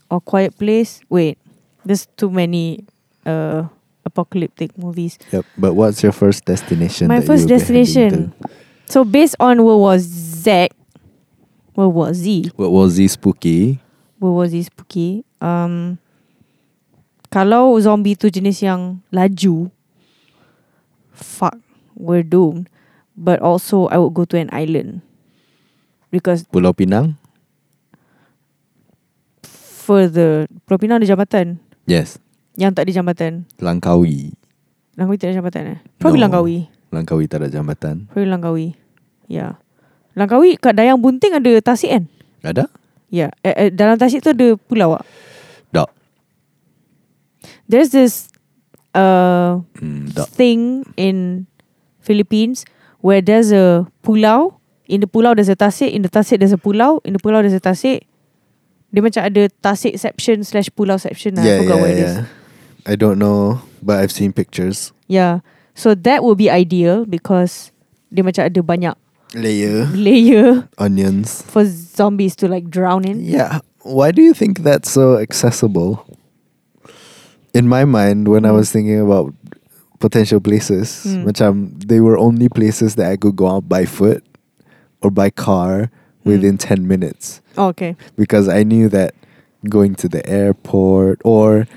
or 0.10 0.22
Quiet 0.22 0.58
Place. 0.58 1.02
Wait, 1.10 1.38
there's 1.84 2.08
too 2.18 2.30
many 2.30 2.86
uh 3.26 3.68
apocalyptic 4.06 4.78
movies. 4.78 5.18
Yep. 5.32 5.46
But 5.58 5.74
what's 5.74 6.04
your 6.04 6.12
first 6.14 6.46
destination? 6.46 7.08
My 7.08 7.22
first 7.22 7.48
destination. 7.48 8.34
So 8.86 9.04
based 9.04 9.36
on 9.40 9.64
World 9.66 9.82
War 9.82 9.98
Z, 9.98 10.70
World 11.76 11.94
War 11.94 12.14
Z, 12.14 12.52
What 12.56 12.72
was 12.72 12.96
the 12.96 13.08
spooky? 13.10 13.82
World 14.20 14.36
War 14.36 14.48
Z 14.48 14.62
spooky. 14.70 15.26
Um, 15.42 15.98
kalau 17.34 17.76
zombie 17.82 18.16
tu 18.16 18.30
jenis 18.30 18.62
yang 18.62 19.02
laju, 19.12 19.74
fuck, 21.12 21.58
we're 21.98 22.24
doomed. 22.24 22.70
But 23.18 23.40
also, 23.40 23.88
I 23.88 23.98
would 23.98 24.14
go 24.14 24.24
to 24.28 24.36
an 24.38 24.52
island 24.52 25.02
because 26.12 26.44
Pulau 26.52 26.76
Pinang? 26.76 27.16
Further 29.86 30.50
Pulau 30.66 30.82
Pinang 30.82 30.98
ada 30.98 31.06
jambatan 31.06 31.62
Yes. 31.86 32.18
Yang 32.58 32.82
tak 32.82 32.84
ada 32.90 32.92
jambatan 32.98 33.32
Langkawi. 33.62 34.34
Langkawi 34.98 35.16
tak 35.22 35.30
ada 35.30 35.36
jambatan 35.38 35.64
eh 35.78 35.80
Probably 36.02 36.18
No. 36.18 36.26
Langkawi 36.26 36.58
Langkawi 36.90 37.24
tak 37.30 37.38
ada 37.46 37.48
jambatan. 37.54 37.96
Probably 38.10 38.30
Langkawi 38.34 38.68
Ya 39.30 39.38
yeah. 39.38 39.52
Langkawi 40.18 40.58
kat 40.58 40.74
Dayang 40.74 40.98
Bunting 40.98 41.38
ada 41.38 41.52
tasik 41.62 41.94
kan 41.94 42.04
Ada? 42.42 42.66
Ya 43.14 43.30
yeah. 43.30 43.32
eh, 43.46 43.54
eh, 43.54 43.70
Dalam 43.70 44.02
tasik 44.02 44.26
tu 44.26 44.34
ada 44.34 44.58
pulau 44.58 44.98
tak 44.98 45.06
Tak. 45.76 45.90
There's 47.70 47.94
this 47.94 48.34
uh, 48.98 49.62
tak. 50.18 50.28
thing 50.34 50.90
in 50.98 51.46
Philippines 52.02 52.66
Where 53.06 53.22
there's 53.22 53.54
a 53.54 53.86
pulau 54.02 54.58
In 54.90 55.06
the 55.06 55.10
pulau 55.10 55.38
there's 55.38 55.52
a 55.52 55.58
tasik 55.60 55.94
In 55.94 56.02
the 56.02 56.10
tasik 56.10 56.42
there's 56.42 56.56
a 56.56 56.62
pulau 56.62 57.04
In 57.06 57.14
the 57.14 57.22
pulau 57.22 57.46
there's 57.46 57.58
a 57.58 57.62
tasik 57.62 58.10
Dia 58.96 59.04
macam 59.04 59.22
ada 59.28 59.52
tasik 59.60 60.00
section 60.00 60.40
Slash 60.48 60.72
pulau 60.72 60.96
section 60.96 61.36
lah. 61.36 61.44
I 61.44 61.48
Yeah, 61.52 61.58
forgot 61.60 61.76
yeah, 61.76 61.82
what 61.84 61.92
it 61.92 62.00
is 62.00 62.14
yeah. 62.16 62.26
I 62.88 62.94
don't 62.96 63.20
know, 63.20 63.60
but 63.84 64.00
I've 64.00 64.14
seen 64.14 64.32
pictures. 64.32 64.94
Yeah. 65.12 65.44
So 65.76 65.92
that 66.08 66.24
would 66.24 66.40
be 66.40 66.48
ideal 66.48 67.04
because 67.04 67.76
dia 68.08 68.24
macam 68.24 68.48
ada 68.48 68.62
banyak 68.64 68.96
Layer. 69.36 69.90
layer 69.92 70.70
Onions. 70.80 71.44
for 71.44 71.68
zombies 71.68 72.40
to 72.40 72.48
like 72.48 72.72
drown 72.72 73.04
in. 73.04 73.20
Yeah. 73.20 73.60
Why 73.84 74.16
do 74.16 74.22
you 74.24 74.32
think 74.32 74.64
that's 74.64 74.88
so 74.88 75.20
accessible? 75.20 76.08
In 77.54 77.68
my 77.68 77.84
mind, 77.86 78.28
when 78.28 78.46
I 78.46 78.52
was 78.52 78.72
thinking 78.72 79.00
about 79.00 79.34
potential 80.00 80.40
places, 80.40 81.04
Hmm. 81.04 81.26
macam 81.26 81.52
they 81.76 82.00
were 82.00 82.16
only 82.16 82.48
places 82.48 82.96
that 82.96 83.10
I 83.12 83.18
could 83.18 83.36
go 83.36 83.48
out 83.48 83.68
by 83.68 83.84
foot 83.90 84.24
or 85.02 85.10
by 85.10 85.30
car 85.34 85.90
within 86.24 86.58
10 86.58 86.88
minutes. 86.88 87.42
Okay. 87.58 87.96
Because 88.16 88.48
I 88.48 88.64
knew 88.64 88.90
that 88.90 89.14
going 89.70 89.96
to 89.96 90.10
the 90.10 90.28
airport 90.28 91.22
or 91.24 91.68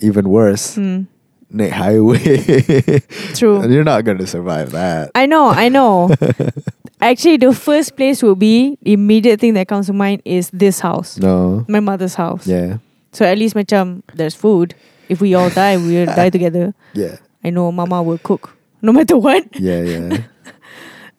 even 0.00 0.28
worse. 0.28 0.74
Hmm. 0.74 1.02
Nick 1.50 1.72
Highway. 1.72 3.00
True. 3.34 3.68
You're 3.68 3.84
not 3.84 4.04
going 4.04 4.18
to 4.18 4.26
survive 4.26 4.70
that. 4.72 5.10
I 5.14 5.26
know, 5.26 5.48
I 5.48 5.68
know. 5.68 6.14
Actually, 7.00 7.38
the 7.38 7.52
first 7.52 7.96
place 7.96 8.22
will 8.22 8.36
be 8.36 8.78
the 8.82 8.92
immediate 8.92 9.40
thing 9.40 9.54
that 9.54 9.66
comes 9.66 9.86
to 9.86 9.92
mind 9.92 10.22
is 10.24 10.50
this 10.50 10.80
house, 10.80 11.18
no. 11.18 11.64
my 11.66 11.80
mother's 11.80 12.14
house. 12.14 12.46
Yeah. 12.46 12.78
So 13.12 13.24
at 13.24 13.38
least 13.38 13.56
macam 13.56 14.02
there's 14.14 14.34
food. 14.34 14.74
If 15.08 15.20
we 15.20 15.34
all 15.34 15.50
die, 15.50 15.76
we'll 15.76 16.06
die 16.06 16.30
together. 16.30 16.74
Yeah. 16.94 17.16
I 17.42 17.50
know 17.50 17.72
Mama 17.72 18.02
will 18.02 18.18
cook 18.18 18.54
no 18.82 18.92
matter 18.92 19.16
what. 19.16 19.46
Yeah, 19.58 19.82
yeah. 19.82 20.22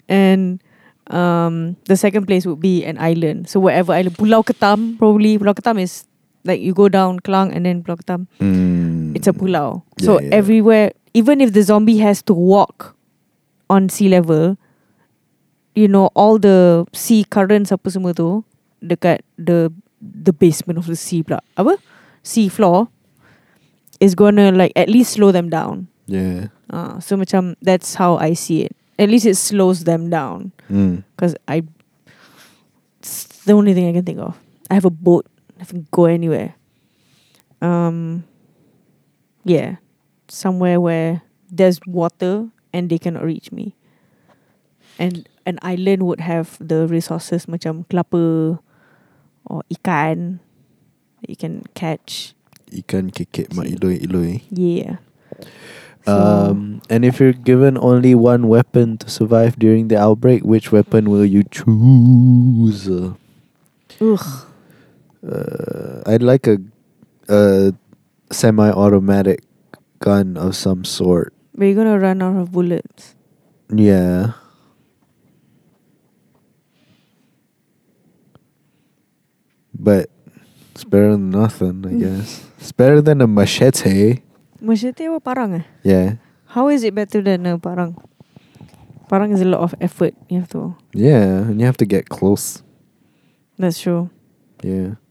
And 0.07 0.61
um, 1.13 1.75
the 1.85 1.95
second 1.95 2.25
place 2.25 2.45
would 2.45 2.59
be 2.59 2.83
an 2.85 2.97
island. 2.97 3.49
So 3.49 3.59
wherever 3.59 3.91
island, 3.93 4.17
Pulau 4.17 4.43
Ketam 4.43 4.97
probably. 4.97 5.37
Pulau 5.37 5.53
Ketam 5.53 5.79
is 5.79 6.05
like 6.43 6.61
you 6.61 6.73
go 6.73 6.89
down 6.89 7.19
Klang 7.19 7.51
and 7.53 7.65
then 7.65 7.83
Pulau 7.83 7.97
Ketam. 7.99 8.27
Mm. 8.39 9.15
It's 9.15 9.27
a 9.27 9.33
pulau. 9.33 9.83
So 9.99 10.19
Yeah, 10.19 10.27
yeah. 10.31 10.35
everywhere, 10.39 10.87
even 11.13 11.41
if 11.41 11.51
the 11.53 11.61
zombie 11.63 11.97
has 11.99 12.21
to 12.23 12.33
walk 12.33 12.95
on 13.69 13.89
sea 13.89 14.07
level, 14.09 14.57
you 15.75 15.87
know, 15.87 16.09
all 16.15 16.39
the 16.39 16.85
sea 16.93 17.23
currents 17.27 17.71
apa 17.71 17.91
semua 17.91 18.15
tu 18.15 18.43
dekat 18.81 19.21
the 19.37 19.69
the 20.01 20.33
basement 20.33 20.79
of 20.79 20.87
the 20.87 20.95
sea 20.95 21.21
pula. 21.23 21.43
Apa? 21.59 21.77
Sea 22.23 22.47
floor 22.49 22.87
is 23.99 24.15
gonna 24.15 24.51
like 24.51 24.71
at 24.75 24.89
least 24.89 25.13
slow 25.19 25.31
them 25.31 25.49
down. 25.51 25.87
Yeah. 26.07 26.49
Uh, 26.71 26.99
so 27.03 27.19
macam 27.19 27.55
that's 27.61 27.95
how 27.99 28.15
I 28.17 28.33
see 28.33 28.63
it. 28.65 28.73
At 28.99 29.09
least 29.09 29.25
it 29.25 29.35
slows 29.35 29.83
them 29.83 30.09
down. 30.09 30.51
Mm. 30.69 31.03
Because 31.15 31.35
I 31.47 31.63
it's 32.99 33.25
the 33.45 33.53
only 33.53 33.73
thing 33.73 33.89
I 33.89 33.93
can 33.93 34.05
think 34.05 34.19
of. 34.19 34.37
I 34.69 34.75
have 34.75 34.85
a 34.85 34.93
boat. 34.93 35.25
I 35.59 35.65
can 35.65 35.87
go 35.91 36.05
anywhere. 36.05 36.55
Um 37.61 38.25
yeah. 39.43 39.77
Somewhere 40.27 40.79
where 40.79 41.21
there's 41.51 41.79
water 41.85 42.47
and 42.73 42.89
they 42.89 42.97
cannot 42.97 43.23
reach 43.23 43.51
me. 43.51 43.75
And 44.99 45.27
an 45.45 45.59
island 45.61 46.03
would 46.03 46.21
have 46.21 46.57
the 46.61 46.87
resources 46.87 47.45
macam 47.45 47.89
kelapa 47.89 48.59
or 49.49 49.63
ikan 49.73 50.39
that 51.21 51.29
you 51.29 51.35
can 51.35 51.65
catch. 51.73 52.37
Ikan 52.71 53.11
kekek 53.11 53.51
mak 53.57 53.67
iloi 53.67 53.97
iloi. 53.99 54.45
Yeah. 54.53 55.01
So, 56.05 56.17
Um, 56.17 56.81
and 56.89 57.05
if 57.05 57.19
you're 57.19 57.33
given 57.33 57.77
only 57.77 58.15
one 58.15 58.47
weapon 58.47 58.97
to 58.99 59.09
survive 59.09 59.59
during 59.59 59.87
the 59.87 59.97
outbreak, 60.01 60.41
which 60.43 60.71
weapon 60.71 61.09
will 61.09 61.25
you 61.25 61.43
choose? 61.45 62.89
ugh. 62.89 63.13
Uh, 65.21 66.01
I'd 66.09 66.23
like 66.25 66.47
a, 66.47 66.57
a 67.29 67.73
semi-automatic 68.31 69.43
gun 69.99 70.37
of 70.37 70.55
some 70.55 70.83
sort. 70.83 71.33
But 71.53 71.65
you're 71.69 71.75
gonna 71.77 71.99
run 71.99 72.21
out 72.23 72.35
of 72.41 72.51
bullets. 72.51 73.13
Yeah. 73.69 74.33
But 79.77 80.09
it's 80.73 80.83
better 80.83 81.11
than 81.11 81.29
nothing, 81.29 81.85
I 81.87 81.93
guess. 81.99 82.43
It's 82.59 82.71
better 82.71 83.01
than 83.01 83.21
a 83.21 83.27
machete. 83.27 84.21
Machete 84.61 85.09
apa 85.09 85.17
parang 85.17 85.57
eh? 85.57 85.65
Yeah. 85.81 86.21
How 86.53 86.69
is 86.69 86.85
it 86.85 86.93
better 86.93 87.25
than 87.25 87.49
a 87.49 87.57
parang? 87.57 87.97
Parang 89.09 89.33
is 89.33 89.41
a 89.41 89.49
lot 89.49 89.65
of 89.65 89.73
effort. 89.81 90.13
You 90.29 90.39
have 90.45 90.49
to. 90.53 90.77
Yeah, 90.93 91.49
and 91.49 91.57
you 91.59 91.65
have 91.65 91.81
to 91.81 91.87
get 91.89 92.07
close. 92.13 92.61
That's 93.57 93.81
true. 93.81 94.13
Yeah. 94.61 95.01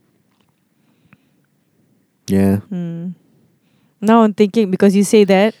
Yeah. 2.31 2.63
Hmm. 2.71 3.19
Now 3.99 4.23
I'm 4.23 4.33
thinking 4.33 4.71
because 4.71 4.95
you 4.95 5.03
say 5.03 5.27
that, 5.27 5.53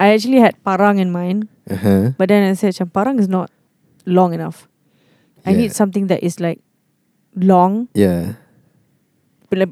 I 0.00 0.16
actually 0.16 0.40
had 0.40 0.56
parang 0.64 0.98
in 0.98 1.12
mind, 1.12 1.46
Uh-huh. 1.68 2.16
but 2.16 2.32
then 2.32 2.42
I 2.48 2.56
said, 2.56 2.72
"Macam 2.74 2.88
parang 2.90 3.16
is 3.20 3.28
not 3.28 3.52
long 4.08 4.32
enough. 4.32 4.66
I 5.44 5.52
Yeah. 5.52 5.68
need 5.68 5.72
something 5.76 6.08
that 6.08 6.24
is 6.24 6.40
like 6.40 6.58
long, 7.36 7.92
Yeah. 7.94 8.40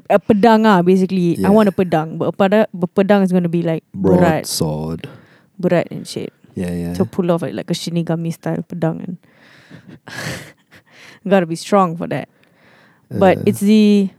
A 0.09 0.17
pedang 0.17 0.65
ah 0.65 0.81
basically. 0.81 1.37
I 1.37 1.47
Yeah. 1.47 1.49
want 1.53 1.69
a 1.69 1.75
pedang, 1.75 2.17
but 2.17 2.33
a 2.33 2.65
pedang 2.97 3.21
is 3.21 3.31
gonna 3.31 3.49
be 3.51 3.61
like 3.61 3.83
Broadsword. 3.93 5.05
berat 5.61 5.85
and 5.93 6.07
shit. 6.07 6.33
Yeah, 6.57 6.73
yeah. 6.73 6.93
To 6.97 7.05
pull 7.05 7.29
off 7.29 7.45
like, 7.45 7.53
like 7.53 7.69
a 7.69 7.77
shinigami 7.77 8.33
style 8.33 8.65
pedang 8.65 8.97
and 9.05 9.13
gotta 11.27 11.45
be 11.45 11.55
strong 11.55 11.95
for 11.97 12.07
that. 12.07 12.29
But 13.13 13.37
Uh, 13.39 13.43
it's 13.53 13.61
the 13.61 14.09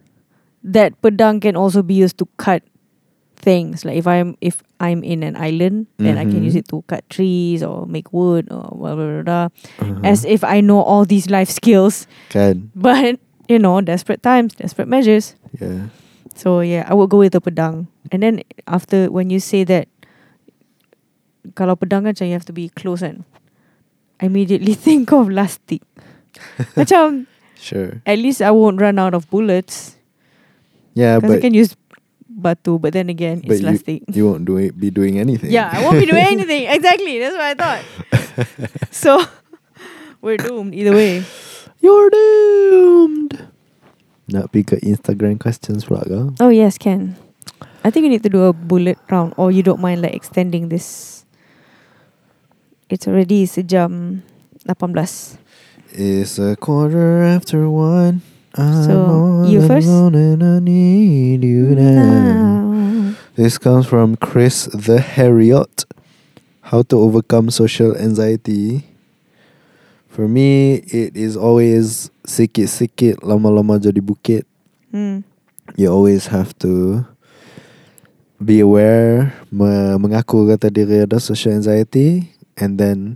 that 0.63 0.95
pedang 1.03 1.43
can 1.43 1.57
also 1.57 1.83
be 1.83 1.95
used 1.95 2.19
to 2.23 2.27
cut 2.39 2.63
things. 3.35 3.83
Like 3.85 3.99
if 3.99 4.07
I'm 4.07 4.37
if 4.41 4.63
I'm 4.79 5.03
in 5.03 5.23
an 5.27 5.35
island, 5.35 5.87
then 5.99 6.15
I 6.19 6.23
can 6.27 6.39
Mhm. 6.43 6.47
use 6.51 6.57
it 6.59 6.71
to 6.71 6.83
cut 6.87 7.03
trees 7.11 7.63
or 7.67 7.87
make 7.87 8.13
wood 8.15 8.47
or 8.55 8.71
blah 8.79 8.95
blah 8.95 9.07
blah. 9.23 9.23
blah. 9.27 9.47
uh-huh. 9.83 10.07
As 10.07 10.23
if 10.25 10.43
I 10.47 10.63
know 10.63 10.79
all 10.83 11.03
these 11.05 11.27
life 11.31 11.51
skills, 11.51 12.07
Kan. 12.31 12.71
but 12.79 13.19
you 13.49 13.59
know, 13.59 13.81
desperate 13.81 14.23
times, 14.23 14.55
desperate 14.55 14.89
measures. 14.89 15.35
Yeah. 15.61 15.89
So 16.37 16.61
yeah, 16.61 16.87
I 16.89 16.95
would 16.95 17.11
go 17.11 17.19
with 17.19 17.33
the 17.33 17.41
pedang. 17.41 17.89
And 18.13 18.23
then 18.23 18.43
after 18.69 19.11
when 19.11 19.29
you 19.31 19.41
say 19.41 19.65
that, 19.65 19.89
kalau 21.57 21.75
pedang 21.77 22.05
kan 22.05 22.15
you 22.29 22.37
have 22.37 22.45
to 22.47 22.53
be 22.55 22.69
close 22.69 23.03
and 23.03 23.25
I 24.21 24.27
immediately 24.27 24.75
think 24.87 25.11
of 25.13 25.29
lastik. 25.33 25.83
macam 26.79 27.27
Sure. 27.59 27.99
at 28.07 28.23
least 28.23 28.39
I 28.39 28.55
won't 28.55 28.79
run 28.79 28.99
out 29.03 29.15
of 29.19 29.27
bullets. 29.33 29.99
Yeah, 30.95 31.19
Because 31.19 31.39
I 31.39 31.41
can 31.43 31.55
use 31.55 31.75
batu, 32.31 32.79
but 32.79 32.93
then 32.95 33.09
again, 33.11 33.43
but 33.43 33.59
it's 33.59 33.63
you, 33.63 33.67
plastic. 33.67 33.99
you 34.15 34.31
won't 34.31 34.47
do 34.47 34.59
it, 34.59 34.79
be 34.79 34.91
doing 34.95 35.19
anything. 35.19 35.51
yeah, 35.51 35.71
I 35.75 35.83
won't 35.83 35.99
be 35.99 36.07
doing 36.07 36.23
anything. 36.39 36.71
Exactly, 36.71 37.19
that's 37.19 37.35
what 37.35 37.47
I 37.51 37.55
thought. 37.59 37.83
so 38.95 39.19
we're 40.23 40.39
doomed 40.39 40.75
either 40.75 40.95
way. 40.95 41.23
You're 41.81 42.11
doomed. 42.11 43.49
Nak 44.29 44.53
pergi 44.53 44.77
ke 44.77 44.77
Instagram 44.85 45.41
questions 45.41 45.89
pula 45.89 46.05
ke? 46.05 46.21
Oh 46.43 46.53
yes, 46.53 46.77
can. 46.77 47.17
I 47.81 47.89
think 47.89 48.05
you 48.05 48.13
need 48.13 48.27
to 48.27 48.33
do 48.33 48.45
a 48.45 48.53
bullet 48.53 48.99
round, 49.09 49.33
or 49.41 49.49
you 49.49 49.63
don't 49.63 49.81
mind 49.81 50.03
like 50.03 50.13
extending 50.13 50.69
this. 50.69 51.25
It's 52.91 53.07
already 53.09 53.47
sejam 53.47 54.21
18. 54.69 55.39
It's 55.93 56.37
a 56.37 56.57
quarter 56.61 57.23
after 57.25 57.71
one. 57.71 58.21
I'm 58.59 58.85
So, 58.85 58.95
all 59.01 59.47
you 59.49 59.65
first? 59.65 59.89
and 59.89 60.43
I 60.43 60.59
need 60.59 61.45
you 61.45 61.73
now. 61.79 63.15
This 63.37 63.57
comes 63.57 63.87
from 63.87 64.17
Chris 64.17 64.67
the 64.75 64.99
Harriot. 64.99 65.87
How 66.69 66.83
to 66.93 66.97
overcome 67.01 67.49
social 67.49 67.97
anxiety. 67.97 68.85
For 70.19 70.27
me, 70.27 70.83
it 70.91 71.15
is 71.15 71.39
always 71.39 72.11
sikit-sikit 72.27 73.23
lama-lama 73.23 73.79
jadi 73.79 74.03
bukit. 74.03 74.51
Hmm. 74.91 75.23
You 75.79 75.95
always 75.95 76.27
have 76.35 76.59
to 76.59 77.07
be 78.43 78.59
aware, 78.59 79.31
me- 79.55 79.95
mengaku 79.95 80.51
kata 80.51 80.75
diri 80.75 81.07
ada 81.07 81.23
social 81.23 81.55
anxiety 81.55 82.35
and 82.59 82.83
then 82.83 83.15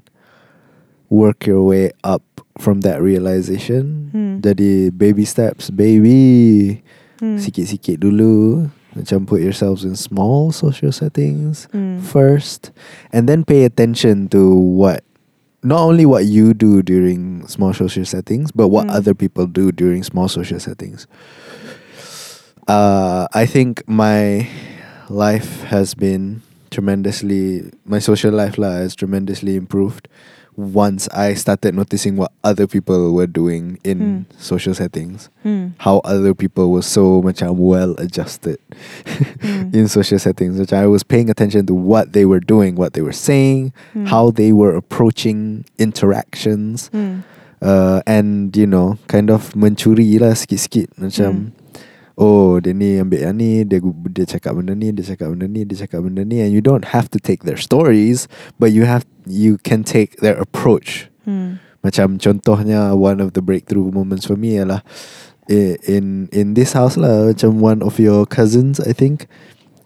work 1.10 1.42
your 1.42 1.66
way 1.66 1.90
up 2.06 2.22
from 2.62 2.86
that 2.86 3.02
realization. 3.02 4.14
Hmm. 4.14 4.38
Jadi 4.38 4.94
baby 4.94 5.26
steps, 5.26 5.74
baby. 5.74 6.86
Hmm. 7.18 7.34
Sikit-sikit 7.34 7.98
dulu. 7.98 8.70
Macam 8.94 9.26
put 9.26 9.42
yourselves 9.42 9.82
in 9.82 9.98
small 9.98 10.54
social 10.54 10.94
settings 10.94 11.66
Hmm. 11.74 11.98
first 11.98 12.70
and 13.10 13.26
then 13.26 13.42
pay 13.42 13.66
attention 13.66 14.30
to 14.30 14.54
what 14.54 15.02
not 15.62 15.80
only 15.80 16.04
what 16.06 16.24
you 16.26 16.54
do 16.54 16.82
during 16.82 17.46
small 17.46 17.72
social 17.72 18.04
settings 18.04 18.50
but 18.52 18.68
what 18.68 18.86
Mm. 18.86 18.94
other 18.94 19.14
people 19.14 19.46
do 19.46 19.70
during 19.72 20.02
small 20.02 20.28
social 20.28 20.58
settings 20.60 21.06
uh, 22.68 23.26
i 23.32 23.46
think 23.46 23.82
my 23.88 24.48
life 25.08 25.62
has 25.64 25.94
been 25.94 26.42
tremendously 26.70 27.70
my 27.84 27.98
social 27.98 28.32
life 28.32 28.56
has 28.56 28.94
tremendously 28.94 29.56
improved 29.56 30.08
once 30.56 31.08
i 31.16 31.32
started 31.32 31.72
noticing 31.74 32.16
what 32.16 32.30
other 32.44 32.66
people 32.68 33.14
were 33.16 33.26
doing 33.26 33.78
in 33.84 33.98
Mm. 33.98 34.18
social 34.36 34.74
settings 34.76 35.30
Hmm. 35.42 35.72
how 35.80 36.04
other 36.04 36.34
people 36.36 36.68
were 36.70 36.84
so 36.84 37.22
macam 37.24 37.56
well 37.56 37.96
adjusted 37.96 38.60
Mm. 39.40 39.72
in 39.78 39.88
social 39.88 40.18
settings 40.20 40.60
which 40.60 40.72
I 40.72 40.84
was 40.86 41.02
paying 41.02 41.30
attention 41.32 41.64
to 41.66 41.74
what 41.74 42.12
they 42.12 42.28
were 42.28 42.40
doing 42.40 42.76
what 42.76 42.92
they 42.92 43.00
were 43.00 43.16
saying 43.16 43.72
Hmm. 43.96 44.06
how 44.12 44.28
they 44.30 44.52
were 44.52 44.76
approaching 44.76 45.64
interactions 45.80 46.92
Hmm. 46.92 47.24
uh, 47.62 48.02
and 48.06 48.52
you 48.56 48.66
know 48.66 48.98
kind 49.08 49.30
of 49.30 49.54
mencuri 49.56 50.20
lah 50.20 50.34
sikit-sikit 50.36 50.92
macam 51.00 51.56
oh 52.16 52.60
dia 52.60 52.72
ni 52.76 53.00
ambil 53.00 53.20
yang 53.30 53.36
ni 53.36 53.64
dia 53.64 53.80
dia 54.12 54.24
cakap 54.28 54.56
benda 54.58 54.76
ni 54.76 54.92
dia 54.92 55.04
cakap 55.14 55.32
benda 55.32 55.46
ni 55.48 55.64
dia 55.64 55.86
cakap 55.86 56.04
benda 56.04 56.22
ni 56.24 56.44
and 56.44 56.52
you 56.52 56.60
don't 56.60 56.92
have 56.92 57.08
to 57.08 57.16
take 57.16 57.44
their 57.48 57.56
stories 57.56 58.28
but 58.60 58.72
you 58.72 58.84
have 58.84 59.04
you 59.24 59.56
can 59.62 59.82
take 59.84 60.20
their 60.20 60.36
approach 60.40 61.08
Hmm. 61.22 61.62
macam 61.86 62.18
contohnya 62.18 62.98
one 62.98 63.22
of 63.22 63.38
the 63.38 63.42
breakthrough 63.42 63.94
moments 63.94 64.26
for 64.26 64.34
me 64.34 64.58
ialah 64.58 64.82
in 65.86 66.26
in 66.34 66.58
this 66.58 66.74
house 66.74 66.98
lah 66.98 67.30
macam 67.30 67.62
one 67.62 67.78
of 67.78 68.02
your 68.02 68.26
cousins 68.26 68.82
I 68.82 68.90
think 68.90 69.30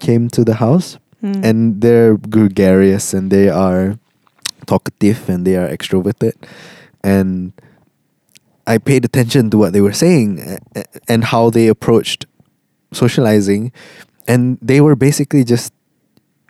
came 0.01 0.33
to 0.33 0.41
the 0.45 0.57
house 0.65 0.97
Hmm. 1.21 1.41
and 1.45 1.59
they're 1.85 2.17
gregarious 2.17 3.13
and 3.17 3.33
they 3.33 3.49
are 3.53 3.97
talkative 4.69 5.29
and 5.33 5.45
they 5.49 5.57
are 5.57 5.65
extroverted 5.69 6.37
and 7.05 7.57
I 8.67 8.79
paid 8.79 9.05
attention 9.07 9.51
to 9.51 9.59
what 9.59 9.73
they 9.73 9.81
were 9.81 9.95
saying 9.95 10.43
and 11.07 11.23
how 11.25 11.51
they 11.51 11.71
approached 11.71 12.27
socializing 12.93 13.71
and 14.27 14.59
they 14.61 14.81
were 14.83 14.97
basically 14.99 15.45
just 15.45 15.71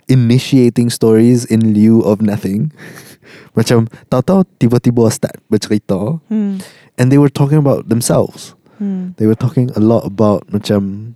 initiating 0.09 0.89
stories 0.89 1.45
in 1.45 1.75
lieu 1.75 2.01
of 2.07 2.23
nothing 2.23 2.73
macam 3.59 3.91
tahu-tahu 4.09 4.47
tiba-tiba 4.63 5.11
start 5.11 5.37
bercerita 5.51 6.21
Hmm. 6.31 6.63
and 6.97 7.11
they 7.11 7.19
were 7.19 7.33
talking 7.33 7.59
about 7.59 7.89
themselves 7.91 8.55
Hmm. 8.79 9.17
they 9.19 9.27
were 9.27 9.37
talking 9.37 9.73
a 9.75 9.83
lot 9.83 10.05
about 10.07 10.47
macam 10.53 11.13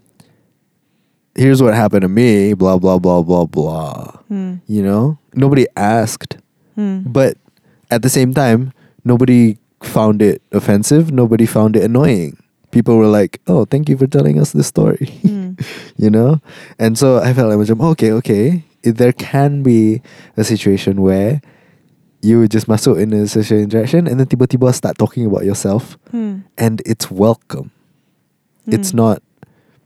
here's 1.39 1.63
what 1.63 1.73
happened 1.77 2.03
to 2.03 2.11
me 2.11 2.53
blah 2.53 2.77
blah 2.77 2.99
blah 2.99 3.23
blah 3.23 3.47
blah 3.47 4.21
Hmm. 4.29 4.59
you 4.67 4.83
know 4.83 5.17
nobody 5.33 5.65
asked 5.79 6.37
Hmm. 6.75 7.07
but 7.07 7.39
at 7.95 8.03
the 8.03 8.11
same 8.11 8.35
time 8.35 8.75
nobody 9.07 9.55
found 9.83 10.21
it 10.23 10.43
offensive 10.53 11.11
nobody 11.13 11.47
found 11.47 11.77
it 11.77 11.83
annoying 11.83 12.37
people 12.71 12.97
were 12.97 13.07
like 13.09 13.41
oh 13.49 13.65
thank 13.65 13.89
you 13.89 13.97
for 13.97 14.07
telling 14.07 14.39
us 14.39 14.53
this 14.53 14.67
story 14.69 15.07
Hmm. 15.23 15.53
you 15.97 16.11
know 16.11 16.41
and 16.79 16.99
so 16.99 17.19
i 17.19 17.33
felt 17.33 17.49
like 17.51 17.59
macam, 17.59 17.81
okay 17.97 18.13
okay 18.13 18.65
If 18.83 18.97
there 18.97 19.13
can 19.13 19.61
be 19.63 20.01
a 20.41 20.45
situation 20.45 21.03
where 21.05 21.45
you 22.25 22.49
just 22.49 22.65
masuk 22.65 22.97
in 22.97 23.13
a 23.13 23.29
social 23.29 23.61
interaction 23.61 24.09
and 24.09 24.17
then 24.17 24.25
tiba-tiba 24.25 24.73
start 24.73 24.97
talking 24.97 25.25
about 25.29 25.45
yourself 25.45 25.97
Hmm. 26.13 26.49
and 26.57 26.81
it's 26.89 27.11
welcome 27.13 27.73
it's 28.69 28.93
Hmm. 28.93 29.05
not 29.05 29.19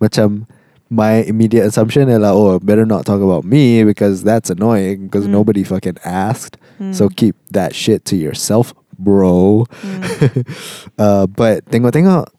macam 0.03 0.47
my 0.95 1.26
immediate 1.26 1.66
assumption 1.66 2.07
is 2.09 2.20
like, 2.22 2.30
oh, 2.30 2.61
better 2.62 2.86
not 2.86 3.03
talk 3.07 3.18
about 3.18 3.42
me 3.42 3.82
because 3.82 4.22
that's 4.22 4.47
annoying 4.51 5.09
because 5.11 5.26
Mm. 5.26 5.42
nobody 5.42 5.64
fucking 5.66 5.97
asked. 6.05 6.55
So 6.95 7.09
Hmm. 7.09 7.14
keep 7.18 7.34
that 7.51 7.74
shit 7.74 8.05
to 8.12 8.14
yourself, 8.14 8.70
bro. 9.05 9.68
Hmm. 9.68 10.00
uh, 10.98 11.26
but 11.28 11.64
tengok-tengok, 11.68 12.32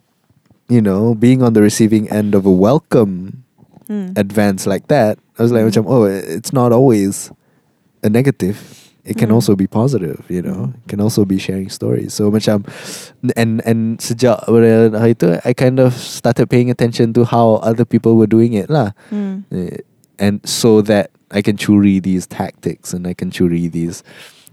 you 0.68 0.82
know, 0.82 1.14
being 1.14 1.46
on 1.46 1.54
the 1.54 1.62
receiving 1.62 2.10
end 2.10 2.34
of 2.34 2.46
a 2.46 2.52
welcome 2.52 3.46
Hmm. 3.86 4.18
advance 4.18 4.66
like 4.66 4.90
that, 4.90 5.22
I 5.38 5.46
was 5.46 5.54
like, 5.54 5.62
Mm. 5.62 5.86
oh, 5.86 6.10
it's 6.10 6.50
not 6.50 6.74
always 6.74 7.30
a 8.02 8.10
negative. 8.10 8.58
It 9.06 9.14
can 9.14 9.30
Mm. 9.30 9.38
also 9.38 9.54
be 9.54 9.70
positive, 9.70 10.26
you 10.26 10.42
know. 10.42 10.74
Mm. 10.74 10.82
It 10.82 10.88
can 10.90 11.00
also 11.06 11.22
be 11.22 11.38
sharing 11.38 11.70
stories. 11.70 12.18
So 12.18 12.34
macam, 12.34 12.66
and 13.38 13.62
and 13.62 14.02
sejak 14.02 14.42
hari 14.50 15.14
itu, 15.14 15.38
I 15.46 15.54
kind 15.54 15.78
of 15.78 15.94
started 15.94 16.50
paying 16.50 16.74
attention 16.74 17.14
to 17.14 17.30
how 17.30 17.62
other 17.62 17.86
people 17.86 18.18
were 18.18 18.26
doing 18.26 18.58
it 18.58 18.74
lah. 18.74 18.98
Hmm. 19.14 19.46
Eh, 19.54 19.86
and 20.18 20.42
so 20.42 20.82
that 20.82 21.14
I 21.30 21.46
can 21.46 21.54
curi 21.54 22.02
these 22.02 22.26
tactics 22.26 22.90
and 22.90 23.06
I 23.06 23.14
can 23.14 23.30
curi 23.30 23.70
these 23.70 24.02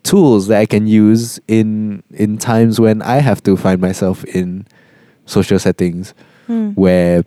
tools 0.02 0.46
that 0.48 0.58
I 0.58 0.66
can 0.66 0.86
use 0.86 1.38
in 1.46 2.02
in 2.14 2.38
times 2.38 2.80
when 2.80 3.02
I 3.02 3.18
have 3.22 3.42
to 3.44 3.56
find 3.56 3.80
myself 3.80 4.24
in 4.34 4.66
social 5.26 5.58
settings 5.58 6.14
Hmm. 6.50 6.74
where 6.74 7.22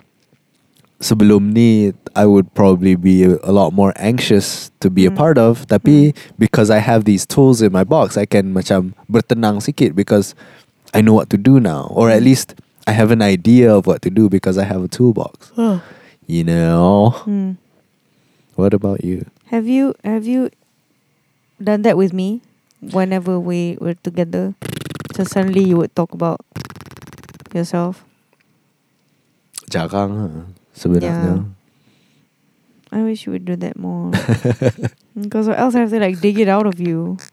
sebelum 0.99 1.55
ni 1.55 1.91
I 2.15 2.25
would 2.27 2.51
probably 2.53 2.95
be 2.95 3.23
a, 3.23 3.39
a 3.43 3.51
lot 3.51 3.71
more 3.71 3.91
anxious 3.95 4.71
to 4.79 4.89
be 4.91 5.05
a 5.07 5.11
Mm. 5.11 5.15
part 5.15 5.37
of 5.39 5.63
tapi 5.67 6.11
because 6.39 6.67
I 6.71 6.79
have 6.83 7.03
these 7.07 7.23
tools 7.27 7.63
in 7.63 7.71
my 7.71 7.83
box 7.87 8.15
I 8.19 8.27
can 8.27 8.51
macam 8.55 8.91
bertenang 9.07 9.63
sikit 9.63 9.95
because 9.95 10.35
I 10.95 10.99
know 11.03 11.15
what 11.15 11.31
to 11.31 11.39
do 11.39 11.59
now 11.63 11.91
or 11.95 12.11
at 12.11 12.23
Mm. 12.23 12.27
least 12.31 12.55
I 12.87 12.91
have 12.91 13.11
an 13.11 13.23
idea 13.23 13.71
of 13.71 13.87
what 13.87 14.03
to 14.03 14.11
do 14.11 14.27
because 14.27 14.59
I 14.59 14.63
have 14.67 14.83
a 14.83 14.91
toolbox 14.91 15.51
Oh. 15.55 15.79
you 16.27 16.43
know 16.43 17.15
Hmm. 17.23 17.55
what 18.59 18.75
about 18.75 19.03
you 19.03 19.27
Have 19.53 19.67
you 19.69 19.95
have 20.03 20.27
you 20.27 20.49
done 21.61 21.83
that 21.87 21.95
with 21.95 22.11
me? 22.11 22.43
Whenever 22.93 23.39
we 23.39 23.77
were 23.81 23.95
together, 23.95 24.53
so 25.15 25.23
suddenly 25.23 25.63
you 25.63 25.77
would 25.77 25.95
talk 25.95 26.13
about 26.13 26.41
yourself. 27.53 28.05
jarang 29.65 30.53
sebenarnya 30.77 31.41
I 32.93 33.01
wish 33.01 33.25
you 33.25 33.33
would 33.33 33.45
do 33.45 33.55
that 33.57 33.75
more. 33.75 34.11
Because 35.15 35.47
or 35.47 35.55
else 35.55 35.73
I 35.75 35.79
have 35.87 35.91
to 35.95 35.99
like 35.99 36.19
dig 36.21 36.37
it 36.37 36.47
out 36.51 36.67
of 36.67 36.79
you. 36.79 37.17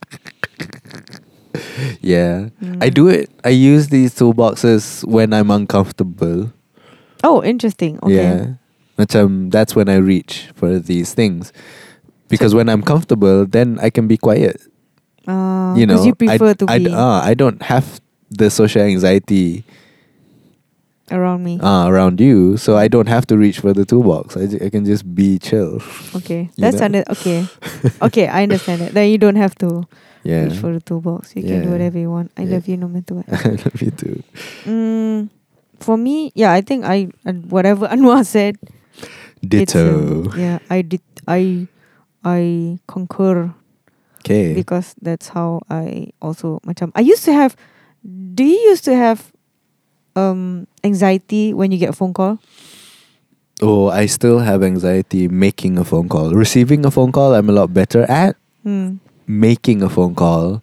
yeah 2.01 2.49
I 2.81 2.89
Mm. 2.89 2.95
do 2.95 3.05
it 3.13 3.29
I 3.45 3.51
use 3.53 3.89
these 3.93 4.15
toolboxes 4.15 5.05
when 5.05 5.35
I'm 5.37 5.51
uncomfortable 5.51 6.55
Oh, 7.23 7.39
interesting. 7.43 8.03
Okay. 8.03 8.19
Yeah. 8.19 8.59
Macam 8.99 9.51
that's 9.55 9.79
when 9.79 9.87
I 9.89 10.03
reach 10.03 10.51
for 10.59 10.83
these 10.83 11.15
things. 11.15 11.55
Because 12.27 12.51
when 12.51 12.67
I'm 12.67 12.83
comfortable, 12.83 13.47
then 13.47 13.79
I 13.79 13.95
can 13.95 14.11
be 14.11 14.19
quiet. 14.19 14.59
Uh, 15.27 15.75
you 15.77 15.87
know, 15.87 16.03
you 16.05 16.15
prefer 16.15 16.51
I, 16.51 16.55
to 16.55 16.67
I, 16.69 16.79
be 16.79 16.89
uh, 16.91 17.21
I 17.23 17.35
don't 17.35 17.63
have 17.63 18.01
the 18.31 18.51
social 18.51 18.83
anxiety 18.83 19.65
around 21.11 21.45
me. 21.45 21.61
uh, 21.61 21.87
around 21.89 22.21
you, 22.21 22.57
so 22.57 22.77
I 22.77 22.89
don't 22.89 23.09
have 23.09 23.27
to 23.29 23.37
reach 23.39 23.61
for 23.61 23.73
the 23.73 23.85
toolbox. 23.85 24.37
I, 24.37 24.49
I 24.67 24.71
can 24.71 24.85
just 24.85 25.15
be 25.15 25.39
chill. 25.39 25.81
okay, 26.17 26.51
that's 26.59 26.79
know? 26.81 26.85
under 26.87 27.05
okay. 27.11 27.47
okay, 28.03 28.27
I 28.27 28.43
understand 28.43 28.83
it. 28.83 28.95
Then 28.95 29.11
you 29.11 29.19
don't 29.19 29.37
have 29.37 29.55
to 29.63 29.87
Yeah. 30.25 30.45
reach 30.47 30.59
for 30.59 30.73
the 30.73 30.81
toolbox. 30.81 31.35
You 31.37 31.43
can 31.43 31.63
do 31.63 31.71
whatever 31.71 31.99
you 31.99 32.11
want. 32.11 32.31
I 32.39 32.43
Yeah. 32.43 32.55
love 32.59 32.67
you 32.69 32.77
no 32.79 32.89
matter 32.89 33.15
what. 33.15 33.27
I 33.47 33.51
love 33.63 33.79
you 33.83 33.91
too. 33.91 34.23
Mm, 34.65 35.31
for 35.81 35.97
me, 35.99 36.31
yeah, 36.35 36.53
I 36.53 36.63
think 36.63 36.85
I 36.85 37.09
uh, 37.27 37.33
whatever 37.51 37.87
Anwar 37.95 38.25
said. 38.27 38.57
it's, 39.53 39.75
um, 39.77 40.23
Ditto. 40.25 40.33
yeah, 40.39 40.59
I 40.71 40.83
did. 40.83 41.03
I 41.29 41.67
I 42.25 42.79
concur 42.87 43.51
Okay. 44.23 44.55
because 44.55 44.95
that's 45.03 45.35
how 45.35 45.61
I 45.69 46.15
also 46.23 46.63
macam. 46.63 46.95
I 46.95 47.03
used 47.03 47.27
to 47.27 47.35
have. 47.35 47.59
Do 48.07 48.43
you 48.47 48.59
used 48.71 48.87
to 48.87 48.95
have 48.95 49.31
um 50.15 50.67
anxiety 50.87 51.51
when 51.53 51.71
you 51.75 51.79
get 51.79 51.91
a 51.91 51.97
phone 51.99 52.15
call? 52.15 52.39
Oh, 53.63 53.91
I 53.91 54.07
still 54.07 54.43
have 54.43 54.63
anxiety 54.63 55.27
making 55.31 55.79
a 55.79 55.85
phone 55.87 56.09
call. 56.11 56.35
Receiving 56.35 56.83
a 56.83 56.91
phone 56.91 57.13
call, 57.15 57.35
I'm 57.35 57.47
a 57.47 57.55
lot 57.55 57.71
better 57.75 58.03
at. 58.11 58.35
Hmm. 58.63 59.03
making 59.27 59.83
a 59.83 59.91
phone 59.91 60.15
call 60.15 60.63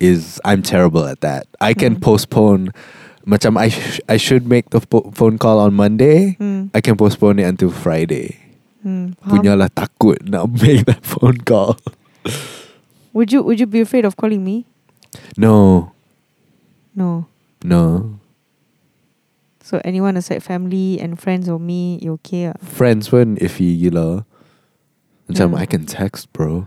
is 0.00 0.40
I'm 0.44 0.60
terrible 0.60 1.04
at 1.04 1.20
that. 1.20 1.44
I 1.60 1.72
can 1.76 1.96
Mm. 1.96 2.04
postpone 2.04 2.62
macam 3.28 3.56
I 3.60 3.68
sh- 3.68 4.00
I 4.08 4.16
should 4.16 4.48
make 4.48 4.72
the 4.72 4.80
po- 4.80 5.08
phone 5.12 5.36
call 5.36 5.60
on 5.60 5.76
Monday. 5.76 6.36
Hmm. 6.40 6.68
I 6.72 6.80
can 6.80 6.96
postpone 6.96 7.40
it 7.40 7.48
until 7.48 7.68
Friday. 7.68 8.40
Hmm. 8.80 9.12
faham. 9.20 9.28
Punyalah 9.36 9.68
takut 9.68 10.16
nak 10.24 10.48
make 10.64 10.88
that 10.88 11.04
phone 11.04 11.44
call. 11.44 11.76
Would 13.12 13.32
you 13.32 13.42
Would 13.42 13.58
you 13.60 13.66
be 13.66 13.80
afraid 13.80 14.04
of 14.04 14.16
calling 14.16 14.44
me? 14.44 14.66
No, 15.36 15.90
No. 16.94 17.26
no. 17.64 18.16
So 19.62 19.80
anyone 19.84 20.16
aside 20.16 20.42
family 20.42 20.98
and 20.98 21.18
friends 21.18 21.48
or 21.48 21.58
me, 21.58 21.98
you 22.02 22.18
okay? 22.22 22.50
ah? 22.50 22.58
Friends 22.62 23.10
pun 23.10 23.38
iffy 23.38 23.78
gila. 23.78 24.26
Macam 25.30 25.54
Hmm. 25.54 25.62
I 25.62 25.66
can 25.66 25.86
text, 25.86 26.26
bro. 26.34 26.66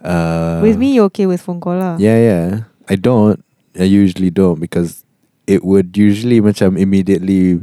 Uh, 0.00 0.60
With 0.64 0.80
me, 0.80 0.96
you 0.96 1.04
okay 1.12 1.28
with 1.28 1.44
phone 1.44 1.60
call 1.60 1.76
lah? 1.76 1.96
Yeah, 2.00 2.16
yeah. 2.16 2.46
I 2.88 2.96
don't. 2.96 3.44
I 3.76 3.84
usually 3.84 4.32
don't 4.32 4.60
because 4.60 5.04
it 5.44 5.60
would 5.64 5.92
usually 5.96 6.40
macam 6.40 6.76
immediately 6.80 7.60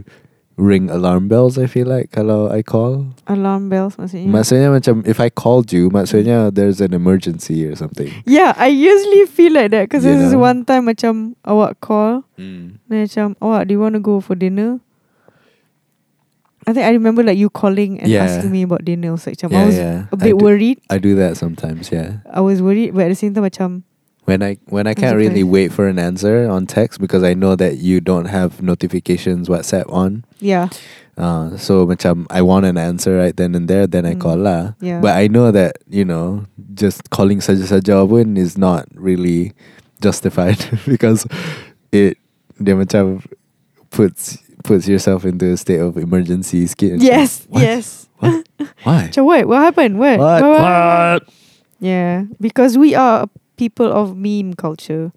ring 0.60 0.92
alarm 0.92 1.32
bells. 1.32 1.56
I 1.58 1.66
feel 1.72 1.88
like 1.88 2.12
kalau 2.12 2.52
I 2.52 2.60
call. 2.62 3.08
Alarm 3.32 3.72
bells 3.72 3.96
maksudnya. 3.96 4.28
Maksudnya 4.28 4.70
macam 4.76 5.08
if 5.08 5.24
I 5.24 5.32
called 5.32 5.72
you, 5.72 5.88
maksudnya 5.90 6.52
there's 6.52 6.84
an 6.84 6.92
emergency 6.92 7.64
or 7.64 7.80
something. 7.80 8.12
Yeah, 8.28 8.52
I 8.60 8.68
usually 8.68 9.24
feel 9.32 9.56
like 9.56 9.72
that 9.72 9.88
because 9.88 10.04
this 10.04 10.20
is 10.20 10.36
one 10.36 10.68
time 10.68 10.92
macam 10.92 11.40
awak 11.48 11.80
call, 11.80 12.28
Mm. 12.36 12.84
then 12.92 13.08
macam 13.08 13.40
awak 13.40 13.72
do 13.72 13.80
you 13.80 13.82
want 13.82 13.96
to 13.96 14.04
go 14.04 14.20
for 14.20 14.36
dinner? 14.36 14.84
I 16.68 16.74
think 16.76 16.86
I 16.86 16.92
remember 16.92 17.24
like 17.24 17.40
you 17.40 17.50
calling 17.50 17.98
and 18.04 18.12
Yeah. 18.12 18.28
asking 18.28 18.52
me 18.52 18.62
about 18.68 18.84
dinner. 18.86 19.10
I 19.10 19.12
like, 19.26 19.40
macam, 19.40 19.50
I 19.50 19.56
Yeah, 19.56 19.66
was 19.66 19.78
yeah. 19.80 19.98
a 20.12 20.18
I 20.20 20.22
bit 20.22 20.36
do- 20.38 20.44
worried. 20.44 20.78
I 20.92 20.98
do 21.00 21.16
that 21.16 21.34
sometimes. 21.40 21.90
Yeah. 21.90 22.22
I 22.30 22.42
was 22.44 22.62
worried, 22.62 22.94
but 22.94 23.08
at 23.08 23.16
the 23.16 23.18
same 23.18 23.34
time, 23.34 23.48
macam 23.48 23.88
When 24.30 24.46
I 24.46 24.62
when 24.70 24.86
I 24.86 24.94
can't 24.94 25.18
really 25.18 25.42
wait 25.42 25.74
for 25.74 25.90
an 25.90 25.98
answer 25.98 26.46
on 26.46 26.70
text 26.70 27.02
because 27.02 27.26
I 27.26 27.34
know 27.34 27.58
that 27.58 27.82
you 27.82 27.98
don't 27.98 28.30
have 28.30 28.62
notifications 28.62 29.50
WhatsApp 29.50 29.90
on. 29.90 30.22
yeah, 30.38 30.70
Uh, 31.20 31.58
so 31.58 31.84
macam 31.90 32.30
I 32.32 32.40
want 32.46 32.64
an 32.70 32.78
answer 32.78 33.18
right 33.18 33.34
then 33.36 33.52
and 33.58 33.66
there, 33.68 33.90
then 33.90 34.06
I 34.06 34.14
Mm. 34.16 34.22
call 34.22 34.38
lah. 34.40 34.78
yeah. 34.80 35.02
But 35.02 35.18
I 35.20 35.28
know 35.28 35.50
that 35.52 35.82
you 35.90 36.06
know 36.06 36.46
just 36.78 37.10
calling 37.10 37.42
saja-saja 37.42 38.06
pun 38.08 38.38
is 38.38 38.54
not 38.56 38.86
really 38.94 39.52
justified 40.00 40.62
because 40.88 41.26
it 41.92 42.16
dia 42.62 42.78
macam 42.78 43.20
puts 43.92 44.38
puts 44.64 44.88
yourself 44.88 45.26
into 45.26 45.50
a 45.52 45.58
state 45.58 45.82
of 45.82 45.98
emergency. 45.98 46.64
Skin. 46.70 47.02
yes, 47.02 47.50
What? 47.50 47.66
yes. 47.66 48.08
What? 48.22 48.46
Why? 48.86 49.08
Macam 49.12 49.24
what? 49.26 49.44
What 49.48 49.60
happened? 49.64 49.96
What? 50.00 50.20
What? 50.20 50.40
What? 50.44 51.20
Yeah, 51.80 52.28
because 52.44 52.76
we 52.78 52.92
are 52.96 53.28
people 53.60 53.92
of 53.92 54.16
meme 54.16 54.54
culture. 54.54 55.12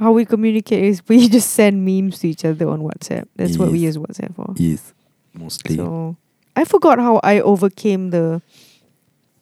How 0.00 0.10
we 0.10 0.26
communicate 0.26 0.82
is 0.82 1.00
we 1.06 1.28
just 1.36 1.50
send 1.50 1.86
memes 1.86 2.18
to 2.18 2.28
each 2.28 2.44
other 2.44 2.68
on 2.68 2.82
WhatsApp. 2.82 3.28
That's 3.36 3.56
what 3.56 3.70
we 3.70 3.78
use 3.78 3.96
WhatsApp 3.96 4.34
for. 4.34 4.52
Yes, 4.56 4.92
mostly. 5.32 5.76
So 5.76 6.16
I 6.56 6.64
forgot 6.64 6.98
how 6.98 7.20
I 7.22 7.40
overcame 7.40 8.10
the 8.10 8.42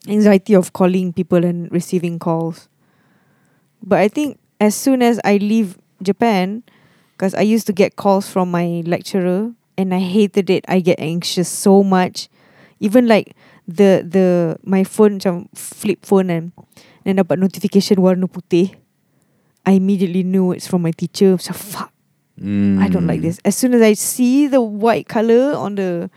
anxiety 0.07 0.53
of 0.55 0.75
calling 0.75 1.14
people 1.14 1.45
and 1.45 1.73
receiving 1.73 2.18
calls. 2.18 2.68
But 3.83 4.01
I 4.01 4.09
think 4.09 4.39
as 4.61 4.75
soon 4.77 5.01
as 5.01 5.18
I 5.25 5.39
leave 5.39 5.79
Japan, 6.03 6.62
because 7.16 7.35
I 7.35 7.41
used 7.41 7.66
to 7.68 7.73
get 7.73 7.97
calls 7.97 8.29
from 8.29 8.51
my 8.51 8.83
lecturer 8.85 9.53
and 9.79 9.95
I 9.95 10.01
hated 10.01 10.51
it. 10.51 10.64
I 10.68 10.81
get 10.81 11.01
anxious 11.01 11.49
so 11.49 11.83
much. 11.83 12.29
Even 12.81 13.09
like 13.09 13.33
the 13.64 14.05
the 14.05 14.57
my 14.64 14.85
phone 14.85 15.21
macam 15.21 15.49
flip 15.57 16.05
phone 16.05 16.29
and 16.29 16.53
then 17.11 17.19
dapat 17.19 17.43
notification 17.43 17.99
warna 17.99 18.31
putih. 18.31 18.79
I 19.67 19.77
immediately 19.77 20.23
knew 20.23 20.55
it's 20.55 20.71
from 20.71 20.87
my 20.87 20.95
teacher. 20.95 21.35
So 21.43 21.51
fuck. 21.53 21.91
I 22.41 22.89
don't 22.89 23.05
like 23.05 23.21
Mm. 23.21 23.29
this. 23.29 23.37
As 23.45 23.53
soon 23.53 23.77
as 23.77 23.85
I 23.85 23.93
see 23.93 24.49
the 24.49 24.65
white 24.65 25.05
color 25.11 25.53
on 25.53 25.77
the 25.77 26.09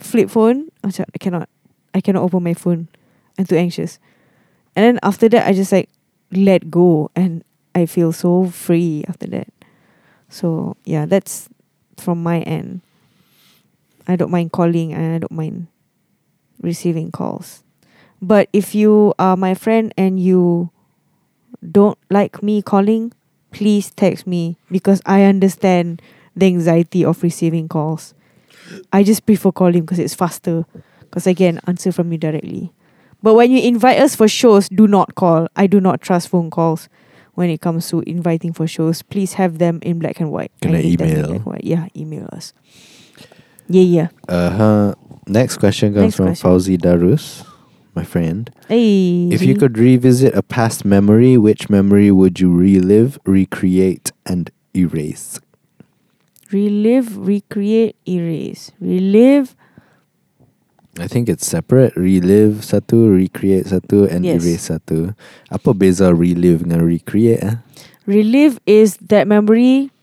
flip 0.00 0.26
phone, 0.26 0.66
I 0.82 0.90
cannot. 1.22 1.46
I 1.94 2.02
cannot 2.02 2.26
open 2.26 2.42
my 2.42 2.54
phone. 2.58 2.90
I'm 3.38 3.46
too 3.46 3.54
anxious. 3.54 4.02
And 4.74 4.82
then 4.82 4.96
after 5.06 5.30
that, 5.30 5.46
I 5.46 5.54
just 5.54 5.70
like 5.70 5.86
let 6.34 6.70
go, 6.74 7.14
and 7.14 7.46
I 7.74 7.86
feel 7.86 8.10
so 8.10 8.50
free 8.50 9.06
after 9.06 9.30
that. 9.30 9.54
So 10.26 10.74
yeah, 10.82 11.06
that's 11.06 11.46
from 11.94 12.18
my 12.18 12.42
end. 12.42 12.82
I 14.10 14.18
don't 14.18 14.30
mind 14.34 14.50
calling, 14.50 14.90
and 14.90 15.14
I 15.14 15.18
don't 15.22 15.34
mind 15.38 15.70
receiving 16.58 17.14
calls. 17.14 17.62
But 18.22 18.48
if 18.52 18.74
you 18.74 19.14
are 19.18 19.36
my 19.36 19.54
friend 19.54 19.92
and 19.96 20.20
you 20.20 20.70
don't 21.70 21.98
like 22.10 22.42
me 22.42 22.62
calling, 22.62 23.12
please 23.50 23.90
text 23.92 24.26
me 24.26 24.56
because 24.70 25.00
I 25.06 25.24
understand 25.24 26.02
the 26.36 26.46
anxiety 26.46 27.04
of 27.04 27.22
receiving 27.22 27.68
calls. 27.68 28.14
I 28.92 29.02
just 29.02 29.26
prefer 29.26 29.50
calling 29.52 29.82
because 29.82 29.98
it's 29.98 30.14
faster. 30.14 30.64
Because 31.00 31.26
I 31.26 31.34
can 31.34 31.60
answer 31.66 31.90
from 31.90 32.12
you 32.12 32.18
directly. 32.18 32.72
But 33.22 33.34
when 33.34 33.50
you 33.50 33.60
invite 33.60 33.98
us 33.98 34.14
for 34.14 34.28
shows, 34.28 34.68
do 34.68 34.86
not 34.86 35.14
call. 35.16 35.48
I 35.56 35.66
do 35.66 35.80
not 35.80 36.00
trust 36.00 36.28
phone 36.28 36.50
calls 36.50 36.88
when 37.34 37.50
it 37.50 37.60
comes 37.60 37.88
to 37.88 38.00
inviting 38.02 38.52
for 38.52 38.66
shows. 38.68 39.02
Please 39.02 39.32
have 39.34 39.58
them 39.58 39.80
in 39.82 39.98
black 39.98 40.20
and 40.20 40.30
white. 40.30 40.52
can 40.62 40.74
I 40.74 40.82
Kena 40.82 40.82
hate 40.82 40.98
them 41.00 41.08
in 41.08 41.24
email. 41.26 41.38
white. 41.40 41.64
Yeah, 41.64 41.88
email 41.96 42.28
us. 42.32 42.52
Yeah, 43.68 43.82
yeah. 43.82 44.08
Uh 44.28 44.50
huh. 44.50 44.94
Next 45.26 45.56
question 45.58 45.92
comes 45.94 46.04
Next 46.04 46.16
from 46.16 46.26
question. 46.26 46.50
Fauzi 46.50 46.78
Darus, 46.78 47.44
my 48.00 48.04
friend. 48.08 48.48
Hey. 48.68 49.28
If 49.28 49.44
you 49.44 49.52
could 49.54 49.76
revisit 49.76 50.32
a 50.32 50.40
past 50.40 50.88
memory, 50.88 51.36
which 51.36 51.68
memory 51.68 52.08
would 52.08 52.40
you 52.40 52.48
relive, 52.48 53.20
recreate, 53.28 54.12
and 54.24 54.48
erase? 54.72 55.36
relive, 56.50 57.14
recreate, 57.14 57.94
erase. 58.08 58.72
Relive. 58.80 59.54
I 60.98 61.06
think 61.06 61.28
it's 61.28 61.46
separate. 61.46 61.94
Relive 61.94 62.66
satu, 62.66 63.06
recreate 63.14 63.70
satu, 63.70 64.10
and 64.10 64.26
Yes. 64.26 64.42
erase 64.42 64.74
satu. 64.74 65.14
Apa 65.46 65.70
beza 65.70 66.10
relive 66.10 66.66
dengan 66.66 66.82
recreate? 66.82 67.38
Eh? 67.46 67.54
Relive 68.10 68.58
is 68.66 68.98
that 68.98 69.30
memory. 69.30 69.94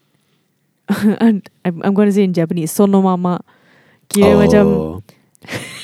and 1.19 1.43
I'm, 1.67 1.83
I'm 1.83 1.91
going 1.91 2.07
to 2.07 2.15
say 2.15 2.23
in 2.23 2.31
Japanese. 2.31 2.71
Sonomama. 2.71 3.43
Kira 4.07 4.39
macam. 4.39 5.03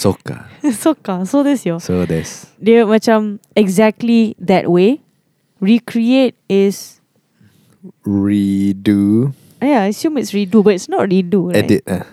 Soka. 0.00 0.48
Soka. 0.80 1.28
So 1.28 1.44
this 1.44 1.68
yo. 1.68 1.76
So 1.76 2.08
this. 2.08 2.48
Dia 2.56 2.88
macam 2.88 3.36
exactly 3.52 4.32
that 4.40 4.72
way. 4.72 5.04
Recreate 5.60 6.40
is. 6.48 7.04
Redo. 8.08 9.32
Yeah, 9.60 9.84
I 9.84 9.92
assume 9.92 10.16
it's 10.16 10.32
redo, 10.32 10.64
but 10.64 10.72
it's 10.72 10.88
not 10.88 11.04
redo. 11.12 11.52
Right? 11.52 11.64
Edit. 11.68 11.84
eh, 11.84 12.04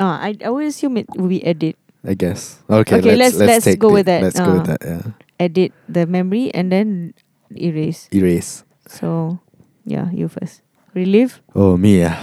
Ah, 0.00 0.24
I, 0.24 0.32
I 0.40 0.48
would 0.48 0.64
assume 0.72 0.96
it 0.96 1.08
will 1.16 1.28
be 1.28 1.44
edit. 1.44 1.76
I 2.00 2.14
guess. 2.16 2.62
Okay, 2.70 2.96
Okay, 3.04 3.12
let's, 3.18 3.36
let's- 3.36 3.60
let's 3.60 3.64
take 3.68 3.76
go 3.82 3.88
the- 3.92 4.00
with 4.00 4.06
that. 4.08 4.22
Let's 4.24 4.40
go 4.40 4.56
with 4.56 4.64
Ah. 4.64 4.76
that, 4.78 4.80
yeah. 4.80 5.04
Edit 5.36 5.70
the 5.84 6.06
memory 6.08 6.48
and 6.56 6.72
then 6.72 7.12
erase. 7.52 8.08
Erase. 8.14 8.64
So, 8.88 9.36
yeah, 9.84 10.08
you 10.16 10.28
first. 10.32 10.62
Relive. 10.96 11.42
Oh, 11.52 11.76
me, 11.76 12.00
yeah. 12.00 12.16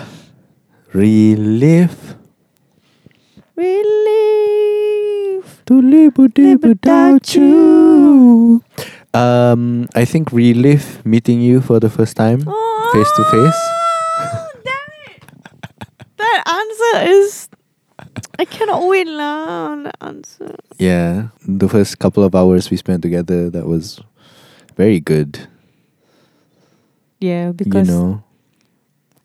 Relive. 0.97 2.15
Relive. 3.55 4.84
To 5.65 5.81
live 5.81 6.13
Live 6.37 6.63
without 6.63 7.33
you. 7.33 8.61
Um, 9.13 9.87
I 9.95 10.05
think 10.05 10.31
relive 10.31 11.03
meeting 11.05 11.41
you 11.41 11.61
for 11.61 11.79
the 11.79 11.89
first 11.89 12.15
time, 12.15 12.39
face 12.39 13.11
to 13.15 13.23
face. 13.31 13.61
Damn 14.63 14.91
it. 15.09 15.23
That 16.17 16.43
answer 16.45 17.11
is. 17.11 17.49
I 18.37 18.45
cannot 18.45 18.85
win 18.87 19.17
lah 19.17 19.75
the 19.89 19.93
answer. 20.03 20.55
Yeah, 20.77 21.29
the 21.47 21.69
first 21.69 21.97
couple 21.97 22.23
of 22.23 22.35
hours 22.35 22.69
we 22.69 22.77
spent 22.77 23.01
together, 23.01 23.49
that 23.49 23.65
was 23.65 24.01
very 24.75 24.99
good. 24.99 25.47
Yeah, 27.19 27.53
because 27.53 27.87
you 27.87 27.93
know, 27.93 28.23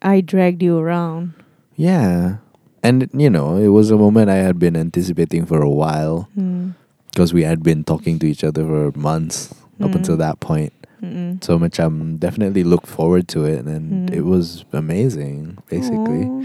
I 0.01 0.21
dragged 0.23 0.63
you 0.63 0.79
around. 0.79 1.35
yeah, 1.77 2.39
and 2.83 3.09
you 3.13 3.31
know, 3.31 3.57
it 3.57 3.69
was 3.69 3.91
a 3.91 3.97
moment 3.97 4.31
I 4.31 4.37
had 4.43 4.59
been 4.59 4.77
anticipating 4.77 5.47
for 5.47 5.61
a 5.63 5.71
while 5.71 6.29
Hmm. 6.35 6.71
because 7.11 7.33
we 7.35 7.43
had 7.45 7.63
been 7.63 7.85
talking 7.85 8.19
to 8.21 8.27
each 8.27 8.45
other 8.45 8.65
for 8.65 8.93
months 8.99 9.53
up 9.81 9.91
Mm. 9.91 9.97
until 9.97 10.17
that 10.21 10.41
point. 10.41 10.73
Mm-mm. 11.03 11.41
So 11.43 11.59
much 11.59 11.81
I'm 11.81 12.21
definitely 12.21 12.61
looked 12.63 12.87
forward 12.87 13.25
to 13.33 13.45
it, 13.49 13.65
and 13.65 14.09
Mm. 14.11 14.15
it 14.15 14.25
was 14.29 14.65
amazing. 14.77 15.57
Basically, 15.73 16.29
Aw. 16.29 16.45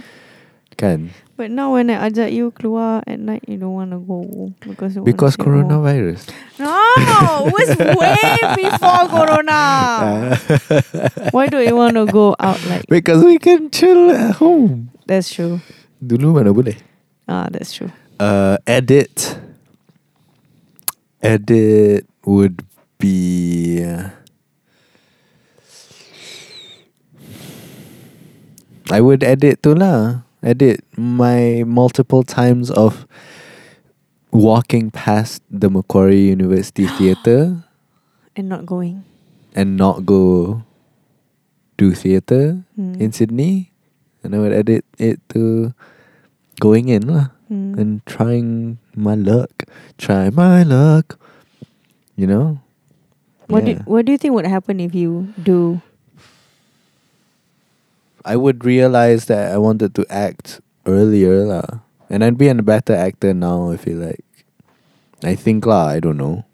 kan 0.79 1.11
But 1.35 1.51
now 1.51 1.75
when 1.75 1.91
I 1.91 2.07
ajak 2.07 2.31
you 2.31 2.55
keluar 2.55 3.03
at 3.03 3.19
night, 3.19 3.43
you 3.51 3.59
don't 3.59 3.75
want 3.75 3.91
to 3.91 3.99
go 3.99 4.23
because 4.63 4.95
because 5.03 5.35
coronavirus. 5.35 6.31
No, 6.55 6.71
it 7.43 7.51
was 7.51 7.69
way 7.99 8.19
before 8.63 9.03
Corona. 9.11 9.59
Why 11.35 11.47
do 11.51 11.59
you 11.59 11.75
want 11.75 11.99
to 11.99 12.07
go 12.07 12.39
out 12.39 12.63
like? 12.71 12.87
because 12.87 13.19
we 13.23 13.35
can 13.37 13.67
chill 13.71 14.11
at 14.15 14.39
home. 14.39 14.95
That's 15.07 15.27
true. 15.27 15.59
Dulu 16.01 16.35
mana 16.35 16.51
boleh. 16.53 16.75
Ah, 17.27 17.47
that's 17.49 17.73
true. 17.73 17.89
Uh, 18.19 18.57
edit. 18.67 19.39
Edit 21.21 22.05
would 22.25 22.61
be. 23.01 23.81
uh, 23.83 24.09
I 28.91 29.01
would 29.01 29.23
edit 29.25 29.63
tu 29.65 29.73
lah. 29.73 30.21
Edit 30.45 30.85
my 30.93 31.65
multiple 31.65 32.21
times 32.21 32.69
of 32.69 33.09
walking 34.29 34.91
past 34.93 35.41
the 35.49 35.69
Macquarie 35.73 36.29
University 36.29 36.85
Theatre 36.99 37.65
And 38.37 38.45
not 38.49 38.65
going. 38.67 39.01
and 39.55 39.79
not 39.79 40.03
go 40.05 40.61
do 41.79 41.95
theatre 41.95 42.61
Hmm. 42.75 42.99
in 42.99 43.15
Sydney. 43.15 43.71
And 44.25 44.33
I 44.33 44.41
would 44.41 44.53
edit 44.57 44.81
it 44.97 45.21
to 45.37 45.77
going 46.57 46.89
in 46.89 47.05
lah 47.05 47.29
Hmm. 47.45 47.77
and 47.77 48.01
trying 48.09 48.81
my 48.97 49.13
luck. 49.13 49.69
Try 50.01 50.33
my 50.33 50.65
luck. 50.65 51.21
You 52.17 52.25
know? 52.25 52.45
What 53.45 53.69
Yeah. 53.69 53.85
do 53.85 53.85
What 53.85 54.09
do 54.09 54.11
you 54.11 54.17
think 54.17 54.33
would 54.33 54.49
happen 54.49 54.81
if 54.81 54.97
you 54.97 55.29
do? 55.37 55.85
I 58.25 58.33
would 58.33 58.65
realize 58.65 59.29
that 59.29 59.53
I 59.53 59.61
wanted 59.61 59.93
to 59.93 60.03
act 60.09 60.57
earlier 60.89 61.45
lah. 61.45 61.85
And 62.09 62.25
I'd 62.25 62.37
be 62.41 62.49
a 62.49 62.57
better 62.57 62.97
actor 62.97 63.33
now, 63.37 63.69
I 63.69 63.77
feel 63.77 64.01
like. 64.01 64.25
I 65.21 65.37
think 65.37 65.65
lah, 65.69 65.93
I 65.93 66.01
don't 66.01 66.17
know. 66.17 66.45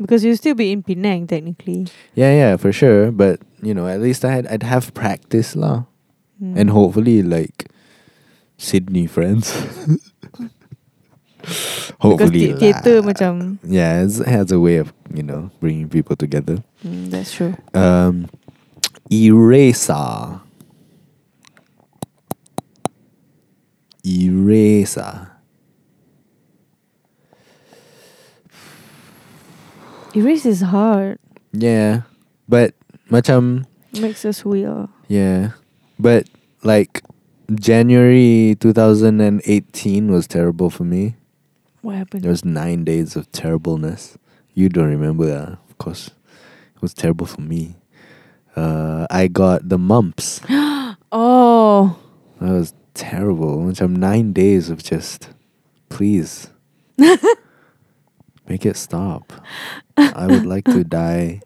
Because 0.00 0.24
you'll 0.24 0.36
still 0.40 0.56
be 0.56 0.72
in 0.72 0.80
Penang 0.84 1.28
technically. 1.28 1.88
Yeah, 2.16 2.32
yeah, 2.32 2.52
for 2.56 2.72
sure. 2.72 3.12
But, 3.12 3.40
you 3.60 3.72
know, 3.72 3.84
at 3.88 4.00
least 4.00 4.24
I 4.24 4.32
had 4.32 4.46
I'd 4.48 4.64
have 4.64 4.92
practice 4.96 5.56
lah. 5.56 5.84
Hmm. 6.38 6.56
And 6.58 6.70
hopefully 6.70 7.22
like 7.22 7.70
Sydney 8.58 9.06
friends. 9.06 9.50
hopefully 12.00 12.52
the- 12.52 12.58
theatre 12.58 13.00
macam. 13.02 13.58
Yeah, 13.64 14.02
it 14.04 14.12
has 14.26 14.52
a 14.52 14.60
way 14.60 14.76
of, 14.76 14.92
you 15.12 15.22
know, 15.22 15.50
bringing 15.60 15.88
people 15.88 16.16
together. 16.16 16.62
Hmm, 16.82 17.08
that's 17.10 17.32
true. 17.32 17.56
Um, 17.72 18.28
eraser. 19.10 20.40
Eraser. 24.04 25.32
Erase 30.14 30.46
is 30.46 30.60
hard. 30.62 31.18
Yeah, 31.52 32.02
but 32.48 32.74
macam 33.10 33.66
Makes 33.92 34.24
us 34.24 34.44
weird. 34.44 34.88
yeah, 35.08 35.52
but 35.98 36.28
like 36.62 37.02
January 37.54 38.56
2018 38.60 40.10
was 40.10 40.26
terrible 40.26 40.70
for 40.70 40.84
me. 40.84 41.16
What 41.82 41.94
happened? 41.96 42.24
There 42.24 42.30
was 42.30 42.44
nine 42.44 42.84
days 42.84 43.14
of 43.14 43.30
terribleness. 43.30 44.18
You 44.54 44.68
don't 44.68 44.88
remember 44.90 45.26
that, 45.26 45.58
of 45.70 45.78
course. 45.78 46.08
It 46.74 46.82
was 46.82 46.94
terrible 46.94 47.26
for 47.26 47.40
me. 47.40 47.76
Uh, 48.56 49.06
I 49.10 49.28
got 49.28 49.68
the 49.68 49.78
mumps. 49.78 50.40
oh, 51.12 51.98
That 52.40 52.52
was 52.52 52.74
terrible. 52.94 53.58
Macam 53.58 53.96
nine 53.96 54.32
days 54.32 54.70
of 54.70 54.82
just, 54.82 55.28
please, 55.88 56.48
make 58.48 58.66
it 58.66 58.76
stop. 58.76 59.32
I 59.96 60.26
would 60.26 60.46
like 60.46 60.64
to 60.64 60.84
die 60.84 61.42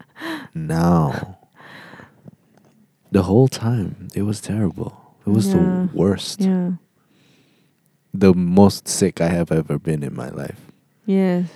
now. 0.55 1.37
The 3.13 3.23
whole 3.25 3.49
time, 3.49 4.09
it 4.15 4.23
was 4.23 4.41
terrible. 4.41 5.17
It 5.27 5.31
was 5.31 5.49
Yeah. 5.49 5.55
the 5.55 5.89
worst. 5.95 6.41
yeah. 6.41 6.73
The 8.13 8.35
most 8.35 8.89
sick 8.89 9.21
I 9.21 9.29
have 9.29 9.53
ever 9.53 9.79
been 9.79 10.03
in 10.03 10.15
my 10.15 10.31
life. 10.31 10.61
Yes. 11.07 11.49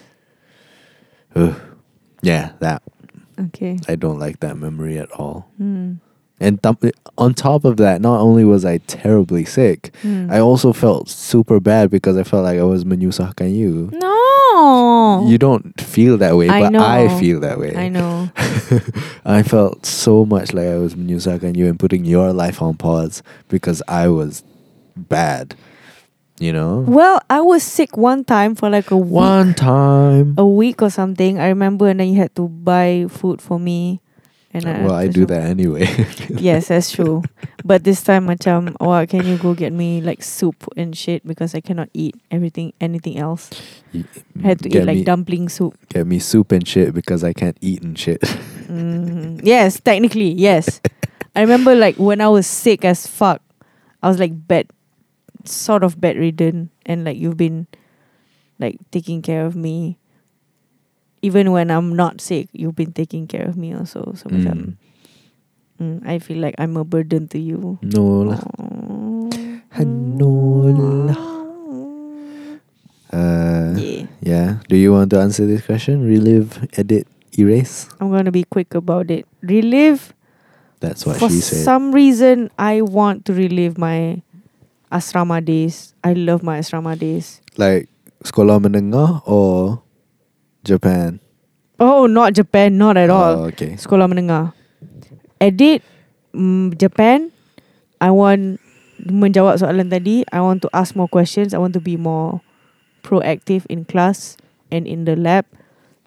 Ugh. 1.34 1.55
Yeah, 2.22 2.52
that. 2.61 2.82
Okay. 3.38 3.78
I 3.88 3.96
don't 3.96 4.18
like 4.20 4.38
that 4.40 4.57
memory 4.57 4.98
at 4.98 5.11
all. 5.12 5.50
Hmm. 5.59 5.94
And 6.41 6.61
th- 6.62 6.93
on 7.16 7.32
top 7.32 7.64
of 7.64 7.76
that, 7.76 8.01
not 8.01 8.20
only 8.20 8.45
was 8.45 8.64
I 8.64 8.78
terribly 8.78 9.45
sick, 9.45 9.95
Hmm. 10.03 10.28
I 10.30 10.41
also 10.41 10.72
felt 10.72 11.09
super 11.09 11.61
bad 11.61 11.91
because 11.91 12.16
I 12.16 12.24
felt 12.24 12.45
like 12.45 12.59
I 12.59 12.64
was 12.64 12.85
menyusahkan 12.85 13.55
you. 13.55 13.91
No. 13.95 15.24
You 15.28 15.39
don't 15.39 15.80
feel 15.80 16.18
that 16.18 16.37
way, 16.37 16.49
I 16.49 16.61
but 16.61 16.74
I 16.76 17.18
feel 17.20 17.41
that 17.41 17.59
way. 17.59 17.74
I 17.76 17.89
know. 17.89 18.30
I 19.24 19.43
felt 19.43 19.87
so 19.87 20.24
much 20.24 20.53
like 20.53 20.66
I 20.66 20.76
was 20.78 20.95
menyusahkan 20.95 21.57
you 21.57 21.66
and 21.68 21.78
putting 21.78 22.05
your 22.05 22.32
life 22.32 22.61
on 22.61 22.76
pause 22.76 23.22
because 23.49 23.82
I 23.89 24.09
was 24.09 24.43
bad. 24.97 25.55
You 26.41 26.53
know? 26.53 26.80
Well, 26.87 27.20
I 27.30 27.41
was 27.41 27.62
sick 27.62 27.97
one 27.97 28.24
time 28.24 28.55
for 28.57 28.68
like 28.68 28.91
a 28.91 28.99
week. 28.99 29.12
One 29.12 29.55
time. 29.55 30.35
A 30.37 30.47
week 30.47 30.82
or 30.82 30.91
something. 30.91 31.39
I 31.39 31.47
remember, 31.49 31.87
and 31.89 32.01
then 32.01 32.09
you 32.09 32.18
had 32.18 32.35
to 32.37 32.49
buy 32.49 33.07
food 33.09 33.41
for 33.41 33.59
me. 33.61 34.01
And 34.55 34.66
I 34.70 34.86
well, 34.86 34.94
I 34.94 35.09
do 35.09 35.26
that 35.26 35.42
anyway. 35.42 35.90
yes, 36.30 36.68
that's 36.68 36.92
true. 36.92 37.26
But 37.64 37.82
this 37.82 38.07
time, 38.07 38.30
macam, 38.30 38.76
oh, 38.78 39.05
can 39.05 39.26
you 39.26 39.36
go 39.36 39.52
get 39.52 39.72
me 39.72 40.00
like 40.00 40.22
soup 40.22 40.55
and 40.76 40.96
shit 40.96 41.26
because 41.26 41.57
I 41.57 41.61
cannot 41.61 41.90
eat 41.92 42.14
everything, 42.30 42.72
anything 42.80 43.18
else. 43.18 43.50
I 43.92 44.07
had 44.46 44.62
to 44.62 44.70
eat 44.70 44.86
like 44.86 45.02
me, 45.02 45.05
dumpling 45.05 45.48
soup. 45.48 45.74
Get 45.90 46.07
me 46.07 46.20
soup 46.20 46.52
and 46.52 46.62
shit 46.62 46.94
because 46.94 47.24
I 47.24 47.32
can't 47.32 47.59
eat 47.61 47.82
and 47.82 47.98
shit. 47.98 48.22
Mm, 48.64 49.44
yes, 49.44 49.78
technically, 49.78 50.32
yes. 50.32 50.80
I 51.36 51.42
remember 51.42 51.74
like 51.74 51.96
when 51.96 52.22
I 52.22 52.28
was 52.28 52.46
sick 52.46 52.82
as 52.82 53.07
fuck, 53.07 53.42
I 54.02 54.09
was 54.09 54.18
like 54.18 54.32
bed 54.48 54.72
sort 55.44 55.84
of 55.84 56.00
bedridden 56.00 56.70
and 56.86 57.05
like 57.05 57.18
you've 57.18 57.36
been 57.36 57.68
like 58.59 58.78
taking 58.90 59.20
care 59.20 59.44
of 59.44 59.55
me 59.55 59.98
even 61.25 61.49
when 61.57 61.72
I'm 61.72 61.97
not 61.97 62.20
sick 62.20 62.53
you've 62.53 62.77
been 62.77 62.93
taking 62.93 63.25
care 63.25 63.49
of 63.49 63.57
me 63.57 63.72
also 63.72 64.12
so 64.12 64.29
macam 64.29 64.77
mm, 65.81 66.05
I 66.05 66.20
feel 66.20 66.37
like 66.45 66.53
I'm 66.61 66.77
a 66.77 66.85
burden 66.85 67.33
to 67.33 67.41
you 67.41 67.81
No 67.81 68.29
lah. 68.29 68.45
Hello 69.72 70.70
lah. 71.09 71.22
Uh, 73.14 73.72
yeah 73.81 74.07
yeah. 74.25 74.49
Do 74.68 74.77
you 74.77 74.93
want 74.93 75.11
to 75.14 75.20
answer 75.20 75.47
this 75.47 75.62
question? 75.64 76.03
Relive, 76.03 76.66
edit, 76.75 77.07
erase. 77.39 77.89
I'm 78.01 78.11
gonna 78.11 78.33
be 78.33 78.45
quick 78.45 78.75
about 78.75 79.11
it 79.11 79.25
relive 79.41 80.12
That's 80.81 81.07
what 81.07 81.16
for 81.16 81.29
she 81.33 81.41
said. 81.41 81.59
For 81.59 81.64
some 81.64 81.93
reason 81.93 82.51
I 82.59 82.85
want 82.85 83.25
to 83.27 83.33
relive 83.33 83.79
my 83.79 84.20
asrama 84.93 85.45
days 85.45 85.95
I 86.05 86.12
love 86.12 86.43
my 86.43 86.61
asrama 86.61 86.95
days 86.99 87.41
like 87.57 87.89
sekolah 88.22 88.61
menengah 88.62 89.27
or 89.27 89.83
Japan. 90.64 91.20
oh 91.78 92.08
not 92.08 92.32
Japan 92.32 92.80
not 92.80 92.96
at 92.96 93.12
all 93.12 93.46
Oh, 93.46 93.52
okay. 93.52 93.76
sekolah 93.76 94.08
menengah. 94.08 94.56
Edit 95.38 95.84
mm, 96.32 96.72
Japan. 96.80 97.28
I 98.00 98.08
want 98.10 98.58
menjawab 99.04 99.60
soalan 99.60 99.92
tadi. 99.92 100.24
I 100.32 100.40
want 100.40 100.64
to 100.64 100.70
ask 100.72 100.96
more 100.96 101.08
questions. 101.10 101.52
I 101.52 101.60
want 101.60 101.76
to 101.76 101.82
be 101.82 101.96
more 102.00 102.40
proactive 103.04 103.68
in 103.68 103.84
class 103.84 104.36
and 104.72 104.88
in 104.88 105.04
the 105.04 105.16
lab 105.18 105.44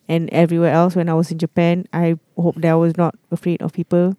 and 0.09 0.31
everywhere 0.33 0.73
else 0.73 0.95
when 0.95 1.09
I 1.11 1.13
was 1.13 1.29
in 1.29 1.37
Japan. 1.37 1.85
I 1.93 2.17
hope 2.39 2.57
that 2.63 2.73
I 2.73 2.79
was 2.79 2.97
not 2.97 3.13
afraid 3.29 3.61
of 3.61 3.75
people. 3.75 4.17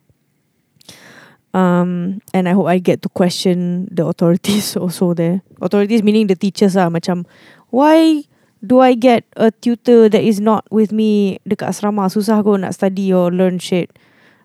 Um, 1.56 2.20
and 2.36 2.46
I 2.48 2.52
hope 2.52 2.68
I 2.68 2.78
get 2.78 3.00
to 3.02 3.08
question 3.08 3.88
the 3.90 4.06
authorities 4.06 4.76
also 4.80 5.14
there. 5.16 5.42
Authorities 5.64 6.04
meaning 6.04 6.28
the 6.28 6.36
teachers 6.36 6.76
lah. 6.76 6.92
Macam, 6.92 7.24
why 7.72 8.28
do 8.64 8.80
I 8.80 8.94
get 8.94 9.24
a 9.36 9.50
tutor 9.50 10.08
that 10.08 10.22
is 10.22 10.40
not 10.40 10.66
with 10.70 10.92
me 10.92 11.38
dekat 11.46 11.70
asrama? 11.70 12.10
Susah 12.10 12.42
kot 12.42 12.60
nak 12.60 12.74
study 12.74 13.12
or 13.12 13.30
learn 13.30 13.58
shit. 13.58 13.94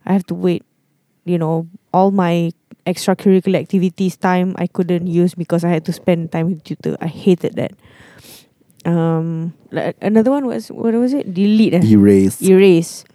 I 0.06 0.14
have 0.14 0.26
to 0.28 0.36
wait. 0.36 0.64
You 1.26 1.40
know, 1.40 1.68
all 1.94 2.12
my 2.12 2.52
extracurricular 2.86 3.56
activities 3.56 4.18
time 4.18 4.56
I 4.60 4.68
couldn't 4.68 5.08
use 5.08 5.34
because 5.36 5.64
I 5.64 5.70
had 5.70 5.86
to 5.86 5.94
spend 5.94 6.32
time 6.32 6.52
with 6.52 6.64
tutor. 6.64 6.98
I 7.00 7.08
hated 7.08 7.56
that. 7.56 7.72
Um, 8.84 9.54
like 9.72 9.96
another 10.02 10.32
one 10.32 10.46
was 10.46 10.68
what 10.68 10.94
was 10.94 11.14
it? 11.14 11.34
Delete. 11.34 11.80
Eh? 11.80 11.84
Erase. 11.96 12.42
erase. 12.44 13.06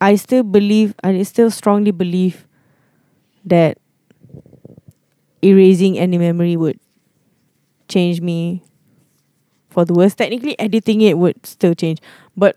I 0.00 0.16
still 0.16 0.42
believe, 0.42 0.94
I 1.02 1.22
still 1.22 1.50
strongly 1.50 1.90
believe 1.90 2.44
that 3.46 3.78
erasing 5.40 5.98
any 5.98 6.18
memory 6.18 6.56
would 6.56 6.78
change 7.88 8.20
me 8.20 8.62
for 9.70 9.84
the 9.84 9.94
worse. 9.94 10.14
Technically, 10.14 10.58
editing 10.58 11.00
it 11.00 11.18
would 11.18 11.44
still 11.46 11.74
change, 11.74 12.00
but 12.36 12.56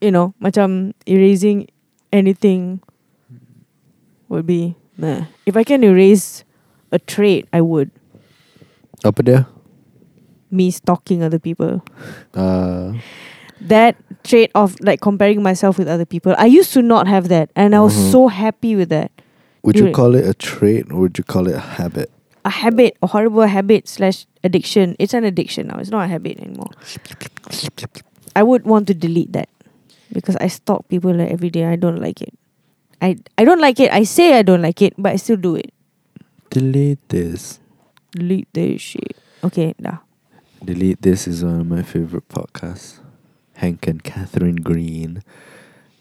you 0.00 0.10
know, 0.10 0.34
macam 0.42 0.94
erasing 1.06 1.68
anything 2.12 2.80
would 4.28 4.46
be 4.46 4.74
nah. 4.98 5.26
If 5.46 5.56
I 5.56 5.64
can 5.64 5.84
erase 5.84 6.44
a 6.90 6.98
trait, 6.98 7.46
I 7.52 7.60
would. 7.60 7.90
Apa 9.04 9.22
dia? 9.22 9.40
Me 10.50 10.70
stalking 10.70 11.22
other 11.22 11.38
people. 11.38 11.80
Uh, 12.34 12.92
that 13.62 13.96
trait 14.22 14.50
of 14.54 14.76
like 14.82 15.00
comparing 15.00 15.42
myself 15.42 15.78
with 15.78 15.88
other 15.88 16.04
people. 16.04 16.34
I 16.36 16.46
used 16.46 16.72
to 16.74 16.82
not 16.82 17.06
have 17.08 17.28
that, 17.30 17.50
and 17.56 17.74
I 17.74 17.80
was 17.80 17.94
Mhm. 17.94 18.10
so 18.10 18.20
happy 18.28 18.76
with 18.76 18.90
that. 18.90 19.10
would 19.62 19.78
you 19.78 19.94
call 19.94 20.18
it 20.18 20.26
a 20.26 20.34
trait 20.34 20.90
or 20.90 21.06
would 21.06 21.14
you 21.14 21.22
call 21.22 21.46
it 21.46 21.54
a 21.54 21.78
habit? 21.78 22.10
A 22.44 22.50
habit, 22.50 22.96
a 23.02 23.06
horrible 23.06 23.46
habit 23.46 23.88
slash 23.88 24.26
addiction. 24.42 24.96
It's 24.98 25.14
an 25.14 25.24
addiction 25.24 25.68
now. 25.68 25.78
It's 25.78 25.90
not 25.90 26.04
a 26.04 26.08
habit 26.08 26.38
anymore. 26.38 26.70
I 28.34 28.42
would 28.42 28.64
want 28.64 28.86
to 28.88 28.94
delete 28.94 29.32
that 29.32 29.48
because 30.12 30.36
I 30.36 30.48
stalk 30.48 30.88
people 30.88 31.14
like 31.14 31.30
every 31.30 31.50
day. 31.50 31.66
I 31.66 31.76
don't 31.76 32.00
like 32.00 32.20
it. 32.20 32.34
I 33.00 33.18
I 33.38 33.44
don't 33.44 33.60
like 33.60 33.78
it. 33.78 33.92
I 33.92 34.02
say 34.04 34.38
I 34.38 34.42
don't 34.42 34.62
like 34.62 34.82
it, 34.82 34.94
but 34.98 35.12
I 35.12 35.16
still 35.16 35.36
do 35.36 35.54
it. 35.56 35.72
Delete 36.50 37.00
this. 37.08 37.60
Delete 38.12 38.48
this 38.52 38.80
shit. 38.82 39.16
Okay, 39.42 39.74
dah. 39.80 39.98
Delete 40.62 41.02
This 41.02 41.26
is 41.26 41.42
one 41.42 41.60
of 41.60 41.66
my 41.66 41.82
favorite 41.82 42.28
podcasts. 42.28 43.00
Hank 43.54 43.86
and 43.86 44.02
Katherine 44.02 44.56
Green. 44.56 45.22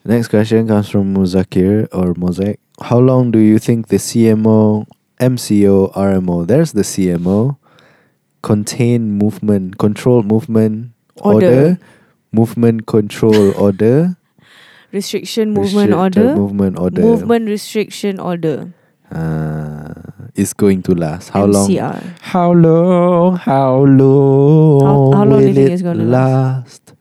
Next 0.04 0.30
question 0.30 0.68
comes 0.68 0.90
from 0.90 1.14
Muzakir 1.14 1.88
or 1.94 2.14
Mosaic. 2.18 2.60
How 2.82 2.98
long 2.98 3.30
do 3.32 3.38
you 3.38 3.60
think 3.60 3.88
the 3.88 3.98
CMO, 3.98 4.88
MCO, 5.22 5.94
RMO, 5.94 6.46
there's 6.48 6.74
the 6.74 6.82
CMO, 6.82 7.58
contain 8.42 9.12
movement, 9.18 9.78
control 9.78 10.24
movement, 10.24 10.92
order, 11.22 11.46
Order. 11.48 11.80
movement 12.32 12.88
control 12.88 13.52
order, 13.58 14.18
Restriction 14.92 15.54
movement 15.54 15.94
order. 15.94 16.36
movement 16.36 16.78
order, 16.78 17.02
Movement 17.02 17.48
restriction 17.48 18.20
order. 18.20 18.74
uh, 19.12 19.94
is 20.36 20.54
going 20.54 20.82
to 20.84 20.96
last? 20.96 21.30
How 21.30 21.46
long? 21.46 21.70
MCR. 21.70 22.02
How 22.22 22.52
long? 22.52 23.38
How 23.38 23.84
long? 23.86 24.82
How- 24.82 25.12
how 25.18 25.24
long 25.26 25.40
do 25.40 25.48
you 25.48 25.48
will 25.48 25.54
think 25.56 25.70
it 25.70 25.74
it's 25.74 25.82
gonna 25.82 26.04
last? 26.04 26.94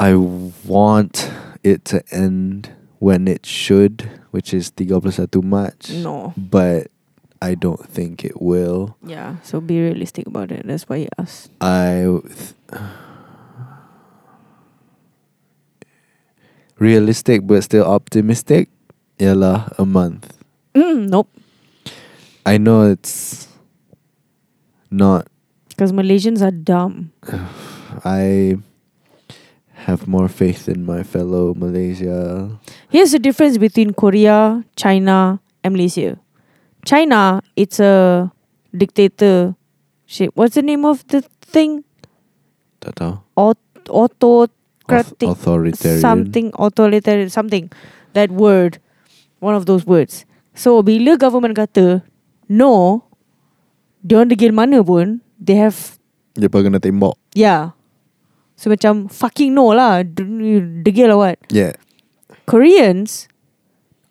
I 0.00 0.14
want 0.16 1.30
it 1.62 1.84
to 1.86 2.02
end 2.10 2.70
when 2.98 3.28
it 3.28 3.46
should, 3.46 4.10
which 4.32 4.52
is 4.52 4.70
31 4.70 5.44
March. 5.44 5.90
No. 5.90 6.32
But 6.36 6.88
I 7.40 7.54
don't 7.54 7.84
think 7.86 8.24
it 8.24 8.40
will. 8.40 8.96
Yeah, 9.04 9.36
so 9.44 9.60
be 9.60 9.80
realistic 9.80 10.26
about 10.26 10.50
it. 10.50 10.66
That's 10.66 10.88
why 10.88 10.96
you 11.04 11.08
asked. 11.18 11.50
I 11.60 12.08
th- 12.24 12.54
realistic 16.80 17.46
but 17.46 17.62
still 17.62 17.84
optimistic. 17.84 18.68
Ialah 19.20 19.70
a 19.78 19.84
month. 19.84 20.34
Mm, 20.74 21.08
nope. 21.12 21.28
I 22.44 22.58
know 22.58 22.90
it's 22.90 23.46
not 24.90 25.28
Because 25.68 25.92
Malaysians 25.92 26.42
are 26.42 26.50
dumb. 26.50 27.12
I 28.04 28.56
have 29.86 30.06
more 30.06 30.28
faith 30.28 30.68
in 30.68 30.84
my 30.86 31.02
fellow 31.02 31.54
Malaysia. 31.54 32.50
Here's 32.88 33.12
the 33.12 33.18
difference 33.18 33.58
between 33.58 33.92
Korea, 33.94 34.62
China, 34.76 35.40
and 35.64 35.74
Malaysia. 35.74 36.18
China, 36.84 37.42
it's 37.56 37.78
a 37.80 38.30
dictator. 38.74 39.54
What's 40.34 40.54
the 40.54 40.62
name 40.62 40.84
of 40.84 41.06
the 41.08 41.22
thing? 41.40 41.84
Tak 42.82 42.94
tahu. 42.98 43.14
Aut- 43.38 43.58
Auth- 43.90 44.14
autocratic 44.22 45.26
authoritarian. 45.26 46.00
something 46.02 46.46
authoritarian 46.54 47.30
something. 47.30 47.66
That 48.14 48.30
word, 48.30 48.78
one 49.40 49.54
of 49.54 49.66
those 49.66 49.86
words. 49.86 50.22
So 50.54 50.82
bila 50.82 51.18
government 51.18 51.56
kata 51.56 52.02
no, 52.46 53.02
dia 54.04 54.20
orang 54.20 54.30
degil 54.30 54.52
mana 54.52 54.84
pun, 54.84 55.22
they 55.40 55.56
have 55.58 55.98
Dia 56.36 56.48
kena 56.48 56.78
tembak. 56.78 57.16
yeah. 57.34 57.72
So 58.56 58.70
macam 58.70 59.10
fucking 59.10 59.54
no 59.54 59.74
lah, 59.74 60.02
degil 60.06 61.10
or 61.10 61.18
what? 61.18 61.38
Yeah. 61.50 61.74
Koreans 62.46 63.26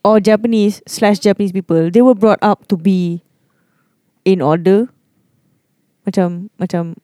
or 0.04 0.20
Japanese 0.20 0.82
slash 0.88 1.20
Japanese 1.20 1.52
people, 1.52 1.92
they 1.92 2.02
were 2.02 2.18
brought 2.18 2.42
up 2.42 2.68
to 2.68 2.76
be 2.76 3.24
in 4.26 4.42
order. 4.42 4.90
Macam 6.04 6.50
macam 6.58 6.98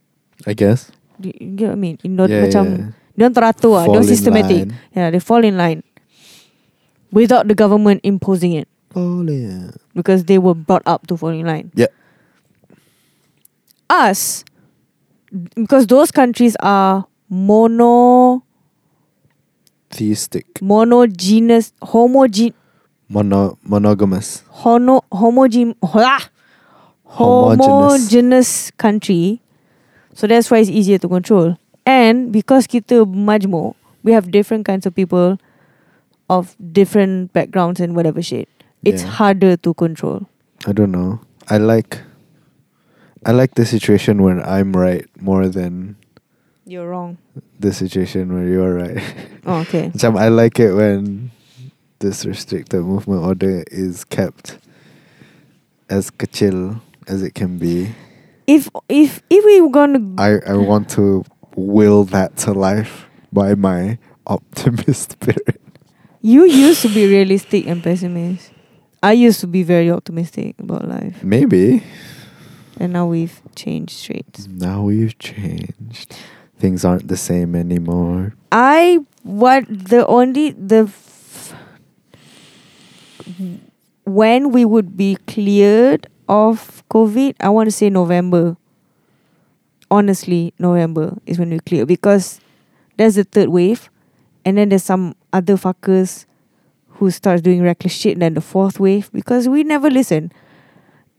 I 0.45 0.53
guess. 0.57 0.91
you 1.21 1.33
you 1.39 1.51
get 1.57 1.69
what 1.73 1.77
I 1.77 1.81
mean? 1.81 1.97
In 2.03 2.19
order, 2.19 2.33
yeah, 2.33 2.45
macam 2.45 2.65
yeah. 2.65 2.89
dia 3.17 3.23
orang 3.25 3.35
teratur 3.35 3.73
lah, 3.73 3.85
in 3.89 4.03
systematic. 4.05 4.69
line. 4.69 4.77
Yeah, 4.93 5.09
they 5.09 5.21
fall 5.21 5.41
in 5.41 5.57
line 5.57 5.81
without 7.09 7.47
the 7.47 7.55
government 7.57 8.01
imposing 8.03 8.53
it 8.53 8.67
in. 8.93 9.73
because 9.93 10.25
they 10.25 10.37
were 10.37 10.53
brought 10.53 10.83
up 10.85 11.07
to 11.07 11.17
fall 11.17 11.29
in 11.29 11.45
line. 11.45 11.71
Yeah. 11.73 11.93
Us, 13.89 14.43
because 15.55 15.87
those 15.87 16.11
countries 16.11 16.55
are 16.59 17.07
mono 17.29 18.43
Theistic. 19.89 20.45
monogenous 20.61 21.73
homogen 21.81 22.53
Mono, 23.09 23.57
monogamous. 23.63 24.43
hono 24.51 25.01
homogen 25.11 25.73
Homogeneous. 25.81 26.27
homogeneous 27.07 28.71
country. 28.77 29.41
So 30.13 30.27
that's 30.27 30.51
why 30.51 30.59
it's 30.59 30.69
easier 30.69 30.97
to 30.97 31.07
control. 31.07 31.55
And 31.85 32.31
because 32.33 32.67
kita 32.67 33.05
majmuk, 33.07 33.75
we 34.03 34.11
have 34.11 34.29
different 34.29 34.65
kinds 34.65 34.85
of 34.85 34.93
people 34.93 35.37
of 36.29 36.55
different 36.73 37.31
backgrounds 37.31 37.79
and 37.79 37.95
whatever 37.95 38.21
shit. 38.21 38.49
It's 38.83 39.03
Yeah. 39.03 39.09
harder 39.23 39.55
to 39.63 39.73
control. 39.73 40.27
I 40.67 40.73
don't 40.73 40.91
know. 40.91 41.19
I 41.49 41.57
like 41.57 41.99
I 43.25 43.31
like 43.31 43.55
the 43.55 43.65
situation 43.65 44.21
when 44.21 44.43
I'm 44.43 44.73
right 44.75 45.07
more 45.19 45.47
than 45.47 45.95
You're 46.67 46.89
wrong. 46.89 47.17
the 47.59 47.71
situation 47.71 48.33
where 48.35 48.43
you're 48.45 48.75
right. 48.75 48.99
Oh, 49.47 49.63
okay. 49.63 49.87
Macam 49.95 50.19
I 50.19 50.27
like 50.27 50.59
it 50.59 50.75
when 50.75 51.31
this 51.99 52.25
restricted 52.27 52.83
movement 52.83 53.23
order 53.23 53.63
is 53.71 54.03
kept 54.03 54.59
as 55.89 56.11
kecil 56.11 56.81
as 57.07 57.23
it 57.23 57.33
can 57.33 57.57
be. 57.57 57.95
If 58.45 58.67
if 58.91 59.23
if 59.31 59.41
we 59.47 59.63
were 59.63 59.71
gonna 59.71 60.03
I, 60.19 60.43
I 60.43 60.59
want 60.59 60.91
to 60.99 61.23
will 61.55 62.03
that 62.11 62.35
to 62.43 62.51
life 62.51 63.07
by 63.31 63.55
my 63.55 63.97
optimist 64.27 65.15
spirit. 65.15 65.63
you 66.21 66.43
used 66.43 66.83
to 66.83 66.91
be 66.91 67.07
realistic 67.07 67.65
and 67.65 67.81
pessimist. 67.81 68.51
I 69.01 69.13
used 69.13 69.39
to 69.39 69.47
be 69.47 69.63
very 69.63 69.89
optimistic 69.89 70.59
about 70.59 70.83
life. 70.87 71.23
Maybe. 71.23 71.83
And 72.75 72.91
now 72.91 73.07
we've 73.07 73.41
changed 73.55 74.03
traits. 74.03 74.47
Now 74.47 74.83
we've 74.83 75.17
changed. 75.17 76.15
Things 76.59 76.83
aren't 76.83 77.07
the 77.07 77.17
same 77.17 77.55
anymore. 77.55 78.33
I 78.51 78.99
what 79.23 79.65
the 79.67 80.05
only 80.07 80.51
the 80.51 80.85
f- 80.89 81.53
when 84.05 84.51
we 84.51 84.65
would 84.65 84.97
be 84.97 85.17
cleared 85.27 86.07
of 86.27 86.83
COVID, 86.89 87.35
I 87.39 87.49
want 87.49 87.67
to 87.67 87.71
say 87.71 87.89
November. 87.89 88.57
Honestly, 89.89 90.53
November 90.59 91.17
is 91.25 91.39
when 91.39 91.49
we 91.51 91.59
clear 91.59 91.85
because 91.85 92.39
there's 92.97 93.15
the 93.15 93.23
third 93.23 93.49
wave, 93.49 93.89
and 94.43 94.57
then 94.57 94.69
there's 94.69 94.83
some 94.83 95.15
other 95.31 95.55
fuckers 95.55 96.25
who 96.97 97.11
starts 97.11 97.41
doing 97.41 97.61
reckless 97.61 97.93
shit. 97.93 98.13
And 98.13 98.21
then 98.21 98.33
the 98.33 98.41
fourth 98.41 98.79
wave 98.79 99.11
because 99.13 99.47
we 99.47 99.63
never 99.63 99.89
listen. 99.89 100.31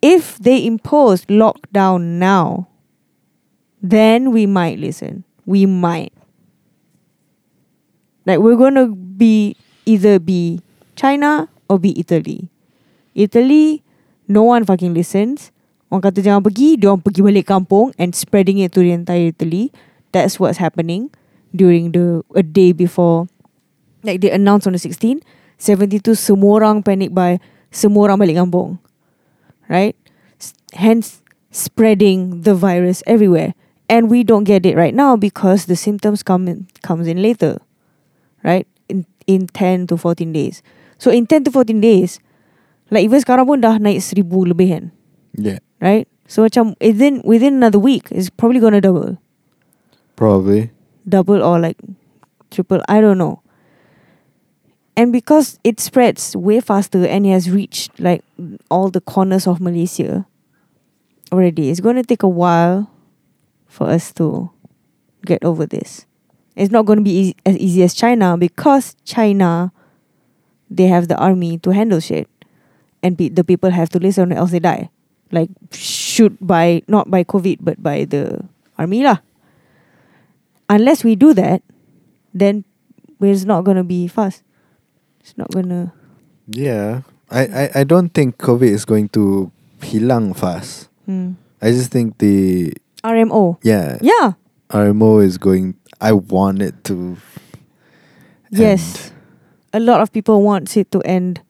If 0.02 0.38
they 0.38 0.64
impose 0.64 1.24
lockdown 1.26 2.18
now, 2.18 2.68
then 3.80 4.32
we 4.32 4.46
might 4.46 4.78
listen. 4.78 5.24
We 5.48 5.64
might. 5.64 6.12
Like 8.28 8.44
we're 8.44 8.60
gonna 8.60 8.92
be 8.92 9.56
either 9.88 10.20
be 10.20 10.60
China 10.92 11.48
or 11.72 11.80
be 11.80 11.96
Italy. 11.96 12.52
Italy, 13.16 13.80
no 14.28 14.44
one 14.44 14.68
fucking 14.68 14.92
listens. 14.92 15.48
Orang 15.88 16.04
kata 16.04 16.20
jangan 16.20 16.44
pergi, 16.44 16.76
dia 16.76 16.92
orang 16.92 17.00
pergi 17.00 17.24
balik 17.24 17.48
kampung 17.48 17.96
and 17.96 18.12
spreading 18.12 18.60
it 18.60 18.76
to 18.76 18.84
the 18.84 18.92
entire 18.92 19.32
Italy. 19.32 19.72
That's 20.12 20.36
what's 20.36 20.60
happening 20.60 21.08
during 21.56 21.96
the 21.96 22.20
a 22.36 22.44
day 22.44 22.76
before. 22.76 23.32
Like 24.04 24.20
they 24.20 24.28
announced 24.28 24.68
on 24.68 24.76
the 24.76 24.82
16th, 24.84 25.24
72 25.56 26.12
semua 26.12 26.60
orang 26.60 26.84
panic 26.84 27.16
buy, 27.16 27.40
semua 27.72 28.12
orang 28.12 28.20
balik 28.20 28.36
kampung. 28.36 28.76
Right? 29.64 29.96
Hence 30.76 31.24
spreading 31.48 32.44
the 32.44 32.52
virus 32.52 33.00
everywhere. 33.08 33.56
And 33.88 34.10
we 34.10 34.22
don't 34.22 34.44
get 34.44 34.66
it 34.66 34.76
right 34.76 34.94
now 34.94 35.16
because 35.16 35.64
the 35.64 35.76
symptoms 35.76 36.22
come 36.22 36.46
in, 36.46 36.68
comes 36.82 37.08
in 37.08 37.22
later. 37.22 37.58
Right? 38.44 38.68
In 38.88 39.06
in 39.26 39.46
10 39.46 39.86
to 39.88 39.96
14 39.96 40.32
days. 40.32 40.62
So 40.98 41.10
in 41.10 41.26
10 41.26 41.44
to 41.44 41.50
14 41.50 41.80
days, 41.80 42.18
like 42.90 43.04
even 43.04 43.20
sekarang 43.20 43.46
pun 43.46 43.60
dah 43.60 43.76
naik 43.78 44.00
seribu 44.00 44.48
lebih 44.48 44.68
kan. 44.72 44.84
Yeah. 45.36 45.60
Right? 45.78 46.08
So 46.26 46.42
macam 46.42 46.74
within 46.80 47.22
within 47.22 47.60
another 47.60 47.78
week, 47.78 48.08
it's 48.10 48.32
probably 48.32 48.58
gonna 48.58 48.80
double. 48.80 49.20
Probably. 50.16 50.72
Double 51.06 51.40
or 51.44 51.60
like 51.60 51.78
triple. 52.50 52.82
I 52.88 53.00
don't 53.00 53.20
know. 53.20 53.44
And 54.98 55.14
because 55.14 55.62
it 55.62 55.78
spreads 55.78 56.34
way 56.34 56.58
faster 56.58 57.06
and 57.06 57.22
it 57.22 57.30
has 57.30 57.46
reached 57.48 57.94
like 58.02 58.26
all 58.66 58.90
the 58.90 59.00
corners 59.00 59.46
of 59.46 59.62
Malaysia 59.62 60.26
already, 61.30 61.70
it's 61.70 61.78
gonna 61.78 62.02
take 62.02 62.26
a 62.26 62.28
while 62.28 62.90
for 63.78 63.86
us 63.86 64.10
to 64.18 64.50
get 65.22 65.38
over 65.46 65.62
this. 65.62 66.02
It's 66.58 66.74
not 66.74 66.82
gonna 66.90 67.06
be 67.06 67.14
easy, 67.14 67.36
as 67.46 67.54
easy 67.56 67.86
as 67.86 67.94
China 67.94 68.34
because 68.34 68.98
China 69.06 69.70
they 70.66 70.90
have 70.90 71.06
the 71.06 71.14
army 71.16 71.56
to 71.62 71.70
handle 71.70 72.02
shit. 72.02 72.26
And 72.98 73.14
pe- 73.16 73.30
the 73.30 73.46
people 73.46 73.70
have 73.70 73.88
to 73.94 74.02
listen 74.02 74.34
or 74.34 74.36
else 74.42 74.50
they 74.50 74.58
die. 74.58 74.90
Like 75.30 75.48
shoot 75.70 76.34
by 76.42 76.82
not 76.90 77.06
by 77.06 77.22
COVID 77.22 77.62
but 77.62 77.78
by 77.78 78.02
the 78.04 78.42
army 78.74 79.06
lah. 79.06 79.22
Unless 80.68 81.06
we 81.06 81.14
do 81.14 81.32
that, 81.38 81.62
then 82.34 82.66
it's 83.22 83.46
not 83.46 83.62
gonna 83.62 83.86
be 83.86 84.10
fast. 84.10 84.42
It's 85.22 85.38
not 85.38 85.54
gonna 85.54 85.94
Yeah. 86.50 87.06
I, 87.30 87.44
I, 87.44 87.64
I 87.80 87.84
don't 87.84 88.08
think 88.10 88.38
COVID 88.40 88.66
is 88.66 88.88
going 88.88 89.12
to 89.12 89.52
hilang 89.84 90.32
fast. 90.34 90.88
hmm. 91.06 91.36
I 91.60 91.70
just 91.70 91.90
think 91.92 92.18
the 92.18 92.72
RMO. 93.04 93.58
yeah, 93.62 93.98
Yeah. 94.00 94.32
RMO 94.70 95.24
is 95.24 95.38
going 95.38 95.74
I 96.00 96.12
want 96.12 96.62
it 96.62 96.84
to 96.84 97.16
Yes. 98.50 99.12
A 99.72 99.80
lot 99.80 100.00
of 100.00 100.12
people 100.12 100.42
want 100.42 100.74
it 100.76 100.90
to 100.92 101.00
end 101.02 101.40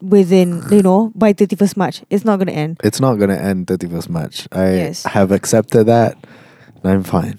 within, 0.00 0.62
you 0.70 0.82
know, 0.82 1.12
by 1.14 1.32
31st 1.32 1.76
March. 1.76 2.02
It's 2.10 2.24
not 2.24 2.38
gonna 2.38 2.52
end. 2.52 2.80
It's 2.84 3.00
not 3.00 3.14
gonna 3.18 3.36
end 3.36 3.66
thirty 3.66 3.86
first 3.88 4.10
March. 4.10 4.48
I 4.52 4.74
Yes. 4.74 5.04
have 5.04 5.32
accepted 5.32 5.84
that 5.86 6.16
and 6.82 6.92
I'm 6.92 7.02
fine. 7.02 7.38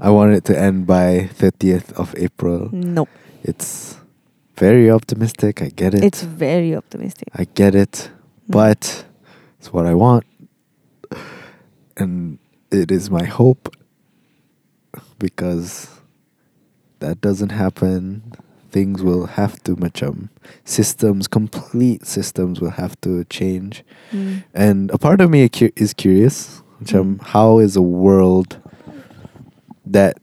I 0.00 0.10
want 0.10 0.32
it 0.32 0.44
to 0.46 0.58
end 0.58 0.86
by 0.86 1.28
thirtieth 1.34 1.92
of 1.98 2.14
April. 2.16 2.68
Nope. 2.72 3.08
It's 3.42 3.96
very 4.56 4.90
optimistic, 4.90 5.62
I 5.62 5.68
get 5.74 5.94
it. 5.94 6.04
It's 6.04 6.22
very 6.22 6.74
optimistic. 6.76 7.28
I 7.34 7.46
get 7.54 7.74
it. 7.74 8.10
Mm. 8.10 8.52
But 8.52 9.04
it's 9.58 9.72
what 9.72 9.86
I 9.86 9.94
want. 9.94 10.24
And 12.00 12.38
it 12.72 12.90
is 12.90 13.10
my 13.10 13.24
hope 13.24 13.68
because 15.18 15.88
that 17.00 17.20
doesn't 17.20 17.50
happen. 17.50 18.32
Things 18.70 19.02
will 19.02 19.26
have 19.26 19.62
to 19.64 19.76
macam 19.76 20.30
systems, 20.64 21.28
complete 21.28 22.06
systems 22.06 22.60
will 22.60 22.70
have 22.70 22.98
to 23.02 23.24
change. 23.24 23.84
Mm. 24.12 24.44
And 24.54 24.90
a 24.92 24.98
part 24.98 25.20
of 25.20 25.28
me 25.28 25.48
is 25.76 25.92
curious. 25.92 26.62
Macam, 26.82 27.18
Mm. 27.18 27.22
how 27.36 27.58
is 27.58 27.76
a 27.76 27.82
world 27.82 28.56
that 29.84 30.16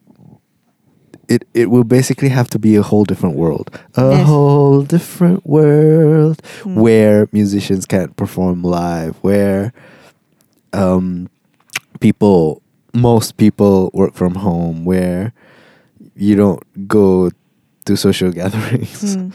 it 1.29 1.43
it 1.53 1.69
will 1.69 1.83
basically 1.83 2.29
have 2.29 2.49
to 2.49 2.57
be 2.57 2.75
a 2.75 2.81
whole 2.81 3.03
different 3.03 3.35
world. 3.35 3.69
A 3.95 4.11
Yes. 4.15 4.25
whole 4.27 4.81
different 4.81 5.45
world 5.45 6.41
Mm. 6.63 6.75
where 6.81 7.27
musicians 7.33 7.85
can't 7.85 8.15
perform 8.15 8.63
live, 8.63 9.13
where 9.21 9.73
um 10.73 11.27
people 11.99 12.61
most 12.93 13.37
people 13.37 13.91
work 13.93 14.13
from 14.13 14.35
home, 14.35 14.85
where 14.85 15.33
you 16.15 16.35
don't 16.35 16.87
go 16.87 17.29
to 17.85 17.95
social 17.95 18.31
gatherings. 18.41 19.15
Mm. 19.15 19.33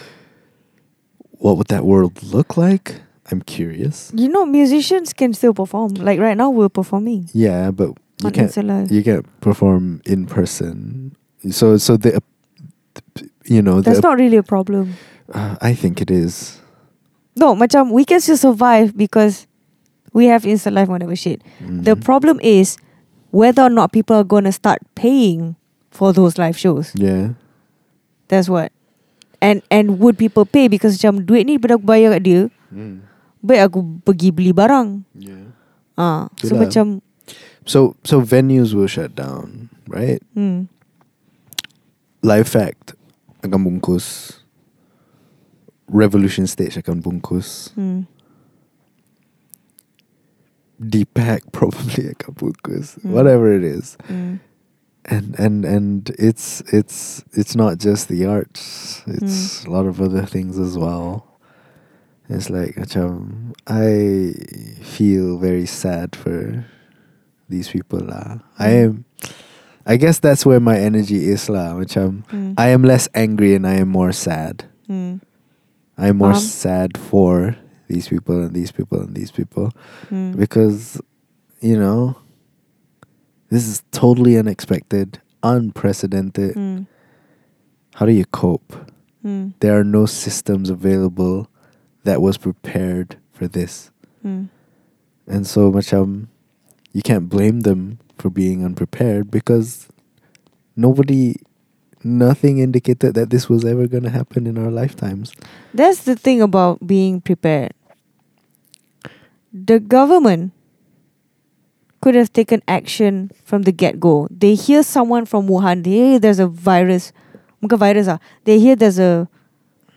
What 1.38 1.56
would 1.58 1.68
that 1.68 1.84
world 1.84 2.22
look 2.22 2.56
like? 2.56 3.00
I'm 3.30 3.40
curious. 3.42 4.12
You 4.14 4.28
know, 4.28 4.44
musicians 4.44 5.12
can 5.12 5.32
still 5.32 5.54
perform. 5.54 5.94
Like 5.94 6.20
right 6.20 6.36
now, 6.36 6.50
we're 6.50 6.68
performing 6.68 7.30
Yeah, 7.32 7.70
but 7.70 7.96
you 8.20 8.26
on 8.26 8.32
can't 8.32 8.90
you 8.90 9.02
can't 9.02 9.26
perform 9.40 10.02
in 10.04 10.26
person. 10.26 11.16
So 11.50 11.76
so 11.76 11.96
the 11.96 12.20
you 13.44 13.62
know 13.62 13.80
That's 13.80 14.00
the, 14.00 14.08
not 14.08 14.18
really 14.18 14.36
a 14.36 14.42
problem. 14.42 14.94
uh, 15.32 15.56
I 15.60 15.74
think 15.74 16.00
it 16.00 16.10
is. 16.10 16.60
No, 17.34 17.54
macam 17.56 17.90
we 17.90 18.04
can 18.04 18.20
still 18.20 18.36
survive 18.36 18.96
because 18.96 19.46
we 20.12 20.28
have 20.28 20.44
Insta 20.44 20.72
Live 20.72 20.88
whatever 20.88 21.16
shit. 21.16 21.40
The 21.60 21.96
Mhm. 21.96 22.04
problem 22.04 22.36
is 22.44 22.76
whether 23.32 23.64
or 23.64 23.72
not 23.72 23.92
people 23.92 24.16
are 24.16 24.26
gonna 24.28 24.52
start 24.52 24.84
paying 24.94 25.56
for 25.92 26.12
those 26.12 26.36
live 26.36 26.56
shows. 26.56 26.92
yeah. 26.96 27.36
That's 28.28 28.48
what. 28.48 28.72
And 29.44 29.60
and 29.68 29.98
would 30.00 30.16
people 30.16 30.46
pay 30.46 30.68
because 30.70 30.96
macam 30.96 31.26
duit 31.26 31.44
ni 31.44 31.58
daripada 31.58 31.76
aku 31.76 31.84
bayar 31.84 32.16
kat 32.16 32.22
dia, 32.24 32.40
Mm. 32.72 33.04
baik 33.44 33.60
aku 33.68 33.78
pergi 34.06 34.32
beli 34.32 34.52
barang. 34.54 35.04
Yeah. 35.12 35.52
Ah, 35.98 36.32
so 36.40 36.56
macam 36.56 37.04
So 37.68 37.94
so 38.02 38.18
venues 38.24 38.72
will 38.74 38.88
shut 38.90 39.14
down, 39.14 39.68
right? 39.86 40.18
hmm, 40.34 40.66
Live 42.24 42.48
Fact 42.48 42.96
akan 43.44 43.60
bungkus. 43.62 44.38
Revolution 45.92 46.46
Stage 46.48 46.78
akan 46.80 47.02
bungkus. 47.04 47.70
hmm, 47.76 48.08
Deepak 50.82 51.46
probably 51.52 52.12
bungkus. 52.34 52.98
Mm. 53.00 53.10
Whatever 53.14 53.52
it 53.54 53.62
is. 53.64 53.96
hmm, 54.10 54.36
and 55.04 55.34
and 55.38 55.64
and 55.64 56.10
it's 56.18 56.60
it's 56.74 57.24
it's 57.32 57.54
not 57.56 57.78
just 57.78 58.06
the 58.06 58.22
arts 58.26 59.02
it's 59.10 59.64
a 59.66 59.70
lot 59.70 59.86
of 59.86 59.98
other 60.00 60.22
things 60.22 60.54
as 60.62 60.78
well 60.78 61.26
it's 62.30 62.46
like 62.50 62.78
macam 62.78 63.50
I 63.66 64.30
feel 64.78 65.38
very 65.42 65.66
sad 65.66 66.14
for 66.14 66.62
these 67.50 67.66
people 67.68 67.98
lah 67.98 68.46
I 68.62 68.70
Mm. 68.70 68.78
am 68.86 68.92
I 69.82 69.98
guess 69.98 70.22
that's 70.22 70.46
where 70.46 70.62
my 70.62 70.78
energy 70.78 71.26
is 71.26 71.50
lah 71.50 71.74
macam 71.74 72.22
hmm, 72.30 72.54
I 72.54 72.70
am 72.70 72.86
less 72.86 73.10
angry 73.10 73.58
and 73.58 73.66
I 73.66 73.82
am 73.82 73.90
more 73.90 74.14
sad 74.14 74.70
hmm, 74.86 75.18
I 75.98 76.14
am 76.14 76.22
more 76.22 76.38
Um. 76.38 76.46
sad 76.46 76.94
for 76.94 77.58
these 77.92 78.08
people 78.08 78.40
and 78.40 78.54
these 78.56 78.72
people 78.72 79.00
and 79.00 79.14
these 79.14 79.30
people 79.30 79.70
hmm. 80.08 80.32
because 80.32 81.00
you 81.60 81.78
know 81.78 82.16
this 83.50 83.68
is 83.68 83.82
totally 83.92 84.38
unexpected 84.38 85.20
unprecedented 85.42 86.54
Hmm, 86.54 86.88
how 87.94 88.06
do 88.06 88.12
you 88.12 88.24
cope 88.24 88.72
hmm, 89.20 89.52
there 89.60 89.78
are 89.78 89.84
no 89.84 90.06
systems 90.06 90.70
available 90.70 91.48
that 92.04 92.22
was 92.22 92.38
prepared 92.38 93.18
for 93.32 93.46
this 93.46 93.92
Mm. 94.24 94.48
And 95.26 95.46
so 95.46 95.70
much 95.70 95.90
macam 95.90 96.28
you 96.92 97.02
can't 97.02 97.28
blame 97.28 97.60
them 97.60 97.98
for 98.18 98.30
being 98.30 98.64
unprepared 98.64 99.30
because 99.30 99.88
nobody 100.76 101.36
nothing 102.02 102.58
indicated 102.58 103.14
that 103.14 103.30
this 103.30 103.48
was 103.48 103.64
ever 103.64 103.86
going 103.86 104.02
to 104.02 104.10
happen 104.10 104.46
in 104.46 104.58
our 104.58 104.70
lifetimes. 104.70 105.32
That's 105.72 106.02
the 106.02 106.16
thing 106.16 106.42
about 106.42 106.84
being 106.86 107.20
prepared. 107.20 107.72
The 109.52 109.80
government 109.80 110.52
could 112.00 112.14
have 112.14 112.32
taken 112.32 112.62
action 112.66 113.30
from 113.44 113.62
the 113.62 113.72
get 113.72 114.00
go. 114.00 114.26
They 114.30 114.54
hear 114.54 114.82
someone 114.82 115.24
from 115.24 115.46
Wuhan, 115.48 115.84
they 115.84 115.90
hear 115.90 116.18
there's 116.18 116.38
a 116.38 116.46
virus. 116.48 117.12
Virus 117.62 118.08
ah. 118.08 118.18
They 118.42 118.58
hear 118.58 118.74
there's 118.74 118.98
a 118.98 119.28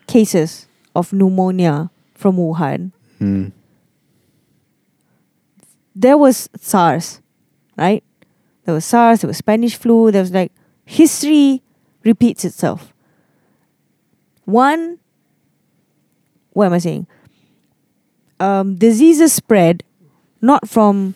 cases 0.05 0.67
of 0.95 1.11
pneumonia 1.11 1.89
from 2.13 2.37
Wuhan. 2.37 2.91
Hmm. 3.17 3.47
There 5.95 6.17
was 6.17 6.47
SARS, 6.59 7.21
right? 7.75 8.03
There 8.65 8.73
was 8.75 8.85
SARS, 8.85 9.21
there 9.21 9.27
was 9.27 9.37
Spanish 9.37 9.75
flu, 9.75 10.11
there 10.11 10.21
was 10.21 10.31
like 10.31 10.51
history 10.85 11.63
repeats 12.03 12.45
itself. 12.45 12.93
One 14.43 14.99
what 16.55 16.67
am 16.67 16.73
I 16.73 16.77
saying? 16.77 17.05
Um, 18.39 18.75
diseases 18.75 19.31
spread 19.31 19.83
not 20.41 20.67
from 20.67 21.15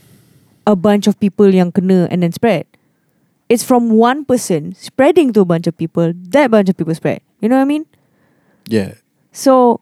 a 0.66 0.76
bunch 0.76 1.08
of 1.08 1.20
people 1.20 1.50
yang 1.50 1.72
kena 1.72 2.08
and 2.10 2.24
then 2.24 2.32
spread. 2.32 2.66
It's 3.50 3.66
from 3.66 3.98
one 3.98 4.26
person 4.26 4.76
spreading 4.78 5.34
to 5.34 5.42
a 5.42 5.46
bunch 5.46 5.66
of 5.66 5.76
people. 5.76 6.14
That 6.14 6.52
bunch 6.52 6.70
of 6.70 6.78
people 6.78 6.94
spread. 6.94 7.22
You 7.42 7.50
know 7.50 7.58
what 7.58 7.66
I 7.66 7.70
mean? 7.70 7.86
Yeah. 8.70 8.94
So, 9.34 9.82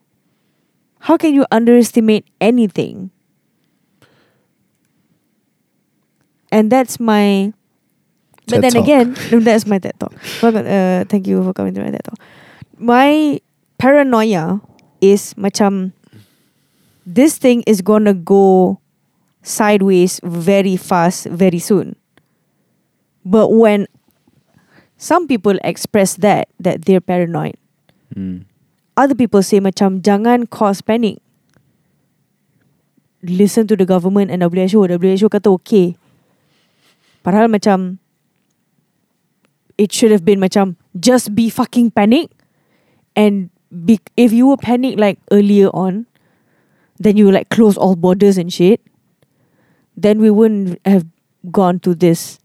how 1.04 1.18
can 1.18 1.34
you 1.34 1.46
underestimate 1.52 2.26
anything? 2.40 3.12
And 6.52 6.72
that's 6.72 7.00
my. 7.00 7.52
But 8.48 8.64
TED 8.64 8.64
then 8.64 8.74
Talk. 8.80 8.84
again, 8.84 9.08
that's 9.44 9.68
my 9.68 9.80
TED 9.80 10.00
talk. 10.00 10.16
Uh, 10.40 11.04
thank 11.12 11.28
you 11.28 11.44
for 11.44 11.52
coming 11.52 11.76
to 11.76 11.84
my 11.84 11.92
TED 11.92 12.04
talk. 12.08 12.20
My 12.80 13.42
paranoia 13.76 14.64
is 15.04 15.36
macam 15.36 15.92
this 17.08 17.40
thing 17.40 17.64
is 17.64 17.80
gonna 17.80 18.12
go 18.12 18.80
sideways 19.40 20.20
very 20.28 20.76
fast 20.76 21.32
very 21.32 21.58
soon. 21.60 21.96
But 23.24 23.48
when 23.56 23.88
some 25.00 25.24
people 25.28 25.56
express 25.64 26.20
that 26.20 26.52
that 26.60 26.84
they're 26.84 27.00
paranoid, 27.00 27.56
Hmm. 28.12 28.44
other 29.00 29.16
people 29.16 29.40
say 29.40 29.64
macam 29.64 30.04
jangan 30.04 30.52
cause 30.52 30.84
panic. 30.84 31.24
Listen 33.24 33.68
to 33.68 33.76
the 33.80 33.88
government 33.88 34.32
and 34.32 34.44
WHO. 34.44 34.84
WHO 34.88 35.28
kata 35.32 35.50
okay. 35.56 35.96
Padahal 37.24 37.48
macam 37.48 38.00
it 39.80 39.92
should 39.96 40.12
have 40.12 40.24
been 40.28 40.40
macam 40.44 40.76
just 40.98 41.32
be 41.36 41.48
fucking 41.50 41.92
panic 41.92 42.32
and 43.16 43.50
be, 43.70 44.00
if 44.16 44.32
you 44.32 44.48
were 44.48 44.58
panic 44.60 45.00
like 45.00 45.20
earlier 45.32 45.68
on 45.72 46.08
then 47.00 47.18
you 47.18 47.32
like 47.32 47.50
close 47.50 47.78
all 47.78 47.96
borders 47.96 48.38
and 48.38 48.52
shit 48.52 48.82
then 49.96 50.20
we 50.20 50.30
wouldn't 50.30 50.80
have 50.86 51.06
gone 51.52 51.80
to 51.80 51.94
this 51.96 52.40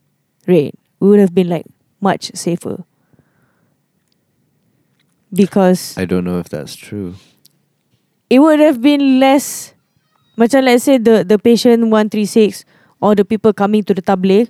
rate 0.46 0.74
we 1.00 1.08
would 1.08 1.20
have 1.20 1.34
been 1.34 1.48
like 1.48 1.66
much 2.00 2.30
safer 2.34 2.84
because 5.32 5.96
I 5.96 6.04
don't 6.04 6.24
know 6.24 6.38
if 6.38 6.48
that's 6.48 6.74
true. 6.76 7.14
it 8.30 8.38
would 8.40 8.60
have 8.60 8.80
been 8.80 9.20
less 9.20 9.74
macam 10.40 10.64
let's 10.64 10.84
say 10.84 10.96
the 10.96 11.24
the 11.24 11.36
patient 11.36 11.84
136 11.92 12.64
or 13.00 13.14
the 13.14 13.24
people 13.24 13.52
coming 13.52 13.84
to 13.84 13.92
the 13.92 14.00
tabligh 14.00 14.48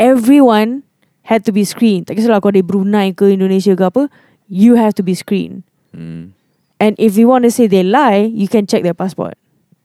everyone 0.00 0.82
had 1.28 1.44
to 1.44 1.52
be 1.52 1.64
screened 1.68 2.08
tak 2.08 2.16
kisahlah 2.16 2.40
kau 2.40 2.48
dari 2.48 2.64
Brunei 2.64 3.12
ke 3.12 3.28
Indonesia 3.28 3.76
ke 3.76 3.84
apa 3.84 4.08
you 4.48 4.80
have 4.80 4.96
to 4.96 5.04
be 5.04 5.12
screened 5.16 5.64
Mm. 5.88 6.36
And 6.80 6.94
if 6.98 7.16
you 7.16 7.26
want 7.28 7.42
to 7.44 7.50
say 7.50 7.66
they 7.66 7.82
lie 7.82 8.18
you 8.42 8.48
can 8.48 8.66
check 8.66 8.82
their 8.82 8.94
passport 8.94 9.34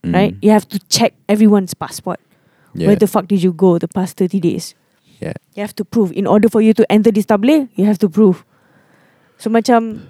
right 0.04 0.34
Mm. 0.34 0.42
you 0.44 0.50
have 0.50 0.68
to 0.68 0.78
check 0.92 1.14
everyone's 1.28 1.72
passport 1.72 2.20
Yeah. 2.74 2.88
where 2.88 2.96
the 2.96 3.06
fuck 3.08 3.26
did 3.26 3.42
you 3.42 3.52
go 3.52 3.78
the 3.78 3.88
past 3.88 4.18
30 4.20 4.40
days 4.40 4.74
yeah. 5.20 5.32
you 5.54 5.62
have 5.62 5.74
to 5.80 5.84
prove 5.84 6.12
in 6.12 6.26
order 6.26 6.48
for 6.50 6.60
you 6.60 6.74
to 6.74 6.84
enter 6.92 7.10
this 7.10 7.24
tabligh 7.24 7.68
you 7.74 7.86
have 7.88 7.96
to 8.04 8.08
prove 8.10 8.44
so 9.40 9.48
macam 9.48 10.04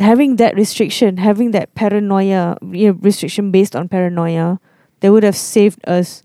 having 0.00 0.36
that 0.40 0.56
restriction 0.56 1.18
having 1.20 1.50
that 1.52 1.74
paranoia 1.74 2.56
you 2.72 2.88
know, 2.92 2.98
restriction 3.04 3.50
based 3.52 3.76
on 3.76 3.88
paranoia 3.88 4.56
that 5.00 5.12
would 5.12 5.22
have 5.28 5.36
saved 5.36 5.80
us 5.84 6.22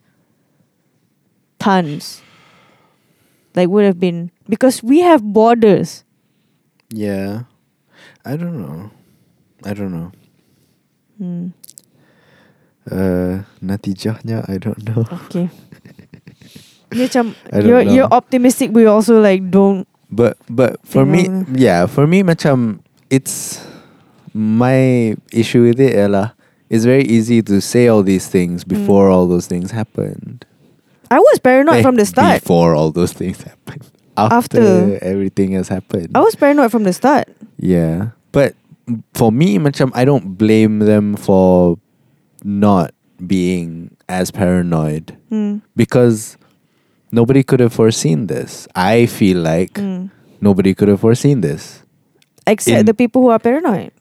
tons 1.59 2.21
like 3.55 3.67
would 3.67 3.83
have 3.83 3.99
been 3.99 4.31
because 4.47 4.81
we 4.83 4.99
have 5.01 5.21
borders 5.23 6.03
Yeah. 6.93 7.43
I 8.25 8.35
don't 8.35 8.59
know. 8.59 8.91
I 9.65 9.73
don't 9.73 9.91
know. 9.93 10.11
Hmm, 11.17 11.53
Uh, 12.81 13.45
natijahnya 13.61 14.41
I 14.49 14.57
don't 14.57 14.81
know. 14.89 15.05
okay 15.29 15.53
Dia 16.91 17.05
macam 17.07 17.37
I 17.53 17.61
don't 17.61 17.69
you're 17.69 17.85
know. 17.85 17.93
you're 17.93 18.09
optimistic 18.11 18.73
but 18.73 18.81
you 18.81 18.89
also 18.89 19.21
like 19.21 19.47
don't 19.53 19.85
But 20.11 20.35
but 20.51 20.75
for 20.83 21.05
me, 21.07 21.29
yeah, 21.55 21.87
for 21.87 22.03
me 22.03 22.19
macam 22.19 22.83
it's 23.07 23.63
my 24.35 25.15
issue 25.31 25.63
with 25.63 25.79
it 25.79 25.95
ialah 25.95 26.35
it's 26.67 26.83
very 26.83 27.07
easy 27.07 27.39
to 27.47 27.61
say 27.63 27.87
all 27.87 28.03
these 28.03 28.27
things 28.27 28.67
before 28.67 29.07
Mm. 29.07 29.13
all 29.15 29.25
those 29.29 29.47
things 29.47 29.71
happened. 29.71 30.43
I 31.07 31.19
was 31.21 31.39
paranoid 31.39 31.79
Eh, 31.79 31.85
from 31.85 31.95
the 31.95 32.03
start 32.03 32.43
Before 32.43 32.75
all 32.75 32.91
those 32.91 33.13
things 33.15 33.39
happened. 33.45 33.87
After, 34.19 34.59
After. 34.59 34.99
everything 35.05 35.55
has 35.55 35.71
happened. 35.71 36.11
I 36.11 36.19
was 36.19 36.35
paranoid 36.35 36.71
from 36.75 36.83
the 36.83 36.91
start 36.91 37.31
Yeah. 37.55 38.17
But 38.35 38.55
for 39.13 39.31
me, 39.31 39.57
macam 39.57 39.91
I 39.93 40.03
don't 40.05 40.37
blame 40.37 40.79
them 40.79 41.15
for 41.15 41.77
not 42.43 42.91
being 43.21 43.95
as 44.09 44.31
paranoid 44.31 45.15
Hmm. 45.29 45.61
because 45.75 46.37
nobody 47.11 47.43
could 47.43 47.59
have 47.61 47.71
foreseen 47.73 48.25
this. 48.27 48.67
I 48.73 49.05
feel 49.05 49.37
like 49.39 49.77
Hmm. 49.77 50.09
nobody 50.41 50.73
could 50.73 50.87
have 50.89 50.99
foreseen 51.01 51.41
this. 51.41 51.83
except 52.49 52.73
In- 52.83 52.85
the 52.89 52.97
people 52.97 53.21
who 53.21 53.29
are 53.29 53.37
paranoid 53.37 53.93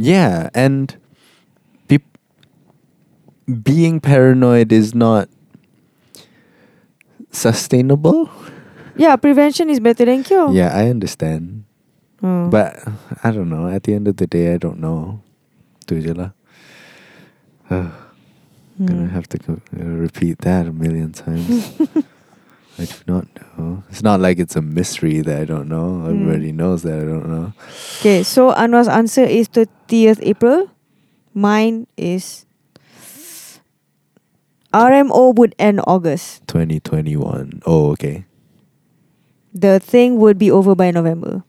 Yeah, 0.00 0.48
and 0.56 0.96
peop- 1.92 2.16
being 3.44 4.00
paranoid 4.00 4.72
is 4.72 4.96
not 4.96 5.28
sustainable. 7.30 8.30
Yeah, 8.96 9.16
prevention 9.20 9.68
is 9.68 9.76
better 9.78 10.08
than 10.08 10.24
cure. 10.24 10.52
Yeah, 10.56 10.72
I 10.72 10.88
understand. 10.88 11.65
Hmm. 12.20 12.50
But 12.50 12.76
I 13.22 13.30
don't 13.30 13.48
know. 13.48 13.68
At 13.68 13.84
the 13.84 13.94
end 13.94 14.08
of 14.08 14.16
the 14.16 14.26
day, 14.26 14.54
I 14.54 14.56
don't 14.56 14.80
know. 14.80 15.20
Tu 15.86 16.00
je 16.00 16.12
lah. 16.12 16.30
Gonna 17.68 19.08
have 19.08 19.28
to 19.28 19.38
uh, 19.52 19.84
repeat 19.84 20.38
that 20.40 20.66
a 20.66 20.72
million 20.72 21.12
times. 21.12 21.72
I 22.78 22.84
do 22.84 23.00
not 23.08 23.26
know. 23.56 23.82
It's 23.88 24.02
not 24.02 24.20
like 24.20 24.38
it's 24.38 24.54
a 24.54 24.60
mystery 24.60 25.22
that 25.22 25.40
I 25.40 25.44
don't 25.44 25.68
know. 25.68 26.00
Hmm. 26.00 26.10
Everybody 26.10 26.52
knows 26.52 26.82
that 26.82 27.00
I 27.00 27.04
don't 27.04 27.28
know. 27.28 27.52
Okay, 28.00 28.22
so 28.22 28.52
Anuar's 28.52 28.88
answer 28.88 29.24
is 29.24 29.48
30th 29.48 30.20
April. 30.20 30.70
Mine 31.32 31.86
is 31.96 32.46
RMO 34.72 35.34
would 35.36 35.54
end 35.58 35.80
August. 35.86 36.46
2021. 36.48 37.62
Oh, 37.64 37.92
okay. 37.92 38.26
The 39.54 39.80
thing 39.80 40.18
would 40.18 40.36
be 40.36 40.50
over 40.50 40.74
by 40.74 40.90
November. 40.90 41.44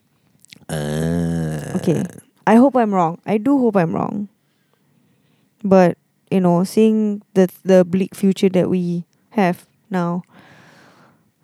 Uh, 0.70 1.78
Okay. 1.78 2.04
I 2.46 2.56
hope 2.56 2.76
I'm 2.76 2.94
wrong. 2.94 3.20
I 3.26 3.38
do 3.38 3.58
hope 3.60 3.76
I'm 3.76 3.94
wrong. 3.94 4.30
But, 5.64 5.98
you 6.32 6.40
know, 6.40 6.64
seeing 6.64 7.22
the 7.34 7.48
the 7.64 7.84
bleak 7.84 8.16
future 8.16 8.50
that 8.50 8.70
we 8.70 9.04
have 9.32 9.68
now, 9.90 10.24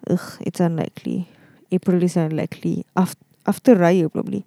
ugh, 0.09 0.37
it's 0.41 0.59
unlikely. 0.59 1.27
April 1.71 2.01
is 2.03 2.15
unlikely. 2.15 2.85
After 2.95 3.19
after 3.45 3.75
Raya 3.75 4.11
probably. 4.11 4.45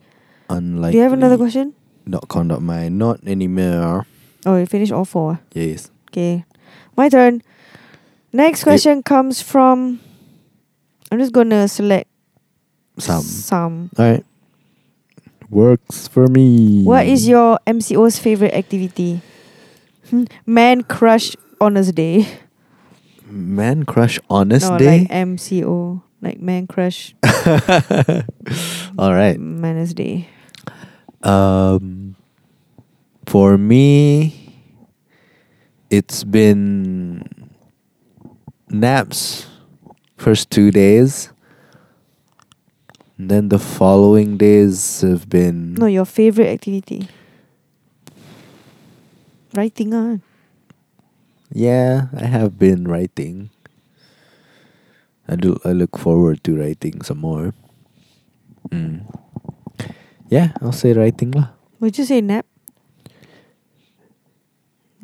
Unlikely. 0.48 0.92
Do 0.92 0.96
you 0.98 1.04
have 1.04 1.12
another 1.12 1.36
question? 1.36 1.74
Not 2.06 2.28
conduct 2.28 2.62
mine. 2.62 2.98
Not 2.98 3.20
anymore. 3.26 4.06
Oh, 4.46 4.56
you 4.56 4.66
finished 4.66 4.92
all 4.92 5.04
four. 5.04 5.40
Yes. 5.52 5.90
Okay. 6.10 6.44
My 6.96 7.08
turn. 7.08 7.42
Next 8.32 8.62
question 8.64 9.02
comes 9.02 9.40
from 9.40 10.00
I'm 11.10 11.18
just 11.18 11.32
gonna 11.32 11.68
select 11.68 12.08
Some. 12.98 13.22
some. 13.22 13.90
Alright. 13.98 14.25
Works 15.50 16.08
for 16.08 16.26
me. 16.26 16.82
What 16.84 17.06
is 17.06 17.28
your 17.28 17.58
MCO's 17.66 18.18
favorite 18.18 18.52
activity? 18.54 19.20
Hmm, 20.10 20.24
Man 20.44 20.82
crush 20.82 21.34
honest 21.60 21.94
day. 21.94 22.26
man 23.28 23.84
crush 23.84 24.18
honest 24.30 24.70
no, 24.70 24.78
day? 24.78 25.00
like 25.00 25.10
MCO. 25.10 26.02
Like 26.22 26.40
man 26.40 26.66
crush 26.66 27.14
Alright. 28.98 29.38
Manus 29.38 29.92
Day. 29.94 30.28
Um, 31.22 32.16
for 33.26 33.58
me, 33.58 34.54
it's 35.90 36.24
been 36.24 37.28
naps 38.70 39.46
first 40.16 40.50
two 40.50 40.70
days. 40.70 41.30
And 43.18 43.30
then 43.30 43.48
the 43.48 43.58
following 43.58 44.36
days 44.36 45.00
have 45.00 45.28
been 45.28 45.74
No, 45.74 45.86
your 45.86 46.04
favorite 46.04 46.48
activity. 46.48 47.08
Writing 49.54 49.94
ah. 49.94 50.18
Yeah, 51.52 52.12
I 52.12 52.26
have 52.26 52.58
been 52.58 52.84
writing. 52.84 53.48
I 55.26 55.36
do. 55.36 55.56
I 55.64 55.72
look 55.72 55.96
forward 55.96 56.44
to 56.44 56.54
writing 56.58 57.00
some 57.02 57.18
more. 57.18 57.54
Mm. 58.68 59.08
Yeah, 60.28 60.52
I'll 60.60 60.76
say 60.76 60.92
writing 60.92 61.32
lah. 61.32 61.56
Would 61.80 61.96
you 61.98 62.04
say 62.04 62.20
nap? 62.20 62.44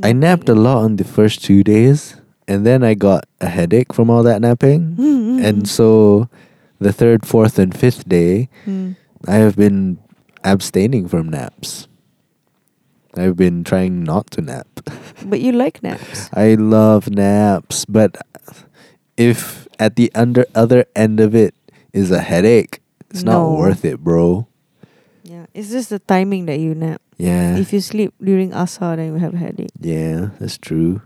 I 0.03 0.13
napped 0.13 0.49
a 0.49 0.55
lot 0.55 0.83
on 0.83 0.97
the 0.97 1.05
first 1.07 1.45
two 1.45 1.63
days, 1.63 2.17
and 2.49 2.67
then 2.67 2.83
I 2.83 2.95
got 2.95 3.25
a 3.41 3.47
headache 3.49 3.95
from 3.95 4.11
all 4.11 4.23
that 4.25 4.43
napping. 4.43 4.97
Mm, 4.99 5.39
And 5.45 5.69
so, 5.69 6.27
the 6.83 6.93
third, 6.93 7.25
fourth, 7.27 7.59
and 7.59 7.73
fifth 7.77 8.09
day, 8.09 8.49
Mm. 8.67 8.97
I 9.29 9.37
have 9.37 9.55
been 9.57 9.99
abstaining 10.45 11.07
from 11.09 11.29
naps. 11.31 11.87
I've 13.15 13.37
been 13.37 13.63
trying 13.63 14.03
not 14.05 14.31
to 14.33 14.41
nap. 14.43 14.67
But 15.25 15.41
you 15.41 15.53
like 15.53 15.83
naps. 15.83 16.29
I 16.35 16.55
love 16.59 17.09
naps, 17.11 17.85
but 17.87 18.17
if 19.17 19.69
at 19.79 19.95
the 19.97 20.11
under 20.15 20.45
other 20.55 20.85
end 20.97 21.21
of 21.21 21.35
it 21.35 21.55
is 21.93 22.11
a 22.11 22.19
headache, 22.21 22.81
it's 23.11 23.23
No. 23.23 23.33
not 23.55 23.59
worth 23.59 23.85
it, 23.85 24.01
bro. 24.03 24.49
Yeah. 25.23 25.47
It's 25.55 25.71
just 25.71 25.91
the 25.91 26.01
timing 26.01 26.47
that 26.47 26.59
you 26.59 26.75
nap. 26.75 27.01
Yeah. 27.19 27.55
If 27.57 27.73
you 27.73 27.81
sleep 27.81 28.13
during 28.19 28.53
asar, 28.53 28.97
then 28.97 29.15
you 29.15 29.19
have 29.23 29.35
a 29.35 29.39
headache. 29.39 29.71
yeah, 29.79 30.31
that's 30.41 30.59
true. 30.59 31.03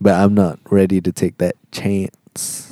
But 0.00 0.14
I'm 0.20 0.34
not 0.34 0.58
ready 0.68 1.00
to 1.00 1.12
take 1.12 1.38
that 1.38 1.56
chance. 1.72 2.12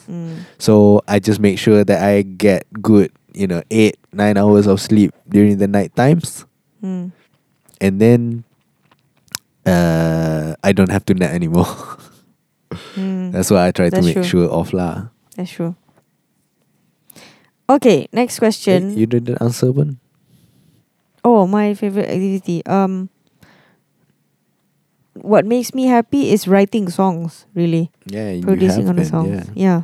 Mm. 0.08 0.44
So 0.58 1.00
I 1.08 1.18
just 1.18 1.40
make 1.40 1.58
sure 1.58 1.84
that 1.84 2.02
I 2.02 2.22
get 2.22 2.66
good, 2.82 3.12
you 3.34 3.46
know, 3.46 3.62
eight, 3.70 3.96
nine 4.12 4.36
hours 4.36 4.66
of 4.66 4.80
sleep 4.80 5.14
during 5.28 5.58
the 5.58 5.68
night 5.68 5.94
times. 5.96 6.44
Mm. 6.82 7.12
And 7.80 8.00
then 8.00 8.44
uh 9.66 10.54
I 10.64 10.72
don't 10.72 10.90
have 10.90 11.04
to 11.06 11.14
nap 11.14 11.30
anymore. 11.32 11.66
Mm. 12.96 13.32
That's 13.36 13.50
why 13.52 13.68
I 13.68 13.70
try 13.70 13.90
to 13.92 14.00
make 14.00 14.16
true. 14.16 14.24
sure 14.24 14.48
of 14.48 14.72
lah. 14.72 15.12
That's 15.36 15.52
true. 15.52 15.76
Okay, 17.68 18.08
next 18.16 18.36
Eh, 18.36 18.40
question. 18.40 18.96
you 18.96 19.04
didn't 19.04 19.36
answer 19.44 19.68
one? 19.72 20.00
Oh, 21.20 21.44
my 21.46 21.76
favorite 21.76 22.08
activity. 22.08 22.64
Um, 22.64 23.11
what 25.14 25.44
makes 25.44 25.74
me 25.74 25.86
happy 25.86 26.30
is 26.30 26.48
writing 26.48 26.88
songs. 26.88 27.46
Really, 27.54 27.90
Yeah, 28.06 28.30
you 28.30 28.42
producing 28.42 28.86
have 28.86 28.90
on 28.90 28.96
the 28.96 29.02
been, 29.02 29.10
songs. 29.10 29.50
yeah. 29.54 29.54
Yeah. 29.54 29.82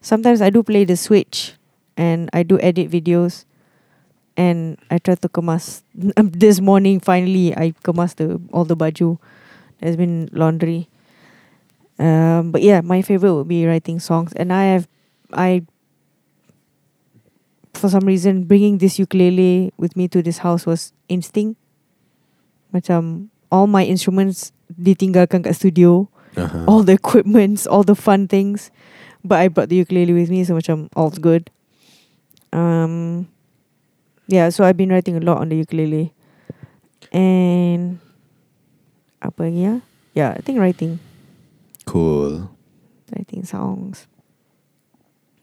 Sometimes 0.00 0.40
I 0.40 0.50
do 0.50 0.62
play 0.62 0.84
the 0.84 0.96
Switch, 0.96 1.54
and 1.96 2.30
I 2.32 2.42
do 2.42 2.58
edit 2.60 2.90
videos, 2.90 3.44
and 4.36 4.78
I 4.90 4.98
try 4.98 5.14
to 5.16 5.28
kemas. 5.28 5.82
this 6.16 6.60
morning, 6.60 7.00
finally, 7.00 7.56
I 7.56 7.72
kemas 7.82 8.14
the 8.16 8.40
all 8.52 8.64
the 8.64 8.76
baju. 8.76 9.18
There's 9.80 9.96
been 9.96 10.28
laundry. 10.32 10.88
Um, 11.98 12.52
but 12.52 12.60
yeah, 12.62 12.80
my 12.82 13.00
favorite 13.02 13.34
would 13.34 13.48
be 13.48 13.66
writing 13.66 13.98
songs, 13.98 14.32
and 14.34 14.52
I 14.52 14.64
have, 14.76 14.86
I. 15.32 15.62
For 17.74 17.90
some 17.90 18.04
reason, 18.08 18.44
bringing 18.44 18.78
this 18.78 18.98
ukulele 18.98 19.72
with 19.76 19.96
me 19.96 20.08
to 20.08 20.22
this 20.22 20.38
house 20.38 20.64
was 20.64 20.92
instinct. 21.08 21.60
Macam 22.72 23.28
all 23.50 23.66
my 23.66 23.84
instruments 23.84 24.52
ditinggalkan 24.70 25.44
kat 25.46 25.54
studio, 25.54 26.08
Uh-huh. 26.36 26.68
all 26.68 26.82
the 26.84 26.92
equipments, 26.92 27.64
all 27.64 27.80
the 27.80 27.96
fun 27.96 28.28
things, 28.28 28.68
but 29.24 29.40
I 29.40 29.48
brought 29.48 29.72
the 29.72 29.80
ukulele 29.80 30.12
with 30.12 30.28
me, 30.28 30.44
so 30.44 30.52
macam 30.52 30.92
all's 30.92 31.16
good. 31.16 31.48
Um, 32.52 33.24
yeah, 34.28 34.52
so 34.52 34.60
I've 34.64 34.76
been 34.76 34.92
writing 34.92 35.16
a 35.16 35.24
lot 35.24 35.40
on 35.40 35.48
the 35.48 35.56
ukulele, 35.56 36.12
and 37.08 37.98
apa 39.24 39.48
lagi 39.48 39.64
ya? 39.64 39.74
Yeah, 40.12 40.30
I 40.36 40.40
think 40.44 40.60
writing, 40.60 41.00
Cool. 41.88 42.52
writing 43.16 43.44
songs. 43.48 44.04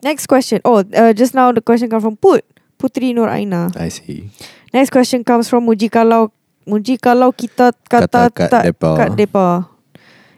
Next 0.04 0.28
question. 0.28 0.60
Oh, 0.62 0.84
uh, 0.84 1.14
just 1.16 1.34
now 1.34 1.50
the 1.56 1.62
question 1.64 1.90
comes 1.90 2.04
from 2.04 2.18
Put 2.20 2.44
Putri 2.78 3.16
Nur 3.16 3.30
Aina. 3.32 3.72
I 3.80 3.88
see. 3.90 4.30
Next 4.76 4.92
question 4.92 5.24
comes 5.24 5.48
from 5.48 5.66
Muji 5.66 5.88
kalau 5.90 6.30
Muji 6.64 6.96
kalau 7.00 7.32
kita 7.36 7.76
Kata 7.88 8.28
kata, 8.28 8.32
kat 8.32 8.50
tak 8.50 8.64
depa. 8.72 8.92
kat 8.96 9.10
depa. 9.16 9.48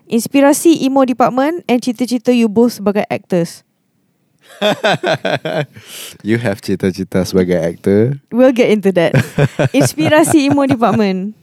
Inspirasi 0.06 0.85
emo 0.85 1.02
department 1.06 1.65
and 1.65 1.81
cita-cita 1.81 2.30
you 2.30 2.45
both 2.45 2.77
sebagai 2.77 3.06
actors. 3.10 3.65
you 6.22 6.38
have 6.38 6.61
cita-cita 6.61 7.26
sebagai 7.26 7.57
actor. 7.57 8.22
We'll 8.30 8.53
get 8.53 8.69
into 8.69 8.93
that. 8.93 9.18
Inspirasi 9.73 10.53
emo 10.53 10.69
department. 10.69 11.34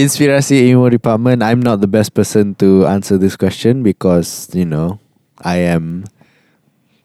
Inspirasi 0.00 0.70
Emo 0.70 0.88
Department. 0.88 1.42
I'm 1.42 1.60
not 1.60 1.80
the 1.80 1.90
best 1.90 2.14
person 2.14 2.54
to 2.56 2.86
answer 2.86 3.18
this 3.18 3.36
question 3.36 3.82
because, 3.82 4.48
you 4.54 4.64
know, 4.64 4.98
I 5.44 5.56
am 5.56 6.04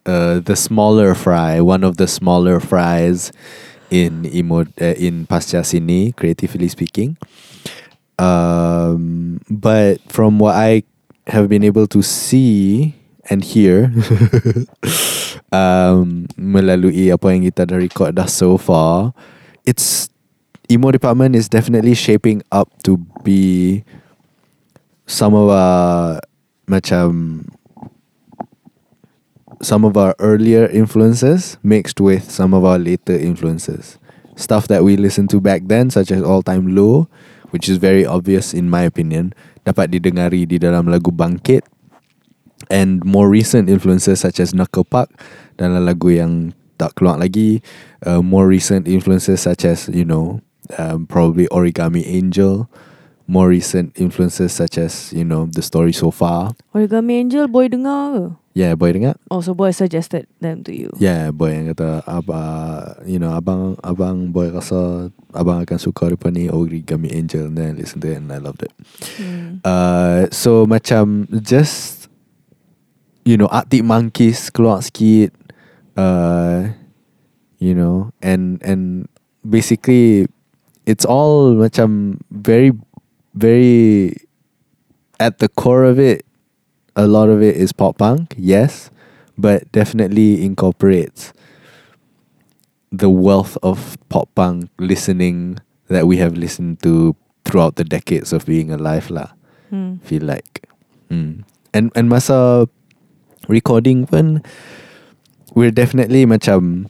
uh, 0.05 0.39
the 0.39 0.55
smaller 0.55 1.13
fry, 1.15 1.59
one 1.59 1.83
of 1.83 1.97
the 1.97 2.07
smaller 2.07 2.59
fries 2.61 3.31
in 3.89 4.25
Emo, 4.25 4.65
uh, 4.81 4.95
in 4.97 5.25
Pasca 5.25 5.61
Sini, 5.61 6.15
creatively 6.15 6.67
speaking. 6.67 7.17
Um, 8.17 9.41
but 9.49 9.99
from 10.07 10.39
what 10.39 10.55
I 10.55 10.83
have 11.27 11.49
been 11.49 11.63
able 11.63 11.87
to 11.87 12.01
see 12.01 12.95
and 13.29 13.43
hear 13.43 13.91
um, 15.51 16.29
melalui 16.37 17.11
apa 17.11 17.33
yang 17.33 17.43
kita 17.49 17.67
dah 17.67 17.77
record 17.81 18.15
dah 18.15 18.29
so 18.29 18.55
far, 18.55 19.11
it's 19.65 20.07
emo 20.69 20.89
department 20.93 21.35
is 21.35 21.49
definitely 21.49 21.93
shaping 21.93 22.41
up 22.53 22.69
to 22.85 22.97
be 23.25 23.83
some 25.05 25.33
of 25.33 25.49
our 25.49 26.21
macam 26.65 27.45
some 29.61 29.85
of 29.85 29.97
our 29.97 30.15
earlier 30.19 30.67
influences 30.67 31.57
mixed 31.63 32.01
with 32.01 32.29
some 32.29 32.53
of 32.53 32.63
our 32.65 32.79
later 32.79 33.15
influences. 33.15 33.97
Stuff 34.35 34.67
that 34.67 34.83
we 34.83 34.97
listened 34.97 35.29
to 35.31 35.39
back 35.39 35.63
then, 35.65 35.89
such 35.89 36.11
as 36.11 36.23
All 36.23 36.43
Time 36.43 36.75
Low, 36.75 37.07
which 37.51 37.69
is 37.69 37.77
very 37.77 38.05
obvious 38.05 38.53
in 38.53 38.69
my 38.69 38.83
opinion, 38.83 39.33
dapat 39.63 39.95
didengari 39.95 40.43
di 40.43 40.59
dalam 40.59 40.91
lagu 40.91 41.11
Bangkit. 41.11 41.63
And 42.71 43.03
more 43.05 43.29
recent 43.29 43.69
influences 43.69 44.21
such 44.25 44.39
as 44.39 44.51
Knuckle 44.51 44.87
Puck 44.87 45.11
dalam 45.55 45.85
lagu 45.85 46.11
yang 46.11 46.51
tak 46.75 46.95
keluar 46.99 47.21
lagi. 47.21 47.61
Uh, 48.03 48.19
more 48.19 48.47
recent 48.47 48.87
influences 48.87 49.43
such 49.43 49.63
as, 49.63 49.87
you 49.87 50.03
know, 50.03 50.41
um, 50.77 51.05
probably 51.05 51.47
Origami 51.53 52.03
Angel. 52.03 52.67
More 53.25 53.49
recent 53.49 53.97
influences 53.97 54.53
such 54.53 54.77
as, 54.77 55.09
you 55.13 55.25
know, 55.25 55.49
The 55.49 55.65
Story 55.65 55.93
So 55.93 56.11
Far. 56.13 56.53
Origami 56.73 57.17
Angel 57.25 57.49
boy 57.49 57.73
dengar 57.73 58.13
ke? 58.13 58.25
Yeah, 58.55 58.71
boy 58.79 58.95
dengar? 58.95 59.19
Oh, 59.27 59.43
so 59.43 59.51
boy 59.51 59.75
suggested 59.75 60.31
them 60.39 60.63
to 60.63 60.71
you. 60.71 60.87
Yeah, 60.95 61.35
boy 61.35 61.51
yang 61.51 61.75
kata 61.75 62.07
apa 62.07 62.39
you 63.03 63.19
know 63.19 63.35
abang 63.35 63.75
abang 63.83 64.31
boy 64.31 64.47
rasa 64.47 65.11
abang 65.35 65.59
akan 65.59 65.75
suka 65.75 66.15
depan 66.15 66.39
ni 66.39 66.47
Origami 66.47 67.11
Angel 67.11 67.51
and 67.51 67.59
then 67.59 67.75
I 67.75 67.83
listened 67.83 68.07
to 68.07 68.15
it 68.15 68.23
and 68.23 68.31
I 68.31 68.39
loved 68.39 68.63
it. 68.63 68.71
Hmm. 69.19 69.59
Uh, 69.59 70.31
so 70.31 70.63
macam 70.63 71.27
just 71.43 72.07
you 73.27 73.35
know 73.35 73.51
Arctic 73.51 73.83
Monkeys 73.83 74.47
keluar 74.47 74.79
sikit 74.79 75.35
uh, 75.99 76.71
you 77.59 77.75
know 77.75 78.15
and 78.23 78.63
and 78.63 79.11
basically 79.43 80.31
it's 80.87 81.03
all 81.03 81.59
macam 81.59 82.21
very 82.31 82.71
very 83.35 84.15
at 85.19 85.39
the 85.39 85.47
core 85.47 85.83
of 85.83 85.99
it 85.99 86.25
a 86.95 87.07
lot 87.07 87.27
of 87.29 87.43
it 87.43 87.55
is 87.55 87.71
pop 87.71 87.99
punk 87.99 88.33
yes 88.37 88.89
but 89.37 89.69
definitely 89.71 90.43
incorporates 90.43 91.33
the 92.91 93.09
wealth 93.09 93.57
of 93.61 93.97
pop 94.07 94.31
punk 94.35 94.71
listening 94.79 95.59
that 95.87 96.07
we 96.07 96.17
have 96.17 96.35
listened 96.39 96.81
to 96.81 97.15
throughout 97.43 97.75
the 97.75 97.83
decades 97.83 98.31
of 98.31 98.45
being 98.45 98.71
alive 98.71 99.09
lah 99.11 99.35
Hmm. 99.73 99.97
feel 100.05 100.21
like 100.21 100.69
mm. 101.09 101.41
and 101.73 101.89
and 101.97 102.05
masa 102.05 102.69
recording 103.49 104.05
pun 104.05 104.45
we're 105.57 105.73
definitely 105.73 106.21
macam 106.29 106.85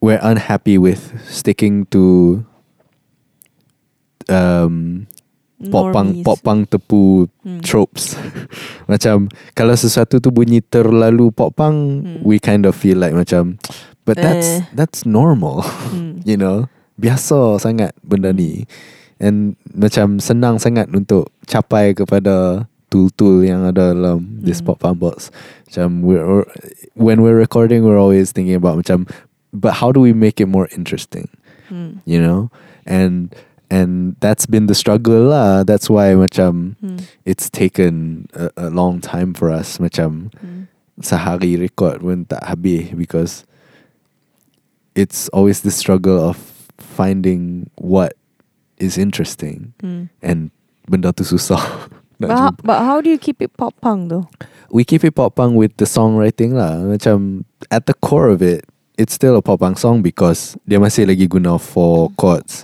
we're 0.00 0.18
unhappy 0.24 0.80
with 0.80 1.12
sticking 1.28 1.84
to 1.92 2.42
um 4.32 5.04
pop 5.70 5.92
punk 5.92 6.24
pop 6.24 6.38
punk 6.40 6.66
tepu 6.66 7.28
Hmm. 7.44 7.60
tropes 7.60 8.16
macam 8.90 9.28
kalau 9.52 9.74
sesuatu 9.74 10.18
tu 10.18 10.30
bunyi 10.30 10.62
terlalu 10.62 11.30
pop 11.30 11.54
punk 11.54 11.76
Hmm. 12.02 12.18
we 12.24 12.40
kind 12.40 12.66
of 12.66 12.74
feel 12.74 12.98
like 12.98 13.12
macam 13.12 13.58
but 14.02 14.18
that's 14.18 14.58
Eh. 14.58 14.66
that's 14.74 15.06
normal 15.06 15.62
Hmm. 15.92 16.18
you 16.28 16.34
know 16.34 16.66
biasa 16.98 17.58
sangat 17.58 17.94
benda 18.02 18.30
ni 18.30 18.66
and 19.22 19.54
macam 19.70 20.18
senang 20.18 20.58
sangat 20.58 20.90
untuk 20.90 21.30
capai 21.46 21.94
kepada 21.94 22.66
tool-tool 22.92 23.40
yang 23.40 23.64
ada 23.64 23.96
dalam 23.96 24.42
this 24.44 24.60
Hmm. 24.60 24.68
pop 24.68 24.84
punk 24.84 25.00
box. 25.00 25.32
Macam 25.70 26.04
we're 26.04 26.44
when 26.92 27.24
we're 27.24 27.38
recording, 27.40 27.88
we're 27.88 27.96
always 27.96 28.36
thinking 28.36 28.52
about 28.52 28.76
macam, 28.76 29.08
but 29.48 29.80
how 29.80 29.88
do 29.88 29.96
we 29.96 30.12
make 30.12 30.44
it 30.44 30.50
more 30.50 30.68
interesting? 30.76 31.32
Hmm. 31.72 32.04
You 32.04 32.20
know, 32.20 32.52
and 32.84 33.32
and 33.72 34.20
that's 34.20 34.44
been 34.44 34.68
the 34.68 34.76
struggle 34.76 35.32
lah. 35.32 35.64
That's 35.64 35.88
why 35.88 36.12
macam 36.12 36.76
Hmm. 36.84 37.00
it's 37.24 37.48
taken 37.48 38.28
a, 38.36 38.52
a 38.56 38.68
long 38.68 39.00
time 39.00 39.32
for 39.32 39.48
us. 39.48 39.80
Macam 39.80 40.28
Hmm. 40.36 40.68
sehari 41.00 41.56
record 41.56 42.04
pun 42.04 42.28
tak 42.28 42.44
habis 42.44 42.92
because 42.92 43.48
it's 44.92 45.32
always 45.32 45.64
the 45.64 45.72
struggle 45.72 46.20
of 46.20 46.36
finding 46.76 47.72
what 47.80 48.12
is 48.76 49.00
interesting 49.00 49.72
Hmm. 49.80 50.12
and 50.20 50.52
benda 50.84 51.16
tu 51.16 51.24
susah. 51.24 51.62
But 52.22 52.30
how, 52.38 52.50
but 52.62 52.78
how 52.86 53.02
do 53.02 53.10
you 53.10 53.18
keep 53.18 53.42
it 53.42 53.50
pop 53.58 53.74
punk 53.82 54.06
though? 54.14 54.30
we 54.70 54.86
keep 54.86 55.02
it 55.02 55.10
pop 55.18 55.34
punk 55.34 55.58
with 55.58 55.74
the 55.82 55.84
songwriting 55.90 56.54
lah. 56.54 56.78
Macam 56.86 57.42
at 57.66 57.90
the 57.90 57.98
core 57.98 58.30
of 58.30 58.38
it, 58.40 58.62
it's 58.94 59.10
still 59.12 59.34
a 59.34 59.42
pop 59.42 59.58
punk 59.58 59.74
song 59.74 60.06
because 60.06 60.54
dia 60.62 60.78
masih 60.78 61.10
lagi 61.10 61.26
guna 61.26 61.58
four 61.58 62.14
chords 62.14 62.62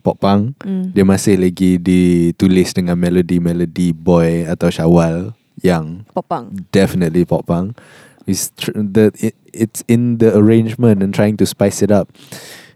pop 0.00 0.18
punk. 0.18 0.56
Hmm. 0.64 0.90
Dia 0.90 1.04
masih 1.04 1.36
lagi 1.36 1.76
ditulis 1.76 2.72
dengan 2.72 2.96
melody-melody 2.96 3.92
boy 3.92 4.48
atau 4.48 4.72
syawal 4.72 5.36
yang 5.60 6.08
pop 6.16 6.24
punk. 6.26 6.56
definitely 6.72 7.24
pop 7.24 7.44
punk. 7.44 7.76
It's 8.24 8.52
tr- 8.56 8.76
the 8.76 9.12
it, 9.20 9.34
it's 9.52 9.84
in 9.86 10.18
the 10.18 10.32
arrangement 10.32 11.02
and 11.04 11.12
trying 11.12 11.36
to 11.40 11.46
spice 11.46 11.82
it 11.82 11.90
up 11.90 12.08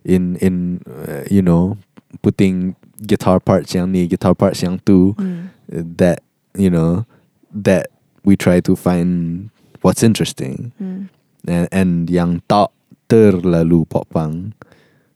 in 0.04 0.36
in 0.44 0.84
uh, 0.84 1.24
you 1.30 1.40
know 1.40 1.80
putting 2.20 2.76
guitar 3.04 3.40
parts 3.40 3.72
yang 3.74 3.92
ni, 3.92 4.06
guitar 4.06 4.34
parts 4.36 4.60
yang 4.62 4.80
tu 4.84 5.14
uh, 5.16 5.48
that 5.72 6.20
you 6.54 6.68
know 6.68 7.04
that 7.52 7.88
we 8.24 8.34
try 8.36 8.58
to 8.58 8.74
find 8.74 9.48
what's 9.84 10.02
interesting 10.02 10.72
Hmm. 10.80 11.12
and, 11.46 11.68
and 11.70 11.92
yang 12.08 12.40
tak 12.48 12.72
terlalu 13.06 13.84
pop 13.84 14.08
punk 14.10 14.56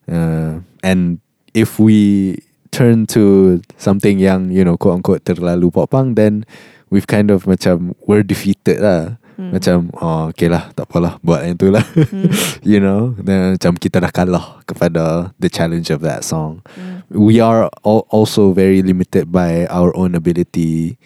uh, 0.07 0.61
and 0.85 1.19
if 1.55 1.79
we 1.81 2.37
turn 2.71 3.07
to 3.09 3.59
something 3.81 4.21
yang 4.21 4.53
you 4.53 4.61
know 4.65 4.77
quote 4.77 5.01
unquote 5.01 5.25
terlalu 5.25 5.73
pop 5.73 5.89
punk 5.91 6.17
then 6.17 6.45
we've 6.93 7.09
kind 7.09 7.31
of 7.33 7.45
macam 7.49 7.97
we're 8.09 8.25
defeated 8.27 8.81
lah 8.81 9.17
Hmm. 9.39 9.55
macam 9.55 9.95
oh 10.03 10.35
okay 10.35 10.51
lah 10.51 10.75
tak 10.75 10.91
apalah 10.91 11.15
buat 11.23 11.47
yang 11.47 11.55
tu 11.55 11.71
lah 11.71 11.87
Hmm. 11.95 12.27
you 12.67 12.83
know 12.83 13.15
then 13.23 13.55
macam 13.55 13.79
kita 13.79 14.03
dah 14.03 14.11
kalah 14.11 14.59
kepada 14.67 15.31
the 15.39 15.47
challenge 15.47 15.95
of 15.95 16.03
that 16.03 16.27
song 16.27 16.59
Hmm. 16.75 17.07
we 17.15 17.39
are 17.39 17.71
al- 17.87 18.03
also 18.11 18.51
very 18.51 18.83
limited 18.83 19.31
by 19.31 19.63
our 19.71 19.95
own 19.95 20.19
abilities 20.19 20.99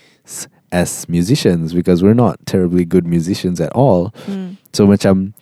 as 0.73 1.05
musicians 1.13 1.77
because 1.77 2.01
we're 2.01 2.17
not 2.17 2.41
terribly 2.49 2.89
good 2.89 3.05
musicians 3.05 3.61
at 3.61 3.69
all. 3.77 4.17
Hmm. 4.25 4.57
So 4.73 4.89
macam 4.89 5.37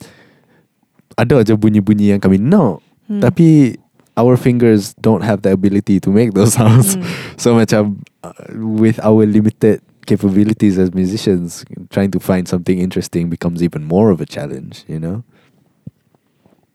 ada 1.14 1.38
aja 1.46 1.54
bunyi-bunyi 1.54 2.10
yang 2.16 2.18
kami 2.18 2.42
know, 2.42 2.82
Hmm. 3.06 3.22
tapi 3.22 3.78
our 4.20 4.36
fingers 4.36 4.92
don't 5.00 5.24
have 5.24 5.40
the 5.40 5.52
ability 5.56 5.96
to 6.04 6.12
make 6.12 6.36
those 6.36 6.52
sounds. 6.60 6.94
Hmm. 6.94 7.08
So 7.40 7.56
macam 7.56 8.04
uh, 8.20 8.36
with 8.52 9.00
our 9.00 9.24
limited 9.24 9.80
capabilities 10.04 10.76
as 10.76 10.92
musicians, 10.92 11.64
trying 11.88 12.12
to 12.12 12.20
find 12.20 12.44
something 12.44 12.76
interesting 12.76 13.32
becomes 13.32 13.64
even 13.64 13.88
more 13.88 14.12
of 14.12 14.20
a 14.20 14.28
challenge, 14.28 14.84
you 14.84 15.00
know? 15.00 15.24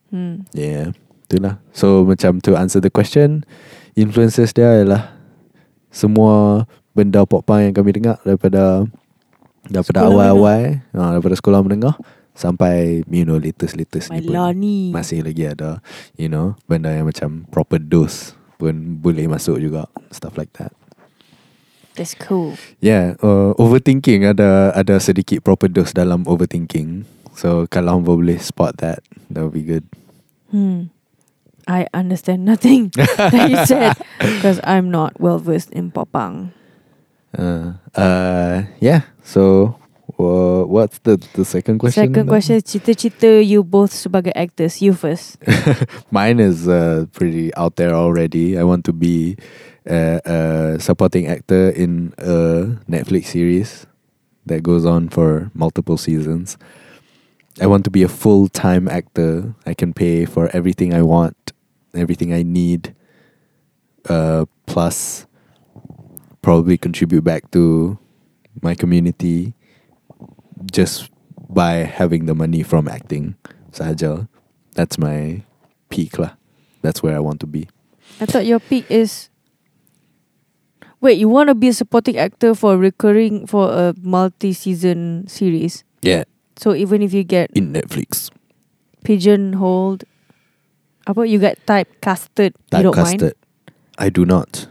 Hmm. 0.10 0.50
Yeah, 0.58 0.98
itulah. 1.30 1.62
So 1.70 2.02
macam 2.10 2.42
to 2.50 2.58
answer 2.58 2.82
the 2.82 2.90
question, 2.90 3.46
influences 3.94 4.58
dia 4.58 4.82
adalah 4.82 5.14
semua 5.94 6.66
benda 6.98 7.22
pop 7.28 7.46
punk 7.46 7.70
yang 7.70 7.76
kami 7.76 7.92
dengar 7.94 8.18
daripada 8.26 8.88
daripada 9.68 10.00
Sekolah 10.06 10.12
awal-awal, 10.12 10.64
ha, 10.96 11.02
daripada 11.18 11.36
sekolah 11.36 11.60
menengah 11.62 11.96
sampai 12.36 13.02
you 13.08 13.24
know 13.24 13.40
latest 13.40 13.80
latest 13.80 14.12
My 14.12 14.20
ni 14.20 14.28
pun 14.28 14.36
Lani. 14.36 14.92
masih 14.92 15.24
lagi 15.24 15.48
ada 15.48 15.80
you 16.20 16.28
know 16.28 16.60
benda 16.68 16.92
yang 16.92 17.08
macam 17.08 17.48
proper 17.50 17.80
dose 17.80 18.36
pun 18.60 19.00
boleh 19.00 19.26
masuk 19.32 19.60
juga 19.60 19.88
stuff 20.12 20.36
like 20.36 20.52
that. 20.60 20.76
That's 21.96 22.12
cool. 22.28 22.60
Yeah, 22.84 23.16
uh, 23.24 23.56
overthinking 23.56 24.28
ada 24.28 24.76
ada 24.76 25.00
sedikit 25.00 25.48
proper 25.48 25.72
dose 25.72 25.96
dalam 25.96 26.28
overthinking. 26.28 27.08
So 27.40 27.72
kalau 27.72 28.00
hamba 28.00 28.16
boleh 28.16 28.40
spot 28.40 28.84
that, 28.84 29.00
that 29.32 29.48
would 29.48 29.56
be 29.56 29.64
good. 29.64 29.88
Hmm. 30.52 30.92
I 31.66 31.88
understand 31.96 32.46
nothing 32.46 32.94
that 33.18 33.48
you 33.50 33.58
said 33.66 33.98
because 34.20 34.62
I'm 34.64 34.92
not 34.92 35.18
well 35.20 35.40
versed 35.40 35.74
in 35.74 35.90
pop 35.90 36.12
punk. 36.14 36.54
Uh, 37.36 37.74
uh, 37.96 38.64
yeah. 38.80 39.10
So, 39.24 39.76
uh, 40.18 40.64
what's 40.64 41.00
the 41.00 41.18
the 41.34 41.44
second 41.44 41.80
question? 41.80 42.08
Second 42.08 42.28
question, 42.28 42.64
cita-cita 42.64 43.44
you 43.44 43.64
both 43.64 43.92
sebagai 43.92 44.32
actors. 44.36 44.82
You 44.82 44.94
first. 44.94 45.38
Mine 46.12 46.40
is 46.40 46.68
uh, 46.68 47.06
pretty 47.12 47.54
out 47.56 47.76
there 47.76 47.94
already. 47.94 48.58
I 48.58 48.64
want 48.64 48.86
to 48.86 48.94
be 48.94 49.36
a, 49.86 50.22
a 50.24 50.80
supporting 50.80 51.28
actor 51.28 51.70
in 51.70 52.14
a 52.18 52.80
Netflix 52.88 53.36
series 53.36 53.86
that 54.46 54.64
goes 54.64 54.86
on 54.86 55.10
for 55.10 55.52
multiple 55.54 55.98
seasons. 55.98 56.58
I 57.60 57.68
want 57.68 57.84
to 57.86 57.92
be 57.92 58.04
a 58.04 58.10
full 58.10 58.48
time 58.48 58.88
actor. 58.88 59.54
I 59.66 59.74
can 59.74 59.94
pay 59.94 60.26
for 60.26 60.48
everything 60.56 60.94
I 60.94 61.02
want, 61.02 61.52
everything 61.94 62.34
I 62.34 62.44
need, 62.44 62.96
uh, 64.08 64.46
plus 64.66 65.26
probably 66.42 66.78
contribute 66.78 67.24
back 67.24 67.52
to 67.52 67.98
my 68.62 68.76
community 68.76 69.56
just 70.72 71.10
by 71.50 71.86
having 71.86 72.26
the 72.26 72.36
money 72.36 72.64
from 72.64 72.88
acting 72.88 73.36
sahaja. 73.72 74.28
That's 74.74 74.98
my 74.98 75.44
peak 75.90 76.18
lah. 76.20 76.36
That's 76.82 77.02
where 77.02 77.16
I 77.16 77.20
want 77.20 77.40
to 77.42 77.48
be. 77.48 77.68
I 78.20 78.26
thought 78.26 78.46
your 78.46 78.60
peak 78.60 78.86
is. 78.90 79.30
Wait, 81.02 81.18
you 81.20 81.30
want 81.30 81.50
to 81.50 81.56
be 81.56 81.68
a 81.70 81.74
supporting 81.74 82.18
actor 82.18 82.56
for 82.56 82.78
recurring 82.78 83.46
for 83.46 83.70
a 83.72 83.94
multi-season 84.02 85.28
series? 85.28 85.84
Yeah, 86.02 86.24
So 86.58 86.74
even 86.74 87.02
if 87.02 87.14
you 87.14 87.24
get 87.24 87.52
in 87.52 87.74
Netflix. 87.74 88.32
pigeonholed, 89.04 90.04
about 91.06 91.30
you 91.30 91.38
get 91.40 91.64
typecasted, 91.66 92.54
you 92.74 92.84
don't 92.84 92.96
mind? 92.98 93.20
Typecasted. 93.20 93.34
I 93.98 94.10
do 94.10 94.26
not. 94.26 94.68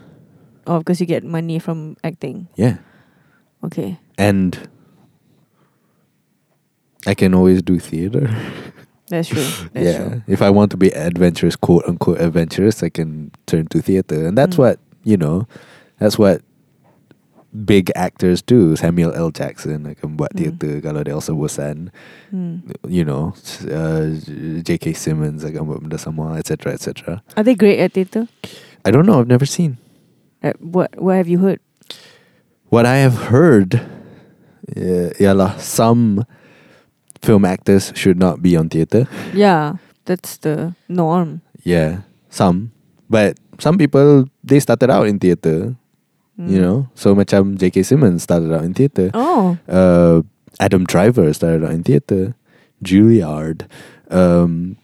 Oh, 0.66 0.78
because 0.78 1.00
you 1.00 1.06
get 1.06 1.24
money 1.24 1.58
from 1.58 1.96
acting. 2.02 2.48
Yeah. 2.56 2.78
Okay. 3.62 3.98
And 4.18 4.68
I 7.06 7.14
can 7.14 7.34
always 7.34 7.62
do 7.62 7.78
theater. 7.78 8.28
That's 9.08 9.28
true. 9.28 9.44
That's 9.72 9.84
yeah. 9.84 9.98
true. 10.08 10.22
If 10.26 10.40
I 10.40 10.48
want 10.50 10.70
to 10.72 10.76
be 10.80 10.88
adventurous, 10.94 11.56
quote 11.56 11.84
unquote 11.84 12.20
adventurous, 12.20 12.82
I 12.82 12.88
can 12.88 13.30
turn 13.46 13.66
to 13.68 13.82
theater. 13.82 14.26
And 14.26 14.32
that's 14.38 14.56
Mm. 14.56 14.64
what, 14.64 14.76
you 15.04 15.16
know, 15.20 15.44
that's 16.00 16.16
what 16.18 16.40
big 17.52 17.92
actors 17.94 18.40
do. 18.42 18.74
Samuel 18.76 19.12
L. 19.14 19.30
Jackson 19.30 19.84
akan 19.86 20.16
buat 20.16 20.32
Mm. 20.34 20.38
theater 20.40 20.72
kalau 20.80 21.04
dia 21.04 21.12
also 21.14 21.36
bosan. 21.36 21.92
Hmm. 22.32 22.64
You 22.88 23.04
know, 23.04 23.36
uh, 23.68 24.08
J.K. 24.64 24.96
Simmons 24.96 25.44
akan 25.44 25.68
buat 25.68 25.84
benda 25.84 26.00
sama, 26.00 26.40
etc. 26.40 26.72
etc. 26.72 27.20
Are 27.36 27.44
they 27.44 27.54
great 27.54 27.78
at 27.78 27.92
theatre? 27.92 28.26
I 28.82 28.90
don't 28.90 29.04
know. 29.06 29.20
I've 29.20 29.30
never 29.30 29.46
seen. 29.46 29.76
Uh, 30.42 30.56
what 30.64 30.96
What 30.96 31.20
have 31.20 31.28
you 31.28 31.44
heard? 31.44 31.60
What 32.72 32.88
I 32.88 33.04
have 33.04 33.30
heard, 33.30 33.84
uh, 34.74 35.12
ialah 35.20 35.60
some 35.62 36.26
film 37.24 37.44
actors 37.48 37.90
should 37.96 38.20
not 38.20 38.44
be 38.44 38.56
on 38.56 38.68
theater. 38.68 39.08
Yeah, 39.32 39.80
that's 40.04 40.36
the 40.38 40.76
norm. 40.88 41.40
Yeah, 41.64 42.04
some. 42.28 42.70
But 43.08 43.40
some 43.58 43.80
people 43.80 44.28
they 44.44 44.60
started 44.60 44.92
out 44.92 45.08
in 45.08 45.18
theater, 45.18 45.76
you 46.36 46.58
Mm. 46.58 46.62
know. 46.62 46.78
So 46.94 47.14
macam 47.16 47.56
J.K. 47.56 47.82
Simmons 47.88 48.22
started 48.22 48.52
out 48.52 48.64
in 48.68 48.74
theater. 48.76 49.08
Oh. 49.14 49.56
Uh, 49.64 50.22
Adam 50.60 50.84
Driver 50.84 51.32
started 51.32 51.64
out 51.64 51.72
in 51.72 51.82
theater. 51.82 52.36
Juilliard, 52.84 53.64
um, 54.12 54.76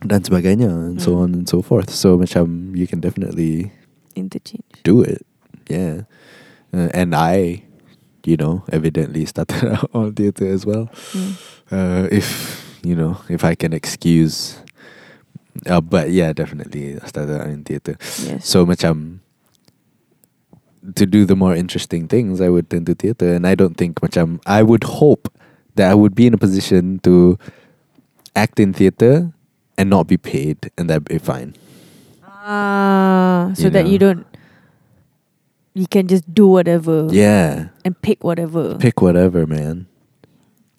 dan 0.00 0.24
sebagainya, 0.24 0.70
and 0.72 0.96
so 1.02 1.12
Mm. 1.12 1.20
on 1.20 1.28
and 1.42 1.46
so 1.50 1.60
forth. 1.60 1.92
So 1.92 2.16
macam 2.16 2.72
you 2.72 2.86
can 2.88 3.04
definitely 3.04 3.68
Interchange. 4.16 4.64
do 4.80 5.02
it. 5.04 5.26
Yeah. 5.68 6.08
Uh, 6.72 6.88
and 6.96 7.12
I, 7.12 7.67
you 8.28 8.36
know, 8.36 8.62
evidently 8.70 9.24
started 9.24 9.64
out 9.72 9.90
on 9.94 10.12
theater 10.12 10.46
as 10.46 10.66
well. 10.66 10.90
Mm. 11.16 11.32
Uh, 11.72 12.08
if, 12.12 12.78
you 12.84 12.94
know, 12.94 13.16
if 13.28 13.42
I 13.42 13.54
can 13.54 13.72
excuse. 13.72 14.60
Uh, 15.66 15.80
but 15.80 16.10
yeah, 16.10 16.32
definitely 16.32 17.00
I 17.00 17.06
started 17.06 17.40
out 17.40 17.48
in 17.48 17.64
theater. 17.64 17.96
Yes. 18.22 18.46
So 18.46 18.66
macam 18.66 19.20
to 20.94 21.06
do 21.06 21.24
the 21.24 21.34
more 21.34 21.56
interesting 21.56 22.06
things, 22.06 22.40
I 22.40 22.48
would 22.48 22.70
turn 22.70 22.84
to 22.84 22.94
theater. 22.94 23.34
And 23.34 23.46
I 23.46 23.54
don't 23.54 23.74
think 23.74 24.00
macam, 24.00 24.40
I 24.46 24.62
would 24.62 24.84
hope 24.84 25.32
that 25.74 25.90
I 25.90 25.94
would 25.94 26.14
be 26.14 26.26
in 26.26 26.34
a 26.34 26.38
position 26.38 27.00
to 27.00 27.38
act 28.36 28.60
in 28.60 28.72
theater 28.72 29.32
and 29.76 29.90
not 29.90 30.06
be 30.06 30.16
paid 30.16 30.70
and 30.76 30.90
that'd 30.90 31.04
be 31.04 31.18
fine. 31.18 31.54
Ah, 32.24 33.52
so 33.54 33.64
You 33.64 33.70
that 33.70 33.86
you 33.88 33.98
don't 33.98 34.26
you 35.78 35.86
can 35.86 36.10
just 36.10 36.26
do 36.34 36.50
whatever 36.50 37.06
Yeah. 37.14 37.70
and 37.86 37.94
pick 38.02 38.26
whatever. 38.26 38.74
Pick 38.82 38.98
whatever, 39.00 39.46
man. 39.46 39.86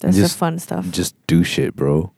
That's 0.04 0.20
just- 0.20 0.36
the 0.36 0.40
fun 0.40 0.60
stuff. 0.60 0.92
Just 0.92 1.16
do 1.28 1.44
shit, 1.44 1.76
bro. 1.76 2.12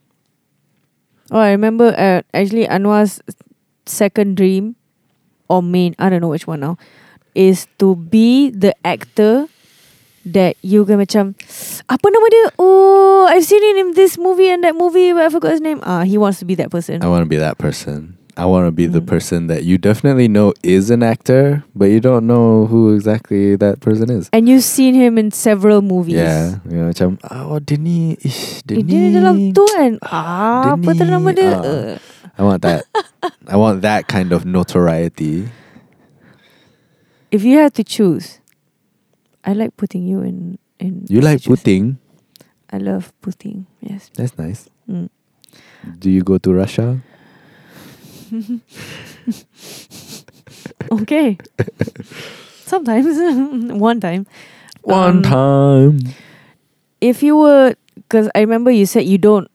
Oh, 1.32 1.40
I 1.40 1.52
remember 1.54 1.94
uh, 1.96 2.26
actually 2.34 2.66
Anuar's 2.68 3.22
second 3.86 4.36
dream 4.36 4.76
or 5.48 5.62
main, 5.64 5.96
I 6.02 6.10
don't 6.10 6.22
know 6.22 6.28
which 6.34 6.48
one 6.48 6.60
now, 6.60 6.78
is 7.36 7.68
to 7.80 7.96
be 7.96 8.50
the 8.50 8.76
actor 8.84 9.48
that 10.26 10.54
you 10.62 10.86
can 10.86 11.00
macam 11.02 11.34
apa 11.90 12.06
nama 12.12 12.28
dia? 12.30 12.46
Oh, 12.60 13.26
I've 13.32 13.46
seen 13.48 13.64
him 13.64 13.78
in 13.78 13.88
this 13.98 14.20
movie 14.20 14.50
and 14.52 14.62
that 14.68 14.76
movie, 14.76 15.14
but 15.14 15.24
I 15.26 15.30
forgot 15.34 15.56
his 15.58 15.64
name. 15.64 15.80
Ah, 15.82 16.04
he 16.04 16.18
wants 16.20 16.38
to 16.44 16.46
be 16.46 16.54
that 16.62 16.70
person. 16.70 17.02
I 17.02 17.08
want 17.10 17.24
to 17.26 17.30
be 17.32 17.38
that 17.42 17.58
person. 17.58 18.21
I 18.42 18.46
want 18.50 18.66
to 18.66 18.74
be 18.74 18.90
the 18.90 19.06
Mm. 19.06 19.06
person 19.06 19.40
that 19.54 19.70
you 19.70 19.78
definitely 19.78 20.26
know 20.26 20.50
is 20.66 20.90
an 20.90 21.06
actor, 21.06 21.62
but 21.78 21.94
you 21.94 22.02
don't 22.02 22.26
know 22.26 22.66
who 22.66 22.90
exactly 22.98 23.54
that 23.54 23.86
person 23.86 24.10
is. 24.10 24.34
And 24.34 24.50
you've 24.50 24.66
seen 24.66 24.98
him 24.98 25.22
in 25.22 25.30
several 25.30 25.86
movies. 25.86 26.18
Yeah, 26.18 26.58
you 26.66 26.82
know, 26.82 26.90
macam 26.90 27.22
oh 27.30 27.62
dia 27.62 27.78
ni, 27.78 28.18
ish, 28.26 28.66
dia 28.66 28.82
Eh, 28.82 28.84
dia 28.84 29.14
dalam 29.14 29.54
tu 29.54 29.62
kan 29.70 30.02
ah, 30.02 30.74
Apa 30.74 30.90
tu 30.98 31.06
ni, 31.06 31.14
nama 31.14 31.30
dia 31.38 31.54
ah. 31.54 31.62
uh, 31.62 31.94
I 32.34 32.42
want 32.42 32.66
that. 32.66 32.90
I 33.46 33.62
want 33.62 33.86
that 33.86 34.10
kind 34.10 34.34
of 34.34 34.42
notoriety. 34.42 35.46
If 37.30 37.46
you 37.46 37.62
had 37.62 37.78
to 37.78 37.86
choose 37.86 38.42
I 39.46 39.54
like 39.54 39.78
putting 39.78 40.10
you 40.10 40.26
in, 40.26 40.58
in 40.82 41.06
You 41.14 41.22
like 41.22 41.46
putting? 41.46 42.02
I 42.74 42.82
love 42.82 43.14
putting 43.22 43.70
Yes 43.86 44.10
That's 44.18 44.34
nice. 44.42 44.66
mm. 44.90 45.14
Do 46.02 46.10
you 46.10 46.26
go 46.26 46.42
to 46.42 46.50
Russia? 46.50 47.06
Okay 50.92 51.38
Sometimes 52.66 53.06
One 53.80 54.00
time 54.00 54.26
One 54.84 55.18
Um, 55.18 55.22
time. 55.24 56.00
If 57.02 57.24
you 57.24 57.36
were 57.38 57.76
Because 57.96 58.30
I 58.36 58.40
remember 58.42 58.72
you 58.72 58.86
said 58.86 59.06
you 59.06 59.18
don't 59.18 59.48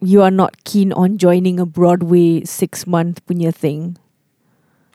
You 0.00 0.22
are 0.22 0.30
not 0.30 0.64
keen 0.64 0.92
on 0.92 1.18
joining 1.18 1.58
a 1.60 1.66
Broadway 1.66 2.44
Six 2.44 2.86
month 2.86 3.24
punya 3.26 3.52
thing 3.54 3.96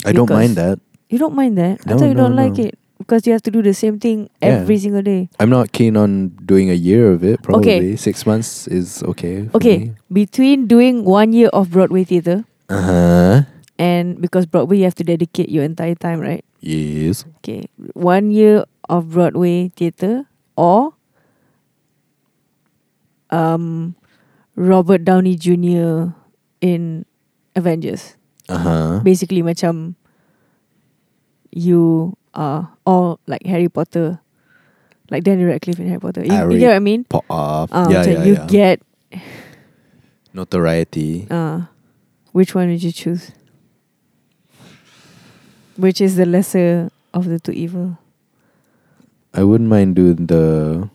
I 0.06 0.11
don't 0.11 0.30
mind 0.30 0.56
that. 0.57 0.80
You 1.10 1.18
don't 1.20 1.36
mind 1.36 1.57
that 1.57 1.80
I 1.88 1.94
thought 1.95 2.07
you 2.11 2.14
no, 2.18 2.28
don't 2.28 2.36
like 2.36 2.57
it 2.60 2.78
Because 2.99 3.28
you 3.28 3.34
have 3.34 3.44
to 3.44 3.52
do 3.52 3.61
the 3.61 3.74
same 3.74 3.99
thing 3.99 4.30
Yeah. 4.41 4.64
Every 4.64 4.78
single 4.78 5.02
day 5.03 5.30
I'm 5.40 5.49
not 5.49 5.72
keen 5.72 5.98
on 5.98 6.30
doing 6.45 6.70
a 6.70 6.78
year 6.78 7.11
of 7.11 7.24
it. 7.24 7.41
Probably 7.44 7.94
Okay. 7.94 7.95
six 7.95 8.26
months 8.26 8.68
is 8.68 9.03
okay. 9.03 9.48
for 9.49 9.57
Okay 9.57 9.78
me. 9.78 9.91
Between 10.11 10.68
doing 10.68 11.03
one 11.03 11.34
year 11.34 11.49
of 11.52 11.72
Broadway 11.72 12.03
theatre 12.03 12.45
Uh 12.69 12.81
huh. 12.81 13.35
And 13.77 14.22
because 14.22 14.45
Broadway 14.45 14.77
you 14.80 14.85
have 14.85 14.95
to 15.02 15.03
dedicate 15.03 15.49
your 15.49 15.64
entire 15.65 15.95
time 15.95 16.22
right 16.22 16.45
Yes. 16.61 17.26
Okay 17.41 17.68
One 17.98 18.30
year 18.31 18.64
of 18.88 19.11
Broadway 19.11 19.69
theatre 19.76 20.30
Or 20.56 20.94
um, 23.34 23.95
Robert 24.56 25.03
Downey 25.03 25.35
Jr. 25.35 26.14
in 26.61 27.06
Avengers 27.57 28.15
Uh 28.48 28.57
huh. 28.61 28.91
Basically 29.03 29.41
macam 29.41 29.95
You 31.52 32.14
are 32.38 32.77
Or 32.85 33.18
like 33.27 33.44
Harry 33.49 33.68
Potter 33.69 34.22
Like 35.10 35.26
Daniel 35.26 35.49
Radcliffe 35.49 35.81
in 35.81 35.90
Harry 35.90 35.99
Potter 35.99 36.22
You, 36.23 36.34
you 36.53 36.60
get 36.61 36.77
what 36.77 36.80
I 36.80 36.85
mean? 36.85 37.06
Up. 37.11 37.26
Uh, 37.73 37.90
yeah, 37.90 38.06
macam 38.06 38.14
yeah, 38.14 38.23
you 38.23 38.34
yeah. 38.38 38.48
get 38.48 38.77
Notoriety. 40.34 41.27
uh, 41.30 41.72
Which 42.34 42.55
one 42.55 42.68
would 42.69 42.81
you 42.81 42.91
choose? 42.91 43.31
Which 45.77 46.01
is 46.01 46.18
the 46.18 46.26
lesser 46.26 46.89
of 47.14 47.30
the 47.30 47.39
two 47.39 47.53
evil? 47.53 47.97
I 49.34 49.43
wouldn't 49.43 49.69
mind 49.69 49.95
doing 49.95 50.26
the. 50.26 50.89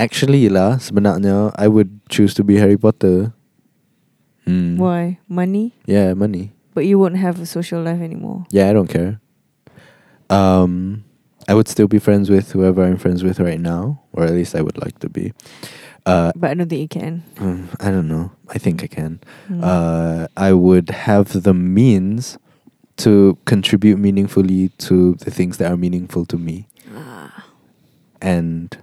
Actually 0.00 0.48
lah, 0.48 0.80
sebenarnya 0.80 1.52
I 1.54 1.68
would 1.68 2.00
choose 2.08 2.32
to 2.34 2.42
be 2.42 2.56
Harry 2.56 2.80
Potter. 2.80 3.36
Hmm. 4.48 4.80
Why? 4.80 5.20
Money? 5.28 5.76
Yeah, 5.84 6.16
money. 6.16 6.56
But 6.72 6.88
you 6.88 6.98
won't 6.98 7.20
have 7.20 7.38
a 7.38 7.46
social 7.46 7.84
life 7.84 8.00
anymore. 8.00 8.48
Yeah, 8.50 8.68
I 8.68 8.72
don't 8.72 8.88
care. 8.88 9.20
Um, 10.32 11.04
I 11.46 11.52
would 11.52 11.68
still 11.68 11.86
be 11.86 12.00
friends 12.00 12.28
with 12.32 12.52
whoever 12.52 12.82
I'm 12.82 12.96
friends 12.96 13.22
with 13.22 13.38
right 13.38 13.60
now, 13.60 14.00
or 14.12 14.24
at 14.24 14.32
least 14.32 14.56
I 14.56 14.64
would 14.64 14.80
like 14.80 14.98
to 15.00 15.08
be. 15.08 15.32
Uh, 16.06 16.32
But 16.36 16.50
I 16.50 16.54
don't 16.54 16.68
think 16.68 16.82
you 16.82 16.88
can. 17.00 17.22
hmm, 17.38 17.64
I 17.80 17.90
don't 17.90 18.08
know. 18.08 18.30
I 18.48 18.58
think 18.58 18.84
I 18.84 18.86
can. 18.88 19.20
Hmm. 19.48 19.60
Uh, 19.64 20.26
I 20.36 20.52
would 20.52 20.90
have 20.90 21.42
the 21.42 21.54
means 21.54 22.36
to 22.98 23.38
contribute 23.44 23.98
meaningfully 23.98 24.68
to 24.86 25.14
the 25.24 25.30
things 25.30 25.56
that 25.58 25.72
are 25.72 25.76
meaningful 25.76 26.24
to 26.26 26.36
me, 26.38 26.68
Ah. 26.94 27.48
and 28.22 28.76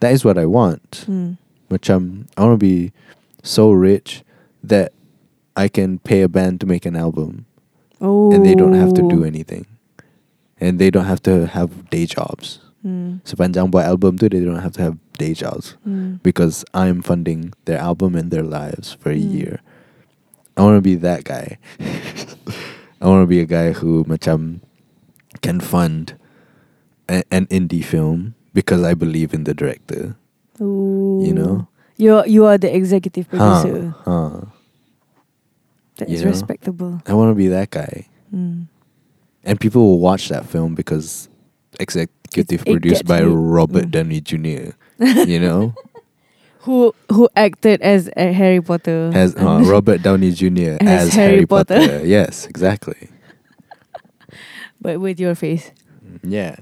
that 0.00 0.10
is 0.12 0.24
what 0.24 0.38
I 0.38 0.46
want. 0.46 1.06
Macam 1.70 2.26
I 2.36 2.42
want 2.42 2.58
to 2.58 2.64
be 2.66 2.92
so 3.44 3.70
rich 3.70 4.24
that 4.64 4.92
I 5.54 5.68
can 5.68 5.98
pay 6.00 6.22
a 6.22 6.28
band 6.28 6.60
to 6.60 6.66
make 6.66 6.84
an 6.86 6.96
album 6.96 7.46
Oh. 8.00 8.32
and 8.32 8.44
they 8.44 8.54
don't 8.56 8.74
have 8.74 8.92
to 8.98 9.02
do 9.08 9.22
anything. 9.22 9.66
And 10.58 10.78
they 10.80 10.90
don't 10.90 11.04
have 11.06 11.22
to 11.28 11.46
have 11.46 11.90
day 11.90 12.06
jobs. 12.08 12.58
Hmm. 12.82 13.20
Sepanjang 13.22 13.70
buat 13.70 13.84
album 13.86 14.16
tu, 14.18 14.28
they 14.28 14.40
don't 14.42 14.60
have 14.64 14.74
to 14.80 14.82
have 14.82 14.96
day 15.18 15.34
jobs 15.34 15.76
Hmm. 15.84 16.14
because 16.22 16.64
I'm 16.74 17.02
funding 17.02 17.52
their 17.64 17.78
album 17.78 18.14
and 18.14 18.30
their 18.30 18.42
lives 18.42 18.92
for 19.00 19.10
a 19.10 19.16
Mm. 19.18 19.32
year. 19.34 19.54
I 20.56 20.62
want 20.62 20.76
to 20.78 20.82
be 20.84 20.94
that 20.96 21.24
guy. 21.24 21.58
I 23.00 23.08
want 23.08 23.22
to 23.22 23.26
be 23.26 23.40
a 23.40 23.46
guy 23.46 23.72
who 23.72 24.04
macam 24.04 24.60
can 25.42 25.60
fund 25.60 26.14
a, 27.08 27.22
an 27.30 27.46
indie 27.50 27.84
film 27.84 28.34
because 28.54 28.82
I 28.82 28.94
believe 28.94 29.34
in 29.34 29.44
the 29.44 29.52
director. 29.54 30.16
Ooh. 30.60 31.20
You 31.26 31.34
know? 31.34 31.68
You're 31.96 32.26
you 32.26 32.46
are 32.46 32.58
the 32.58 32.70
executive 32.74 33.28
producer. 33.28 33.94
Huh, 34.04 34.10
huh. 34.10 34.40
That 35.98 36.08
you 36.08 36.16
is 36.16 36.22
know? 36.22 36.30
respectable. 36.30 37.02
I 37.06 37.14
want 37.14 37.30
to 37.30 37.38
be 37.38 37.46
that 37.48 37.70
guy. 37.70 38.06
Hmm. 38.30 38.66
And 39.44 39.60
people 39.60 39.82
will 39.82 40.00
watch 40.00 40.28
that 40.30 40.46
film 40.46 40.74
because 40.74 41.28
executive 41.78 42.62
It- 42.62 42.68
it 42.68 42.72
produced 42.72 43.04
by. 43.06 43.22
Robert 43.22 43.86
Mm. 43.86 43.90
Downey 43.90 44.20
Jr. 44.22 44.74
You 44.98 45.40
know, 45.40 45.74
Who 46.64 46.94
who 47.12 47.28
acted 47.36 47.82
as 47.82 48.08
uh, 48.16 48.32
Harry 48.32 48.60
Potter? 48.62 49.10
As 49.12 49.36
uh, 49.36 49.60
Robert 49.68 50.00
Downey 50.02 50.32
Jr. 50.32 50.80
As 50.80 51.08
as, 51.08 51.14
Harry 51.14 51.32
Harry, 51.44 51.46
Potter. 51.46 51.76
Potter. 51.80 52.00
Yes, 52.06 52.46
exactly. 52.46 53.10
but 54.80 54.98
with 54.98 55.20
your 55.20 55.34
face. 55.34 55.72
Yeah. 56.22 56.56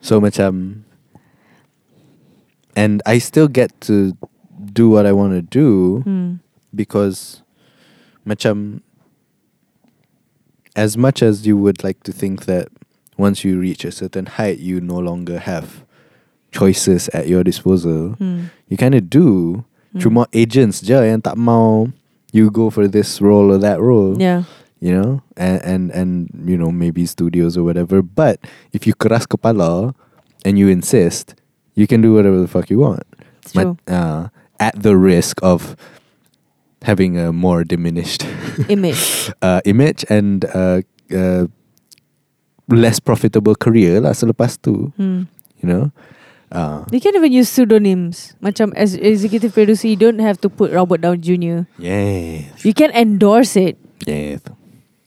So 0.00 0.20
macam, 0.20 0.84
and 2.76 3.02
I 3.06 3.18
still 3.18 3.48
get 3.48 3.74
to 3.90 4.16
do 4.72 4.88
what 4.90 5.04
I 5.06 5.12
want 5.12 5.32
to 5.34 5.42
do 5.42 6.00
Hmm. 6.06 6.34
because 6.74 7.42
macam 8.26 8.82
as 10.76 10.96
much 10.96 11.22
as 11.22 11.46
you 11.46 11.56
would 11.56 11.82
like 11.82 12.02
to 12.04 12.12
think 12.12 12.46
that 12.46 12.68
once 13.16 13.44
you 13.44 13.58
reach 13.58 13.84
a 13.84 13.92
certain 13.92 14.26
height 14.26 14.58
you 14.58 14.80
no 14.80 14.98
longer 14.98 15.38
have 15.38 15.83
choices 16.54 17.10
at 17.10 17.26
your 17.26 17.42
disposal 17.42 18.14
Hmm. 18.22 18.54
you 18.70 18.78
kind 18.78 18.94
of 18.94 19.10
do 19.10 19.60
Hmm. 19.90 19.98
cuma 20.00 20.22
agents 20.30 20.78
je 20.78 20.94
yang 20.94 21.18
tak 21.18 21.34
mau 21.34 21.90
you 22.30 22.46
go 22.50 22.70
for 22.70 22.86
this 22.86 23.18
role 23.18 23.50
or 23.50 23.58
that 23.58 23.82
role 23.82 24.14
Yeah. 24.14 24.46
you 24.78 24.94
know 24.94 25.22
and 25.34 25.58
and 25.66 25.82
and 25.90 26.10
you 26.46 26.54
know 26.54 26.70
maybe 26.70 27.02
studios 27.06 27.58
or 27.58 27.66
whatever 27.66 28.02
but 28.02 28.38
if 28.70 28.86
you 28.86 28.94
keras 28.94 29.26
kepala 29.26 29.94
and 30.46 30.54
you 30.58 30.70
insist 30.70 31.34
you 31.74 31.86
can 31.90 31.98
do 32.02 32.14
whatever 32.14 32.38
the 32.38 32.46
fuck 32.50 32.70
you 32.70 32.78
want 32.78 33.02
It's 33.42 33.54
true. 33.54 33.74
uh, 33.90 34.30
at 34.62 34.78
the 34.78 34.94
risk 34.94 35.42
of 35.42 35.74
having 36.86 37.16
a 37.18 37.32
more 37.32 37.62
diminished 37.64 38.22
Image. 38.70 39.30
uh, 39.42 39.58
image 39.64 40.04
and 40.10 40.44
uh, 40.54 40.82
uh, 41.14 41.46
less 42.68 42.98
profitable 43.00 43.54
career 43.54 44.00
lah 44.00 44.12
selepas 44.16 44.56
tu 44.58 44.90
Hmm. 44.96 45.28
you 45.60 45.66
know 45.68 45.92
uh, 46.54 46.86
You 46.88 47.02
can 47.02 47.12
even 47.14 47.34
use 47.34 47.50
pseudonyms. 47.50 48.38
Macam 48.38 48.70
as 48.78 48.94
executive 48.94 49.52
producer, 49.52 49.90
you 49.90 49.98
don't 49.98 50.22
have 50.22 50.38
to 50.40 50.48
put 50.48 50.70
Robert 50.70 51.02
Downey 51.02 51.18
Jr. 51.20 51.66
yeah 51.76 52.46
You 52.62 52.72
can 52.72 52.94
endorse 52.94 53.58
it, 53.58 53.74
yeah 54.06 54.38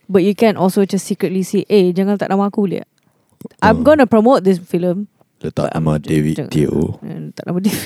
but 0.07 0.23
you 0.23 0.35
can 0.35 0.55
also 0.55 0.83
just 0.83 1.03
secretly 1.03 1.43
say, 1.43 1.67
"Eh, 1.67 1.91
jangan 1.91 2.15
tak 2.15 2.31
nama 2.31 2.47
aku 2.47 2.63
lihat. 2.67 2.87
I'm 3.59 3.81
Oh. 3.81 3.83
gonna 3.83 4.05
promote 4.05 4.43
this 4.43 4.59
film." 4.59 5.07
letak 5.37 5.69
nama 5.69 6.01
David 6.01 6.49
Teo 6.49 6.97
Eh, 7.05 7.29
Tak 7.31 7.45
nama 7.45 7.61
dia. 7.61 7.77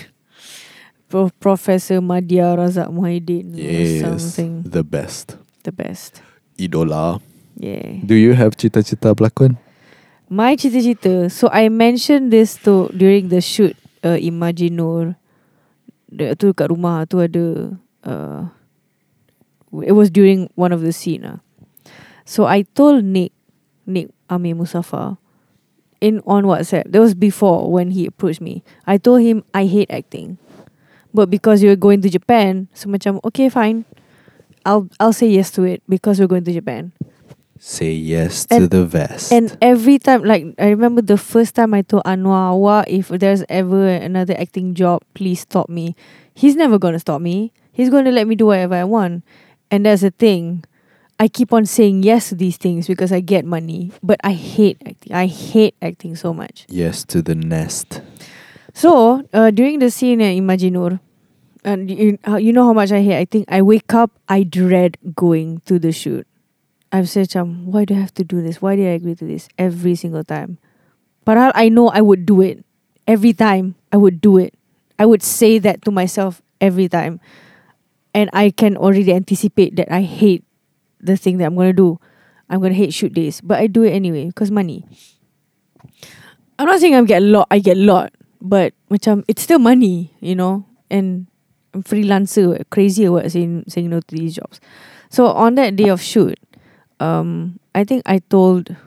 Pro- 1.11 1.27
Professor 1.43 1.99
Madya 1.99 2.55
Razak 2.55 2.87
Muhyiddin 2.87 3.51
or 3.51 3.59
yes 3.59 3.99
something. 3.99 4.63
the 4.63 4.79
best 4.79 5.35
The 5.67 5.75
best. 5.75 6.23
idola 6.55 7.19
Yeah. 7.59 7.99
do 8.07 8.15
you 8.15 8.31
have 8.39 8.55
cita-cita 8.55 9.11
berlakon 9.11 9.59
My 10.31 10.55
cita-cita. 10.55 11.27
So 11.27 11.51
I 11.51 11.67
mentioned 11.67 12.31
this 12.31 12.55
to 12.63 12.87
during 12.95 13.27
the 13.27 13.43
shoot 13.43 13.75
uh, 13.99 14.15
Imagine. 14.15 15.19
The, 16.07 16.35
tu 16.39 16.55
kat 16.55 16.71
rumah 16.71 17.03
tu 17.03 17.19
ada 17.19 17.75
uh, 18.07 18.47
it 19.83 19.91
was 19.91 20.07
during 20.11 20.47
one 20.55 20.71
of 20.71 20.79
the 20.83 20.95
scene 20.95 21.23
lah. 21.23 21.39
So 22.23 22.47
I 22.47 22.63
told 22.63 23.03
Nick 23.03 23.35
Nick 23.83 24.11
Ami 24.31 24.55
Musafa 24.55 25.19
in 25.99 26.23
on 26.23 26.47
WhatsApp. 26.47 26.87
That 26.87 27.03
was 27.03 27.11
before 27.11 27.67
when 27.67 27.91
he 27.91 28.07
approached 28.07 28.39
me. 28.39 28.63
I 28.87 28.99
told 28.99 29.23
him 29.23 29.43
I 29.51 29.67
hate 29.67 29.91
acting. 29.91 30.39
But 31.11 31.27
because 31.27 31.59
you're 31.59 31.79
going 31.79 31.99
to 32.03 32.09
Japan, 32.11 32.71
so 32.71 32.87
macam 32.87 33.19
okay 33.27 33.51
fine. 33.51 33.83
I'll 34.63 34.87
I'll 34.95 35.15
say 35.15 35.27
yes 35.27 35.51
to 35.59 35.67
it 35.67 35.83
because 35.91 36.23
we're 36.23 36.31
going 36.31 36.47
to 36.47 36.55
Japan. 36.55 36.95
Say 37.63 37.93
yes 37.93 38.45
to 38.47 38.67
the 38.67 38.85
vest. 38.89 39.31
And 39.31 39.55
every 39.61 39.99
time, 39.99 40.23
like 40.23 40.49
I 40.57 40.69
remember 40.73 41.03
the 41.03 41.15
first 41.17 41.53
time 41.53 41.75
I 41.77 41.83
told 41.83 42.01
Anuar, 42.09 42.57
"Wah, 42.57 42.83
if 42.87 43.09
there's 43.09 43.45
ever 43.49 43.85
another 43.85 44.33
acting 44.33 44.73
job, 44.73 45.05
please 45.13 45.41
stop 45.45 45.69
me." 45.69 45.93
He's 46.33 46.55
never 46.57 46.79
gonna 46.81 46.97
stop 46.97 47.21
me. 47.21 47.53
He's 47.71 47.91
gonna 47.93 48.09
let 48.09 48.25
me 48.25 48.33
do 48.33 48.47
whatever 48.47 48.73
I 48.73 48.83
want. 48.83 49.21
And 49.69 49.85
that's 49.85 50.01
the 50.01 50.09
thing. 50.09 50.65
I 51.21 51.27
keep 51.29 51.53
on 51.53 51.69
saying 51.69 52.01
yes 52.01 52.29
to 52.29 52.35
these 52.35 52.57
things 52.57 52.87
because 52.89 53.11
I 53.13 53.19
get 53.21 53.45
money, 53.45 53.91
but 54.01 54.17
I 54.23 54.33
hate 54.33 54.81
acting. 54.81 55.13
I 55.13 55.27
hate 55.29 55.75
acting 55.85 56.15
so 56.17 56.33
much. 56.33 56.65
yes 56.67 57.05
to 57.13 57.21
the 57.21 57.35
nest. 57.37 58.01
So 58.73 59.21
uh, 59.37 59.51
during 59.53 59.77
the 59.77 59.91
scene 59.93 60.17
at 60.25 60.33
Imaginur, 60.33 60.97
and 61.63 61.91
you, 61.91 62.17
uh, 62.27 62.37
you 62.41 62.53
know 62.53 62.65
how 62.65 62.73
much 62.73 62.89
I 62.91 63.05
hate 63.05 63.21
acting. 63.21 63.45
I 63.47 63.61
wake 63.61 63.93
up, 63.93 64.09
I 64.27 64.41
dread 64.41 64.97
going 65.13 65.61
to 65.69 65.77
the 65.77 65.91
shoot. 65.91 66.25
I've 66.91 67.09
said, 67.09 67.35
um, 67.35 67.65
why 67.65 67.85
do 67.85 67.95
I 67.95 67.99
have 67.99 68.13
to 68.15 68.23
do 68.23 68.41
this? 68.41 68.61
Why 68.61 68.75
did 68.75 68.87
I 68.87 68.95
agree 68.99 69.15
to 69.15 69.25
this 69.25 69.47
every 69.57 69.95
single 69.95 70.23
time? 70.23 70.57
But 71.23 71.55
I 71.55 71.69
know 71.69 71.89
I 71.89 72.01
would 72.01 72.25
do 72.25 72.41
it 72.41 72.65
every 73.07 73.31
time. 73.33 73.75
I 73.91 73.97
would 73.97 74.19
do 74.19 74.37
it. 74.37 74.53
I 74.99 75.05
would 75.05 75.23
say 75.23 75.57
that 75.59 75.83
to 75.85 75.91
myself 75.91 76.41
every 76.59 76.89
time, 76.89 77.19
and 78.13 78.29
I 78.33 78.51
can 78.51 78.77
already 78.77 79.13
anticipate 79.13 79.75
that 79.77 79.91
I 79.91 80.01
hate 80.01 80.43
the 80.99 81.17
thing 81.17 81.37
that 81.37 81.45
I'm 81.45 81.55
gonna 81.55 81.73
do. 81.73 81.99
I'm 82.49 82.61
gonna 82.61 82.75
hate 82.75 82.93
shoot 82.93 83.13
days, 83.13 83.41
but 83.41 83.59
I 83.59 83.67
do 83.67 83.83
it 83.83 83.91
anyway 83.91 84.27
because 84.27 84.51
money. 84.51 84.85
I'm 86.59 86.67
not 86.67 86.79
saying 86.79 86.93
I 86.95 87.01
get 87.03 87.23
a 87.23 87.25
lot. 87.25 87.47
I 87.49 87.59
get 87.59 87.77
a 87.77 87.79
lot, 87.79 88.13
but 88.41 88.73
macam 88.91 89.23
it's 89.27 89.41
still 89.41 89.59
money, 89.59 90.13
you 90.19 90.35
know. 90.35 90.65
And 90.91 91.27
I'm 91.73 91.81
freelancer, 91.83 92.61
crazy 92.69 93.07
what 93.07 93.31
saying 93.31 93.65
saying 93.67 93.89
no 93.89 94.01
to 94.01 94.15
these 94.15 94.35
jobs. 94.35 94.59
So 95.09 95.27
on 95.27 95.55
that 95.55 95.75
day 95.75 95.89
of 95.89 96.01
shoot, 96.01 96.37
um, 97.01 97.57
I 97.73 97.83
think 97.83 98.05
I 98.05 98.21
told 98.21 98.77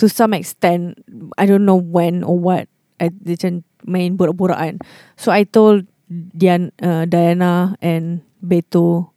to 0.00 0.08
some 0.08 0.32
extent, 0.32 0.98
I 1.36 1.44
don't 1.44 1.68
know 1.68 1.76
when 1.76 2.24
or 2.24 2.40
what, 2.40 2.66
I 2.98 3.12
macam 3.12 3.62
main 3.84 4.16
borak-borakan. 4.16 4.80
So 5.20 5.30
I 5.30 5.44
told 5.44 5.86
Dian, 6.08 6.72
uh, 6.80 7.04
Diana 7.04 7.76
and 7.84 8.24
Beto, 8.40 9.12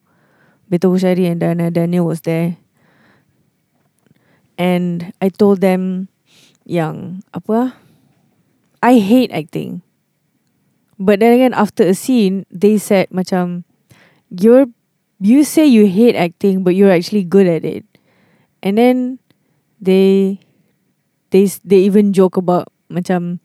Beto 0.70 0.92
Kusyairy 0.92 1.32
and 1.32 1.40
Diana 1.40 1.72
Danielle 1.72 2.06
was 2.06 2.22
there. 2.22 2.58
And 4.58 5.14
I 5.22 5.30
told 5.30 5.62
them 5.62 6.10
yang 6.66 7.24
apa 7.32 7.78
I 8.82 9.00
hate 9.00 9.32
acting. 9.32 9.86
But 10.98 11.22
then 11.22 11.38
again 11.38 11.54
after 11.54 11.86
a 11.86 11.94
scene 11.94 12.44
they 12.50 12.82
said 12.82 13.14
macam 13.14 13.64
you're 14.34 14.66
you 15.20 15.44
say 15.44 15.66
you 15.66 15.88
hate 15.88 16.16
acting 16.16 16.64
but 16.64 16.76
you're 16.76 16.92
actually 16.92 17.24
good 17.24 17.48
at 17.48 17.66
it. 17.66 17.86
And 18.62 18.78
then 18.78 19.20
they 19.82 20.40
they 21.30 21.46
they 21.64 21.78
even 21.86 22.14
joke 22.14 22.38
about 22.38 22.72
macam 22.90 23.40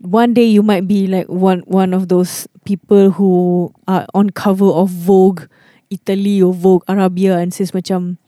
one 0.00 0.34
day 0.34 0.46
you 0.46 0.62
might 0.62 0.88
be 0.88 1.06
like 1.06 1.28
one 1.28 1.60
one 1.66 1.94
of 1.94 2.08
those 2.08 2.48
people 2.64 3.10
who 3.10 3.72
are 3.86 4.06
on 4.14 4.30
cover 4.30 4.66
of 4.66 4.90
Vogue 4.90 5.44
Italy 5.90 6.40
or 6.40 6.52
Vogue 6.54 6.84
Arabia 6.88 7.38
and 7.38 7.52
says 7.52 7.72
macam 7.72 8.18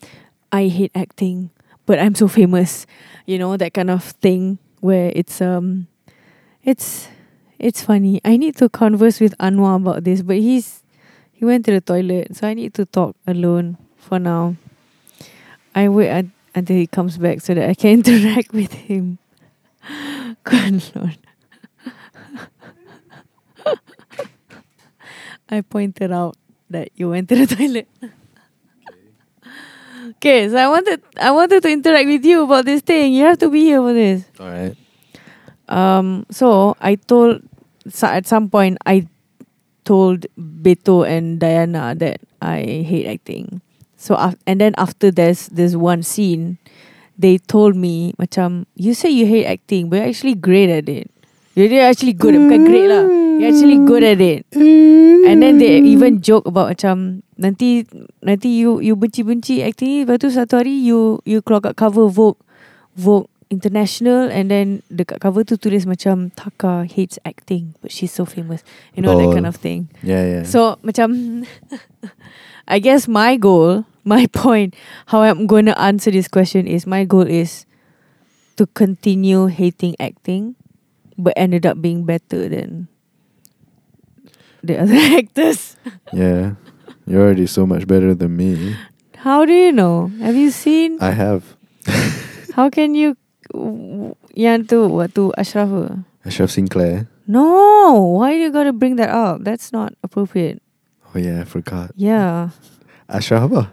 I 0.53 0.69
hate 0.69 0.93
acting 0.95 1.51
but 1.86 1.99
I'm 1.99 2.15
so 2.15 2.28
famous 2.28 2.86
you 3.27 3.39
know 3.39 3.57
that 3.57 3.74
kind 3.74 3.91
of 3.91 4.05
thing 4.20 4.59
where 4.85 5.11
it's 5.16 5.41
um 5.41 5.89
it's 6.62 7.09
it's 7.59 7.81
funny 7.81 8.20
i 8.24 8.36
need 8.36 8.57
to 8.57 8.69
converse 8.69 9.19
with 9.19 9.32
anuar 9.39 9.77
about 9.77 10.05
this 10.05 10.20
but 10.20 10.36
he's 10.36 10.84
he 11.35 11.44
went 11.44 11.65
to 11.65 11.73
the 11.73 11.81
toilet 11.81 12.35
so 12.35 12.47
i 12.48 12.55
need 12.55 12.73
to 12.74 12.85
talk 12.86 13.15
alone 13.27 13.77
for 13.97 14.19
now 14.19 14.55
i 15.74 15.89
wait 15.89 16.11
un- 16.11 16.32
until 16.55 16.77
he 16.77 16.86
comes 16.86 17.19
back 17.19 17.40
so 17.40 17.55
that 17.55 17.69
i 17.69 17.74
can 17.74 17.90
interact 18.01 18.52
with 18.52 18.73
him 18.73 19.19
good 20.44 20.82
lord 20.94 21.19
i 25.51 25.61
pointed 25.61 26.12
out 26.12 26.36
that 26.70 26.89
you 26.97 27.11
went 27.11 27.28
to 27.28 27.36
the 27.36 27.47
toilet 27.47 27.89
Okay, 30.16 30.48
so 30.48 30.56
I 30.56 30.69
wanted 30.69 31.02
I 31.16 31.31
wanted 31.31 31.62
to 31.62 31.70
interact 31.70 32.06
with 32.06 32.24
you 32.24 32.44
about 32.44 32.65
this 32.66 32.82
thing. 32.82 33.15
You 33.15 33.24
have 33.24 33.39
to 33.39 33.48
be 33.48 33.61
here 33.61 33.81
for 33.81 33.93
this. 33.93 34.24
All 34.39 34.48
right. 34.48 34.77
Um, 35.69 36.27
so 36.31 36.77
I 36.81 36.97
told 36.97 37.40
so 37.89 38.06
at 38.06 38.27
some 38.27 38.51
point 38.51 38.78
I 38.85 39.09
told 39.85 40.27
Beto 40.36 41.05
and 41.06 41.39
Diana 41.39 41.94
that 41.94 42.20
I 42.40 42.85
hate 42.85 43.06
acting. 43.06 43.61
So 43.97 44.16
af- 44.16 44.40
and 44.44 44.61
then 44.61 44.74
after 44.77 45.12
there's 45.12 45.48
there's 45.48 45.77
one 45.77 46.02
scene, 46.02 46.59
they 47.16 47.39
told 47.39 47.77
me 47.77 48.12
macam 48.20 48.66
you 48.77 48.93
say 48.93 49.09
you 49.09 49.24
hate 49.24 49.47
acting, 49.47 49.89
but 49.89 50.01
you're 50.01 50.11
actually 50.11 50.36
great 50.36 50.69
at 50.69 50.89
it. 50.89 51.09
You're 51.55 51.86
actually 51.86 52.12
good. 52.19 52.35
Bukan 52.35 52.66
great 52.66 52.90
lah. 52.90 53.06
You're 53.39 53.51
actually 53.55 53.78
good 53.86 54.02
at 54.02 54.20
it. 54.20 54.43
And 55.24 55.39
then 55.40 55.62
they 55.62 55.78
even 55.81 56.19
joke 56.20 56.44
about 56.51 56.74
macam 56.74 57.23
nanti 57.39 57.86
nanti 58.23 58.59
you 58.59 58.78
you 58.78 58.94
benci-benci 58.98 59.62
acting 59.62 59.89
ni 59.90 59.98
lepas 60.02 60.23
tu 60.23 60.31
satu 60.31 60.62
hari 60.62 60.74
you 60.85 61.19
you 61.27 61.43
keluar 61.43 61.62
kat 61.62 61.74
cover 61.74 62.06
Vogue 62.06 62.39
Vogue 62.94 63.27
International 63.51 64.31
and 64.31 64.51
then 64.51 64.83
dekat 64.89 65.21
cover 65.21 65.45
tu 65.45 65.57
tulis 65.61 65.85
macam 65.85 66.33
Taka 66.35 66.89
hates 66.89 67.21
acting 67.25 67.77
but 67.85 67.93
she's 67.93 68.12
so 68.12 68.25
famous. 68.25 68.65
You 68.97 69.03
know 69.05 69.15
that 69.16 69.35
kind 69.35 69.47
of 69.47 69.57
thing. 69.57 69.93
Yeah, 70.03 70.25
yeah. 70.25 70.45
So 70.49 70.81
macam 70.83 71.45
I 72.69 72.79
guess 72.79 73.07
my 73.07 73.37
goal, 73.37 73.85
my 74.05 74.27
point, 74.33 74.75
how 75.07 75.21
I'm 75.23 75.47
going 75.47 75.66
to 75.66 75.77
answer 75.79 76.11
this 76.11 76.29
question 76.29 76.66
is 76.66 76.87
my 76.87 77.05
goal 77.05 77.29
is 77.29 77.66
to 78.57 78.66
continue 78.73 79.47
hating 79.47 79.97
acting, 80.01 80.57
but 81.19 81.35
ended 81.37 81.66
up 81.66 81.81
being 81.83 82.05
better 82.05 82.49
than 82.49 82.89
the 84.62 84.79
other 84.83 84.97
actors. 84.97 85.77
Yeah. 86.12 86.57
You're 87.07 87.21
already 87.21 87.47
so 87.47 87.66
much 87.66 87.87
better 87.87 88.15
than 88.15 88.37
me. 88.37 88.77
How 89.21 89.45
do 89.45 89.53
you 89.53 89.73
know? 89.73 90.09
Have 90.21 90.37
you 90.37 90.51
seen? 90.51 90.97
I 91.01 91.11
have. 91.12 91.57
How 92.55 92.71
can 92.71 92.95
you? 92.95 93.16
Yang 94.35 94.60
tu 94.68 94.78
waktu 94.90 95.31
Ashraf? 95.39 95.70
Ashraf 96.26 96.51
Sinclair. 96.51 96.93
Eh? 96.93 97.02
No, 97.26 98.18
why 98.20 98.36
you 98.36 98.52
gotta 98.52 98.72
bring 98.72 98.97
that 98.97 99.09
up? 99.09 99.44
That's 99.44 99.72
not 99.72 99.94
appropriate. 100.02 100.60
Oh 101.14 101.18
yeah, 101.18 101.40
I 101.40 101.44
forgot. 101.44 101.94
Yeah, 101.97 102.51
Ashraf 103.09 103.48
apa? 103.48 103.72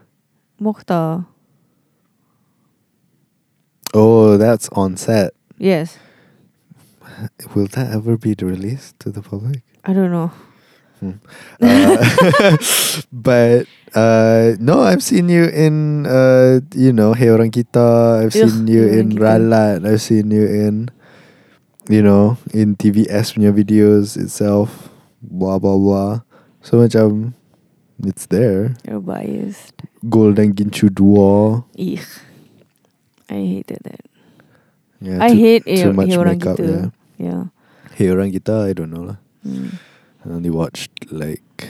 Mokhtar. 0.61 1.25
Oh, 3.91 4.37
that's 4.37 4.69
on 4.71 4.95
set. 4.95 5.35
Yes, 5.59 5.99
Will 7.53 7.67
that 7.67 7.91
ever 7.93 8.17
be 8.17 8.35
released 8.39 8.99
to 9.01 9.11
the 9.11 9.21
public? 9.21 9.61
I 9.85 9.93
don't 9.93 10.11
know. 10.11 10.31
Uh, 11.01 12.57
but 13.11 13.65
uh, 13.97 14.53
no, 14.61 14.81
I've 14.85 15.01
seen 15.01 15.29
you 15.29 15.49
in 15.49 16.05
uh, 16.05 16.61
you 16.77 16.93
know 16.93 17.13
Hey 17.13 17.33
Orang 17.33 17.49
Kita. 17.49 18.21
I've 18.21 18.35
Ugh, 18.37 18.49
seen 18.49 18.69
you 18.69 18.85
Orang 18.85 18.97
in 18.97 19.05
Kita. 19.17 19.21
Ralat. 19.21 19.77
I've 19.81 20.01
seen 20.01 20.29
you 20.29 20.45
in 20.45 20.93
you 21.89 22.05
know 22.05 22.37
in 22.53 22.77
TVS 22.77 23.33
punya 23.33 23.49
videos 23.49 24.13
itself. 24.13 24.93
Blah 25.25 25.57
blah 25.57 25.77
blah. 25.77 26.13
So 26.61 26.77
macam 26.77 27.33
it's 28.05 28.29
there. 28.29 28.77
You're 28.85 29.01
biased. 29.01 29.73
Golden 30.05 30.53
Ginchu 30.53 30.93
Dua. 30.93 31.65
Eek. 31.77 32.05
I 33.31 33.41
hated 33.57 33.81
that. 33.89 34.05
Yeah, 35.01 35.17
I 35.17 35.33
too, 35.33 35.41
hate 35.41 35.63
too 35.65 35.89
eh, 35.89 35.97
much 35.97 36.13
Hey 36.13 36.19
Orang 36.21 36.37
makeup. 36.37 36.57
Kita. 36.61 36.69
Yeah. 36.69 36.85
Yeah. 37.17 37.43
Hey 37.97 38.07
Orang 38.13 38.29
Kita. 38.29 38.69
I 38.69 38.73
don't 38.77 38.93
know 38.93 39.09
lah. 39.09 39.17
Mm. 39.41 39.90
I 40.25 40.29
only 40.29 40.49
watched 40.49 41.11
like 41.11 41.67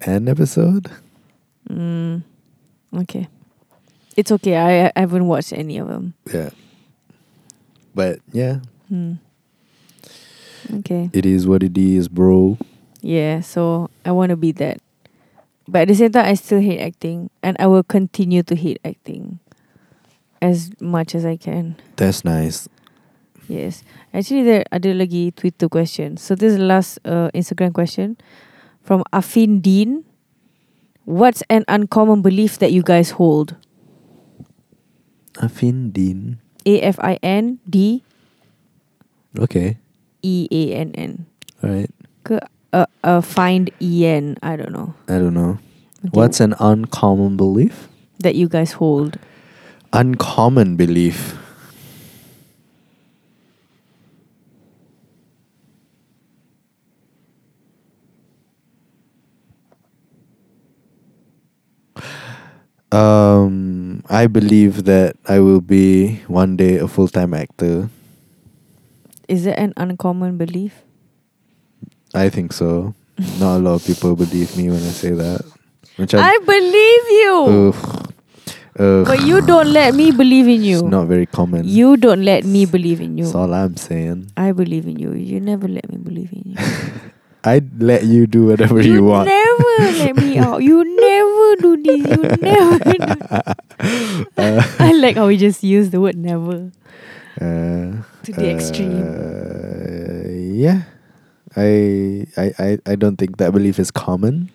an 0.00 0.28
episode. 0.28 0.90
Mm. 1.70 2.22
Okay. 2.94 3.28
It's 4.16 4.30
okay. 4.32 4.56
I, 4.56 4.92
I 4.94 5.00
haven't 5.00 5.26
watched 5.26 5.52
any 5.52 5.78
of 5.78 5.88
them. 5.88 6.14
Yeah. 6.32 6.50
But 7.94 8.20
yeah, 8.32 8.60
Hmm. 8.88 9.14
Okay. 10.74 11.10
it 11.12 11.26
is 11.26 11.46
what 11.46 11.62
it 11.62 11.76
is, 11.76 12.08
bro. 12.08 12.58
Yeah, 13.00 13.40
so 13.40 13.90
I 14.04 14.12
want 14.12 14.30
to 14.30 14.36
be 14.36 14.52
that. 14.52 14.78
But 15.68 15.82
at 15.82 15.88
the 15.88 15.94
same 15.94 16.12
time, 16.12 16.26
I 16.26 16.34
still 16.34 16.60
hate 16.60 16.80
acting. 16.80 17.30
And 17.42 17.56
I 17.60 17.66
will 17.66 17.82
continue 17.82 18.42
to 18.44 18.54
hate 18.54 18.80
acting 18.84 19.38
as 20.40 20.70
much 20.80 21.14
as 21.14 21.24
I 21.24 21.36
can. 21.36 21.76
That's 21.96 22.24
nice. 22.24 22.68
Yes. 23.52 23.84
Actually, 24.16 24.48
there 24.48 24.64
ada 24.72 24.96
lagi 24.96 25.28
Twitter 25.36 25.68
question. 25.68 26.16
So 26.16 26.32
this 26.32 26.56
is 26.56 26.58
the 26.58 26.64
last 26.64 26.96
uh, 27.04 27.28
Instagram 27.36 27.76
question 27.76 28.16
from 28.80 29.04
Afin 29.12 29.60
Dean. 29.60 30.08
What's 31.04 31.44
an 31.52 31.68
uncommon 31.68 32.24
belief 32.24 32.56
that 32.64 32.72
you 32.72 32.80
guys 32.80 33.20
hold? 33.20 33.60
Afin 35.36 35.92
Dean. 35.92 36.40
A 36.64 36.80
F 36.80 36.96
I 37.04 37.20
N 37.20 37.60
D 37.68 38.00
Okay. 39.36 39.76
E 40.24 40.48
A 40.48 40.62
N 40.80 40.96
N. 40.96 41.26
Right. 41.60 41.90
Ke 42.24 42.40
uh, 42.72 42.88
uh, 43.04 43.20
find 43.20 43.68
E 43.84 44.08
N. 44.08 44.40
I 44.40 44.56
don't 44.56 44.72
know. 44.72 44.96
I 45.12 45.20
don't 45.20 45.36
know. 45.36 45.60
Okay. 46.08 46.16
What's 46.16 46.40
an 46.40 46.56
uncommon 46.56 47.36
belief? 47.36 47.92
that 48.22 48.34
you 48.34 48.48
guys 48.48 48.72
hold? 48.72 49.18
Uncommon 49.92 50.76
belief. 50.76 51.36
Um, 62.92 64.04
I 64.10 64.26
believe 64.26 64.84
that 64.84 65.16
I 65.26 65.40
will 65.40 65.60
be 65.60 66.20
one 66.28 66.56
day 66.56 66.76
a 66.76 66.86
full 66.86 67.08
time 67.08 67.32
actor. 67.32 67.88
Is 69.28 69.46
it 69.46 69.58
an 69.58 69.72
uncommon 69.76 70.36
belief? 70.36 70.82
I 72.14 72.28
think 72.28 72.52
so. 72.52 72.94
Not 73.40 73.56
a 73.56 73.60
lot 73.60 73.74
of 73.80 73.84
people 73.86 74.14
believe 74.14 74.56
me 74.56 74.68
when 74.68 74.82
I 74.82 74.92
say 74.92 75.10
that. 75.10 75.40
Which 75.96 76.14
I 76.14 76.36
believe 76.44 77.04
you, 77.20 77.72
Ugh. 77.72 78.12
Ugh. 78.78 79.06
but 79.06 79.22
you 79.24 79.40
don't 79.42 79.72
let 79.72 79.94
me 79.94 80.10
believe 80.10 80.48
in 80.48 80.62
you. 80.62 80.80
It's 80.80 80.88
not 80.88 81.06
very 81.06 81.26
common. 81.26 81.68
You 81.68 81.96
don't 81.96 82.24
let 82.24 82.44
me 82.44 82.64
believe 82.66 83.00
in 83.00 83.16
you. 83.18 83.24
That's 83.24 83.34
all 83.34 83.52
I'm 83.52 83.76
saying. 83.76 84.32
I 84.36 84.52
believe 84.52 84.86
in 84.86 84.98
you. 84.98 85.12
You 85.12 85.40
never 85.40 85.68
let 85.68 85.90
me 85.90 85.98
believe 85.98 86.32
in 86.32 86.42
you. 86.52 86.56
I'd 87.44 87.82
let 87.82 88.04
you 88.06 88.28
do 88.30 88.46
whatever 88.46 88.78
you, 88.80 89.02
want. 89.02 89.26
You 89.28 89.34
never 89.34 89.98
let 89.98 90.14
me 90.16 90.38
out. 90.38 90.62
You 90.62 90.84
never 90.86 91.56
do 91.58 91.74
this. 91.82 92.06
You 92.06 92.22
never 92.38 92.78
do 92.78 92.94
Uh, 94.38 94.62
I 94.78 94.92
like 94.94 95.16
how 95.16 95.26
we 95.26 95.36
just 95.36 95.64
use 95.66 95.90
the 95.90 95.98
word 96.00 96.14
never. 96.16 96.70
uh, 97.42 98.06
To 98.22 98.30
the 98.30 98.46
extreme. 98.46 99.02
uh, 99.02 100.30
yeah. 100.30 100.86
I, 101.58 102.26
I 102.38 102.46
I 102.58 102.78
I 102.86 102.94
don't 102.96 103.18
think 103.20 103.36
that 103.42 103.50
belief 103.52 103.78
is 103.82 103.90
common. 103.90 104.48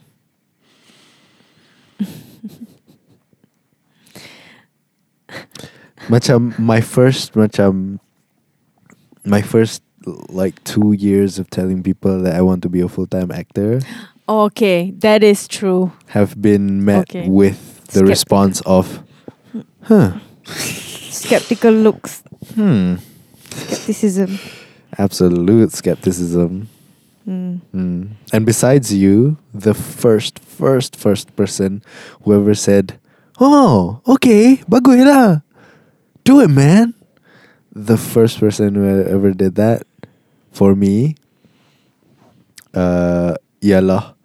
macam 6.08 6.56
my 6.58 6.80
first 6.80 7.36
macam 7.36 8.00
my 9.28 9.44
first 9.44 9.84
like 10.30 10.56
two 10.64 10.94
years 10.94 11.40
of 11.40 11.50
telling 11.50 11.84
people 11.84 12.22
that 12.24 12.36
I 12.36 12.42
want 12.42 12.64
to 12.64 12.70
be 12.70 12.82
a 12.82 12.88
full 12.90 13.08
time 13.08 13.32
actor 13.32 13.82
Okay, 14.30 14.92
that 15.00 15.24
is 15.24 15.48
true. 15.48 15.92
have 16.12 16.36
been 16.42 16.84
met 16.84 17.08
Okay. 17.10 17.30
with 17.30 17.88
the 17.96 18.04
response 18.04 18.60
of 18.66 19.04
huh 19.88 20.20
Skeptical 21.12 21.72
looks, 21.72 22.24
hmm 22.56 22.96
skepticism. 23.52 24.38
absolute 24.98 25.72
skepticism 25.72 26.68
Mm. 27.28 27.60
Mm. 27.76 28.08
And 28.32 28.46
besides 28.48 28.94
you, 28.96 29.36
the 29.54 29.74
first, 29.76 30.40
first, 30.40 30.96
first 30.96 31.36
person 31.36 31.84
who 32.24 32.32
ever 32.32 32.56
said, 32.56 32.96
"Oh, 33.36 34.00
okay, 34.08 34.64
bagus 34.64 35.04
lah, 35.04 35.44
do 36.24 36.40
it, 36.40 36.48
man." 36.48 36.96
The 37.76 38.00
first 38.00 38.40
person 38.40 38.80
who 38.80 38.88
ever 38.88 39.36
did 39.36 39.60
that 39.60 39.84
for 40.58 40.74
me, 40.74 41.14
uh, 42.74 43.38
ialah 43.62 44.18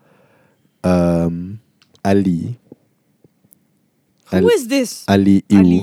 um, 0.81 1.61
Ali. 2.01 2.57
Who 4.33 4.49
is 4.49 4.65
this? 4.65 5.05
Ali 5.05 5.45
Iu. 5.53 5.61
Ali. 5.61 5.81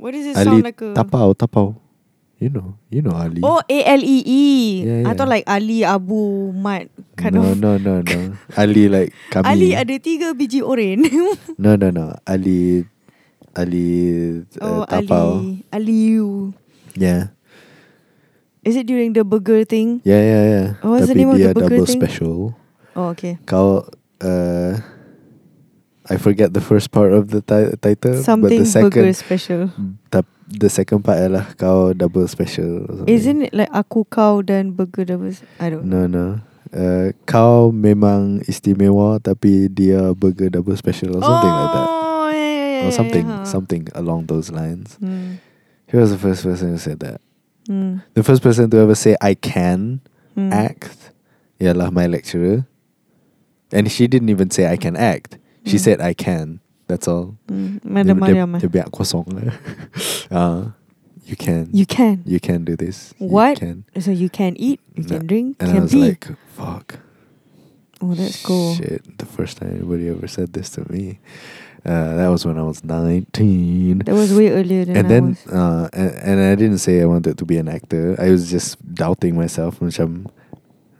What 0.00 0.16
does 0.16 0.32
it 0.32 0.36
Ali 0.40 0.48
sound 0.48 0.64
like 0.64 0.80
a? 0.80 0.96
Tapau, 0.96 1.36
Tapau. 1.36 1.76
You 2.40 2.50
know, 2.50 2.76
you 2.88 3.00
know 3.04 3.12
Ali. 3.14 3.40
Oh, 3.44 3.60
A 3.68 3.78
L 3.94 4.02
E 4.02 4.18
E. 4.24 4.44
Yeah, 4.84 5.08
I 5.08 5.12
thought 5.12 5.28
like 5.28 5.44
Ali 5.44 5.84
Abu 5.84 6.50
Mat 6.56 6.88
kind 7.16 7.36
no, 7.36 7.52
of. 7.52 7.60
no, 7.60 7.76
no, 7.76 8.00
no. 8.00 8.18
Ali 8.60 8.88
like 8.88 9.12
kami. 9.28 9.44
Ali 9.48 9.68
ada 9.76 9.92
tiga 10.00 10.32
biji 10.32 10.64
oren. 10.64 11.04
No, 11.60 11.76
no, 11.76 11.92
no. 11.92 12.16
Ali, 12.26 12.84
Ali 13.54 13.86
uh, 14.60 14.64
oh, 14.64 14.84
Tapau. 14.88 15.40
Ali. 15.68 15.68
Ali. 15.72 16.00
Yeah, 16.98 17.32
Is 18.64 18.76
it 18.76 18.86
during 18.88 19.12
the 19.12 19.24
burger 19.24 19.64
thing? 19.64 20.00
yeah, 20.04 20.20
yeah, 20.20 20.44
yeah. 20.44 20.66
Oh, 20.82 20.96
what's 20.96 21.06
the 21.06 21.12
Tapi 21.12 21.20
name 21.20 21.30
of 21.30 21.38
the 21.38 21.52
burger 21.52 21.68
double 21.76 21.86
thing? 21.86 22.00
special. 22.00 22.56
Oh, 22.96 23.12
okay. 23.12 23.36
Kau, 23.44 23.84
uh, 24.24 24.72
I 26.04 26.16
forget 26.16 26.52
the 26.52 26.60
first 26.60 26.90
part 26.92 27.12
of 27.12 27.28
the 27.32 27.40
ti- 27.40 27.76
title, 27.80 28.20
Something 28.22 28.48
but 28.48 28.64
the 28.64 28.68
second, 28.68 28.90
burger 28.92 29.12
special. 29.12 29.60
the, 30.12 30.20
the 30.48 30.68
second 30.68 31.00
part 31.04 31.16
adalah 31.20 31.48
kau 31.56 31.92
double 31.92 32.28
special. 32.28 33.04
Isn't 33.08 33.48
it 33.48 33.52
like 33.56 33.72
aku 33.72 34.04
kau 34.08 34.44
dan 34.44 34.72
burger 34.76 35.04
double? 35.08 35.32
I 35.60 35.68
don't 35.72 35.88
know. 35.88 36.04
No, 36.04 36.08
no. 36.08 36.26
Uh, 36.74 37.12
kau 37.24 37.70
memang 37.72 38.42
istimewa 38.44 39.16
tapi 39.22 39.68
dia 39.68 40.12
burger 40.12 40.50
double 40.50 40.76
special 40.76 41.16
or 41.16 41.22
something 41.22 41.52
like 41.52 41.72
that. 41.72 41.88
Oh, 41.88 42.28
yeah, 42.32 42.36
yeah, 42.36 42.84
Or 42.84 42.90
something, 42.92 43.24
yeah. 43.28 43.44
something 43.44 43.82
along 43.94 44.26
those 44.28 44.48
lines. 44.52 44.96
Hmm. 45.00 45.40
He 45.88 45.96
was 45.96 46.10
the 46.10 46.18
first 46.20 46.42
person 46.42 46.72
who 46.74 46.80
said 46.80 47.00
that. 47.00 47.20
The 47.66 48.22
first 48.22 48.42
person 48.42 48.70
to 48.70 48.78
ever 48.78 48.94
say 48.94 49.16
I 49.20 49.34
can 49.34 50.00
Hmm. 50.34 50.50
act 50.52 51.10
ialah 51.60 51.92
my 51.94 52.06
lecturer. 52.06 52.66
And 53.72 53.90
she 53.90 54.06
didn't 54.06 54.28
even 54.28 54.50
say 54.50 54.66
I 54.70 54.76
can 54.76 54.96
act. 54.96 55.38
She 55.64 55.78
Hmm. 55.78 55.84
said 55.84 55.98
I 56.00 56.12
can. 56.14 56.60
That's 56.86 57.08
all. 57.08 57.38
Hmm. 57.48 57.78
Madam 57.82 58.18
dia, 58.20 58.44
Mariam. 58.44 58.50
dia, 58.58 58.68
dia 58.68 58.70
biar 58.70 58.88
kosong. 58.92 59.24
uh, 60.30 60.74
you 61.24 61.36
can. 61.36 61.70
You 61.72 61.86
can. 61.86 62.20
You 62.26 62.38
can 62.40 62.64
do 62.68 62.76
this. 62.76 63.14
You 63.18 63.28
What? 63.32 63.56
can. 63.58 63.84
So 63.98 64.10
you 64.12 64.28
can 64.28 64.52
eat, 64.60 64.80
you 64.94 65.04
can 65.08 65.24
drink, 65.26 65.56
And 65.60 65.70
I 65.70 65.72
can 65.80 65.82
was 65.88 65.92
be. 65.96 66.12
like, 66.12 66.28
fuck. 66.52 67.00
oh, 68.04 68.12
that's 68.12 68.42
cool. 68.44 68.74
Shit. 68.76 69.00
The 69.16 69.24
first 69.24 69.56
time 69.62 69.80
anybody 69.80 70.10
ever 70.12 70.28
said 70.28 70.52
this 70.52 70.68
to 70.76 70.84
me. 70.92 71.18
Uh, 71.84 72.16
that 72.16 72.28
was 72.28 72.46
when 72.46 72.56
I 72.58 72.62
was 72.64 72.82
19. 72.82 73.98
That 74.08 74.14
was 74.14 74.32
way 74.32 74.50
earlier 74.50 74.84
than 74.86 74.96
and 74.96 75.06
I 75.06 75.08
then 75.08 75.24
was. 75.36 75.46
uh, 75.52 75.88
and, 75.92 76.10
and 76.16 76.40
I 76.40 76.54
didn't 76.56 76.78
say 76.78 77.02
I 77.02 77.04
wanted 77.04 77.36
to 77.38 77.44
be 77.44 77.58
an 77.58 77.68
actor. 77.68 78.16
I 78.18 78.30
was 78.30 78.48
just 78.50 78.80
doubting 78.94 79.36
myself. 79.36 79.80
Macam, 79.80 80.26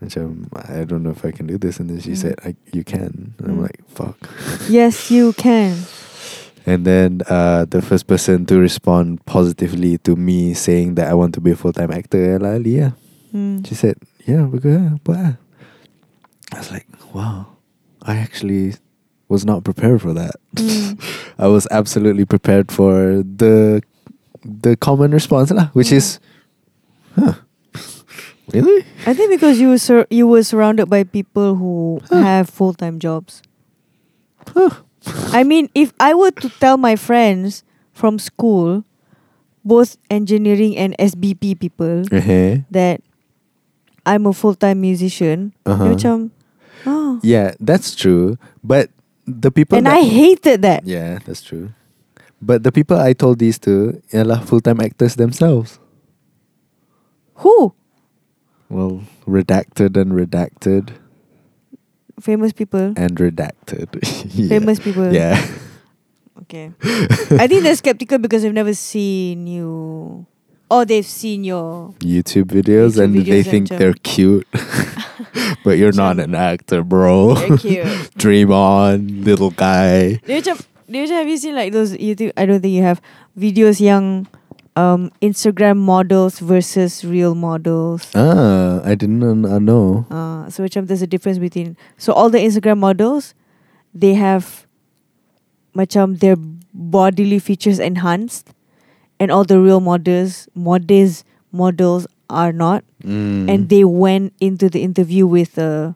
macam, 0.04 0.44
I 0.52 0.84
don't 0.84 1.02
know 1.02 1.10
if 1.16 1.24
I 1.24 1.32
can 1.32 1.46
do 1.48 1.56
this. 1.56 1.80
And 1.80 1.88
then 1.88 2.00
she 2.04 2.12
Mm. 2.12 2.16
said, 2.20 2.34
I, 2.44 2.52
"You 2.76 2.84
can." 2.84 3.32
And 3.40 3.44
I'm 3.48 3.56
Mm. 3.64 3.72
like, 3.72 3.80
"Fuck." 3.88 4.28
Yes, 4.68 5.08
you 5.10 5.32
can. 5.40 5.88
And 6.68 6.84
then 6.84 7.20
uh, 7.32 7.64
the 7.64 7.80
first 7.80 8.04
person 8.04 8.44
to 8.52 8.60
respond 8.60 9.24
positively 9.24 9.96
to 10.04 10.16
me 10.16 10.52
saying 10.52 10.96
that 11.00 11.08
I 11.08 11.14
want 11.16 11.32
to 11.36 11.40
be 11.40 11.52
a 11.52 11.56
full 11.56 11.72
time 11.72 11.92
actor, 11.92 12.20
ialah. 12.20 12.60
Yeah. 12.60 12.92
Hmm. 13.32 13.64
She 13.64 13.72
said, 13.72 13.96
"Yeah, 14.28 14.44
we're 14.44 14.60
good." 14.60 15.00
But 15.04 15.40
I 16.52 16.56
was 16.60 16.68
like, 16.72 16.88
"Wow, 17.16 17.56
I 18.04 18.16
actually 18.20 18.76
was 19.28 19.44
not 19.44 19.64
prepared 19.64 20.02
for 20.02 20.12
that. 20.12 20.36
Mm. 20.56 21.00
I 21.38 21.46
was 21.48 21.66
absolutely 21.70 22.24
prepared 22.24 22.70
for 22.70 23.22
the 23.24 23.82
the 24.44 24.76
common 24.76 25.10
response 25.12 25.50
lah, 25.50 25.68
which 25.72 25.88
Mm. 25.88 25.96
is, 25.96 26.20
huh, 27.16 27.34
really? 28.52 28.84
I 29.06 29.14
think 29.14 29.30
because 29.32 29.58
you 29.60 29.68
were 29.72 29.80
sur- 29.80 30.06
you 30.10 30.26
were 30.28 30.42
surrounded 30.44 30.86
by 30.92 31.04
people 31.04 31.56
who 31.56 32.00
Huh. 32.10 32.20
have 32.22 32.48
full 32.52 32.74
time 32.76 32.98
jobs. 33.00 33.40
Huh. 34.52 34.84
I 35.32 35.44
mean, 35.44 35.68
if 35.74 35.92
I 36.00 36.12
were 36.16 36.32
to 36.40 36.48
tell 36.60 36.76
my 36.76 36.96
friends 36.96 37.64
from 37.92 38.18
school, 38.18 38.84
both 39.64 39.96
engineering 40.10 40.76
and 40.76 40.96
SBP 40.98 41.56
people, 41.60 42.04
Uh-huh. 42.12 42.64
that 42.72 43.00
I'm 44.04 44.24
a 44.28 44.32
full 44.36 44.54
time 44.56 44.80
musician, 44.80 45.52
Uh-huh. 45.64 45.92
macam, 45.92 46.30
oh. 46.84 47.20
Yeah, 47.24 47.52
that's 47.60 47.92
true. 47.96 48.36
But 48.64 48.92
the 49.26 49.50
people 49.50 49.78
And 49.78 49.86
that- 49.86 49.96
I 49.98 50.02
hated 50.04 50.62
that. 50.62 50.86
Yeah, 50.86 51.18
that's 51.24 51.42
true. 51.42 51.72
But 52.42 52.62
the 52.62 52.72
people 52.72 52.98
I 52.98 53.12
told 53.14 53.38
these 53.38 53.58
to 53.64 54.00
ialah 54.12 54.44
full 54.44 54.60
time 54.60 54.80
actors 54.80 55.16
themselves. 55.16 55.78
Who? 57.40 57.72
Well, 58.68 59.04
redacted 59.26 59.96
and 59.96 60.12
redacted 60.12 60.92
Famous 62.20 62.52
people. 62.52 62.92
and 62.96 63.16
redacted. 63.16 63.88
Yeah. 64.34 64.48
Famous 64.60 64.78
people. 64.78 65.12
Yeah. 65.12 65.40
Okay. 66.46 66.72
I 67.40 67.46
think 67.46 67.62
they're 67.62 67.76
skeptical 67.78 68.18
because 68.18 68.42
they've 68.42 68.52
never 68.52 68.74
seen 68.74 69.46
you. 69.46 70.26
Or 70.70 70.84
they've 70.84 71.06
seen 71.06 71.44
your. 71.44 71.94
YouTube 72.00 72.50
videos 72.50 72.96
YouTube 72.96 73.04
and 73.04 73.14
they 73.14 73.20
videos 73.20 73.36
and 73.36 73.46
think 73.46 73.68
macam- 73.68 73.78
they're 73.78 73.98
cute. 74.02 74.46
but 75.64 75.78
you're 75.78 75.92
not 75.92 76.18
an 76.18 76.34
actor, 76.34 76.82
bro. 76.82 77.34
They're 77.34 77.58
cute. 77.58 78.10
Dream 78.16 78.50
on, 78.50 79.24
little 79.24 79.50
guy. 79.50 80.20
Dia 80.24 80.40
macam, 80.40 80.56
dia 80.88 81.00
macam, 81.04 81.16
have 81.20 81.28
you 81.28 81.38
seen 81.38 81.54
like 81.54 81.72
those 81.72 81.92
YouTube? 81.92 82.32
I 82.36 82.46
don't 82.46 82.60
think 82.60 82.74
you 82.74 82.82
have 82.82 83.00
videos 83.36 83.80
young. 83.80 84.26
um 84.76 85.10
Instagram 85.22 85.78
models 85.78 86.38
versus 86.38 87.04
real 87.04 87.34
models. 87.34 88.10
Ah, 88.14 88.82
I 88.84 88.94
didn't 88.94 89.22
uh, 89.22 89.58
know. 89.58 90.06
Uh, 90.10 90.50
so 90.50 90.62
macam 90.62 90.86
there's 90.86 91.02
a 91.02 91.06
difference 91.06 91.38
between 91.38 91.76
so 91.96 92.12
all 92.12 92.30
the 92.30 92.42
Instagram 92.42 92.78
models, 92.78 93.34
they 93.94 94.14
have 94.14 94.66
much 95.74 95.94
macam 95.94 96.18
their 96.18 96.36
bodily 96.72 97.38
features 97.38 97.78
enhanced, 97.78 98.53
and 99.20 99.30
all 99.30 99.44
the 99.44 99.58
real 99.60 99.80
models 99.80 100.48
models 100.54 101.24
models 101.52 102.06
are 102.30 102.52
not 102.52 102.82
Mm. 103.04 103.52
and 103.52 103.68
they 103.68 103.84
went 103.84 104.32
into 104.40 104.72
the 104.72 104.80
interview 104.80 105.28
with 105.28 105.60
a 105.60 105.92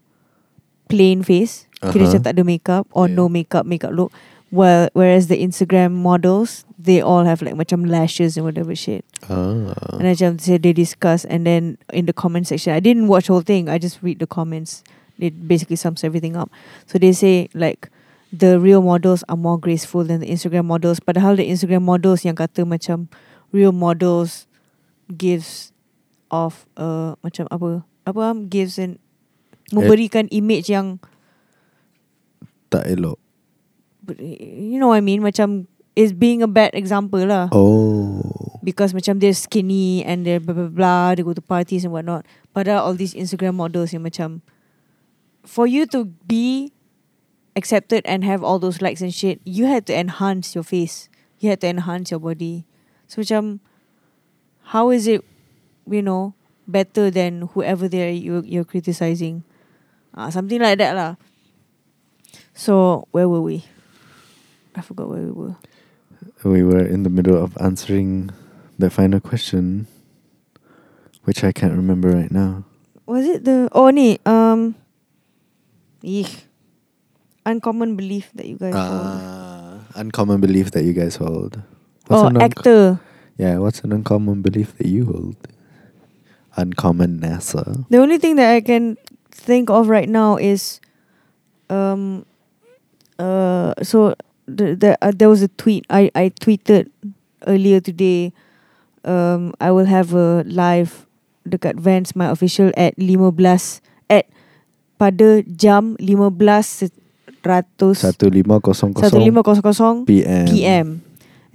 plain 0.93 1.25
face 1.25 1.65
kira 1.81 2.05
Uh-huh. 2.05 2.05
macam 2.05 2.21
tak 2.21 2.33
ada 2.37 2.45
makeup 2.45 2.85
or 2.93 3.09
Yeah. 3.09 3.17
no 3.17 3.25
makeup 3.33 3.65
makeup 3.65 3.97
look 3.97 4.13
well 4.53 4.93
whereas 4.93 5.29
the 5.33 5.41
Instagram 5.41 5.97
models 5.97 6.69
they 6.77 7.01
all 7.01 7.25
have 7.25 7.41
like 7.41 7.57
macam 7.57 7.89
lashes 7.89 8.37
and 8.37 8.45
whatever 8.45 8.77
shit 8.77 9.09
Ah. 9.29 9.73
and 9.97 10.05
macam 10.05 10.37
say 10.37 10.61
they 10.61 10.77
discuss 10.77 11.25
and 11.25 11.49
then 11.49 11.81
in 11.97 12.05
the 12.05 12.13
comment 12.17 12.45
section 12.45 12.77
I 12.77 12.81
didn't 12.85 13.09
watch 13.09 13.29
the 13.29 13.37
whole 13.41 13.45
thing 13.47 13.73
I 13.73 13.81
just 13.81 14.05
read 14.05 14.21
the 14.21 14.29
comments 14.29 14.85
it 15.17 15.49
basically 15.49 15.81
sums 15.81 16.05
everything 16.05 16.37
up 16.37 16.53
so 16.85 17.01
they 17.01 17.17
say 17.17 17.49
like 17.57 17.89
the 18.33 18.61
real 18.61 18.83
models 18.83 19.25
are 19.29 19.37
more 19.37 19.59
graceful 19.59 20.05
than 20.05 20.21
the 20.21 20.29
Instagram 20.29 20.67
models. 20.67 21.01
Padahal 21.01 21.37
the 21.37 21.49
Instagram 21.49 21.83
models 21.83 22.25
yang 22.25 22.37
kata 22.37 22.65
macam 22.69 23.09
real 23.53 23.73
models 23.73 24.47
gives 25.09 25.73
off 26.29 26.69
uh, 26.77 27.17
macam 27.25 27.49
apa 27.49 27.85
apa 28.05 28.21
am 28.21 28.53
gives 28.53 28.77
an 28.77 29.01
memberikan 29.73 30.29
image 30.29 30.69
yang 30.69 31.01
tak 32.69 32.85
elok. 32.85 33.17
you 34.21 34.81
know 34.81 34.93
what 34.93 35.01
I 35.01 35.05
mean? 35.05 35.21
Macam 35.25 35.69
is 35.97 36.13
being 36.13 36.45
a 36.45 36.49
bad 36.49 36.73
example 36.77 37.21
lah. 37.25 37.49
Oh. 37.53 38.49
because 38.69 38.93
macam 38.93 39.17
they're 39.17 39.33
skinny 39.33 40.05
and 40.05 40.29
they're 40.29 40.45
blah 40.45 40.53
blah 40.53 40.69
blah 40.69 41.15
they 41.17 41.25
go 41.25 41.33
to 41.33 41.41
parties 41.41 41.89
and 41.89 41.93
whatnot. 41.97 42.29
Padahal 42.53 42.85
all 42.85 42.93
these 42.93 43.17
Instagram 43.17 43.57
models 43.57 43.97
yang 43.97 44.05
macam 44.05 44.45
for 45.41 45.65
you 45.65 45.89
to 45.89 46.05
be 46.29 46.69
accepted 47.57 48.05
and 48.05 48.25
have 48.25 48.43
all 48.43 48.59
those 48.59 48.81
likes 48.81 49.01
and 49.01 49.13
shit 49.13 49.41
you 49.45 49.67
had 49.67 49.87
to 49.87 49.95
enhance 49.97 50.55
your 50.55 50.65
face. 50.65 51.09
You 51.39 51.51
had 51.51 51.61
to 51.63 51.69
enhance 51.69 52.11
your 52.11 52.21
body. 52.21 52.67
So 53.07 53.23
macam 53.23 53.61
how 54.75 54.91
is 54.91 55.07
it 55.07 55.25
you 55.89 56.03
know 56.03 56.35
better 56.69 57.11
than 57.11 57.49
whoever 57.55 57.89
there 57.89 58.11
you 58.11 58.43
you're 58.45 58.69
criticizing? 58.69 59.45
Uh, 60.13 60.31
something 60.31 60.61
like 60.61 60.79
that 60.79 60.95
lah. 60.95 61.17
So 62.53 63.07
where 63.15 63.29
were 63.29 63.43
we? 63.43 63.65
I 64.75 64.83
forgot 64.83 65.09
where 65.09 65.23
we 65.23 65.33
were. 65.33 65.57
We 66.45 66.63
were 66.63 66.85
in 66.85 67.03
the 67.03 67.11
middle 67.11 67.39
of 67.39 67.57
answering 67.59 68.31
the 68.79 68.91
final 68.91 69.19
question, 69.19 69.87
which 71.25 71.43
I 71.43 71.51
can't 71.51 71.75
remember 71.75 72.11
right 72.11 72.31
now. 72.31 72.67
Was 73.07 73.27
it 73.27 73.47
the 73.47 73.71
oh 73.73 73.91
ni 73.91 74.19
um 74.27 74.77
Eek. 76.03 76.48
Uncommon 77.49 77.97
belief 77.97 78.31
that 78.37 78.47
you 78.47 78.57
guys 78.61 78.77
hold. 78.77 79.09
Ah, 79.09 79.81
uncommon 79.97 80.41
belief 80.41 80.71
that 80.77 80.85
you 80.85 80.93
guys 80.93 81.17
hold. 81.17 81.61
Oh, 82.11 82.29
an 82.29 82.41
actor. 82.41 83.01
Yeah, 83.37 83.59
what's 83.59 83.81
an 83.81 83.93
uncommon 83.93 84.43
belief 84.43 84.77
that 84.79 84.87
you 84.87 85.07
hold? 85.07 85.37
Uncommon 86.57 87.21
NASA. 87.21 87.89
The 87.89 87.99
only 87.99 88.19
thing 88.19 88.37
that 88.37 88.53
I 88.53 88.61
can 88.61 88.97
think 89.31 89.71
of 89.71 89.89
right 89.89 90.09
now 90.09 90.37
is 90.37 90.81
um 91.71 92.27
uh 93.19 93.73
so 93.83 94.15
the, 94.47 94.75
the 94.75 94.99
uh, 95.01 95.13
there 95.15 95.29
was 95.29 95.43
a 95.43 95.49
tweet 95.49 95.87
I 95.89 96.11
I 96.15 96.33
tweeted 96.41 96.91
earlier 97.47 97.79
today 97.81 98.33
um 99.05 99.55
I 99.61 99.71
will 99.71 99.87
have 99.87 100.13
a 100.15 100.43
live 100.49 101.07
dekat 101.47 101.79
Vans 101.79 102.17
my 102.17 102.29
official 102.29 102.73
at 102.77 102.99
15 102.99 103.81
at 104.11 104.27
pada 104.99 105.47
jam 105.55 105.95
15 105.97 106.91
ratus 107.49 108.05
Satu 108.05 108.29
lima 108.29 108.61
kosong 108.61 108.93
kosong 108.93 110.05
1500 110.05 110.07
PM. 110.07 110.47
PM 110.47 110.87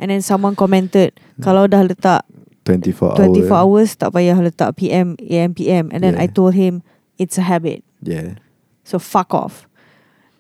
and 0.02 0.08
then 0.10 0.20
someone 0.26 0.58
commented 0.58 1.14
kalau 1.40 1.70
dah 1.70 1.86
letak 1.86 2.26
24 2.66 3.20
24 3.20 3.52
hour. 3.52 3.54
hours 3.62 3.94
tak 3.94 4.10
payah 4.12 4.40
letak 4.40 4.74
PM 4.74 5.14
AM 5.22 5.54
PM 5.54 5.92
and 5.94 6.02
then 6.02 6.16
I 6.18 6.26
Yeah. 6.26 6.34
told 6.34 6.54
him 6.58 6.82
it's 7.20 7.38
a 7.38 7.46
habit 7.46 7.84
Yeah. 8.02 8.42
so 8.82 8.98
fuck 8.98 9.32
off 9.32 9.70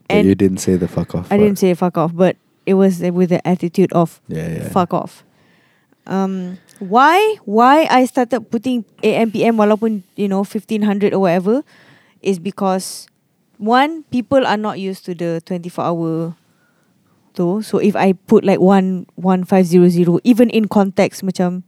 But 0.10 0.20
and 0.20 0.28
you 0.28 0.36
didn't 0.36 0.60
say 0.60 0.76
the 0.76 0.88
fuck 0.90 1.16
off. 1.16 1.30
I 1.32 1.38
didn't 1.40 1.62
part. 1.62 1.64
say 1.64 1.78
fuck 1.78 1.96
off 2.00 2.12
but 2.12 2.36
it 2.66 2.76
was 2.76 3.00
with 3.04 3.30
the 3.30 3.40
attitude 3.44 3.92
of 3.94 4.20
Yeah, 4.32 4.64
yeah. 4.64 4.70
fuck 4.72 4.92
off 4.96 5.24
um 6.08 6.60
why 6.84 7.16
why 7.48 7.88
I 7.88 8.04
started 8.04 8.44
putting 8.52 8.84
AM 9.00 9.32
PM 9.32 9.56
walaupun 9.56 10.04
you 10.20 10.28
know 10.28 10.44
1500 10.44 11.16
or 11.16 11.24
whatever 11.28 11.64
is 12.20 12.40
because 12.40 13.08
one 13.58 14.04
people 14.10 14.46
are 14.46 14.58
not 14.60 14.80
used 14.80 15.06
to 15.06 15.14
the 15.14 15.42
24 15.46 15.84
hour 15.84 16.36
tu 17.34 17.62
so 17.66 17.78
if 17.82 17.96
I 17.98 18.14
put 18.14 18.46
like 18.46 18.62
one 18.62 19.06
one 19.18 19.44
five 19.44 19.66
zero 19.66 19.90
zero 19.90 20.20
even 20.24 20.50
in 20.54 20.70
context 20.70 21.26
macam 21.26 21.66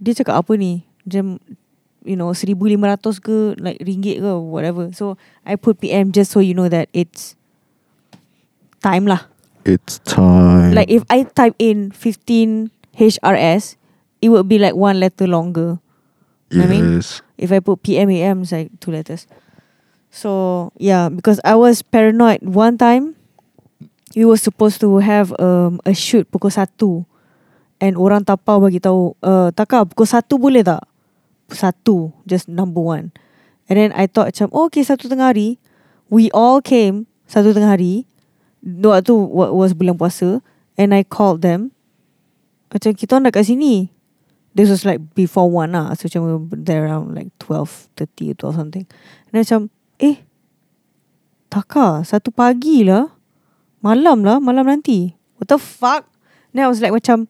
dia 0.00 0.16
cakap 0.16 0.40
apa 0.40 0.52
ni 0.56 0.88
macam 1.04 1.36
you 2.06 2.16
know 2.16 2.32
1500 2.32 2.80
ke 3.20 3.36
like 3.60 3.76
ringgit 3.84 4.24
ke 4.24 4.30
whatever 4.40 4.88
so 4.96 5.20
I 5.44 5.60
put 5.60 5.82
PM 5.84 6.14
just 6.16 6.32
so 6.32 6.40
you 6.40 6.56
know 6.56 6.70
that 6.72 6.88
it's 6.96 7.36
time 8.80 9.04
lah 9.04 9.28
It's 9.68 10.00
time. 10.08 10.72
like 10.72 10.88
if 10.88 11.04
I 11.12 11.28
type 11.28 11.52
in 11.60 11.92
15 11.92 12.72
HRS, 12.96 13.76
it 14.24 14.28
would 14.32 14.48
be 14.48 14.56
like 14.58 14.72
one 14.74 14.96
letter 14.98 15.26
longer. 15.28 15.76
what 16.48 16.64
I 16.64 16.66
mean? 16.66 16.96
yes. 16.96 17.20
If 17.36 17.52
I 17.52 17.60
put 17.60 17.84
PMAM, 17.84 18.42
it's 18.42 18.52
like 18.52 18.72
two 18.80 18.90
letters. 18.90 19.28
So 20.08 20.72
yeah, 20.80 21.08
because 21.08 21.40
I 21.44 21.54
was 21.54 21.82
paranoid 21.84 22.42
one 22.42 22.80
time, 22.80 23.14
we 24.16 24.24
were 24.24 24.40
supposed 24.40 24.80
to 24.80 24.98
have 24.98 25.32
um, 25.38 25.80
a 25.84 25.92
shoot 25.92 26.26
pukul 26.32 26.52
satu, 26.52 27.04
and 27.78 27.94
orang 27.94 28.24
tapau 28.24 28.58
bagi 28.62 28.80
tahu, 28.82 29.14
uh, 29.22 29.52
Taka 29.52 29.84
pukul 29.86 30.08
satu 30.08 30.40
boleh 30.40 30.64
tak? 30.64 30.82
Satu, 31.48 32.12
just 32.28 32.48
number 32.48 32.80
one. 32.80 33.12
And 33.68 33.76
then 33.76 33.92
I 33.92 34.08
thought 34.08 34.32
macam, 34.32 34.48
oh, 34.52 34.72
okay 34.72 34.80
satu 34.84 35.12
tengah 35.12 35.32
hari. 35.32 35.60
We 36.08 36.32
all 36.32 36.64
came 36.64 37.04
satu 37.28 37.52
tengah 37.52 37.76
hari. 37.76 38.08
Waktu 38.64 39.12
wa- 39.12 39.52
was 39.52 39.76
bulan 39.76 40.00
puasa. 40.00 40.40
And 40.80 40.96
I 40.96 41.04
called 41.04 41.44
them. 41.44 41.76
Macam 42.72 42.96
kita 42.96 43.16
orang 43.16 43.28
dah 43.28 43.34
kat 43.36 43.44
sini. 43.48 43.92
This 44.56 44.72
was 44.72 44.88
like 44.88 45.00
before 45.12 45.52
one 45.52 45.76
lah. 45.76 45.92
So 46.00 46.08
macam 46.08 46.48
there 46.52 46.88
around 46.88 47.12
like 47.12 47.28
12.30 47.40 48.40
or 48.40 48.52
something. 48.56 48.88
And 49.28 49.32
then 49.36 49.44
macam, 49.44 49.60
eh, 49.98 50.24
Taka, 51.48 52.04
satu 52.04 52.28
pagi 52.28 52.84
lah. 52.84 53.08
Malam 53.80 54.20
lah, 54.20 54.36
malam 54.36 54.68
nanti. 54.68 55.16
What 55.40 55.48
the 55.48 55.56
fuck? 55.56 56.04
Then 56.52 56.66
I 56.66 56.68
was 56.68 56.84
like 56.84 56.92
macam, 56.92 57.24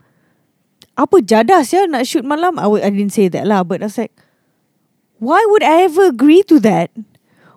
apa 0.99 1.23
jadas 1.23 1.71
ya 1.71 1.87
nak 1.87 2.03
shoot 2.03 2.27
malam? 2.27 2.59
I, 2.59 2.67
I 2.83 2.91
didn't 2.91 3.15
say 3.15 3.31
that 3.31 3.47
lah. 3.47 3.63
But 3.63 3.85
I 3.85 3.87
was 3.87 3.99
like, 3.99 4.11
why 5.23 5.39
would 5.55 5.63
I 5.63 5.87
ever 5.87 6.11
agree 6.11 6.43
to 6.51 6.59
that? 6.67 6.91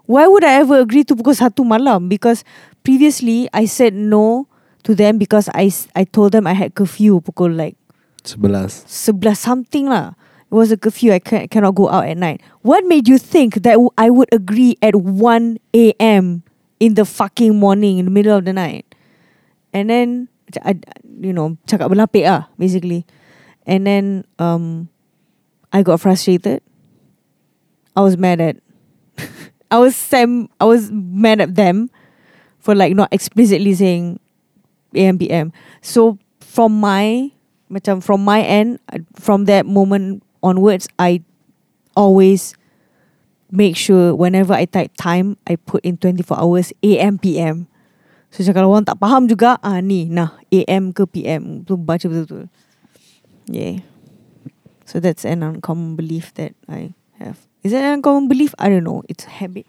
Why 0.05 0.27
would 0.29 0.45
I 0.45 0.61
ever 0.61 0.77
agree 0.83 1.01
to 1.09 1.17
pukul 1.17 1.33
satu 1.33 1.65
malam? 1.65 2.05
Because 2.11 2.45
previously 2.85 3.49
I 3.55 3.65
said 3.65 3.97
no 3.97 4.45
to 4.85 4.93
them 4.93 5.17
because 5.17 5.49
I, 5.55 5.73
I 5.97 6.03
told 6.05 6.37
them 6.37 6.45
I 6.45 6.53
had 6.53 6.75
curfew 6.77 7.21
pukul 7.25 7.57
like 7.57 7.77
Sebelas. 8.21 8.85
sebelas 8.85 9.41
something 9.41 9.89
lah. 9.89 10.13
It 10.51 10.55
was 10.55 10.71
a 10.71 10.77
curfew. 10.77 11.13
I 11.13 11.19
ca- 11.19 11.47
cannot 11.47 11.75
go 11.75 11.87
out 11.87 12.05
at 12.07 12.17
night. 12.17 12.41
What 12.61 12.83
made 12.85 13.07
you 13.07 13.17
think 13.17 13.63
that 13.63 13.79
I 13.97 14.09
would 14.09 14.27
agree 14.33 14.75
at 14.81 14.95
1 14.95 15.57
a.m. 15.73 16.43
in 16.79 16.95
the 16.95 17.05
fucking 17.05 17.57
morning, 17.57 17.99
in 17.99 18.05
the 18.05 18.11
middle 18.11 18.37
of 18.37 18.43
the 18.43 18.51
night? 18.51 18.83
And 19.71 19.89
then, 19.89 20.27
I, 20.65 20.75
you 21.21 21.31
know, 21.31 21.55
cakap 21.67 21.87
berlapik 21.87 22.27
ah, 22.27 22.49
basically. 22.59 23.07
And 23.65 23.87
then, 23.87 24.25
um, 24.39 24.89
I 25.71 25.83
got 25.83 26.01
frustrated. 26.01 26.61
I 27.95 28.01
was 28.01 28.17
mad 28.17 28.41
at, 28.41 28.57
I 29.71 29.79
was 29.79 29.95
sam, 29.95 30.49
I 30.59 30.65
was 30.65 30.91
mad 30.91 31.39
at 31.39 31.55
them 31.55 31.89
for 32.59 32.75
like 32.75 32.93
not 32.93 33.07
explicitly 33.11 33.73
saying 33.73 34.19
AM 34.93 35.17
PM. 35.17 35.53
So 35.81 36.19
from 36.39 36.79
my 36.79 37.31
macam 37.71 38.03
from 38.03 38.23
my 38.23 38.41
end 38.43 38.79
from 39.15 39.45
that 39.45 39.65
moment 39.65 40.23
onwards 40.43 40.89
I 40.97 41.21
always 41.95 42.53
make 43.51 43.75
sure 43.75 44.15
whenever 44.15 44.53
I 44.53 44.65
type 44.65 44.95
time 44.97 45.37
I 45.45 45.55
put 45.55 45.83
in 45.85 45.97
24 45.97 46.39
hours 46.39 46.73
AM 46.81 47.19
PM. 47.19 47.67
So 48.31 48.43
macam 48.43 48.53
kalau 48.55 48.69
orang 48.71 48.87
tak 48.87 48.99
faham 48.99 49.27
juga 49.27 49.59
ah 49.59 49.83
ni 49.83 50.07
nah 50.07 50.39
AM 50.49 50.95
ke 50.95 51.03
PM 51.03 51.67
tu 51.67 51.75
baca 51.75 52.07
betul-betul. 52.07 52.47
Yeah. 53.51 53.83
So 54.87 55.03
that's 55.03 55.27
an 55.27 55.43
uncommon 55.43 55.99
belief 55.99 56.31
that 56.39 56.55
I 56.71 56.95
have. 57.19 57.43
Is 57.63 57.75
that 57.75 57.83
an 57.83 57.99
uncommon 57.99 58.31
belief? 58.31 58.55
I 58.55 58.71
don't 58.71 58.87
know. 58.87 59.03
It's 59.11 59.27
a 59.27 59.29
habit. 59.29 59.67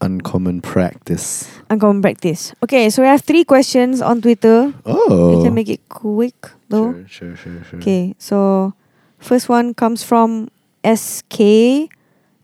Uncommon 0.00 0.64
practice. 0.64 1.44
Uncommon 1.68 2.00
practice. 2.00 2.56
Okay, 2.64 2.88
so 2.88 3.04
we 3.04 3.08
have 3.08 3.20
three 3.20 3.44
questions 3.44 4.00
on 4.00 4.24
Twitter. 4.24 4.72
Oh. 4.88 5.36
We 5.36 5.44
can 5.44 5.52
make 5.52 5.68
it 5.68 5.84
quick 5.92 6.36
though. 6.72 7.04
Sure, 7.04 7.36
sure, 7.36 7.36
sure, 7.36 7.64
sure. 7.68 7.78
Okay, 7.84 8.16
so 8.16 8.72
first 9.20 9.48
one 9.48 9.74
comes 9.74 10.02
from 10.02 10.48
SK 10.84 11.88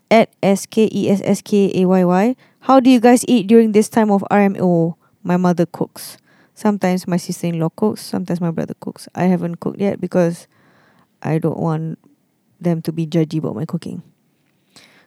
at 0.09 0.29
S 0.41 0.65
K 0.65 0.89
E 0.91 1.09
S 1.09 1.21
S 1.23 1.41
K 1.41 1.71
A 1.75 1.85
Y 1.85 2.03
Y. 2.05 2.35
How 2.61 2.79
do 2.79 2.89
you 2.89 2.99
guys 2.99 3.25
eat 3.27 3.47
during 3.47 3.71
this 3.71 3.89
time 3.89 4.11
of 4.11 4.23
RMO? 4.31 4.95
My 5.23 5.37
mother 5.37 5.65
cooks. 5.65 6.17
Sometimes 6.53 7.07
my 7.07 7.17
sister 7.17 7.47
in 7.47 7.59
law 7.59 7.69
cooks, 7.69 8.01
sometimes 8.01 8.41
my 8.41 8.51
brother 8.51 8.73
cooks. 8.79 9.07
I 9.13 9.25
haven't 9.25 9.59
cooked 9.59 9.79
yet 9.79 10.01
because 10.01 10.47
I 11.21 11.37
don't 11.37 11.59
want 11.59 11.99
them 12.59 12.81
to 12.81 12.91
be 12.91 13.05
judgy 13.05 13.39
about 13.39 13.55
my 13.55 13.65
cooking. 13.65 14.01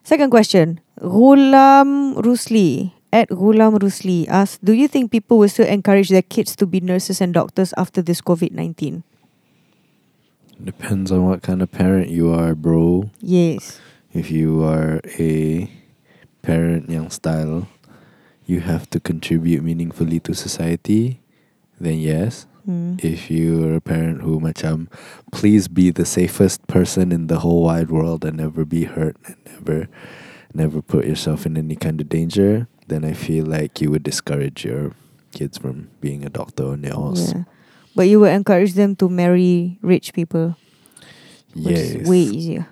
Second 0.03 0.31
question. 0.31 0.81
Ghulam 1.01 2.17
Rusli 2.23 2.93
at 3.13 3.29
Ghulam 3.31 3.79
Rusli 3.79 4.29
asks, 4.29 4.59
Do 4.63 4.73
you 4.73 4.87
think 4.87 5.11
people 5.11 5.39
will 5.39 5.49
still 5.49 5.67
encourage 5.67 6.09
their 6.09 6.23
kids 6.23 6.55
to 6.57 6.67
be 6.67 6.81
nurses 6.81 7.21
and 7.21 7.35
doctors 7.35 7.75
after 7.77 8.03
this 8.03 8.21
COVID 8.21 8.53
19? 8.53 9.03
Depends 10.65 11.11
on 11.11 11.27
what 11.27 11.43
kind 11.43 11.63
of 11.63 11.73
parent 11.73 12.09
you 12.11 12.33
are, 12.33 12.55
bro. 12.55 13.11
Yes. 13.21 13.81
If 14.13 14.31
you 14.31 14.63
are 14.65 15.01
a 15.19 15.71
parent 16.43 16.91
young 16.91 17.11
style, 17.11 17.69
you 18.47 18.61
have 18.61 18.91
to 18.91 19.01
contribute 19.01 19.63
meaningfully 19.63 20.21
to 20.21 20.35
society, 20.35 21.21
then 21.79 21.99
yes. 21.99 22.47
Hmm. 22.65 22.97
If 22.99 23.31
you're 23.31 23.75
a 23.75 23.81
parent 23.81 24.21
who 24.23 24.41
macam 24.41 24.89
please 25.33 25.69
be 25.69 25.91
the 25.91 26.05
safest 26.05 26.67
person 26.67 27.13
in 27.13 27.29
the 27.29 27.41
whole 27.41 27.63
wide 27.63 27.91
world 27.91 28.25
and 28.25 28.37
never 28.37 28.65
be 28.65 28.85
hurt 28.85 29.17
and 29.25 29.37
never 29.47 29.89
never 30.53 30.83
put 30.83 31.07
yourself 31.07 31.47
in 31.47 31.57
any 31.57 31.77
kind 31.77 32.01
of 32.01 32.09
danger, 32.09 32.67
then 32.89 33.05
I 33.05 33.15
feel 33.15 33.47
like 33.47 33.81
you 33.81 33.91
would 33.91 34.03
discourage 34.03 34.65
your 34.65 34.93
kids 35.33 35.57
from 35.57 35.89
being 36.01 36.25
a 36.25 36.29
doctor 36.29 36.65
or 36.65 36.77
nurse. 36.77 37.33
Yeah. 37.33 37.45
But 38.01 38.09
you 38.09 38.17
will 38.25 38.33
encourage 38.33 38.73
them 38.73 38.97
to 38.97 39.13
marry 39.13 39.77
rich 39.85 40.17
people, 40.17 40.57
Yes. 41.53 42.09
way 42.09 42.25
easier. 42.25 42.65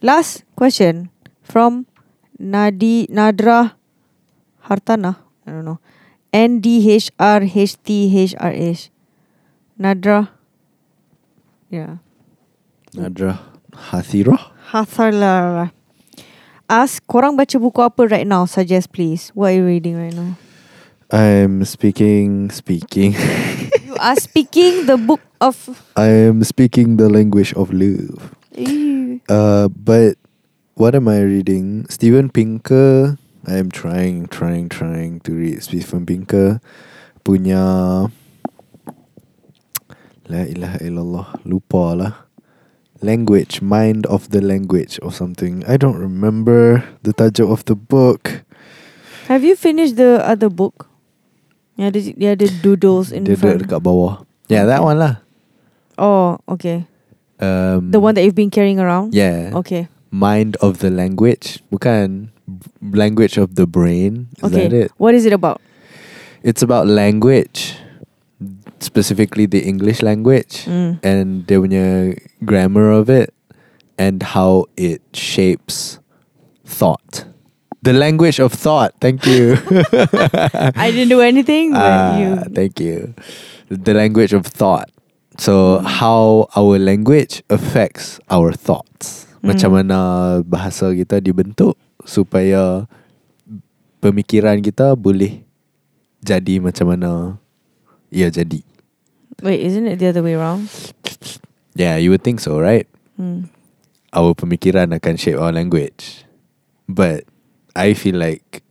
Last 0.00 0.48
question 0.56 1.12
from 1.44 1.84
Nadi 2.40 3.04
Nadra 3.12 3.76
Hartana. 4.64 5.20
I 5.44 5.52
don't 5.52 5.68
know. 5.68 5.84
N 6.32 6.64
D 6.64 6.80
H 6.88 7.12
R 7.20 7.44
H 7.44 7.76
T 7.84 8.08
H 8.08 8.32
R 8.40 8.56
H. 8.56 8.88
Nadra. 9.76 10.32
Yeah. 11.68 12.00
Nadra 12.96 13.36
Hathira? 13.92 14.40
Hathalara. 14.72 15.76
Ask 16.72 17.04
korang 17.04 17.36
baca 17.36 17.60
buku 17.60 17.84
apa 17.84 18.08
right 18.08 18.24
now? 18.24 18.48
Suggest 18.48 18.96
please. 18.96 19.28
What 19.36 19.52
are 19.52 19.60
you 19.60 19.68
reading 19.68 20.00
right 20.00 20.16
now? 20.16 20.40
I'm 21.12 21.68
speaking 21.68 22.48
speaking. 22.48 23.12
Are 24.00 24.16
speaking 24.16 24.86
the 24.88 24.96
book 24.96 25.20
of. 25.44 25.60
I 25.92 26.08
am 26.08 26.40
speaking 26.44 26.96
the 26.96 27.12
language 27.12 27.52
of 27.52 27.68
love. 27.68 28.32
Ew. 28.56 29.20
Uh, 29.28 29.68
but 29.68 30.16
what 30.74 30.96
am 30.96 31.06
I 31.06 31.20
reading? 31.20 31.84
Steven 31.92 32.32
Pinker. 32.32 33.20
I 33.46 33.56
am 33.60 33.70
trying, 33.70 34.28
trying, 34.28 34.68
trying 34.68 35.20
to 35.28 35.32
read 35.32 35.62
Steven 35.62 36.04
Pinker 36.04 36.60
punya 37.24 38.08
La 40.30 40.42
ilaha 40.46 40.78
illallah 40.82 41.26
lupa 41.44 41.94
lah 41.94 42.12
language 43.00 43.62
mind 43.62 44.04
of 44.06 44.28
the 44.34 44.40
language 44.40 44.98
or 45.02 45.12
something 45.12 45.64
I 45.64 45.76
don't 45.76 45.96
remember 45.96 46.84
the 47.02 47.12
tajuk 47.12 47.48
of 47.48 47.64
the 47.64 47.76
book 47.76 48.44
Have 49.30 49.46
you 49.46 49.54
finished 49.54 49.94
the 49.94 50.18
other 50.26 50.50
book? 50.50 50.89
Yeah, 51.80 51.88
the, 51.88 52.00
yeah, 52.12 52.34
the 52.36 52.52
doodles 52.60 53.08
in 53.08 53.24
dia 53.24 53.40
front. 53.40 53.56
duduk 53.56 53.72
dekat 53.72 53.80
bawah 53.80 54.28
yeah 54.52 54.68
that 54.68 54.84
one 54.84 55.00
lah 55.00 55.24
Oh, 55.96 56.36
okay. 56.48 56.84
um, 57.40 57.88
The 57.88 58.00
one 58.00 58.12
that 58.16 58.24
you've 58.24 58.36
been 58.36 58.52
carrying 58.52 58.76
around? 58.76 59.16
yeah 59.16 59.48
Okay. 59.56 59.88
mind 60.12 60.60
of 60.60 60.84
the 60.84 60.92
language 60.92 61.64
bukan 61.72 62.28
language 62.92 63.40
of 63.40 63.56
the 63.56 63.64
brain 63.64 64.28
is 64.44 64.52
okay. 64.52 64.68
that 64.68 64.72
it 64.76 64.88
What 65.00 65.16
is 65.16 65.24
it 65.24 65.32
about? 65.32 65.56
It's 66.44 66.60
about 66.60 66.84
language, 66.84 67.76
specifically 68.80 69.44
the 69.44 69.60
English 69.60 70.00
language, 70.02 70.64
Mm. 70.64 71.00
and 71.04 71.44
dia 71.44 71.60
punya 71.60 72.16
grammar 72.44 72.88
of 72.92 73.12
it, 73.12 73.32
and 74.00 74.20
how 74.36 74.64
it 74.76 75.04
shapes 75.12 76.00
thought. 76.64 77.28
The 77.80 77.96
language 77.96 78.38
of 78.38 78.52
thought. 78.52 78.92
Thank 79.00 79.24
you. 79.24 79.56
I 80.76 80.92
didn't 80.92 81.08
do 81.08 81.24
anything, 81.24 81.72
Ah, 81.72 82.12
you. 82.20 82.30
Thank 82.52 82.76
you. 82.76 83.16
The 83.72 83.96
language 83.96 84.36
of 84.36 84.44
thought. 84.44 84.92
So 85.40 85.80
Mm. 85.80 85.88
how 86.04 86.20
our 86.52 86.76
language 86.76 87.40
affects 87.48 88.20
our 88.28 88.52
thoughts. 88.52 89.24
Macam 89.40 89.72
Mm. 89.72 89.76
mana 89.80 89.98
bahasa 90.44 90.92
kita 90.92 91.24
dibentuk 91.24 91.80
supaya 92.04 92.84
pemikiran 94.04 94.60
kita 94.60 94.92
boleh 94.92 95.40
jadi 96.20 96.60
macam 96.60 96.92
mana 96.92 97.40
ia 98.12 98.28
jadi. 98.28 98.60
Wait, 99.40 99.64
isn't 99.64 99.88
it 99.88 99.96
the 99.96 100.12
other 100.12 100.20
way 100.20 100.36
around? 100.36 100.68
Yeah, 101.72 101.96
you 101.96 102.12
would 102.12 102.20
think 102.20 102.44
so, 102.44 102.60
right? 102.60 102.84
Hmm. 103.16 103.48
Our 104.12 104.36
pemikiran 104.36 104.92
akan 104.92 105.16
shape 105.16 105.40
our 105.40 105.54
language. 105.54 106.28
But 106.84 107.24
I 107.74 107.94
feel 107.94 108.16
like 108.16 108.62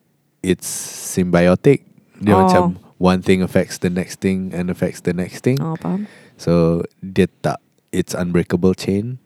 it's 0.41 0.67
symbiotic. 1.15 1.83
Dia 2.19 2.35
Oh. 2.35 2.43
macam 2.45 2.63
one 2.99 3.21
thing 3.23 3.39
affects 3.41 3.79
the 3.79 3.89
next 3.89 4.19
thing 4.19 4.51
and 4.51 4.67
affects 4.67 5.01
the 5.03 5.15
next 5.15 5.43
thing. 5.43 5.59
Oh, 5.59 5.75
faham. 5.79 6.07
So 6.35 6.83
dia 6.99 7.27
tak 7.41 7.59
it's 7.91 8.11
unbreakable 8.13 8.75
chain. 8.75 9.19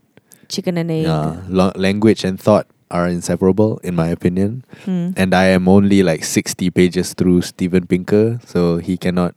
Chicken 0.50 0.78
and 0.78 0.90
egg. 0.94 1.10
Yeah, 1.10 1.41
language 1.74 2.22
and 2.24 2.38
thought 2.38 2.70
are 2.94 3.10
inseparable 3.10 3.82
in 3.82 3.98
my 3.98 4.14
opinion. 4.14 4.62
Hmm. 4.86 5.18
And 5.18 5.34
I 5.34 5.50
am 5.50 5.66
only 5.66 6.06
like 6.06 6.22
60 6.22 6.70
pages 6.70 7.18
through 7.18 7.41
Steven 7.41 7.90
Pinker, 7.90 8.38
so 8.45 8.78
he 8.78 8.98
cannot 9.02 9.34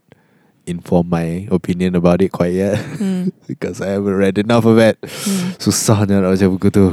inform 0.68 1.08
my 1.08 1.46
opinion 1.48 1.94
about 1.96 2.20
it 2.20 2.34
quite 2.34 2.52
yet 2.52 2.76
Hmm. 3.00 3.32
because 3.48 3.80
I 3.80 3.96
haven't 3.96 4.12
read 4.18 4.36
enough 4.36 4.68
of 4.68 4.76
it. 4.76 5.00
Hmm. 5.00 5.56
Susahnya 5.56 6.20
nak 6.20 6.36
baca 6.36 6.46
buku 6.52 6.68
tu. 6.68 6.86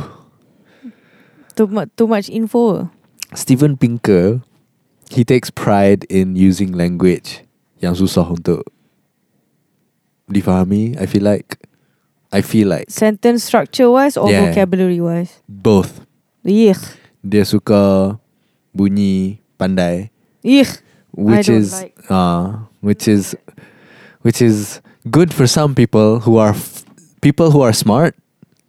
Too, 1.53 1.67
mu- 1.67 1.89
too 1.93 2.07
much 2.07 2.29
info. 2.31 2.87
Steven 3.35 3.77
Pinker, 3.77 4.41
he 5.09 5.23
takes 5.23 5.49
pride 5.49 6.05
in 6.09 6.35
using 6.35 6.71
language 6.73 7.41
yang 7.81 7.93
susah 7.93 8.29
untuk 8.29 8.63
difahami. 10.29 10.97
I 10.99 11.05
feel 11.05 11.23
like, 11.23 11.57
I 12.31 12.41
feel 12.41 12.67
like 12.69 12.89
Sentence 12.89 13.43
structure 13.43 13.89
wise 13.91 14.17
or 14.17 14.29
Yeah. 14.29 14.49
vocabulary 14.49 15.01
wise? 15.01 15.41
both. 15.47 16.05
Yuck. 16.43 16.79
Dia 17.23 17.45
suka 17.47 18.15
bunyi 18.75 19.39
pandai, 19.55 20.09
Yuck. 20.43 20.81
which 21.15 21.47
is 21.47 21.71
like. 21.71 21.95
uh, 22.11 22.67
which 22.83 23.07
is 23.07 23.31
which 24.27 24.41
is 24.43 24.81
good 25.07 25.31
for 25.31 25.47
some 25.47 25.71
people 25.75 26.19
who 26.19 26.35
are 26.35 26.51
f- 26.51 26.83
people 27.23 27.51
who 27.51 27.61
are 27.63 27.71
smart. 27.71 28.15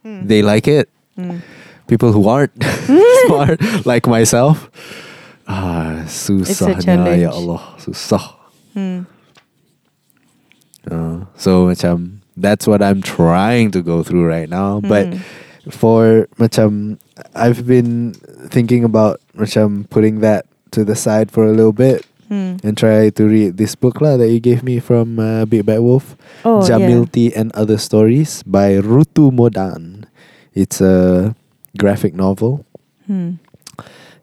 Hmm. 0.07 0.28
They 0.28 0.43
like 0.45 0.69
it. 0.70 0.86
Hmm. 1.19 1.43
People 1.86 2.12
who 2.12 2.28
aren't 2.28 2.52
smart, 3.27 3.61
like 3.86 4.06
myself, 4.06 4.70
ah, 5.47 6.05
susahnya 6.09 7.12
ya 7.20 7.31
Allah, 7.31 7.61
susah. 7.77 8.40
Hmm. 8.73 9.05
Uh, 10.85 11.24
so 11.36 11.69
macam 11.69 12.20
that's 12.36 12.66
what 12.66 12.82
I'm 12.82 13.01
trying 13.01 13.70
to 13.73 13.81
go 13.81 14.02
through 14.02 14.27
right 14.28 14.48
now. 14.48 14.81
But 14.85 15.12
Hmm. 15.12 15.20
for 15.73 16.28
macam 16.36 17.01
I've 17.32 17.65
been 17.65 18.12
thinking 18.52 18.85
about 18.85 19.20
macam 19.32 19.89
putting 19.89 20.20
that 20.20 20.44
to 20.77 20.85
the 20.85 20.93
side 20.97 21.32
for 21.32 21.47
a 21.48 21.52
little 21.56 21.73
bit 21.73 22.05
Hmm. 22.28 22.56
and 22.65 22.73
try 22.77 23.09
to 23.12 23.23
read 23.28 23.56
this 23.61 23.77
book 23.77 24.01
lah 24.01 24.16
that 24.16 24.32
you 24.32 24.40
gave 24.40 24.65
me 24.65 24.81
from 24.81 25.20
uh, 25.20 25.44
Big 25.44 25.65
Bad 25.69 25.85
Wolf, 25.85 26.16
Oh, 26.44 26.65
yeah. 26.65 26.81
And 27.36 27.52
Other 27.52 27.77
Stories 27.77 28.40
by 28.48 28.81
Rutu 28.81 29.28
Modan. 29.28 30.09
It's 30.56 30.81
a 30.81 31.32
graphic 31.79 32.15
novel, 32.15 32.65
Hmm. 33.07 33.37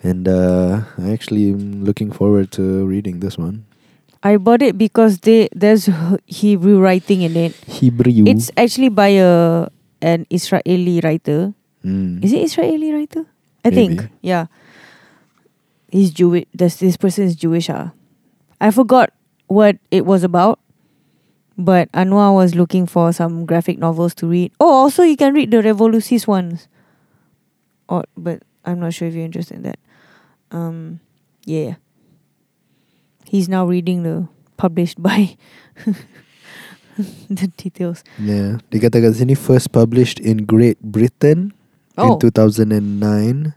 and 0.02 0.28
uh, 0.28 0.82
I 0.98 1.12
actually 1.12 1.52
am 1.52 1.84
looking 1.86 2.12
forward 2.12 2.52
to 2.58 2.86
reading 2.86 3.20
this 3.20 3.38
one. 3.38 3.66
I 4.24 4.38
bought 4.38 4.62
it 4.62 4.78
because 4.78 5.20
they 5.26 5.50
there's 5.54 5.90
Hebrew 6.26 6.80
writing 6.80 7.22
in 7.22 7.36
it. 7.36 7.54
Hebrew. 7.66 8.26
It's 8.30 8.52
actually 8.58 8.90
by 8.90 9.18
a 9.18 9.68
an 10.02 10.26
Israeli 10.30 11.02
writer. 11.02 11.54
Mm. 11.86 12.24
Is 12.24 12.34
it 12.34 12.42
Israeli 12.46 12.94
writer? 12.94 13.26
I 13.66 13.70
think. 13.70 14.10
Yeah. 14.22 14.46
He's 15.90 16.12
Jewish. 16.12 16.46
This 16.54 16.78
this 16.78 16.98
person 16.98 17.26
is 17.26 17.36
Jewish. 17.36 17.70
Ah, 17.70 17.92
I 18.62 18.70
forgot 18.72 19.10
what 19.48 19.78
it 19.90 20.06
was 20.06 20.24
about. 20.24 20.60
But 21.58 21.92
Anuar 21.92 22.34
was 22.34 22.56
looking 22.56 22.86
for 22.88 23.14
some 23.14 23.46
graphic 23.46 23.78
novels 23.78 24.16
to 24.22 24.26
read. 24.26 24.52
Oh, 24.60 24.72
also 24.72 25.04
you 25.04 25.18
can 25.18 25.34
read 25.34 25.52
the 25.52 25.62
Revolucis 25.62 26.26
ones. 26.26 26.66
Or 27.92 28.08
but 28.16 28.48
I'm 28.64 28.80
not 28.80 28.96
sure 28.96 29.12
if 29.12 29.14
you're 29.14 29.28
interested 29.28 29.60
in 29.60 29.68
that. 29.68 29.80
Um, 30.56 31.04
yeah. 31.44 31.76
He's 33.28 33.52
now 33.52 33.68
reading 33.68 34.04
the 34.08 34.32
published 34.56 35.02
by 35.04 35.36
the 37.28 37.48
details. 37.60 38.04
Yeah, 38.20 38.60
dikatakan 38.72 39.16
sini 39.16 39.36
first 39.36 39.72
published 39.76 40.20
in 40.20 40.48
Great 40.48 40.80
Britain 40.80 41.52
Oh, 42.00 42.16
in 42.16 42.24
2009 42.24 43.54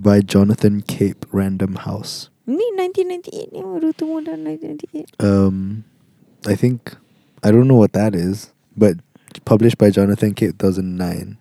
by 0.00 0.24
Jonathan 0.24 0.80
Cape 0.80 1.28
Random 1.28 1.84
House. 1.84 2.32
ni 2.50 2.64
1998 2.80 3.52
ni 3.52 3.60
baru 3.62 3.92
tu 3.94 4.08
modal 4.10 4.40
1998. 4.42 5.20
Um, 5.22 5.84
I 6.48 6.56
think 6.56 6.96
I 7.44 7.52
don't 7.52 7.68
know 7.68 7.78
what 7.78 7.92
that 7.92 8.16
is, 8.16 8.50
but 8.74 8.98
published 9.44 9.78
by 9.78 9.92
Jonathan 9.92 10.34
Cape 10.34 10.56
2009. 10.58 11.38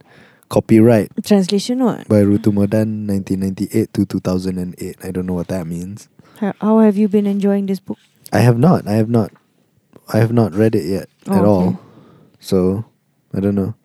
Copyright 0.50 1.12
Translation 1.24 1.80
what? 1.84 2.08
by 2.10 2.22
Rutu 2.26 2.50
Modan 2.52 3.06
1998 3.08 3.94
to 3.94 4.06
2008. 4.06 4.98
I 5.04 5.12
don't 5.12 5.26
know 5.26 5.34
what 5.38 5.48
that 5.50 5.68
means. 5.68 6.10
How, 6.40 6.54
how 6.60 6.80
have 6.80 6.98
you 6.98 7.08
been 7.08 7.28
enjoying 7.28 7.68
this 7.68 7.80
book? 7.80 7.98
I 8.34 8.40
have 8.40 8.58
not. 8.58 8.88
I 8.88 8.94
have 8.94 9.10
not. 9.10 9.32
I 10.12 10.18
have 10.18 10.34
not 10.34 10.54
read 10.54 10.74
it 10.74 10.86
yet 10.86 11.08
Oh, 11.28 11.34
at 11.34 11.40
okay. 11.40 11.46
all. 11.48 11.80
So 12.40 12.86
I 13.34 13.40
don't 13.40 13.56
know. 13.56 13.76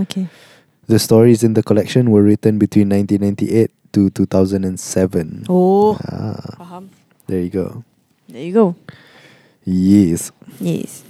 Okay. 0.00 0.28
The 0.86 0.98
stories 0.98 1.42
in 1.44 1.52
the 1.52 1.62
collection 1.62 2.10
were 2.10 2.22
written 2.22 2.58
between 2.58 2.88
1998 2.88 3.70
to 3.92 4.08
2007. 4.10 5.44
Oh. 5.48 5.98
Ah, 6.08 6.56
Faham. 6.56 6.88
there 7.26 7.40
you 7.40 7.50
go. 7.50 7.84
There 8.28 8.42
you 8.42 8.52
go. 8.54 8.76
Yes. 9.64 10.32
Yes. 10.60 11.04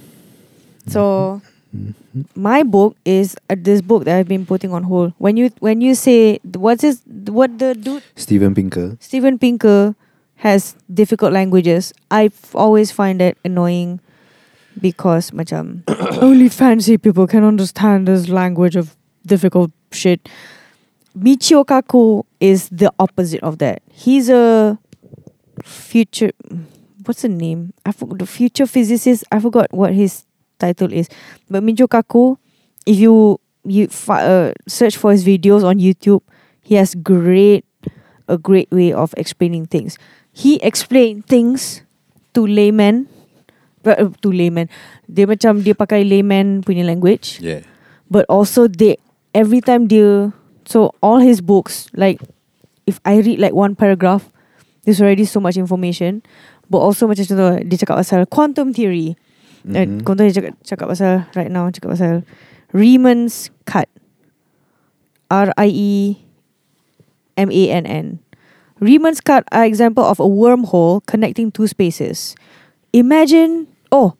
So 0.87 1.41
Mhm. 1.69 1.93
my 2.35 2.63
book 2.63 2.97
is 3.05 3.37
uh, 3.49 3.55
this 3.55 3.81
book 3.81 4.05
that 4.05 4.17
I've 4.17 4.27
been 4.27 4.45
putting 4.45 4.73
on 4.73 4.83
hold. 4.83 5.13
When 5.17 5.37
you 5.37 5.51
when 5.59 5.81
you 5.81 5.93
say 5.93 6.39
what's 6.57 6.81
this 6.81 7.01
what 7.29 7.59
the 7.59 7.75
dude 7.75 8.01
Steven 8.15 8.55
Pinker. 8.55 8.97
Steven 8.99 9.37
Pinker 9.37 9.93
has 10.37 10.75
difficult 10.91 11.33
languages, 11.33 11.93
I 12.09 12.31
always 12.55 12.91
find 12.91 13.21
that 13.21 13.37
annoying 13.45 13.99
because 14.81 15.29
macam 15.31 15.83
only 16.25 16.49
fancy 16.49 16.97
people 16.97 17.27
can 17.27 17.43
understand 17.43 18.07
this 18.07 18.29
language 18.29 18.75
of 18.75 18.95
difficult 19.25 19.69
shit. 19.91 20.27
Michio 21.13 21.65
Kaku 21.65 22.23
is 22.39 22.69
the 22.69 22.89
opposite 22.97 23.43
of 23.43 23.59
that. 23.59 23.83
He's 23.91 24.29
a 24.29 24.79
future 25.61 26.31
what's 27.05 27.21
the 27.21 27.29
name? 27.29 27.73
I 27.85 27.91
forgot 27.91 28.19
the 28.19 28.25
future 28.25 28.65
physicist. 28.65 29.23
I 29.31 29.39
forgot 29.39 29.73
what 29.73 29.93
his 29.93 30.25
title 30.59 30.91
is. 30.91 31.07
But 31.49 31.63
Michio 31.63 31.87
Kaku, 31.87 32.35
if 32.85 32.99
you 32.99 33.39
you 33.63 33.87
uh, 34.11 34.51
search 34.67 34.99
for 34.99 35.11
his 35.15 35.23
videos 35.23 35.63
on 35.63 35.79
YouTube, 35.79 36.21
he 36.61 36.75
has 36.75 36.93
great 36.93 37.63
a 38.27 38.37
great 38.37 38.69
way 38.69 38.93
of 38.93 39.15
explaining 39.17 39.65
things. 39.65 39.97
He 40.29 40.61
explained 40.61 41.25
things 41.25 41.81
to 42.37 42.45
layman 42.45 43.09
uh, 43.87 44.13
to 44.21 44.29
layman. 44.29 44.69
Dia 45.09 45.25
macam 45.25 45.65
dia 45.65 45.73
pakai 45.73 46.05
layman 46.05 46.61
punya 46.61 46.85
language 46.85 47.41
Yeah. 47.41 47.65
but 48.05 48.25
also 48.29 48.69
they 48.69 49.01
every 49.33 49.61
time 49.61 49.89
dia 49.89 50.29
so 50.69 50.93
all 51.01 51.17
his 51.17 51.41
books 51.41 51.89
like 51.97 52.21
if 52.85 53.01
I 53.05 53.21
read 53.21 53.41
like 53.41 53.53
one 53.57 53.73
paragraph 53.73 54.29
there's 54.85 55.01
already 55.01 55.25
so 55.25 55.41
much 55.41 55.57
information 55.57 56.21
but 56.69 56.81
also 56.81 57.09
macam 57.09 57.25
contoh 57.25 57.61
dia 57.65 57.77
cakap 57.81 57.97
pasal 58.01 58.25
quantum 58.29 58.73
theory 58.73 59.17
mm-hmm. 59.63 59.71
Mhm. 59.71 59.75
and 59.75 59.91
contoh 60.05 60.23
dia 60.25 60.35
cakap, 60.35 60.55
cakap 60.63 60.87
pasal 60.89 61.13
right 61.35 61.51
now 61.51 61.67
cakap 61.69 61.95
pasal 61.95 62.13
Riemann's 62.71 63.49
cut 63.65 63.89
R 65.29 65.49
I 65.57 65.69
E 65.69 65.93
M 67.37 67.49
A 67.49 67.63
N 67.69 67.85
N 67.85 68.05
Riemann's 68.79 69.19
cut 69.19 69.43
are 69.51 69.65
example 69.65 70.05
of 70.05 70.19
a 70.19 70.27
wormhole 70.27 71.03
connecting 71.05 71.51
two 71.51 71.67
spaces 71.67 72.35
imagine 72.93 73.67
oh 73.91 74.15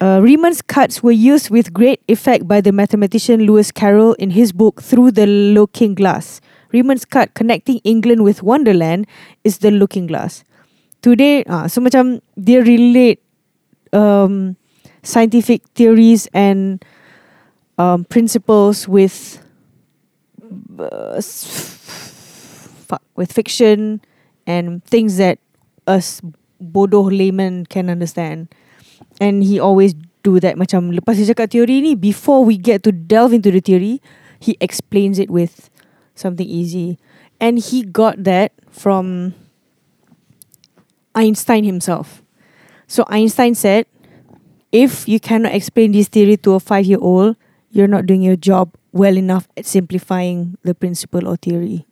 uh, 0.00 0.20
Riemann's 0.22 0.62
cuts 0.62 1.02
were 1.02 1.14
used 1.14 1.50
with 1.50 1.74
great 1.74 2.00
effect 2.06 2.46
by 2.46 2.60
the 2.60 2.72
mathematician 2.72 3.42
Lewis 3.42 3.70
Carroll 3.70 4.14
in 4.14 4.30
his 4.30 4.52
book 4.52 4.80
Through 4.80 5.12
the 5.12 5.26
Looking 5.26 5.94
Glass. 5.94 6.40
Riemann's 6.72 7.04
cut 7.04 7.34
connecting 7.34 7.78
England 7.82 8.22
with 8.22 8.42
Wonderland 8.42 9.06
is 9.42 9.58
the 9.58 9.70
Looking 9.70 10.06
Glass. 10.06 10.44
Today, 11.02 11.42
ah, 11.50 11.66
so 11.66 11.80
macam 11.80 12.22
dia 12.38 12.62
relate 12.62 13.18
um, 13.92 14.56
scientific 15.02 15.62
theories 15.74 16.28
and 16.32 16.84
um, 17.78 18.04
principles 18.04 18.88
with 18.88 19.42
uh, 20.78 21.20
fuck, 21.20 23.02
with 23.16 23.32
fiction 23.32 24.00
and 24.46 24.84
things 24.84 25.16
that 25.16 25.38
us 25.86 26.20
bodoh 26.60 27.08
layman 27.10 27.66
can 27.66 27.88
understand. 27.90 28.48
And 29.20 29.42
he 29.42 29.58
always 29.58 29.94
do 30.22 30.40
that 30.40 30.56
macam 30.58 30.90
lepas 30.92 31.16
dia 31.16 31.34
teori 31.34 31.80
ni 31.80 31.94
before 31.94 32.44
we 32.44 32.58
get 32.58 32.82
to 32.82 32.92
delve 32.92 33.32
into 33.32 33.50
the 33.50 33.60
theory, 33.62 34.02
he 34.42 34.58
explains 34.60 35.18
it 35.18 35.30
with 35.30 35.70
something 36.14 36.46
easy. 36.46 36.98
And 37.38 37.62
he 37.62 37.86
got 37.86 38.26
that 38.26 38.50
from 38.66 39.34
Einstein 41.14 41.62
himself. 41.62 42.22
So 42.88 43.04
Einstein 43.08 43.54
said, 43.54 43.86
if 44.72 45.06
you 45.06 45.20
cannot 45.20 45.54
explain 45.54 45.92
this 45.92 46.08
theory 46.08 46.36
to 46.38 46.54
a 46.54 46.60
five 46.60 46.86
year 46.86 46.98
old, 47.00 47.36
you're 47.70 47.86
not 47.86 48.06
doing 48.06 48.22
your 48.22 48.36
job 48.36 48.74
well 48.92 49.16
enough 49.16 49.46
at 49.56 49.66
simplifying 49.66 50.56
the 50.64 50.74
principle 50.74 51.28
or 51.28 51.36
theory. 51.36 51.86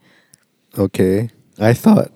Okay. 0.76 1.28
I 1.58 1.74
thought 1.74 2.10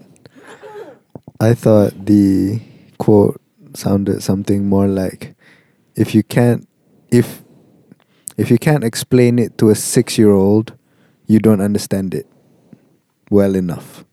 I 1.40 1.54
thought 1.54 2.06
the 2.06 2.60
quote 2.98 3.40
sounded 3.74 4.22
something 4.22 4.66
more 4.66 4.88
like 4.88 5.36
if 5.94 6.14
you 6.14 6.22
can't 6.22 6.66
if 7.10 7.42
if 8.36 8.50
you 8.50 8.58
can't 8.58 8.84
explain 8.84 9.38
it 9.38 9.58
to 9.58 9.68
a 9.68 9.74
6-year-old, 9.74 10.72
you 11.26 11.38
don't 11.38 11.60
understand 11.60 12.14
it 12.14 12.26
well 13.28 13.54
enough. 13.54 14.06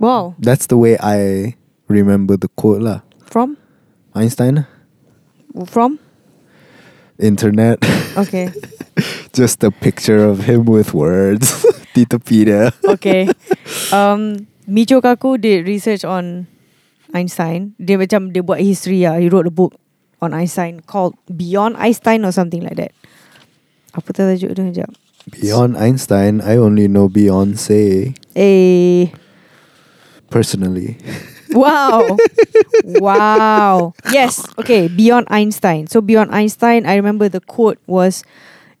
Wow. 0.00 0.34
That's 0.40 0.66
the 0.66 0.76
way 0.76 0.98
I 0.98 1.54
remember 1.92 2.36
the 2.40 2.48
quote 2.56 2.80
lah. 2.82 3.04
From? 3.28 3.56
Einstein 4.16 4.66
From? 5.68 6.00
internet 7.20 7.78
Okay. 8.16 8.52
just 9.32 9.64
a 9.64 9.70
picture 9.70 10.20
of 10.24 10.44
him 10.44 10.64
with 10.68 10.92
words. 10.92 11.64
Tito 11.94 12.18
Peter. 12.20 12.72
Okay. 12.84 13.28
Um, 13.92 14.48
Michio 14.68 15.00
Kaku 15.00 15.40
did 15.40 15.64
research 15.68 16.04
on 16.04 16.46
Einstein. 17.12 17.72
Dia 17.80 17.96
macam 17.96 18.32
dia 18.32 18.44
buat 18.44 18.60
history 18.60 19.04
lah. 19.04 19.16
He 19.20 19.28
wrote 19.32 19.48
a 19.48 19.52
book 19.54 19.76
on 20.20 20.32
Einstein 20.36 20.80
called 20.84 21.16
Beyond 21.28 21.76
Einstein 21.80 22.24
or 22.24 22.32
something 22.32 22.60
like 22.64 22.76
that. 22.76 22.92
Apa 23.96 24.08
tu 24.12 24.24
tajuk 24.24 24.52
dia? 24.52 24.64
Sekejap. 24.72 24.90
Beyond 25.32 25.72
Einstein, 25.78 26.40
I 26.44 26.56
only 26.58 26.88
know 26.88 27.08
Beyonce 27.08 28.12
Eh. 28.36 29.08
personally. 30.28 30.96
Wow. 31.52 32.16
wow. 32.84 33.94
Yes. 34.10 34.44
Okay. 34.58 34.88
Beyond 34.88 35.28
Einstein. 35.30 35.86
So 35.86 36.00
beyond 36.00 36.32
Einstein, 36.32 36.86
I 36.86 36.96
remember 36.96 37.28
the 37.28 37.40
quote 37.40 37.78
was, 37.86 38.24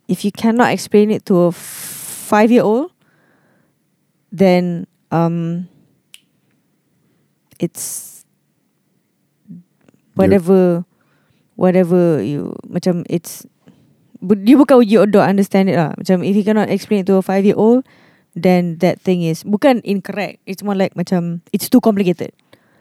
"If 0.08 0.24
you 0.24 0.32
cannot 0.32 0.72
explain 0.72 1.10
it 1.10 1.24
to 1.26 1.48
a 1.48 1.52
five-year-old, 1.52 2.90
then 4.32 4.86
um, 5.12 5.68
it's 7.60 8.24
whatever, 10.14 10.84
whatever 11.56 12.22
you 12.22 12.56
macam 12.68 13.04
it's 13.08 13.44
dia 14.22 14.54
bukan 14.54 14.86
you 14.86 15.02
don't 15.06 15.26
understand 15.26 15.68
it 15.68 15.76
lah. 15.76 15.92
Macam 15.98 16.22
if 16.22 16.34
you 16.38 16.46
cannot 16.46 16.70
explain 16.70 17.02
it 17.02 17.08
to 17.10 17.18
a 17.18 17.24
five-year-old, 17.24 17.82
then 18.38 18.78
that 18.78 19.02
thing 19.02 19.22
is 19.22 19.42
bukan 19.42 19.82
incorrect. 19.82 20.40
It's 20.46 20.62
more 20.62 20.78
like 20.78 20.94
macam 20.94 21.42
it's 21.50 21.68
too 21.68 21.82
complicated. 21.82 22.32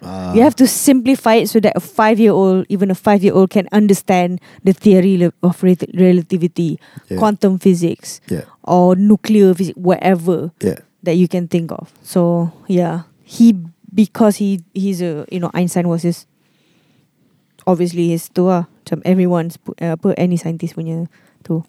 Ah. 0.02 0.34
You 0.34 0.42
have 0.42 0.56
to 0.58 0.66
simplify 0.68 1.36
it 1.36 1.50
so 1.50 1.60
that 1.62 1.78
a 1.78 1.80
five 1.80 2.18
year 2.20 2.34
old, 2.34 2.66
even 2.70 2.90
a 2.90 2.96
five 2.98 3.22
year 3.24 3.34
old, 3.38 3.50
can 3.54 3.70
understand 3.72 4.42
the 4.66 4.74
theory 4.74 5.22
of 5.22 5.54
rel- 5.62 5.88
relativity, 5.94 6.80
Yeah. 7.10 7.18
quantum 7.22 7.60
physics, 7.62 8.18
Yeah. 8.30 8.50
or 8.66 8.96
nuclear 8.98 9.54
physics, 9.54 9.78
whatever 9.78 10.50
Yeah. 10.62 10.82
that 11.06 11.16
you 11.22 11.28
can 11.30 11.46
think 11.48 11.70
of. 11.72 11.94
So 12.02 12.50
yeah, 12.66 13.06
he 13.22 13.54
because 13.94 14.38
he 14.42 14.66
he's 14.74 15.02
a 15.06 15.26
you 15.30 15.38
know 15.40 15.52
Einstein 15.54 15.86
was 15.88 16.02
his 16.02 16.26
obviously 17.70 18.10
his 18.10 18.30
tu 18.30 18.50
lah. 18.50 18.66
Macam 18.82 19.00
everyone's 19.06 19.56
uh, 19.80 19.94
apa 19.96 20.18
any 20.18 20.36
scientist 20.36 20.74
punya 20.76 21.06
tu. 21.46 21.62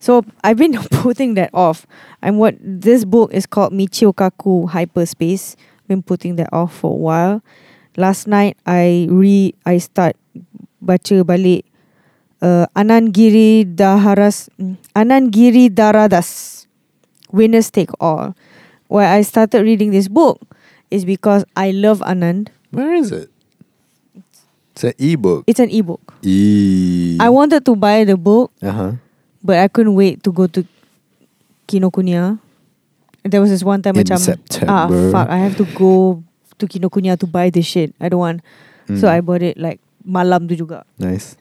So 0.00 0.24
I've 0.42 0.56
been 0.56 0.74
putting 1.04 1.34
that 1.36 1.50
off. 1.52 1.86
I'm 2.24 2.38
what 2.40 2.56
this 2.60 3.04
book 3.04 3.30
is 3.34 3.44
called 3.46 3.72
Michio 3.76 4.14
Kaku 4.14 4.70
Hyperspace. 4.72 5.56
Been 5.86 6.00
putting 6.00 6.40
that 6.40 6.48
off 6.48 6.72
for 6.72 6.96
a 6.96 6.96
while. 6.96 7.44
Last 7.94 8.26
night 8.26 8.58
I 8.66 9.06
re 9.10 9.54
I 9.62 9.78
start 9.78 10.18
baca 10.82 11.22
balik 11.22 11.62
uh, 12.42 12.66
Anand 12.74 13.14
Giri 13.14 13.64
Daharas 13.64 14.50
mm, 14.58 14.76
Daradas 15.72 16.66
Winners 17.30 17.70
Take 17.70 17.94
All. 18.02 18.34
Why 18.90 19.16
I 19.16 19.22
started 19.22 19.62
reading 19.62 19.90
this 19.90 20.08
book 20.08 20.42
is 20.90 21.04
because 21.04 21.44
I 21.56 21.70
love 21.70 22.02
Anand. 22.02 22.50
Where 22.70 22.94
is 22.94 23.10
it? 23.10 23.30
It's 24.74 24.82
an 24.84 24.94
ebook. 24.98 25.44
It's 25.46 25.62
an 25.62 25.70
ebook. 25.70 26.02
E. 26.22 27.16
I 27.22 27.30
wanted 27.30 27.62
to 27.64 27.78
buy 27.78 28.02
the 28.02 28.18
book, 28.18 28.50
Uh 28.58 28.74
huh. 28.74 28.92
but 29.38 29.62
I 29.62 29.70
couldn't 29.70 29.94
wait 29.94 30.22
to 30.26 30.32
go 30.34 30.50
to 30.50 30.66
Kinokuniya. 31.70 32.38
There 33.22 33.40
was 33.40 33.50
this 33.54 33.62
one 33.62 33.80
time 33.80 33.94
In 33.96 34.02
macam 34.04 34.18
ah 34.68 34.90
fuck 35.14 35.30
I 35.30 35.38
have 35.40 35.56
to 35.56 35.64
go 35.78 36.20
to 36.58 36.66
Kinokuniya 36.66 37.18
to 37.20 37.26
buy 37.26 37.50
this 37.50 37.66
shit. 37.66 37.94
I 38.00 38.08
don't 38.08 38.20
want. 38.20 38.40
So 38.86 39.08
Mm. 39.08 39.16
I 39.16 39.20
bought 39.24 39.42
it 39.42 39.56
like 39.56 39.80
malam 40.04 40.44
tu 40.48 40.54
juga. 40.54 40.84
Nice. 41.00 41.36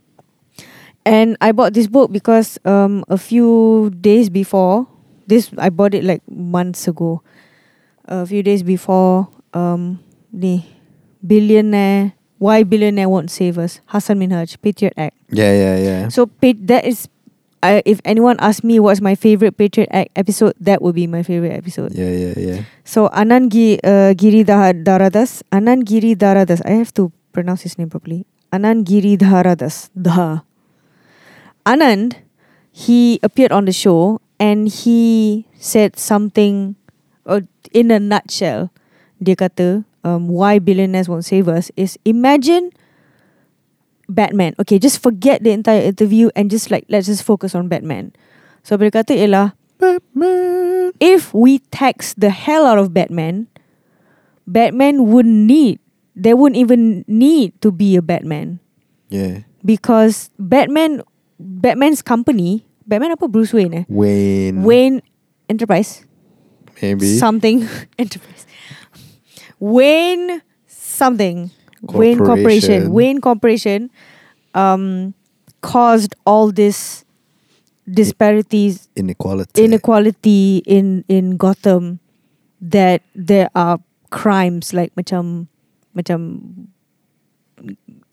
And 1.03 1.35
I 1.43 1.51
bought 1.51 1.75
this 1.75 1.91
book 1.91 2.11
because 2.15 2.55
um 2.63 3.03
a 3.11 3.19
few 3.19 3.91
days 3.99 4.31
before 4.31 4.87
this 5.27 5.51
I 5.59 5.67
bought 5.67 5.91
it 5.93 6.07
like 6.07 6.23
months 6.31 6.87
ago. 6.87 7.19
A 8.07 8.23
few 8.23 8.43
days 8.43 8.63
before 8.63 9.27
um 9.51 9.99
the 10.31 10.63
billionaire 11.23 12.15
why 12.39 12.63
billionaire 12.63 13.07
won't 13.07 13.31
save 13.31 13.55
us 13.59 13.79
Hasan 13.87 14.19
Minhaj 14.19 14.59
Patriot 14.59 14.91
Act. 14.99 15.15
Yeah, 15.31 15.51
yeah, 15.55 15.75
yeah. 15.79 16.01
So 16.11 16.27
that 16.41 16.83
is 16.83 17.07
I, 17.63 17.81
if 17.87 18.03
anyone 18.03 18.35
asks 18.43 18.61
me 18.63 18.77
what's 18.83 18.99
my 18.99 19.15
favorite 19.15 19.55
Patriot 19.55 19.87
Act 19.95 20.11
episode, 20.19 20.51
that 20.59 20.83
would 20.83 20.95
be 20.95 21.07
my 21.07 21.23
favorite 21.23 21.55
episode. 21.55 21.95
yeah, 21.95 22.11
yeah, 22.11 22.35
yeah. 22.35 22.59
So 22.83 23.07
Anand 23.15 23.55
Gi, 23.55 23.79
uh, 23.79 24.11
Giridharadas, 24.19 25.47
Anand 25.47 25.87
Giridharadas. 25.87 26.59
I 26.67 26.75
have 26.75 26.93
to 26.99 27.15
pronounce 27.31 27.63
his 27.63 27.79
name 27.79 27.89
properly. 27.89 28.27
Anand 28.51 28.83
Giridharadas. 28.83 29.89
Daha. 29.95 30.43
Anand, 31.65 32.19
he 32.75 33.23
appeared 33.23 33.55
on 33.55 33.63
the 33.63 33.71
show 33.71 34.19
and 34.43 34.67
he 34.67 35.47
said 35.55 35.95
something 35.95 36.75
uh, 37.25 37.39
in 37.71 37.91
a 37.91 37.99
nutshell. 37.99 38.75
Dia 39.23 39.39
kata, 39.39 39.87
um, 40.03 40.27
why 40.27 40.59
billionaires 40.59 41.07
won't 41.07 41.23
save 41.23 41.47
us 41.47 41.71
is 41.79 41.95
imagine 42.03 42.75
Batman. 44.13 44.53
Okay, 44.61 44.77
just 44.77 45.01
forget 45.01 45.41
the 45.41 45.49
entire 45.51 45.81
interview 45.81 46.29
and 46.37 46.53
just 46.53 46.69
like 46.69 46.85
let's 46.87 47.09
just 47.09 47.25
focus 47.25 47.57
on 47.57 47.65
Batman. 47.67 48.13
So 48.61 48.77
dia 48.77 48.93
kata 48.93 49.17
ialah 49.17 49.57
Batman. 49.81 50.93
if 51.01 51.33
we 51.33 51.59
tax 51.73 52.13
the 52.13 52.29
hell 52.29 52.63
out 52.69 52.77
of 52.77 52.93
Batman, 52.93 53.49
Batman 54.45 55.09
wouldn't 55.09 55.49
need 55.49 55.81
there 56.13 56.37
wouldn't 56.37 56.61
even 56.61 57.01
need 57.09 57.57
to 57.65 57.73
be 57.73 57.97
a 57.97 58.03
Batman 58.05 58.61
Yeah. 59.09 59.43
because 59.65 60.29
Batman 60.37 61.01
Batman's 61.41 62.05
company 62.05 62.63
Batman 62.85 63.17
apa 63.17 63.25
Bruce 63.27 63.51
Wayne 63.51 63.73
eh 63.73 63.85
Wayne. 63.89 64.61
Wayne 64.61 65.01
Enterprise 65.49 66.05
Maybe. 66.81 67.17
something 67.17 67.65
Enterprise 68.01 68.45
Wayne 69.59 70.41
something 70.67 71.49
Wayne 71.83 72.17
Corporation. 72.17 72.87
Corporation 72.87 72.91
Wayne 72.93 73.19
Corporation 73.21 73.81
um 74.55 75.13
caused 75.61 76.15
all 76.25 76.51
this 76.51 77.03
disparities 77.89 78.87
Inequality. 78.95 79.63
inequality 79.63 80.63
in 80.65 81.03
in 81.11 81.35
Gotham 81.35 81.99
that 82.63 83.03
there 83.15 83.49
are 83.55 83.79
crimes 84.09 84.71
like 84.71 84.95
macam 84.95 85.47
macam 85.91 86.39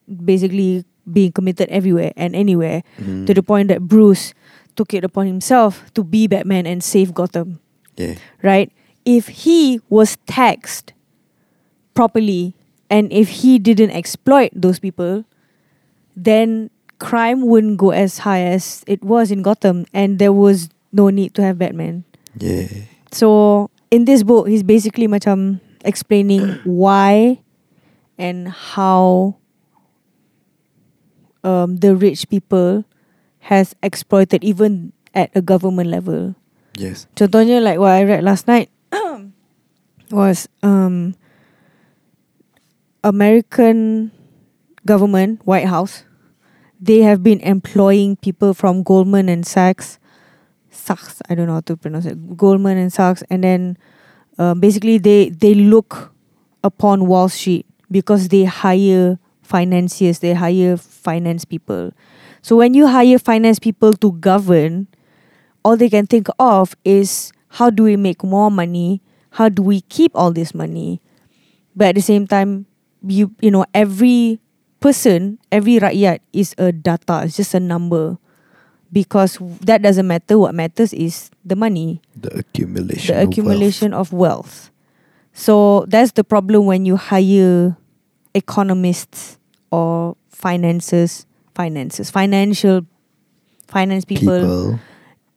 basically 0.06 0.84
being 1.10 1.32
committed 1.32 1.68
everywhere 1.70 2.12
and 2.16 2.34
anywhere 2.34 2.82
Mm. 2.98 3.26
to 3.26 3.34
the 3.34 3.42
point 3.42 3.68
that 3.68 3.86
Bruce 3.86 4.34
took 4.74 4.94
it 4.94 5.04
upon 5.04 5.26
himself 5.26 5.86
to 5.94 6.02
be 6.02 6.26
Batman 6.26 6.66
and 6.66 6.82
save 6.82 7.14
Gotham 7.14 7.58
Yeah. 7.96 8.14
right 8.42 8.70
if 9.04 9.46
he 9.46 9.80
was 9.88 10.18
taxed 10.26 10.92
properly 11.94 12.54
and 12.90 13.12
if 13.14 13.46
he 13.46 13.58
didn't 13.58 13.90
exploit 13.94 14.50
those 14.52 14.78
people 14.82 15.24
then 16.18 16.68
crime 16.98 17.46
wouldn't 17.46 17.78
go 17.78 17.90
as 17.94 18.26
high 18.26 18.42
as 18.42 18.84
it 18.86 19.00
was 19.02 19.30
in 19.30 19.40
Gotham 19.42 19.86
and 19.94 20.18
there 20.18 20.34
was 20.34 20.68
no 20.92 21.08
need 21.08 21.32
to 21.38 21.42
have 21.42 21.56
Batman 21.56 22.04
Yeah. 22.36 22.66
so 23.14 23.70
in 23.90 24.04
this 24.04 24.22
book 24.22 24.48
he's 24.50 24.62
basically 24.66 25.06
macam 25.08 25.60
explaining 25.84 26.60
why 26.68 27.40
and 28.20 28.48
how 28.52 29.36
um, 31.42 31.78
the 31.80 31.96
rich 31.96 32.28
people 32.28 32.84
has 33.48 33.72
exploited 33.82 34.44
even 34.44 34.92
at 35.14 35.30
a 35.34 35.40
government 35.40 35.88
level 35.88 36.34
Yes. 36.78 37.08
Contohnya 37.18 37.60
like 37.60 37.76
what 37.82 37.92
I 37.92 38.04
read 38.06 38.22
last 38.24 38.46
night 38.46 38.70
was 40.10 40.48
um 40.62 41.14
American 43.02 44.12
government, 44.86 45.40
White 45.46 45.66
House, 45.66 46.04
they 46.80 47.00
have 47.00 47.22
been 47.22 47.40
employing 47.40 48.16
people 48.16 48.54
from 48.54 48.82
Goldman 48.82 49.28
and 49.28 49.46
Sachs, 49.46 49.98
Sachs, 50.70 51.20
I 51.28 51.34
don't 51.34 51.46
know 51.46 51.54
how 51.54 51.60
to 51.60 51.76
pronounce 51.76 52.06
it, 52.06 52.36
Goldman 52.36 52.78
and 52.78 52.92
Sachs, 52.92 53.22
and 53.28 53.44
then 53.44 53.76
um, 54.38 54.60
basically 54.60 54.98
they 54.98 55.28
they 55.30 55.54
look 55.54 56.14
upon 56.62 57.06
Wall 57.06 57.28
Street 57.28 57.66
because 57.90 58.28
they 58.28 58.44
hire 58.44 59.18
financiers, 59.42 60.20
they 60.20 60.32
hire 60.32 60.76
finance 60.76 61.44
people. 61.44 61.92
So 62.40 62.56
when 62.56 62.72
you 62.72 62.86
hire 62.86 63.18
finance 63.18 63.58
people 63.58 63.92
to 63.94 64.12
govern, 64.12 64.86
all 65.64 65.76
they 65.76 65.90
can 65.90 66.06
think 66.06 66.28
of 66.38 66.74
is 66.84 67.32
how 67.48 67.68
do 67.68 67.82
we 67.82 67.96
make 67.96 68.22
more 68.24 68.50
money? 68.50 69.02
How 69.30 69.48
do 69.48 69.62
we 69.62 69.82
keep 69.82 70.12
all 70.14 70.32
this 70.32 70.54
money? 70.54 71.02
But 71.74 71.88
at 71.88 71.94
the 71.96 72.02
same 72.02 72.26
time, 72.26 72.66
you 73.06 73.32
you 73.40 73.50
know, 73.50 73.64
every 73.74 74.40
person, 74.80 75.38
every 75.52 75.78
rakyat 75.78 76.20
is 76.32 76.54
a 76.58 76.72
data, 76.72 77.22
it's 77.24 77.36
just 77.36 77.54
a 77.54 77.60
number. 77.60 78.18
Because 78.92 79.38
that 79.62 79.82
doesn't 79.82 80.06
matter. 80.06 80.36
What 80.36 80.52
matters 80.54 80.92
is 80.92 81.30
the 81.44 81.54
money, 81.54 82.02
The 82.18 82.38
accumulation. 82.42 83.14
the 83.14 83.22
of 83.22 83.28
accumulation 83.28 83.94
of 83.94 84.12
wealth. 84.12 84.70
So 85.32 85.84
that's 85.86 86.10
the 86.12 86.24
problem 86.24 86.66
when 86.66 86.84
you 86.86 86.96
hire 86.96 87.76
economists 88.34 89.38
or 89.70 90.16
finances, 90.28 91.24
finances, 91.54 92.10
financial 92.10 92.82
finance 93.68 94.04
people 94.04 94.40
People. 94.42 94.80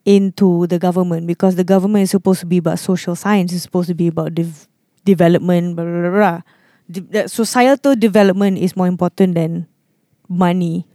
into 0.05 0.65
the 0.65 0.79
government 0.79 1.27
because 1.27 1.55
the 1.55 1.63
government 1.63 2.01
is 2.03 2.09
supposed 2.11 2.39
to 2.39 2.47
be 2.47 2.57
about 2.57 2.79
social 2.79 3.15
science, 3.15 3.53
it's 3.53 3.61
supposed 3.63 3.87
to 3.87 3.93
be 3.93 4.07
about 4.07 4.33
dev- 4.33 4.67
development, 5.05 5.75
blah, 5.75 5.85
blah, 5.85 6.09
blah. 6.09 6.41
De- 6.93 7.25
societal 7.25 7.97
development 7.97 8.61
is 8.61 8.77
more 8.77 8.85
important 8.85 9.33
than 9.33 9.65
money, 10.29 10.85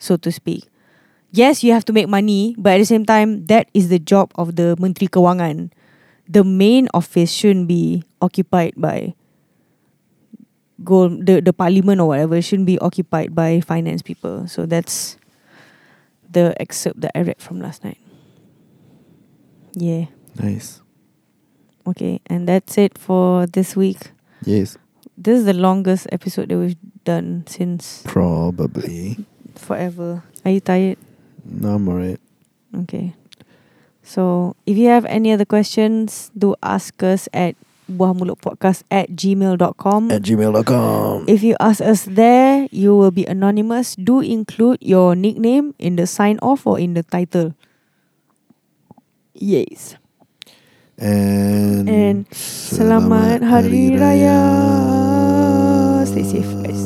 so 0.00 0.16
to 0.16 0.32
speak. 0.32 0.64
Yes, 1.30 1.60
you 1.60 1.72
have 1.76 1.84
to 1.84 1.92
make 1.92 2.08
money, 2.08 2.56
but 2.56 2.74
at 2.74 2.78
the 2.78 2.88
same 2.88 3.04
time, 3.04 3.44
that 3.52 3.68
is 3.74 3.92
the 3.92 3.98
job 3.98 4.32
of 4.40 4.56
the 4.56 4.72
Menteri 4.80 5.08
Kewangan. 5.08 5.68
The 6.24 6.42
main 6.42 6.88
office 6.94 7.30
shouldn't 7.30 7.68
be 7.68 8.02
occupied 8.22 8.72
by 8.76 9.12
gold, 10.82 11.26
the, 11.26 11.40
the 11.40 11.52
parliament 11.52 12.00
or 12.00 12.08
whatever, 12.08 12.40
shouldn't 12.40 12.66
be 12.66 12.78
occupied 12.78 13.34
by 13.34 13.60
finance 13.60 14.00
people. 14.00 14.48
So 14.48 14.64
that's 14.64 15.16
the 16.24 16.56
excerpt 16.60 17.00
that 17.02 17.12
I 17.14 17.22
read 17.22 17.40
from 17.40 17.60
last 17.60 17.84
night. 17.84 17.98
Yeah. 19.74 20.06
Nice. 20.40 20.80
Okay. 21.86 22.20
And 22.26 22.48
that's 22.48 22.78
it 22.78 22.96
for 22.96 23.46
this 23.46 23.76
week. 23.76 24.10
Yes. 24.44 24.78
This 25.16 25.40
is 25.40 25.44
the 25.46 25.54
longest 25.56 26.06
episode 26.12 26.50
that 26.50 26.58
we've 26.58 26.76
done 27.04 27.44
since 27.48 28.02
Probably. 28.04 29.24
forever. 29.54 30.22
Are 30.44 30.50
you 30.50 30.60
tired? 30.60 30.98
No, 31.44 31.74
I'm 31.74 31.88
alright. 31.88 32.20
Okay. 32.84 33.14
So 34.02 34.54
if 34.66 34.76
you 34.76 34.88
have 34.88 35.04
any 35.06 35.32
other 35.32 35.44
questions, 35.44 36.30
do 36.36 36.54
ask 36.62 37.02
us 37.02 37.28
at 37.32 37.56
buahmulutpodcast 37.90 38.82
at 38.90 39.10
gmail.com. 39.10 40.10
At 40.10 40.22
gmail.com. 40.22 41.24
If 41.28 41.42
you 41.42 41.56
ask 41.60 41.80
us 41.80 42.04
there, 42.04 42.68
you 42.70 42.94
will 42.96 43.10
be 43.10 43.24
anonymous. 43.24 43.96
Do 43.96 44.20
include 44.20 44.78
your 44.82 45.16
nickname 45.16 45.74
in 45.78 45.96
the 45.96 46.06
sign 46.06 46.38
off 46.42 46.66
or 46.66 46.78
in 46.78 46.94
the 46.94 47.02
title. 47.02 47.54
Yes. 49.34 49.96
And, 50.96 51.84
And 51.84 52.24
Selamat 52.32 53.44
Hari 53.44 54.00
Raya. 54.00 54.40
Stay 56.08 56.24
safe, 56.24 56.48
guys. 56.64 56.80